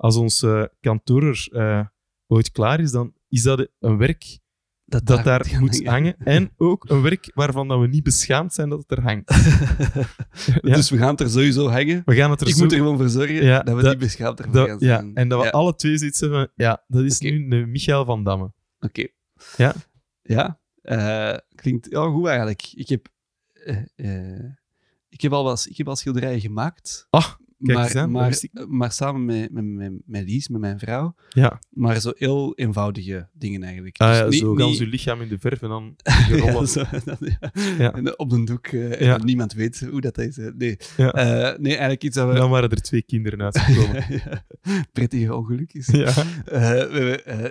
als 0.00 0.16
ons 0.16 0.42
eh 0.42 0.64
kantoor 0.80 1.46
eh, 1.52 1.86
ooit 2.26 2.50
klaar 2.50 2.80
is, 2.80 2.90
dan 2.90 3.12
is 3.28 3.42
dat 3.42 3.68
een 3.80 3.96
werk 3.96 4.38
Dat, 4.84 5.06
dat 5.06 5.24
daar 5.24 5.56
moet 5.60 5.86
hangen. 5.86 6.16
En 6.18 6.50
ook 6.56 6.88
een 6.90 7.02
werk 7.02 7.30
waarvan 7.34 7.68
dat 7.68 7.80
we 7.80 7.86
niet 7.86 8.02
beschaamd 8.02 8.52
zijn 8.54 8.68
dat 8.68 8.78
het 8.78 8.90
er 8.98 9.02
hangt. 9.02 9.30
Ja. 10.62 10.74
Dus 10.74 10.90
we 10.90 10.96
gaan 10.98 11.10
het 11.10 11.20
er 11.20 11.30
sowieso 11.30 11.68
hangen. 11.68 12.02
We 12.04 12.14
gaan 12.14 12.30
het 12.30 12.40
er 12.40 12.46
Ik 12.48 12.54
zo... 12.54 12.62
moet 12.62 12.72
er 12.72 12.78
gewoon 12.78 12.96
voor 12.96 13.08
zorgen 13.08 13.34
Ja, 13.44 13.62
dat 13.62 13.76
we 13.76 13.82
dat- 13.82 13.90
niet 13.90 14.00
beschaamd 14.00 14.38
ervan 14.40 14.54
gaan 14.66 14.76
ja, 14.78 14.96
zijn. 14.96 15.14
en 15.14 15.28
dat 15.28 15.38
we 15.38 15.44
Ja, 15.44 15.50
alle 15.50 15.74
twee 15.74 15.98
zoiets 15.98 16.20
hebben 16.20 16.38
van, 16.38 16.48
ja, 16.54 16.84
dat 16.88 17.04
is 17.04 17.16
Oké. 17.16 17.30
nu 17.30 17.48
de 17.48 17.66
Michael 17.66 18.04
van 18.04 18.24
Damme. 18.24 18.52
Oké. 18.80 19.06
Ja. 19.56 19.74
Ja. 20.22 20.60
eh, 20.82 21.36
klinkt 21.54 21.90
ja, 21.90 22.02
goed 22.04 22.26
eigenlijk. 22.26 22.72
Ik 22.74 22.88
heb, 22.88 23.08
eh, 23.96 24.44
ik 25.08 25.20
heb 25.20 25.32
al 25.32 25.44
wat, 25.44 25.66
ik 25.70 25.76
heb 25.76 25.88
al 25.88 25.96
schilderijen 25.96 26.40
gemaakt. 26.40 27.06
Ah, 27.10 27.26
maar, 27.60 27.98
aan, 27.98 28.10
maar, 28.10 28.38
maar 28.68 28.92
samen 28.92 29.24
met, 29.24 29.52
met, 29.52 29.64
met, 29.64 29.92
met 30.06 30.24
Lies, 30.24 30.48
met 30.48 30.60
mijn 30.60 30.78
vrouw. 30.78 31.14
Ja, 31.28 31.60
Maar 31.70 32.00
zo 32.00 32.12
heel 32.16 32.54
eenvoudige 32.54 33.28
dingen 33.32 33.62
eigenlijk. 33.62 33.96
ah, 33.98 34.08
Dus 34.08 34.18
ja 34.18 34.24
niet- 34.28 34.38
zo 34.40 34.54
niet- 34.54 34.78
je 34.78 34.86
lichaam 34.86 35.20
in 35.20 35.28
de 35.28 35.38
verf 35.38 35.62
en 35.62 35.68
dan 35.68 35.96
Ja, 36.44 36.64
zo. 36.64 36.82
En 37.78 38.18
op 38.18 38.30
de 38.30 38.44
doek. 38.44 38.66
eh, 38.66 39.12
en 39.12 39.24
niemand 39.24 39.52
weet 39.52 39.80
hoe 39.90 40.00
dat 40.00 40.18
is. 40.18 40.36
Nee. 40.56 40.76
Eh, 40.96 41.04
nee, 41.58 41.70
eigenlijk 41.72 42.02
iets 42.04 42.16
dat 42.16 42.28
we... 42.28 42.34
Dan 42.34 42.50
waren 42.50 42.70
er 42.70 42.82
twee 42.82 43.02
kinderen 43.02 43.42
uitgekomen. 43.42 44.04
Prettige 44.92 45.34
ongelukjes. 45.36 45.86
ja. 45.86 46.12
Eh, 46.44 47.44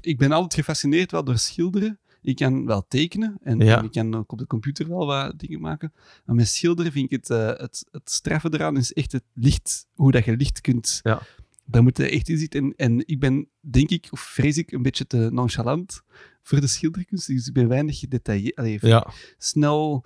ik 0.00 0.18
ben 0.18 0.32
altijd 0.32 0.54
gefascineerd 0.54 1.10
wel 1.10 1.24
door 1.24 1.38
schilderen. 1.38 1.98
Ik 2.24 2.36
kan 2.36 2.66
wel 2.66 2.84
tekenen 2.88 3.36
en, 3.42 3.58
Ja. 3.58 3.78
en 3.78 3.84
ik 3.84 3.90
kan 3.90 4.14
ook 4.14 4.32
op 4.32 4.38
de 4.38 4.46
computer 4.46 4.88
wel 4.88 5.06
wat 5.06 5.38
dingen 5.38 5.60
maken. 5.60 5.92
Maar 6.24 6.34
met 6.36 6.48
schilderen 6.48 6.92
vind 6.92 7.12
ik 7.12 7.18
het, 7.20 7.30
eh, 7.30 7.46
het, 7.46 7.86
het 7.90 8.10
straffe 8.10 8.48
eraan 8.52 8.76
is 8.76 8.92
echt 8.92 9.12
het 9.12 9.24
licht. 9.32 9.86
Hoe 9.94 10.12
dat 10.12 10.24
je 10.24 10.36
licht 10.36 10.60
kunt... 10.60 11.00
Ja. 11.02 11.22
Daar 11.66 11.82
moet 11.82 11.96
je 11.96 12.08
echt 12.08 12.28
in 12.28 12.38
zitten. 12.38 12.60
En, 12.60 12.74
en 12.76 13.02
ik 13.06 13.20
ben, 13.20 13.48
denk 13.60 13.90
ik, 13.90 14.08
of 14.10 14.20
vrees 14.20 14.56
ik, 14.58 14.72
een 14.72 14.82
beetje 14.82 15.06
te 15.06 15.28
nonchalant 15.32 16.02
voor 16.42 16.60
de 16.60 16.66
schilderkunst. 16.66 17.26
Dus 17.26 17.46
ik 17.46 17.52
ben 17.54 17.68
weinig 17.68 17.98
gedetailleerd. 17.98 18.82
Ja. 18.82 19.12
snel... 19.38 20.04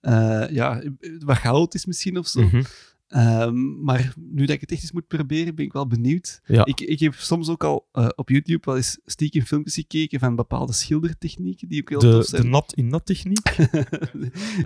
eh, 0.00 0.44
ja, 0.50 0.82
wat 1.18 1.36
chaotisch 1.36 1.86
misschien 1.86 2.18
of 2.18 2.26
zo. 2.28 2.42
Mhm. 2.42 2.62
Ehm, 3.12 3.82
maar 3.82 4.14
nu 4.16 4.44
dat 4.44 4.54
ik 4.54 4.60
het 4.60 4.70
echt 4.70 4.82
eens 4.82 4.92
moet 4.92 5.06
proberen, 5.06 5.54
ben 5.54 5.64
ik 5.64 5.72
wel 5.72 5.86
benieuwd. 5.86 6.40
Ja. 6.44 6.64
Ik, 6.64 6.80
ik 6.80 7.00
heb 7.00 7.14
soms 7.14 7.48
ook 7.48 7.64
al 7.64 7.88
eh, 7.92 8.08
op 8.14 8.28
YouTube 8.28 8.60
wel 8.64 8.76
eens 8.76 8.98
stiekem 9.04 9.42
filmpjes 9.42 9.74
gekeken 9.74 10.18
van 10.20 10.36
bepaalde 10.36 10.72
schildertechnieken 10.72 11.68
die 11.68 11.80
ook 11.80 11.88
heel 11.88 11.98
tof 11.98 12.24
De, 12.24 12.28
zijn. 12.28 12.42
de 12.42 12.48
nat 12.48 12.72
in 12.74 12.88
nat 12.88 13.06
techniek. 13.06 13.48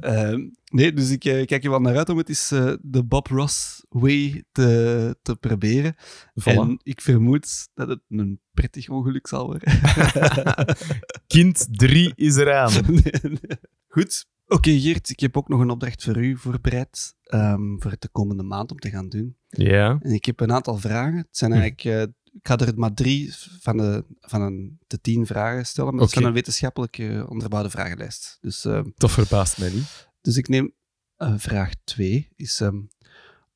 Ehm, 0.01 0.49
nee, 0.71 0.93
dus 0.93 1.11
ik 1.11 1.25
eh, 1.25 1.47
kijk 1.47 1.65
er 1.65 1.71
wel 1.71 1.81
naar 1.81 1.97
uit 1.97 2.09
om 2.09 2.17
het 2.17 2.29
eens 2.29 2.51
eh, 2.51 2.73
de 2.83 3.05
Bob 3.05 3.27
Ross 3.27 3.85
way 3.89 4.45
te, 4.53 5.17
te 5.23 5.37
proberen. 5.37 5.95
Voilà. 6.41 6.45
En 6.45 6.81
ik 6.83 7.01
vermoed 7.01 7.69
dat 7.75 7.89
het 7.89 8.01
een 8.09 8.41
prettig 8.55 8.89
ongeluk 8.89 9.27
zal 9.27 9.47
worden. 9.47 9.73
Kind 11.27 11.67
3 11.71 12.13
is 12.15 12.37
eraan. 12.37 12.73
Nee, 12.87 13.03
nee. 13.23 13.59
Goed. 13.89 14.27
Oké, 14.49 14.71
Geert, 14.79 15.11
ik 15.11 15.21
heb 15.21 15.37
ook 15.37 15.49
nog 15.49 15.61
een 15.61 15.71
opdracht 15.71 16.03
voor 16.03 16.17
u 16.17 16.37
voorbereid 16.37 17.15
ehm, 17.23 17.79
voor 17.79 17.97
de 17.99 18.09
komende 18.09 18.43
maand 18.43 18.71
om 18.71 18.79
te 18.79 18.91
gaan 18.91 19.09
doen. 19.09 19.37
Ja. 19.49 19.99
En 20.03 20.13
ik 20.13 20.25
heb 20.25 20.41
een 20.41 20.53
aantal 20.53 20.77
vragen. 20.79 21.17
Het 21.17 21.37
zijn 21.37 21.53
Hm. 21.53 21.59
eigenlijk, 21.61 21.97
eh, 21.97 22.15
ik 22.33 22.47
ga 22.47 22.59
er 22.59 22.79
maar 22.79 22.95
drie 22.95 23.35
van 23.61 23.77
de, 23.77 24.05
van 24.21 24.41
een, 24.43 24.79
de 24.87 25.01
tien 25.01 25.27
vragen 25.27 25.67
stellen. 25.67 25.93
Maar 25.95 26.03
het 26.03 26.11
zijn 26.13 26.25
een 26.25 26.33
wetenschappelijk 26.33 26.99
eh, 26.99 27.31
onderbouwde 27.31 27.71
vragenlijst. 27.71 28.39
Dus, 28.41 28.65
eh, 28.65 28.83
Dat 28.97 29.11
verbaast 29.11 29.59
mij 29.59 29.71
niet. 29.71 30.09
dus 30.21 30.37
ik 30.37 30.49
neem 30.49 30.75
Eh, 31.17 31.35
vraag 31.37 31.73
2 31.85 32.29
is... 32.35 32.61
ehm, 32.61 32.77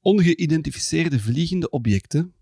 ongeïdentificeerde 0.01 1.21
vliegende 1.21 1.71
objecten, 1.71 2.35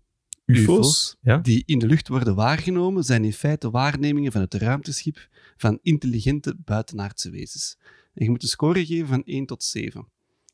UFO's? 0.45 1.15
Ja? 1.21 1.37
die 1.37 1.63
in 1.65 1.79
de 1.79 1.87
lucht 1.87 2.07
worden 2.07 2.35
waargenomen, 2.35 3.03
zijn 3.03 3.23
in 3.25 3.33
feite 3.33 3.69
waarnemingen 3.69 4.31
van 4.31 4.41
het 4.41 4.53
ruimteschip 4.53 5.27
van 5.57 5.79
intelligente 5.81 6.55
buitenaardse 6.65 7.29
wezens. 7.29 7.77
En 8.19 8.25
je 8.25 8.29
moet 8.31 8.43
een 8.43 8.49
score 8.49 8.85
geven 8.85 9.07
van 9.07 9.23
1 9.23 9.45
tot 9.45 9.63
7. 9.63 10.07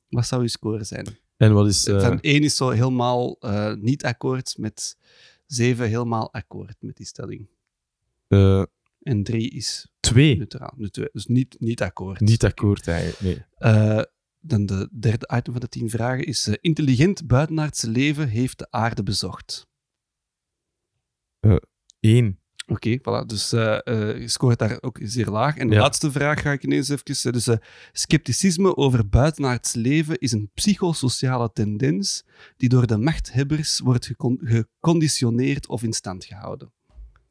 Wat 0.10 0.26
zou 0.28 0.42
je 0.42 0.48
score 0.48 0.84
zijn? 0.84 1.08
En 1.38 1.54
wat 1.54 1.68
is... 1.68 1.88
eh, 1.88 2.02
Van 2.02 2.20
1 2.20 2.44
is 2.44 2.56
zo 2.56 2.70
helemaal 2.70 3.38
eh, 3.40 3.74
niet 3.74 4.04
akkoord 4.04 4.58
met 4.58 4.98
7 5.46 5.88
helemaal 5.88 6.34
akkoord 6.34 6.76
met 6.80 6.98
die 6.98 7.06
stelling. 7.06 7.50
eh, 8.28 8.64
En 9.02 9.24
3 9.24 9.50
is 9.50 9.88
twee? 10.00 10.38
neutraal. 10.38 10.74
neutraal. 10.78 11.10
Dus 11.12 11.26
niet, 11.26 11.56
niet 11.60 11.82
akkoord. 11.82 12.20
Niet 12.20 12.44
akkoord 12.44 12.88
eigenlijk, 12.88 13.20
nee. 13.60 14.06
Dan 14.40 14.66
de 14.66 14.90
derde 15.00 15.30
item 15.36 15.52
van 15.52 15.62
de 15.62 15.70
10 15.70 15.90
vragen 15.90 16.26
is: 16.26 16.48
intelligent 16.48 17.28
buitenaardse 17.28 17.90
leven 17.90 18.28
heeft 18.28 18.58
de 18.60 18.68
aarde 18.72 19.04
bezocht. 19.04 19.68
Eén. 22.00 22.40
Oké, 22.68 22.98
voilà. 23.00 23.26
Dus 23.26 23.52
eh, 23.54 23.74
eh, 23.84 24.20
je 24.22 24.28
scoort 24.28 24.60
daar 24.60 24.78
ook 24.82 25.00
zeer 25.04 25.30
laag. 25.30 25.58
En 25.58 25.68
de 25.68 25.74
Ja. 25.76 25.82
laatste 25.82 26.12
vraag 26.12 26.42
ga 26.42 26.52
ik 26.52 26.64
ineens 26.64 26.90
even... 26.90 27.06
eh, 27.24 27.32
Dus 27.32 27.48
eh, 27.48 27.58
scepticisme 27.92 28.76
over 28.76 29.10
buitenaards 29.10 29.74
leven 29.74 30.18
is 30.20 30.32
een 30.32 30.50
psychosociale 30.54 31.52
tendens 31.54 32.24
die 32.58 32.70
door 32.70 32.88
de 32.88 32.98
machthebbers 32.98 33.80
wordt 33.80 34.06
gecon- 34.06 34.40
geconditioneerd 34.44 35.68
of 35.68 35.84
in 35.84 35.94
stand 35.94 36.26
gehouden. 36.26 36.72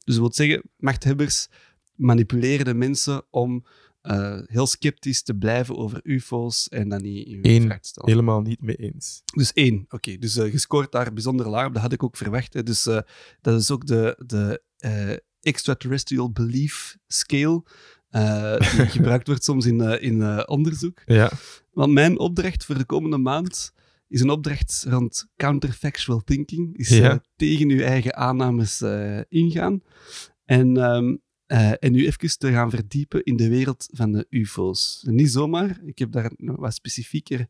Dus 0.04 0.14
dat 0.14 0.18
wil 0.18 0.32
zeggen, 0.32 0.62
machthebbers 0.76 1.48
manipuleren 1.94 2.64
de 2.64 2.74
mensen 2.74 3.22
om 3.30 3.64
eh, 4.04 4.38
heel 4.46 4.66
sceptisch 4.66 5.22
te 5.22 5.34
blijven 5.34 5.76
over 5.76 6.00
ufo's 6.02 6.68
en 6.68 6.88
dan 6.88 7.02
niet 7.02 7.26
in 7.26 7.38
Eén. 7.42 7.62
vraag 7.62 7.80
te 7.80 7.88
stellen. 7.88 8.10
Helemaal 8.10 8.40
niet 8.40 8.62
mee 8.62 8.76
eens. 8.76 9.22
Dus 9.34 9.52
één, 9.52 9.84
oké. 9.88 10.16
Dus 10.18 10.36
eh, 10.36 10.52
je 10.52 10.58
scoort 10.58 10.92
daar 10.92 11.12
bijzonder 11.12 11.48
laag 11.48 11.66
op, 11.66 11.72
dat 11.72 11.82
had 11.82 11.92
ik 11.92 12.02
ook 12.02 12.16
verwacht. 12.16 12.54
Hè. 12.54 12.62
Dus 12.62 12.86
eh, 12.86 12.98
dat 13.40 13.60
is 13.60 13.70
ook 13.70 13.86
de, 13.86 14.22
de 14.26 14.62
eh, 14.76 15.12
extraterrestrial 15.40 16.30
belief 16.32 16.96
scale, 17.06 17.62
eh, 18.08 18.58
die 18.58 18.86
gebruikt 18.98 19.26
wordt 19.26 19.44
soms 19.44 19.66
in, 19.66 19.80
eh, 19.80 20.02
in 20.02 20.22
eh, 20.22 20.42
onderzoek. 20.46 21.02
Ja. 21.06 21.30
Want 21.72 21.92
mijn 21.92 22.18
opdracht 22.18 22.64
voor 22.64 22.78
de 22.78 22.84
komende 22.84 23.18
maand 23.18 23.72
is 24.08 24.20
een 24.20 24.30
opdracht 24.30 24.84
rond 24.88 25.26
counterfactual 25.36 26.20
thinking. 26.24 26.76
Is 26.76 26.88
Ja. 26.88 27.10
eh, 27.10 27.16
tegen 27.36 27.68
uw 27.70 27.80
eigen 27.80 28.16
aannames 28.16 28.80
eh, 28.80 29.20
ingaan. 29.28 29.82
En, 30.44 30.76
ehm 30.76 31.16
eh, 31.46 31.70
en 31.78 31.92
nu 31.92 32.06
even 32.06 32.38
te 32.38 32.50
gaan 32.50 32.70
verdiepen 32.70 33.24
in 33.24 33.36
de 33.36 33.48
wereld 33.48 33.88
van 33.92 34.12
de 34.12 34.26
UFO's. 34.30 35.02
Niet 35.06 35.30
zomaar, 35.30 35.80
ik 35.84 35.98
heb 35.98 36.12
daar 36.12 36.32
wat 36.36 36.74
specifieker 36.74 37.46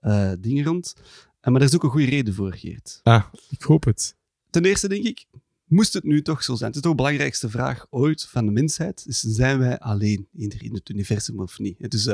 eh, 0.00 0.32
dingen 0.38 0.64
rond. 0.64 0.94
Eh, 1.40 1.50
maar 1.50 1.60
daar 1.60 1.68
is 1.68 1.74
ook 1.74 1.82
een 1.82 1.90
goede 1.90 2.06
reden 2.06 2.34
voor, 2.34 2.54
Geert. 2.54 3.00
Ah, 3.02 3.24
ik 3.50 3.62
hoop 3.62 3.84
het. 3.84 4.16
Ten 4.50 4.64
eerste 4.64 4.88
denk 4.88 5.04
ik, 5.04 5.24
moest 5.64 5.92
het 5.92 6.04
nu 6.04 6.22
toch 6.22 6.42
zo 6.42 6.54
zijn? 6.54 6.66
Het 6.66 6.76
is 6.76 6.82
toch 6.82 6.90
de 6.90 7.02
belangrijkste 7.02 7.50
vraag 7.50 7.86
ooit 7.90 8.24
van 8.24 8.46
de 8.46 8.52
mensheid. 8.52 9.04
Is, 9.06 9.20
zijn 9.20 9.58
wij 9.58 9.78
alleen 9.78 10.28
in, 10.32 10.52
in 10.58 10.74
het 10.74 10.88
universum 10.88 11.40
of 11.40 11.58
niet? 11.58 11.90
Dus 11.90 12.08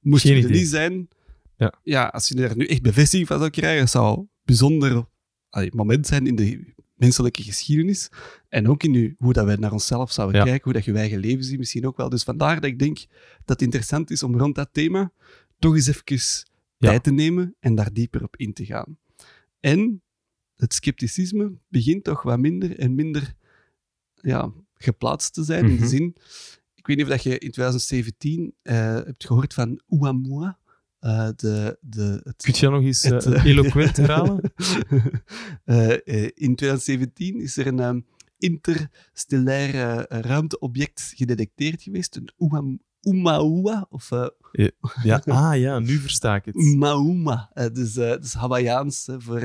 moest 0.00 0.22
Geen 0.22 0.34
het 0.34 0.44
er 0.44 0.50
idee. 0.50 0.60
niet 0.60 0.70
zijn... 0.70 1.08
Ja. 1.82 2.04
als 2.06 2.28
je 2.28 2.42
er 2.48 2.56
nu 2.56 2.66
echt 2.66 2.82
bevestiging 2.82 3.28
van 3.28 3.38
zou 3.38 3.50
krijgen, 3.50 3.88
zou 3.88 4.18
een 4.18 4.28
bijzonder 4.44 5.06
allee, 5.50 5.70
moment 5.74 6.06
zijn 6.06 6.26
in 6.26 6.36
de 6.36 6.74
menselijke 6.96 7.42
geschiedenis. 7.42 8.08
En 8.48 8.68
ook 8.68 8.82
in 8.82 8.90
nu, 8.90 9.14
hoe 9.18 9.32
dat 9.32 9.44
wij 9.44 9.56
naar 9.56 9.72
onszelf 9.72 10.12
zouden 10.12 10.36
Ja. 10.40 10.44
kijken, 10.46 10.64
hoe 10.64 10.72
dat 10.72 10.84
je 10.84 10.92
eigen 10.92 11.18
leven 11.18 11.44
ziet 11.44 11.58
misschien 11.58 11.86
ook 11.86 11.96
wel. 11.96 12.08
Dus 12.08 12.22
vandaar 12.22 12.54
dat 12.54 12.70
ik 12.70 12.78
denk 12.78 12.96
dat 13.36 13.46
het 13.46 13.62
interessant 13.62 14.10
is 14.10 14.22
om 14.22 14.38
rond 14.38 14.54
dat 14.54 14.68
thema 14.72 15.12
toch 15.58 15.74
eens 15.74 15.86
even 15.86 16.44
Ja. 16.78 16.88
tijd 16.88 17.02
te 17.02 17.10
nemen 17.12 17.54
en 17.60 17.74
daar 17.74 17.92
dieper 17.92 18.22
op 18.22 18.36
in 18.36 18.52
te 18.52 18.64
gaan. 18.64 18.98
En 19.60 20.02
het 20.56 20.74
scepticisme 20.74 21.52
begint 21.68 22.04
toch 22.04 22.22
wat 22.22 22.38
minder 22.38 22.78
en 22.78 22.94
minder 22.94 23.34
ja, 24.14 24.52
geplaatst 24.74 25.34
te 25.34 25.44
zijn. 25.44 25.64
In 25.64 25.72
Mhm. 25.72 25.80
de 25.82 25.88
zin, 25.88 26.16
ik 26.74 26.86
weet 26.86 26.96
niet 26.96 27.06
of 27.06 27.12
dat 27.12 27.22
je 27.22 27.30
in 27.38 27.50
2017 27.50 28.54
eh, 28.62 28.74
hebt 28.94 29.26
gehoord 29.26 29.54
van 29.54 29.80
Oumuamua. 29.88 30.58
Eh 30.98 31.28
de, 31.36 31.78
de, 31.80 32.20
het, 32.24 32.42
Kun 32.42 32.54
je 32.56 32.68
nog 32.68 32.82
eens 32.82 33.04
eh, 33.04 33.10
het, 33.10 33.26
eh, 33.26 33.44
eloquent 33.44 33.96
herhalen? 34.00 34.40
In 36.34 36.54
2017 36.54 37.40
is 37.40 37.56
er 37.56 37.66
een 37.66 37.80
ehm, 37.80 38.00
interstellair 38.38 39.74
eh, 39.74 40.20
ruimteobject 40.20 41.12
gedetecteerd 41.14 41.82
geweest, 41.82 42.16
een 42.16 42.80
Oumuamua, 43.06 43.86
of 43.90 44.10
eh, 44.10 44.26
Ja, 45.02 45.22
ah 45.24 45.58
ja, 45.58 45.78
nu 45.78 45.98
versta 45.98 46.34
ik 46.34 46.44
het. 46.44 46.54
Mauma. 46.54 47.50
Eh, 47.52 47.66
dus, 47.72 47.96
eh, 47.96 48.20
dus 48.20 48.32
Hawaiiaans 48.32 49.08
voor 49.18 49.42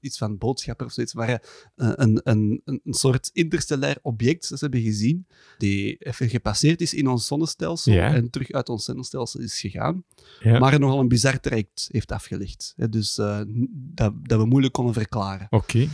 iets 0.00 0.18
van 0.18 0.38
boodschapper 0.38 0.86
of 0.86 0.92
zoiets. 0.92 1.14
Maar 1.14 1.42
een, 1.74 2.20
een, 2.24 2.62
een, 2.64 2.80
soort 2.84 3.30
interstellair 3.32 3.98
object 4.02 4.48
dat 4.48 4.58
ze 4.58 4.64
hebben 4.64 4.82
gezien, 4.82 5.26
die 5.58 5.96
even 5.96 6.28
gepasseerd 6.28 6.80
is 6.80 6.94
in 6.94 7.08
ons 7.08 7.26
zonnestelsel 7.26 7.92
Ja. 7.92 8.14
en 8.14 8.30
terug 8.30 8.50
uit 8.50 8.68
ons 8.68 8.84
zonnestelsel 8.84 9.40
is 9.40 9.60
gegaan. 9.60 10.04
Ja. 10.40 10.58
Maar 10.58 10.78
nogal 10.78 11.00
een 11.00 11.08
bizar 11.08 11.40
traject 11.40 11.88
heeft 11.92 12.12
afgelegd. 12.12 12.74
Dus 12.90 13.14
dat, 13.14 14.12
dat 14.26 14.40
we 14.40 14.46
moeilijk 14.46 14.72
konden 14.72 14.94
verklaren. 14.94 15.46
Oké. 15.50 15.88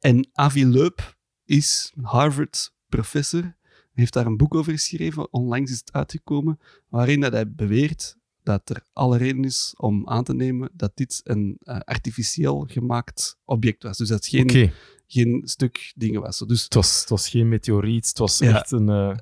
En 0.00 0.28
Avi 0.32 0.66
Loeb 0.66 1.16
is 1.44 1.92
Harvard-professor. 2.02 3.56
Heeft 3.94 4.12
daar 4.12 4.26
een 4.26 4.36
boek 4.36 4.54
over 4.54 4.72
geschreven. 4.72 5.32
Onlangs 5.32 5.70
is 5.70 5.78
het 5.78 5.92
uitgekomen. 5.92 6.58
Waarin 6.88 7.20
dat 7.20 7.32
hij 7.32 7.50
beweert 7.52 8.16
dat 8.42 8.68
er 8.70 8.82
alle 8.92 9.16
reden 9.16 9.44
is 9.44 9.74
om 9.76 10.08
aan 10.08 10.24
te 10.24 10.34
nemen 10.34 10.70
dat 10.72 10.92
dit 10.94 11.20
een 11.24 11.56
eh, 11.62 11.78
artificieel 11.78 12.64
gemaakt 12.70 13.38
object 13.44 13.82
was. 13.82 13.96
Dus 13.96 14.08
dat 14.08 14.16
het 14.24 14.26
geen, 14.26 14.72
geen 15.06 15.42
stuk 15.44 15.92
dingen 15.96 16.20
was. 16.20 16.38
Dus 16.38 16.62
Het, 16.64 16.74
was, 16.74 17.00
het 17.00 17.08
was 17.08 17.28
geen 17.28 17.48
meteoriet, 17.48 18.06
het 18.08 18.18
was 18.18 18.38
Ja. 18.38 18.54
echt 18.58 18.70
een, 18.70 18.88
eh, 18.88 19.16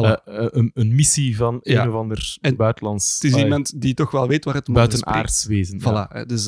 voilà. 0.00 0.24
eh, 0.24 0.46
een, 0.50 0.70
een 0.74 0.94
missie 0.94 1.36
van 1.36 1.58
Ja. 1.62 1.82
een 1.82 1.88
of 1.88 1.94
ander 1.94 2.36
En 2.40 2.56
buitenlands... 2.56 3.14
het 3.14 3.24
is 3.24 3.34
iemand 3.36 3.80
die 3.80 3.94
toch 3.94 4.10
wel 4.10 4.28
weet 4.28 4.44
waar 4.44 4.54
het 4.54 4.66
spreekt. 4.66 4.88
buitenaards 4.90 5.44
wezen. 5.46 5.80
Voilà. 5.80 6.26
Dus 6.26 6.44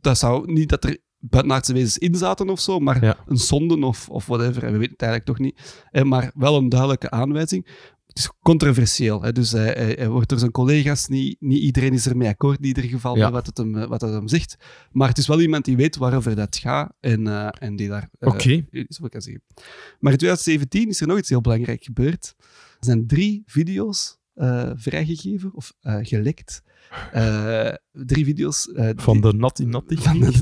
dat 0.00 0.18
zou 0.18 0.52
niet 0.52 0.68
dat 0.68 0.84
er 0.84 0.98
buitenaardse 1.30 1.72
wezens 1.72 1.98
in 1.98 2.14
zaten 2.14 2.48
of 2.50 2.60
zo, 2.60 2.78
maar 2.78 3.04
Ja. 3.04 3.16
een 3.26 3.36
zonde 3.36 3.86
of, 3.86 4.08
of 4.08 4.26
whatever. 4.26 4.64
En 4.64 4.72
we 4.72 4.78
weten 4.78 4.92
het 4.92 5.02
eigenlijk 5.02 5.30
toch 5.30 5.46
niet. 5.46 5.84
Eh, 5.90 6.02
maar 6.02 6.32
wel 6.34 6.56
een 6.56 6.68
duidelijke 6.68 7.10
aanwijzing. 7.10 7.66
Het 8.06 8.18
is 8.18 8.30
controversieel. 8.42 9.22
Hè? 9.22 9.32
Dus 9.32 9.52
hij, 9.52 9.64
hij- 9.72 9.94
hij 9.98 10.08
wordt 10.08 10.28
door 10.28 10.38
zijn 10.38 10.50
collega's 10.50 11.06
niet, 11.08 11.36
niet 11.40 11.62
iedereen 11.62 11.92
is 11.92 12.06
ermee 12.06 12.28
akkoord 12.28 12.58
in 12.58 12.64
ieder 12.64 12.84
geval 12.84 13.16
Ja. 13.16 13.24
met 13.24 13.32
wat 13.32 13.46
het, 13.46 13.56
hem, 13.56 13.72
wat 13.88 14.00
het 14.00 14.10
hem 14.12 14.28
zegt. 14.28 14.56
Maar 14.92 15.08
het 15.08 15.18
is 15.18 15.26
wel 15.26 15.40
iemand 15.40 15.64
die 15.64 15.76
weet 15.76 15.96
waarover 15.96 16.34
dat 16.36 16.56
gaat 16.56 16.92
en, 17.00 17.26
eh, 17.26 17.48
en 17.58 17.76
die 17.76 17.88
daar 17.88 18.08
over 18.20 19.08
kan 19.10 19.20
zeggen. 19.22 19.42
Maar 20.00 20.12
in 20.12 20.18
2017 20.18 20.88
is 20.88 21.00
er 21.00 21.06
nog 21.06 21.18
iets 21.18 21.28
heel 21.28 21.40
belangrijk 21.40 21.84
gebeurd. 21.84 22.34
Er 22.38 22.84
zijn 22.90 23.06
drie 23.06 23.42
video's 23.46 24.18
eh, 24.34 24.70
vrijgegeven 24.74 25.54
of 25.54 25.72
eh, 25.80 25.98
gelekt. 26.02 26.62
Eh, 27.12 27.72
drie 27.92 28.24
video's. 28.24 28.68
Van 28.96 29.20
de 29.20 29.32
Natty 29.32 29.64
Natty. 29.64 29.96
van 29.96 30.20
de, 30.20 30.32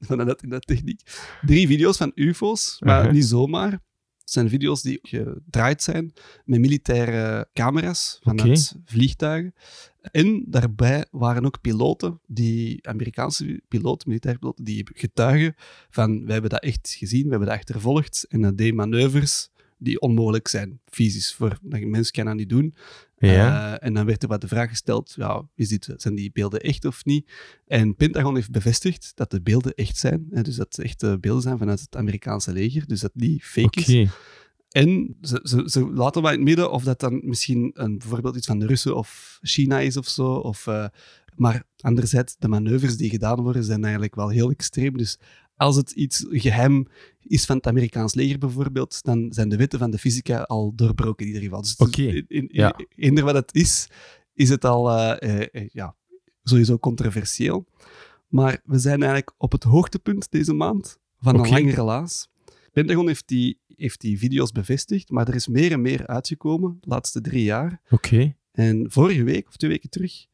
van 0.00 0.18
de 0.18 0.38
in 0.42 0.48
dat 0.48 0.66
techniek. 0.66 1.00
Drie 1.46 1.66
video's 1.66 1.96
van 1.96 2.12
UFO's, 2.14 2.76
maar 2.80 2.98
Uh-huh. 2.98 3.14
niet 3.14 3.24
zomaar. 3.24 3.70
Het 4.18 4.30
zijn 4.30 4.48
video's 4.48 4.82
die 4.82 4.98
gedraaid 5.02 5.82
zijn 5.82 6.12
met 6.44 6.60
militaire 6.60 7.48
camera's 7.52 8.18
vanuit 8.22 8.76
vliegtuigen. 8.84 9.54
En 10.00 10.44
daarbij 10.48 11.06
waren 11.10 11.44
ook 11.44 11.60
piloten, 11.60 12.20
die 12.26 12.88
Amerikaanse 12.88 13.62
piloten, 13.68 14.08
militaire 14.08 14.40
piloten, 14.40 14.64
die 14.64 14.88
getuigen 14.94 15.54
van 15.90 16.24
wij 16.24 16.32
hebben 16.32 16.50
dat 16.50 16.62
echt 16.62 16.94
gezien, 16.98 17.24
we 17.24 17.30
hebben 17.30 17.48
dat 17.48 17.56
achtervolgd 17.56 18.26
en 18.28 18.40
dat 18.40 18.58
deed 18.58 18.74
manoeuvres 18.74 19.50
die 19.82 20.00
onmogelijk 20.00 20.48
zijn, 20.48 20.80
fysisch, 20.84 21.34
voor 21.34 21.58
een 21.68 21.90
mens 21.90 22.10
kan 22.10 22.24
dat 22.24 22.34
niet 22.34 22.48
doen. 22.48 22.74
Ja. 23.18 23.72
Eh, 23.72 23.86
en 23.86 23.94
dan 23.94 24.06
werd 24.06 24.22
er 24.22 24.28
wat 24.28 24.40
de 24.40 24.48
vraag 24.48 24.68
gesteld, 24.68 25.14
ja, 25.16 25.48
is 25.54 25.68
dit, 25.68 25.94
zijn 25.96 26.14
die 26.14 26.30
beelden 26.32 26.60
echt 26.60 26.84
of 26.84 27.04
niet? 27.04 27.30
En 27.66 27.94
Pentagon 27.94 28.34
heeft 28.34 28.50
bevestigd 28.50 29.12
dat 29.14 29.30
de 29.30 29.42
beelden 29.42 29.74
echt 29.74 29.96
zijn. 29.96 30.26
Hè, 30.30 30.42
dus 30.42 30.56
dat 30.56 30.76
het 30.76 30.84
echte 30.84 31.18
beelden 31.20 31.42
zijn 31.42 31.58
vanuit 31.58 31.80
het 31.80 31.96
Amerikaanse 31.96 32.52
leger. 32.52 32.86
Dus 32.86 33.00
dat 33.00 33.10
niet 33.14 33.44
fake 33.44 33.66
Oké. 33.66 33.80
is. 33.92 34.08
En 34.68 35.16
ze, 35.20 35.40
ze, 35.42 35.62
ze 35.66 35.92
laten 35.92 36.22
wel 36.22 36.30
in 36.30 36.36
het 36.36 36.46
midden 36.46 36.70
of 36.70 36.84
dat 36.84 37.00
dan 37.00 37.20
misschien 37.24 37.70
een, 37.74 37.98
bijvoorbeeld 37.98 38.36
iets 38.36 38.46
van 38.46 38.58
de 38.58 38.66
Russen 38.66 38.96
of 38.96 39.38
China 39.42 39.80
is 39.80 39.96
of 39.96 40.08
zo. 40.08 40.34
Of, 40.34 40.66
eh, 40.66 40.86
maar 41.36 41.64
anderzijds, 41.80 42.36
de 42.38 42.48
manoeuvres 42.48 42.96
die 42.96 43.10
gedaan 43.10 43.40
worden 43.40 43.64
zijn 43.64 43.82
eigenlijk 43.82 44.14
wel 44.14 44.28
heel 44.28 44.50
extreem. 44.50 44.96
Dus 44.96 45.18
als 45.62 45.76
het 45.76 45.90
iets 45.90 46.24
geheim 46.28 46.86
is 47.20 47.44
van 47.44 47.56
het 47.56 47.66
Amerikaans 47.66 48.14
leger 48.14 48.38
bijvoorbeeld, 48.38 49.02
dan 49.02 49.32
zijn 49.32 49.48
de 49.48 49.56
wetten 49.56 49.78
van 49.78 49.90
de 49.90 49.98
fysica 49.98 50.42
al 50.42 50.72
doorbroken 50.74 51.26
in 51.26 51.32
ieder 51.32 51.48
geval. 51.48 51.62
Dus 51.62 51.96
in, 51.96 52.24
in, 52.28 52.48
ja. 52.52 52.80
eender 52.96 53.24
wat 53.24 53.34
het 53.34 53.54
is, 53.54 53.88
is 54.34 54.48
het 54.48 54.64
al 54.64 54.90
eh, 54.90 55.40
eh, 55.40 55.48
eh, 55.52 55.68
ja, 55.72 55.94
sowieso 56.42 56.78
controversieel. 56.78 57.66
Maar 58.28 58.60
we 58.64 58.78
zijn 58.78 58.98
eigenlijk 58.98 59.34
op 59.36 59.52
het 59.52 59.62
hoogtepunt 59.62 60.30
deze 60.30 60.52
maand 60.52 60.98
van 61.18 61.34
een 61.34 61.48
lang 61.48 61.74
relaas. 61.74 62.30
Pentagon 62.72 63.06
heeft 63.06 63.28
die, 63.28 63.58
heeft 63.76 64.00
die 64.00 64.18
video's 64.18 64.52
bevestigd, 64.52 65.10
maar 65.10 65.28
er 65.28 65.34
is 65.34 65.48
meer 65.48 65.72
en 65.72 65.80
meer 65.80 66.06
uitgekomen 66.06 66.78
de 66.80 66.88
laatste 66.88 67.20
drie 67.20 67.44
jaar. 67.44 67.80
Oké. 67.90 68.34
En 68.52 68.86
vorige 68.90 69.22
week, 69.22 69.48
of 69.48 69.56
twee 69.56 69.70
weken 69.70 69.90
terug, 69.90 70.26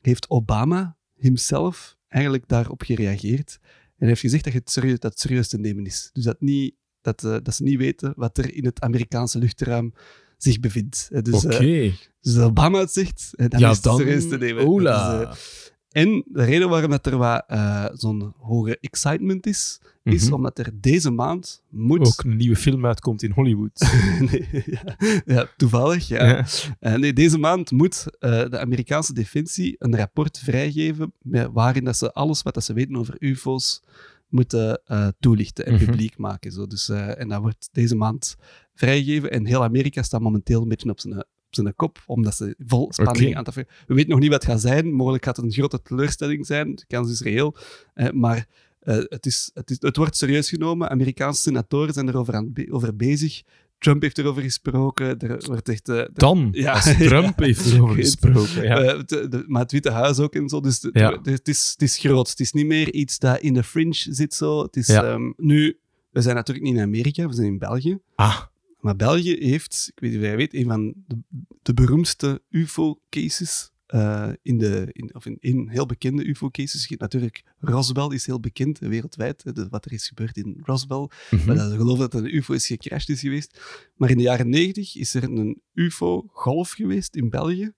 heeft 0.00 0.30
Obama 0.30 0.96
himself 1.14 1.96
eigenlijk 2.08 2.48
daarop 2.48 2.82
gereageerd. 2.82 3.58
En 4.04 4.10
hij 4.10 4.18
heeft 4.18 4.32
gezegd 4.34 4.44
dat 4.44 4.52
het 4.52 4.70
serieus, 4.70 4.98
dat 4.98 5.10
het 5.10 5.20
serieus 5.20 5.48
te 5.48 5.58
nemen 5.58 5.86
is. 5.86 6.10
Dus 6.12 6.24
dat, 6.24 6.40
niet, 6.40 6.74
dat, 7.00 7.24
eh, 7.24 7.36
dat 7.42 7.54
ze 7.54 7.62
niet 7.62 7.78
weten 7.78 8.12
wat 8.16 8.38
er 8.38 8.54
in 8.54 8.64
het 8.64 8.80
Amerikaanse 8.80 9.38
luchtruim 9.38 9.94
zich 10.36 10.60
bevindt. 10.60 11.08
Dus, 11.24 11.44
Oké. 11.44 11.56
eh, 11.56 11.92
dus 12.20 12.38
Obama 12.38 12.78
het 12.78 12.92
zegt, 12.92 13.30
eh, 13.36 13.48
dan 13.48 13.60
ja, 13.60 13.70
is 13.70 13.74
het 13.74 13.84
dan... 13.84 13.96
serieus 13.98 14.28
te 14.28 14.38
nemen. 14.38 14.66
Ola. 14.66 15.24
Dus, 15.24 15.72
en 15.94 16.24
de 16.26 16.44
reden 16.44 16.68
waarom 16.68 16.90
dat 16.90 17.06
er 17.06 17.16
wat, 17.16 17.44
eh, 17.46 17.84
zo'n 17.92 18.34
hoge 18.38 18.78
excitement 18.80 19.46
is, 19.46 19.80
is 20.02 20.24
Mhm. 20.24 20.34
omdat 20.34 20.58
er 20.58 20.70
deze 20.80 21.10
maand 21.10 21.62
moet... 21.68 22.06
Ook 22.06 22.24
een 22.24 22.36
nieuwe 22.36 22.56
film 22.56 22.86
uitkomt 22.86 23.22
in 23.22 23.30
Hollywood. 23.30 23.80
nee, 24.30 24.48
ja, 24.66 24.96
ja, 25.26 25.48
toevallig, 25.56 26.08
ja. 26.08 26.24
Ja. 26.26 26.44
Eh, 26.80 26.94
nee, 26.94 27.12
deze 27.12 27.38
maand 27.38 27.70
moet 27.70 28.06
eh, 28.18 28.30
de 28.50 28.58
Amerikaanse 28.58 29.12
Defensie 29.12 29.76
een 29.78 29.96
rapport 29.96 30.38
vrijgeven 30.38 31.12
met- 31.22 31.48
waarin 31.52 31.84
dat 31.84 31.96
ze 31.96 32.12
alles 32.12 32.42
wat 32.42 32.54
dat 32.54 32.64
ze 32.64 32.72
weten 32.72 32.96
over 32.96 33.14
UFO's 33.18 33.82
moeten 34.28 34.80
toelichten 35.20 35.66
en 35.66 35.74
Mhm. 35.74 35.84
publiek 35.84 36.18
maken. 36.18 36.52
Zo. 36.52 36.66
Dus, 36.66 36.88
en 36.88 37.28
dat 37.28 37.40
wordt 37.40 37.68
deze 37.72 37.94
maand 37.96 38.36
vrijgegeven. 38.74 39.30
En 39.30 39.46
heel 39.46 39.62
Amerika 39.62 40.02
staat 40.02 40.20
momenteel 40.20 40.62
een 40.62 40.68
beetje 40.68 40.90
op 40.90 41.00
zijn, 41.00 41.24
zijn 41.54 41.74
kop, 41.74 42.02
omdat 42.06 42.36
ze 42.36 42.54
vol 42.66 42.92
spanning 42.92 43.36
aan 43.36 43.44
het 43.44 43.54
We 43.54 43.66
weten 43.86 44.10
nog 44.10 44.18
niet 44.20 44.30
wat 44.30 44.42
het 44.42 44.50
gaat 44.52 44.60
zijn. 44.60 44.92
Mogelijk 44.92 45.24
gaat 45.24 45.36
het 45.36 45.44
een 45.44 45.52
grote 45.52 45.82
teleurstelling 45.82 46.46
zijn. 46.46 46.74
De 46.74 46.84
kans 46.86 47.10
is 47.10 47.20
reëel. 47.20 47.56
Eh, 47.94 48.10
maar 48.10 48.46
eh, 48.80 48.96
het, 49.08 49.26
is, 49.26 49.50
het, 49.54 49.70
is, 49.70 49.76
het 49.80 49.96
wordt 49.96 50.16
serieus 50.16 50.48
genomen. 50.48 50.90
Amerikaanse 50.90 51.40
senatoren 51.40 51.94
zijn 51.94 52.08
erover 52.08 52.34
aan, 52.34 52.52
be- 52.52 52.66
over 52.70 52.96
bezig. 52.96 53.42
Trump 53.78 54.02
heeft 54.02 54.18
erover 54.18 54.42
gesproken. 54.42 55.18
Er 55.18 55.42
wordt 55.46 55.68
echt... 55.68 55.88
er- 55.88 56.10
Dan, 56.12 56.48
Ja. 56.52 56.72
als 56.72 56.96
Trump 56.96 57.38
heeft 57.44 57.72
erover 57.72 57.94
gesproken. 57.96 58.62
Ja. 58.62 58.92
de- 59.06 59.44
maar 59.46 59.62
het 59.62 59.72
Witte 59.72 59.90
Huis 59.90 60.18
ook 60.18 60.34
en 60.34 60.48
zo. 60.48 60.60
Dus 60.60 60.80
de- 60.80 60.90
Ja. 60.92 61.16
de- 61.16 61.30
het, 61.30 61.48
is, 61.48 61.70
het 61.72 61.82
is 61.82 61.98
groot. 61.98 62.30
Het 62.30 62.40
is 62.40 62.52
niet 62.52 62.66
meer 62.66 62.92
iets 62.92 63.18
dat 63.18 63.40
in 63.40 63.54
de 63.54 63.62
fringe 63.62 63.94
zit. 63.94 64.34
Zo. 64.34 64.62
Het 64.62 64.76
is, 64.76 64.88
ehm, 64.88 65.32
nu, 65.36 65.78
we 66.10 66.20
zijn 66.20 66.34
natuurlijk 66.34 66.66
niet 66.66 66.74
in 66.76 66.82
Amerika, 66.82 67.26
we 67.28 67.34
zijn 67.34 67.46
in 67.46 67.58
België. 67.58 67.98
Ah, 68.14 68.40
Maar 68.84 68.96
België 68.96 69.36
heeft, 69.38 69.90
ik 69.94 70.00
weet 70.00 70.10
niet 70.10 70.18
of 70.20 70.26
jij 70.26 70.36
weet, 70.36 70.54
een 70.54 70.66
van 70.66 70.94
de, 71.06 71.16
de 71.62 71.74
beroemdste 71.74 72.42
UFO-cases. 72.50 73.72
eh, 73.86 74.30
in 74.42 74.58
de, 74.58 74.88
in, 74.92 75.14
of 75.14 75.26
in, 75.26 75.36
in 75.40 75.68
heel 75.68 75.86
bekende 75.86 76.24
UFO-cases. 76.24 76.88
Natuurlijk, 76.98 77.42
Roswell 77.58 78.08
is 78.14 78.26
heel 78.26 78.40
bekend 78.40 78.80
eh, 78.80 78.88
wereldwijd. 78.88 79.54
de- 79.54 79.68
wat 79.68 79.84
er 79.84 79.92
is 79.92 80.08
gebeurd 80.08 80.36
in 80.36 80.60
Roswell. 80.62 81.08
mhm. 81.30 81.46
Maar 81.46 81.56
dat 81.56 81.70
ze 81.70 81.76
geloven 81.76 81.98
dat 82.10 82.14
er 82.14 82.20
een 82.24 82.34
UFO 82.36 82.52
is 82.54 82.66
gecrashed 82.66 83.08
is 83.08 83.20
geweest. 83.20 83.60
Maar 83.96 84.10
in 84.10 84.16
de 84.16 84.22
jaren 84.22 84.48
90 84.48 84.96
is 84.96 85.14
er 85.14 85.22
een 85.22 85.60
UFO-golf 85.74 86.70
geweest 86.70 87.16
in 87.16 87.30
België. 87.30 87.72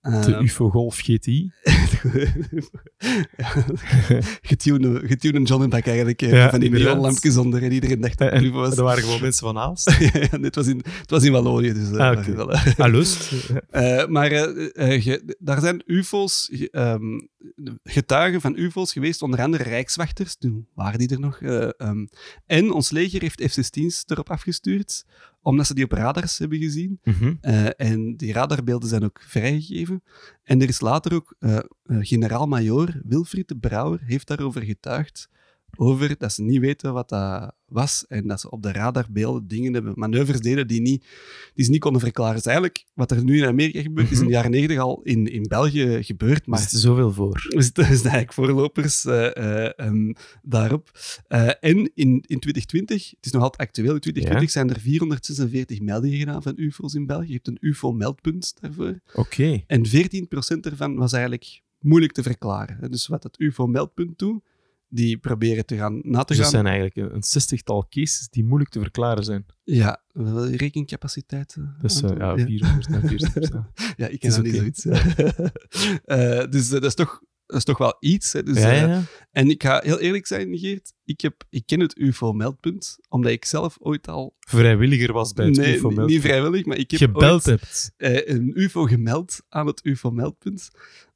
De 0.00 0.08
Eh, 0.34 0.40
UFO-golf 0.42 0.98
GTI. 0.98 1.50
Getune 4.50 5.00
getune 5.06 5.42
John 5.42 5.62
en 5.62 5.70
eigenlijk. 5.86 6.22
eh, 6.22 6.30
Ja, 6.30 6.50
van 6.50 6.60
die 6.60 6.70
neonlampjes 6.70 7.36
onder 7.36 7.62
en 7.62 7.72
iedereen 7.72 8.00
dacht 8.00 8.18
dat 8.18 8.32
het 8.32 8.42
UFO 8.42 8.56
was. 8.58 8.76
er 8.76 8.82
waren 8.84 9.02
gewoon 9.02 9.20
mensen 9.20 9.46
van 9.46 9.58
Aalst. 9.58 9.90
ja, 10.30 10.38
was 10.54 10.66
in, 10.66 10.76
het 11.00 11.10
was 11.10 11.22
in 11.24 11.32
Wallonië, 11.32 11.72
dus... 11.72 11.90
eh, 11.90 11.98
Ah, 11.98 12.24
wel. 12.26 12.52
Ah, 12.52 12.92
lust. 12.92 13.32
Eh, 13.70 14.06
maar 14.06 14.32
ge- 15.00 15.36
daar 15.38 15.60
zijn 15.60 15.82
UFO's, 15.86 16.48
ehm, 16.70 17.02
getuigen 17.84 18.40
van 18.40 18.56
UFO's 18.56 18.92
geweest, 18.92 19.22
onder 19.22 19.40
andere 19.42 19.62
Rijkswachters, 19.62 20.36
toen 20.36 20.66
waren 20.74 20.98
die 20.98 21.08
er 21.08 21.20
nog. 21.20 21.40
eh, 21.40 21.68
ehm, 21.76 22.06
en 22.46 22.72
ons 22.72 22.90
leger 22.90 23.20
heeft 23.20 23.42
F-16's 23.52 24.02
erop 24.06 24.30
afgestuurd, 24.30 25.04
omdat 25.42 25.66
ze 25.66 25.74
die 25.74 25.84
op 25.84 25.92
radars 25.92 26.38
hebben 26.38 26.58
gezien. 26.58 26.98
Mhm. 27.02 27.34
Eh, 27.40 27.66
en 27.76 28.16
die 28.16 28.32
radarbeelden 28.32 28.88
zijn 28.88 29.04
ook 29.04 29.20
vrijgegeven. 29.20 30.02
En 30.42 30.62
er 30.62 30.68
is 30.68 30.80
later 30.80 31.14
ook 31.14 31.34
eh, 31.38 31.58
generaal-majoor 31.82 33.00
Wilfried 33.04 33.48
de 33.48 33.58
Brouwer 33.58 34.00
heeft 34.04 34.26
daarover 34.26 34.62
getuigd. 34.62 35.28
Over 35.76 36.18
dat 36.18 36.32
ze 36.32 36.42
niet 36.42 36.60
weten 36.60 36.92
wat 36.92 37.08
dat 37.08 37.54
was 37.70 38.04
en 38.08 38.26
dat 38.26 38.40
ze 38.40 38.50
op 38.50 38.62
de 38.62 38.72
radarbeelden 38.72 39.48
dingen 39.48 39.72
hebben, 39.72 39.92
manoeuvres 39.96 40.40
deden 40.40 40.66
die, 40.66 40.80
niet, 40.80 41.04
die 41.54 41.64
ze 41.64 41.70
niet 41.70 41.80
konden 41.80 42.00
verklaren. 42.00 42.34
Dus 42.34 42.44
eigenlijk, 42.44 42.84
wat 42.94 43.10
er 43.10 43.24
nu 43.24 43.38
in 43.38 43.46
Amerika 43.46 43.80
gebeurt, 43.80 44.10
is 44.10 44.18
in 44.18 44.24
de 44.24 44.30
jaren 44.30 44.50
negentig 44.50 44.78
al 44.78 45.00
in, 45.02 45.26
in 45.26 45.42
België 45.42 46.02
gebeurd. 46.02 46.46
Maar 46.46 46.58
er 46.58 46.68
zit 46.68 46.80
zoveel 46.80 47.12
voor. 47.12 47.46
we 47.48 47.62
zitten 47.70 47.88
dus 47.88 48.02
eigenlijk 48.02 48.32
voorlopers 48.32 49.04
eh, 49.04 49.36
eh, 49.36 49.72
ehm, 49.76 50.12
daarop. 50.42 50.90
Eh, 51.28 51.46
en 51.46 51.90
in, 51.94 52.24
in 52.26 52.38
2020, 52.38 53.10
het 53.10 53.26
is 53.26 53.32
nog 53.32 53.42
altijd 53.42 53.68
actueel, 53.68 53.94
in 53.94 54.00
2020 54.00 54.50
zijn 54.50 54.70
er 54.70 54.80
446 54.80 55.80
meldingen 55.80 56.18
gedaan 56.18 56.42
van 56.42 56.52
UFO's 56.56 56.94
in 56.94 57.06
België. 57.06 57.26
Je 57.26 57.32
hebt 57.32 57.48
een 57.48 57.58
UFO-meldpunt 57.60 58.54
daarvoor. 58.60 59.00
Oké. 59.14 59.62
En 59.66 59.86
14% 59.86 59.90
ervan 60.60 60.96
was 60.96 61.12
eigenlijk 61.12 61.62
moeilijk 61.80 62.12
te 62.12 62.22
verklaren. 62.22 62.90
Dus 62.90 63.06
wat 63.06 63.22
het 63.22 63.38
UFO-meldpunt 63.38 64.18
doet, 64.18 64.42
die 64.92 65.18
proberen 65.18 65.66
te 65.66 65.76
gaan 65.76 66.00
na 66.02 66.24
te 66.24 66.26
Dus 66.26 66.36
gaan. 66.36 66.42
dat 66.42 66.50
zijn 66.50 66.66
eigenlijk 66.66 67.14
een, 67.14 67.22
zestigtal 67.22 67.86
cases 67.88 68.28
die 68.28 68.44
moeilijk 68.44 68.70
te 68.70 68.80
verklaren 68.80 69.24
zijn. 69.24 69.46
Ja, 69.64 70.02
rekencapaciteit. 70.56 71.56
eh, 71.58 71.64
Dus 71.80 72.02
eh, 72.02 72.10
ja, 72.18 72.36
400 72.36 72.86
en 72.86 73.08
400. 73.08 73.48
ja. 73.52 73.70
Ja, 73.96 74.06
ik 74.06 74.20
ken 74.20 74.30
dat 74.30 74.42
niet 74.42 74.54
zoiets. 74.56 74.84
Eh, 76.04 76.44
dus 76.50 76.66
eh, 76.66 76.70
dat, 76.72 76.84
is 76.84 76.94
toch, 76.94 77.22
dat 77.46 77.56
is 77.56 77.64
toch 77.64 77.78
wel 77.78 77.96
iets. 78.00 78.32
Hè. 78.32 78.42
Dus, 78.42 78.58
ja, 78.58 78.88
eh. 78.88 78.98
En 79.30 79.48
ik 79.50 79.62
ga 79.62 79.80
heel 79.84 79.98
eerlijk 80.00 80.26
zijn, 80.26 80.58
Geert. 80.58 80.92
Ik, 81.04 81.20
heb, 81.20 81.44
ik 81.50 81.62
ken 81.66 81.80
het 81.80 81.98
UFO-meldpunt, 81.98 82.98
omdat 83.08 83.32
ik 83.32 83.44
zelf 83.44 83.76
ooit 83.80 84.08
al... 84.08 84.36
Vrijwilliger 84.40 85.12
was 85.12 85.32
bij 85.32 85.46
het 85.46 85.56
nee, 85.56 85.76
UFO 85.76 85.90
niet- 86.04 86.20
vrijwillig, 86.20 86.64
maar 86.64 86.76
ik 86.76 86.90
heb 86.90 87.00
gebeld 87.00 87.32
ooit, 87.32 87.44
hebt. 87.44 87.92
eh, 87.96 88.34
een 88.34 88.50
UFO 88.54 88.84
gemeld 88.84 89.40
aan 89.48 89.66
het 89.66 89.80
UFO-meldpunt. 89.84 90.70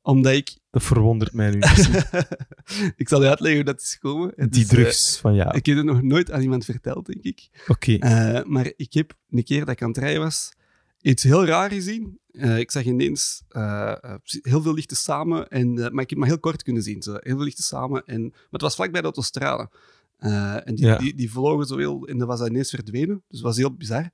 Omdat 0.05 0.33
ik... 0.33 0.57
Dat 0.71 0.83
verwondert 0.83 1.33
mij 1.33 1.51
nu. 1.51 1.59
ik 3.03 3.09
zal 3.09 3.23
je 3.23 3.29
uitleggen 3.29 3.55
hoe 3.55 3.73
dat 3.73 3.81
is 3.81 3.93
gekomen. 3.93 4.33
Het 4.37 4.53
Die 4.53 4.63
is, 4.63 4.69
eh, 4.69 4.75
drugs 4.75 5.17
van 5.19 5.35
ja. 5.35 5.53
ik 5.53 5.67
heb 5.67 5.77
het 5.77 5.87
nog 5.87 6.03
nooit 6.03 6.31
aan 6.31 6.41
iemand 6.41 6.65
verteld, 6.65 7.07
denk 7.07 7.23
ik. 7.23 7.49
Oké. 7.69 7.95
Eh, 7.95 8.45
maar 8.45 8.73
ik 8.77 8.93
heb 8.93 9.15
een 9.31 9.45
keer 9.45 9.61
dat 9.61 9.69
ik 9.69 9.83
aan 9.83 9.89
het 9.89 9.99
rijden 9.99 10.23
was, 10.23 10.53
iets 11.01 11.23
heel 11.23 11.45
raar 11.45 11.71
gezien. 11.71 12.19
Eh, 12.31 12.59
ik 12.59 12.71
zag 12.71 12.85
ineens 12.85 13.43
heel 14.43 14.63
veel 14.63 14.75
lichten 14.75 14.97
samen, 14.97 15.49
en, 15.49 15.75
maar 15.75 16.03
ik 16.03 16.11
heb 16.11 16.19
maar 16.19 16.29
heel 16.29 16.39
kort 16.39 16.63
kunnen 16.63 16.83
zien. 16.83 17.03
Zo. 17.03 17.13
Heel 17.13 17.37
veel 17.37 17.45
lichten 17.45 17.65
samen, 17.65 18.05
en, 18.07 18.23
maar 18.23 18.49
het 18.51 18.63
was 18.63 18.75
vlakbij 18.75 19.01
de 19.01 19.07
autostrade. 19.07 19.71
En 20.19 20.75
die, 20.75 20.87
Ja. 20.87 20.97
die, 20.99 21.15
die 21.15 21.31
vlogen 21.31 21.67
zo 21.67 21.77
heel, 21.77 22.07
en 22.07 22.19
dat 22.19 22.29
was 22.29 22.49
ineens 22.49 22.71
verdwenen. 22.71 23.23
Dus 23.29 23.39
het 23.39 23.41
was 23.41 23.57
heel 23.57 23.75
bizar. 23.75 24.11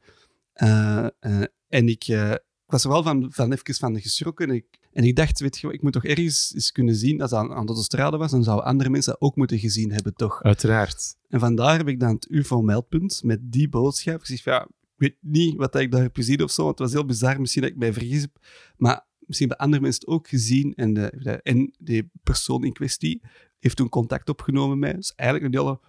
En 1.69 1.89
ik, 1.89 2.09
ik 2.09 2.41
was 2.67 2.85
er 2.85 2.91
wel 2.91 3.03
van, 3.03 3.33
van 3.33 3.53
even 3.53 3.75
van 3.75 4.01
geschrokken. 4.01 4.49
En 4.49 4.55
ik, 4.55 4.80
en 4.93 5.05
ik 5.05 5.17
dacht, 5.17 5.41
weet 5.41 5.59
je, 5.59 5.67
wat, 5.67 5.75
ik 5.77 5.83
moet 5.83 5.93
toch 5.93 6.05
ergens 6.05 6.53
eens 6.55 6.73
kunnen 6.73 6.95
zien, 6.95 7.21
als 7.21 7.31
dat 7.31 7.39
aan, 7.41 7.53
aan 7.53 7.67
de 7.67 7.73
autostrade 7.73 8.17
was, 8.17 8.31
dan 8.31 8.45
zouden 8.45 8.67
andere 8.67 8.91
mensen 8.91 9.13
dat 9.13 9.21
ook 9.21 9.37
moeten 9.37 9.59
gezien 9.59 9.93
hebben, 9.93 10.15
toch? 10.15 10.43
Uiteraard. 10.43 11.17
En 11.29 11.41
vandaar 11.41 11.77
heb 11.77 11.89
ik 11.89 12.01
dan 12.01 12.15
het 12.15 12.31
UFO-meldpunt 12.31 13.21
met 13.25 13.39
die 13.53 13.69
boodschap. 13.69 14.21
Ik 14.21 14.27
zeg, 14.27 14.45
ja, 14.45 14.63
ik 14.65 14.69
weet 14.97 15.17
niet 15.21 15.57
wat 15.57 15.75
ik 15.75 15.91
daar 15.93 16.03
heb 16.03 16.17
gezien 16.17 16.43
of 16.43 16.51
zo. 16.51 16.63
want 16.65 16.79
Het 16.79 16.89
was 16.89 16.97
heel 16.97 17.07
bizar, 17.07 17.41
misschien 17.41 17.63
dat 17.63 17.71
ik 17.71 17.77
mij 17.77 17.93
vergis 17.93 18.21
heb. 18.21 18.39
Maar 18.77 19.07
misschien 19.19 19.49
hebben 19.49 19.65
andere 19.67 19.83
mensen 19.83 20.01
het 20.01 20.11
ook 20.11 20.29
gezien. 20.29 20.75
En, 20.75 20.95
de, 20.95 21.13
de- 21.19 21.43
en 21.43 21.75
die 21.79 22.11
persoon 22.23 22.65
in 22.65 22.73
kwestie 22.73 23.23
heeft 23.59 23.77
toen 23.77 23.89
contact 23.89 24.29
opgenomen 24.29 24.79
met 24.79 24.89
mij. 24.89 24.97
Dus 24.99 25.13
eigenlijk 25.15 25.55
een 25.55 25.61
hele 25.61 25.81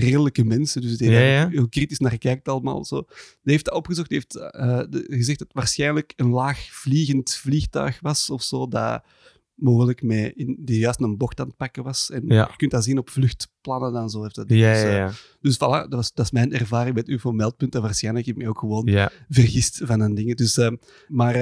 redelijke 0.00 0.44
mensen. 0.44 0.80
Dus 0.80 0.96
die 0.96 1.10
Ja, 1.10 1.48
heel 1.48 1.68
kritisch 1.68 1.98
naar 1.98 2.18
kijkt 2.18 2.48
allemaal. 2.48 2.84
Zo. 2.84 3.00
Die 3.42 3.52
heeft 3.52 3.64
dat 3.64 3.74
opgezocht. 3.74 4.08
Die 4.08 4.18
heeft 4.18 4.36
eh, 4.36 4.78
de- 4.90 5.04
gezegd 5.08 5.38
dat 5.38 5.48
het 5.48 5.56
waarschijnlijk 5.56 6.12
een 6.16 6.28
laag 6.30 6.58
vliegend 6.70 7.34
vliegtuig 7.34 8.00
was 8.00 8.30
of 8.30 8.42
zo. 8.42 8.68
Dat 8.68 9.02
mogelijk 9.54 10.02
met 10.02 10.32
in, 10.36 10.56
die 10.60 10.78
juist 10.78 11.00
een 11.00 11.16
bocht 11.16 11.40
aan 11.40 11.46
het 11.46 11.56
pakken 11.56 11.82
was. 11.84 12.10
En 12.10 12.22
Ja. 12.26 12.46
je 12.50 12.56
kunt 12.56 12.70
dat 12.70 12.84
zien 12.84 12.98
op 12.98 13.10
vluchtplannen 13.10 13.92
dan 13.92 14.10
zo. 14.10 14.22
Heeft 14.22 14.34
dat 14.34 14.48
Ja, 14.48 14.72
dus, 14.72 14.82
ja, 14.82 14.88
eh, 14.88 14.94
ja. 14.96 15.12
dus 15.40 15.56
voilà, 15.56 15.58
dat, 15.58 15.88
was, 15.94 16.12
dat 16.12 16.24
is 16.24 16.30
mijn 16.30 16.52
ervaring 16.52 16.94
met 16.94 17.08
UFO-meldpunt. 17.08 17.74
En 17.74 17.82
waarschijnlijk 17.82 18.26
heb 18.26 18.36
ik 18.36 18.42
me 18.42 18.48
ook 18.48 18.58
gewoon 18.58 18.88
vergist 19.28 19.80
van 19.84 20.00
een 20.00 20.14
dingen. 20.14 20.36
Dus, 20.36 20.56
eh, 20.56 20.70
maar 21.08 21.32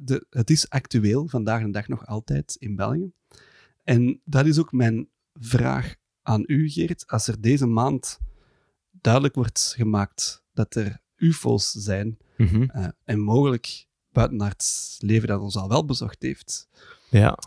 de, 0.00 0.26
het 0.30 0.50
is 0.50 0.68
actueel, 0.68 1.28
vandaag 1.28 1.62
de 1.62 1.70
dag 1.70 1.88
nog 1.88 2.06
altijd 2.06 2.56
in 2.58 2.76
België. 2.76 3.10
En 3.84 4.20
dat 4.24 4.46
is 4.46 4.58
ook 4.58 4.72
mijn 4.72 5.08
vraag 5.40 5.94
aan 6.26 6.42
u, 6.46 6.68
Geert. 6.70 7.06
Als 7.06 7.26
er 7.28 7.40
deze 7.40 7.66
maand 7.66 8.18
duidelijk 8.90 9.34
wordt 9.34 9.72
gemaakt 9.76 10.42
dat 10.52 10.74
er 10.74 11.00
UFO's 11.16 11.70
zijn 11.70 12.18
Mhm. 12.36 12.62
eh, 12.62 12.88
en 13.04 13.20
mogelijk 13.20 13.86
buitenaards 14.12 14.96
leven 15.00 15.28
dat 15.28 15.40
ons 15.40 15.56
al 15.56 15.68
wel 15.68 15.84
bezocht 15.84 16.22
heeft, 16.22 16.68
ja. 17.10 17.38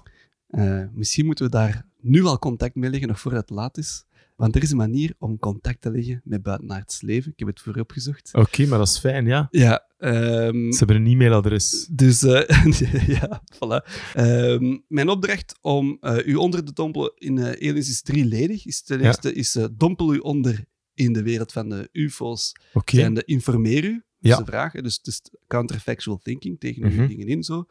eh, 0.47 0.84
misschien 0.91 1.26
moeten 1.26 1.45
we 1.45 1.51
daar 1.51 1.85
nu 1.99 2.23
al 2.23 2.39
contact 2.39 2.76
mee 2.76 2.89
leggen, 2.89 3.07
nog 3.07 3.19
voordat 3.19 3.41
het 3.41 3.49
laat 3.49 3.77
is. 3.77 4.06
Want 4.40 4.56
er 4.56 4.61
is 4.64 4.72
een 4.72 4.78
manier 4.78 5.14
om 5.18 5.40
contact 5.40 5.82
te 5.82 5.91
leggen 5.91 6.22
met 6.24 6.41
buitenaards 6.44 7.02
leven. 7.02 7.32
Ik 7.32 7.40
heb 7.40 7.48
het 7.48 7.60
voor 7.61 7.78
u 7.78 7.80
opgezocht. 7.80 8.30
Oké, 8.34 8.66
maar 8.66 8.78
dat 8.78 8.88
is 8.88 8.99
fijn, 8.99 9.26
ja. 9.26 9.48
Ja, 9.52 9.86
ehm, 9.98 10.72
Ze 10.72 10.78
hebben 10.78 10.95
een 10.95 11.07
e-mailadres. 11.07 11.88
dus 11.91 12.24
eh, 12.24 13.07
ja, 13.22 13.41
voilà. 13.56 13.86
Ehm, 14.14 14.78
mijn 14.88 15.10
opdracht 15.10 15.57
om 15.61 15.98
eh, 16.02 16.26
u 16.28 16.36
onder 16.36 16.64
te 16.64 16.74
dompelen 16.74 17.11
in 17.16 17.38
eh 17.38 17.70
aliens 17.70 17.90
is 17.90 18.02
drieledig. 18.02 18.66
Is 18.66 18.82
ten 18.82 18.99
Ja. 18.99 19.06
eerste 19.06 19.34
is 19.34 19.57
dompel 19.78 20.14
u 20.14 20.18
onder 20.18 20.66
in 20.94 21.14
de 21.14 21.24
wereld 21.24 21.52
van 21.52 21.70
de 21.70 21.90
UFO's. 21.91 22.52
Oké. 22.74 23.14
De 23.14 23.24
informeer 23.26 23.84
u, 23.84 24.03
Ja. 24.20 24.32
is 24.32 24.38
de 24.38 24.45
vraag. 24.45 24.72
hè. 24.74 24.82
Dus 24.82 24.95
het 24.98 25.07
is 25.07 25.22
counterfactual 25.48 26.18
thinking, 26.18 26.60
tegen 26.60 26.88
Mhm. 26.88 27.07
dingen 27.07 27.28
in 27.28 27.44
zo. 27.44 27.66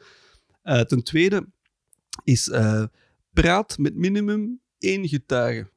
Ten 0.62 1.03
tweede 1.03 1.47
is 2.24 2.51
praat 3.32 3.78
met 3.78 3.95
minimum 3.95 4.61
één 4.78 5.09
getuige 5.09 5.70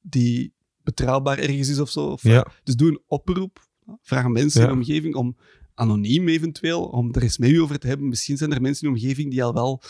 die 0.00 0.52
betrouwbaar 0.82 1.38
ergens 1.38 1.68
is 1.68 1.78
of 1.78 1.90
zo. 1.90 2.06
Of, 2.06 2.22
Ja. 2.22 2.46
Dus 2.64 2.76
doe 2.76 2.88
een 2.88 3.00
oproep. 3.06 3.66
Vraag 4.02 4.24
aan 4.24 4.32
mensen 4.32 4.60
in 4.62 4.66
de 4.68 4.72
omgeving 4.74 5.14
om 5.14 5.36
anoniem 5.74 6.28
eventueel, 6.28 6.82
om 6.84 7.14
er 7.14 7.22
eens 7.22 7.38
met 7.38 7.50
u 7.50 7.60
over 7.60 7.78
te 7.78 7.86
hebben. 7.86 8.08
Misschien 8.08 8.36
zijn 8.36 8.52
er 8.52 8.60
mensen 8.60 8.86
in 8.86 8.92
de 8.94 9.00
omgeving 9.00 9.30
die 9.30 9.44
al 9.44 9.54
wel 9.54 9.82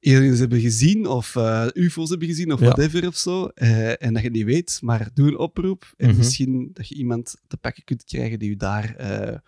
aliens 0.00 0.38
hebben 0.38 0.60
gezien 0.60 1.06
of 1.06 1.36
eh, 1.36 1.66
ufo's 1.74 2.08
hebben 2.10 2.28
gezien 2.28 2.52
of 2.52 2.60
Ja. 2.60 2.66
whatever 2.66 3.06
of 3.06 3.16
zo. 3.16 3.46
eh, 3.46 4.02
en 4.02 4.12
dat 4.14 4.22
je 4.22 4.30
niet 4.30 4.44
weet, 4.44 4.78
maar 4.82 5.10
doe 5.14 5.28
een 5.28 5.38
oproep. 5.38 5.92
En 5.96 6.08
Mhm. 6.08 6.16
misschien 6.18 6.70
dat 6.72 6.88
je 6.88 6.94
iemand 6.94 7.36
te 7.48 7.56
pakken 7.56 7.84
kunt 7.84 8.04
krijgen 8.04 8.38
die 8.38 8.50
u 8.50 8.56
daar 8.56 8.94
eh 8.94 9.38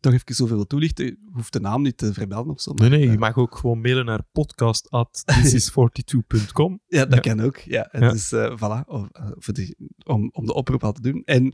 toch 0.00 0.12
even 0.12 0.34
zoveel 0.34 0.56
wil 0.56 0.66
toelichten. 0.66 1.04
Je 1.06 1.16
hoeft 1.32 1.52
de 1.52 1.60
naam 1.60 1.82
niet 1.82 1.96
te 1.96 2.12
vermelden 2.12 2.52
of 2.52 2.60
zo. 2.60 2.72
Nee, 2.74 2.88
nee, 2.90 3.02
eh, 3.04 3.10
je 3.12 3.18
mag 3.18 3.36
ook 3.36 3.56
gewoon 3.56 3.80
mailen 3.80 4.04
naar 4.04 4.22
podcast.thisis42.com. 4.32 6.80
Ja, 6.88 7.04
dat 7.04 7.24
Ja. 7.24 7.34
kan 7.34 7.40
ook. 7.44 7.56
Ja. 7.58 7.88
Ja. 7.92 8.10
Dus 8.10 8.32
eh, 8.32 8.56
voilà, 8.56 8.84
om, 8.86 9.08
eh, 9.12 9.30
voor 9.34 9.54
die, 9.54 9.76
om, 10.04 10.30
om 10.32 10.46
de 10.46 10.54
oproep 10.54 10.84
al 10.84 10.92
te 10.92 11.00
doen. 11.02 11.22
En 11.24 11.52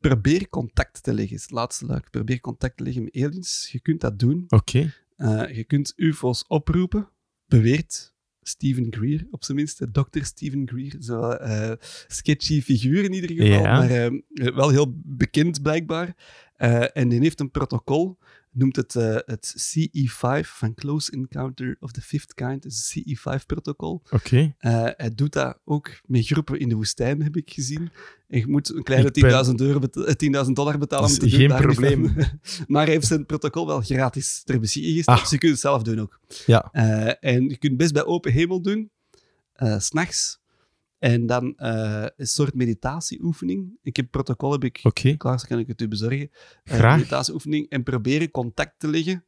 probeer 0.00 0.48
contact 0.48 1.02
te 1.02 1.14
leggen, 1.14 1.36
is 1.36 1.42
het 1.42 1.50
laatste 1.50 1.86
luik. 1.86 2.10
Probeer 2.10 2.40
contact 2.40 2.76
te 2.76 2.82
leggen 2.84 3.02
met 3.02 3.16
aliens. 3.16 3.68
Je 3.72 3.80
kunt 3.80 4.00
dat 4.00 4.18
doen. 4.18 4.44
Oké. 4.48 4.92
Eh, 5.16 5.56
je 5.56 5.64
kunt 5.64 5.92
UFO's 5.96 6.44
oproepen, 6.48 7.08
beweert 7.46 8.10
Stephen 8.44 8.86
Greer, 8.90 9.26
op 9.30 9.44
zijn 9.44 9.56
minst. 9.56 9.86
Dr. 9.92 10.22
Stephen 10.22 10.68
Greer. 10.68 10.94
Zo 10.98 11.30
eh, 11.30 11.72
sketchy 12.06 12.60
figuur 12.62 13.04
in 13.04 13.12
ieder 13.12 13.30
geval, 13.30 13.46
Ja. 13.46 13.60
maar 13.78 13.90
eh, 13.90 14.10
wel 14.54 14.68
heel 14.68 14.94
bekend 15.04 15.62
blijkbaar. 15.62 16.14
Eh, 16.62 16.84
en 16.92 17.08
die 17.08 17.20
heeft 17.20 17.40
een 17.40 17.50
protocol, 17.50 18.18
noemt 18.50 18.76
het 18.76 18.96
eh, 18.96 19.16
het 19.24 19.54
CE5, 19.58 20.40
van 20.48 20.74
Close 20.74 21.10
Encounter 21.12 21.76
of 21.80 21.92
the 21.92 22.00
Fifth 22.00 22.34
Kind. 22.34 22.64
Het 22.64 22.72
is 22.72 22.92
een 22.94 23.16
CE5-protocol. 23.16 24.02
Oké. 24.10 24.54
Eh, 24.58 24.86
hij 24.96 25.10
doet 25.14 25.32
dat 25.32 25.58
ook 25.64 25.90
met 26.06 26.26
groepen 26.26 26.58
in 26.58 26.68
de 26.68 26.74
woestijn, 26.74 27.22
heb 27.22 27.36
ik 27.36 27.50
gezien. 27.50 27.90
En 28.28 28.38
je 28.38 28.46
moet 28.46 28.68
een 28.74 28.82
kleine 28.82 29.06
Ik 29.12 29.12
ben- 29.12 29.44
10.000 29.44 29.54
euro 29.60 29.78
beta- 29.78 30.04
eh, 30.04 30.14
10.000 30.46 30.56
dollar 30.56 30.78
betalen 30.78 31.08
om 31.10 31.14
te 31.14 31.20
doen. 31.20 31.30
geen 31.38 31.56
probleem. 31.56 32.02
maar 32.66 32.84
hij 32.84 32.92
heeft 32.94 33.06
zijn 33.06 33.26
protocol 33.26 33.66
wel 33.66 33.80
gratis 33.80 34.42
ter 34.44 34.60
beschikking 34.60 34.94
gesteld. 34.96 35.16
Ah. 35.16 35.22
Dus 35.22 35.32
je 35.32 35.38
kunt 35.38 35.52
het 35.52 35.60
zelf 35.60 35.82
doen 35.82 36.00
ook. 36.00 36.20
Ja. 36.46 36.68
En 37.20 37.48
je 37.48 37.56
kunt 37.58 37.76
best 37.76 37.92
bij 37.92 38.04
open 38.04 38.32
hemel 38.32 38.62
doen, 38.62 38.90
s 39.54 39.84
s'nachts. 39.86 40.40
En 41.02 41.26
dan 41.26 41.56
eh, 41.56 42.06
een 42.16 42.26
soort 42.26 42.54
meditatieoefening. 42.54 43.78
Ik 43.82 43.96
heb 43.96 44.10
protocol 44.10 44.52
heb 44.52 44.64
ik 44.64 44.80
klaar, 45.16 45.40
zo 45.40 45.46
kan 45.48 45.58
ik 45.58 45.66
het 45.66 45.80
u 45.80 45.88
bezorgen. 45.88 46.30
Graag. 46.64 46.96
meditatieoefening 46.96 47.68
en 47.68 47.82
proberen 47.82 48.30
contact 48.30 48.78
te 48.78 48.88
leggen 48.88 49.24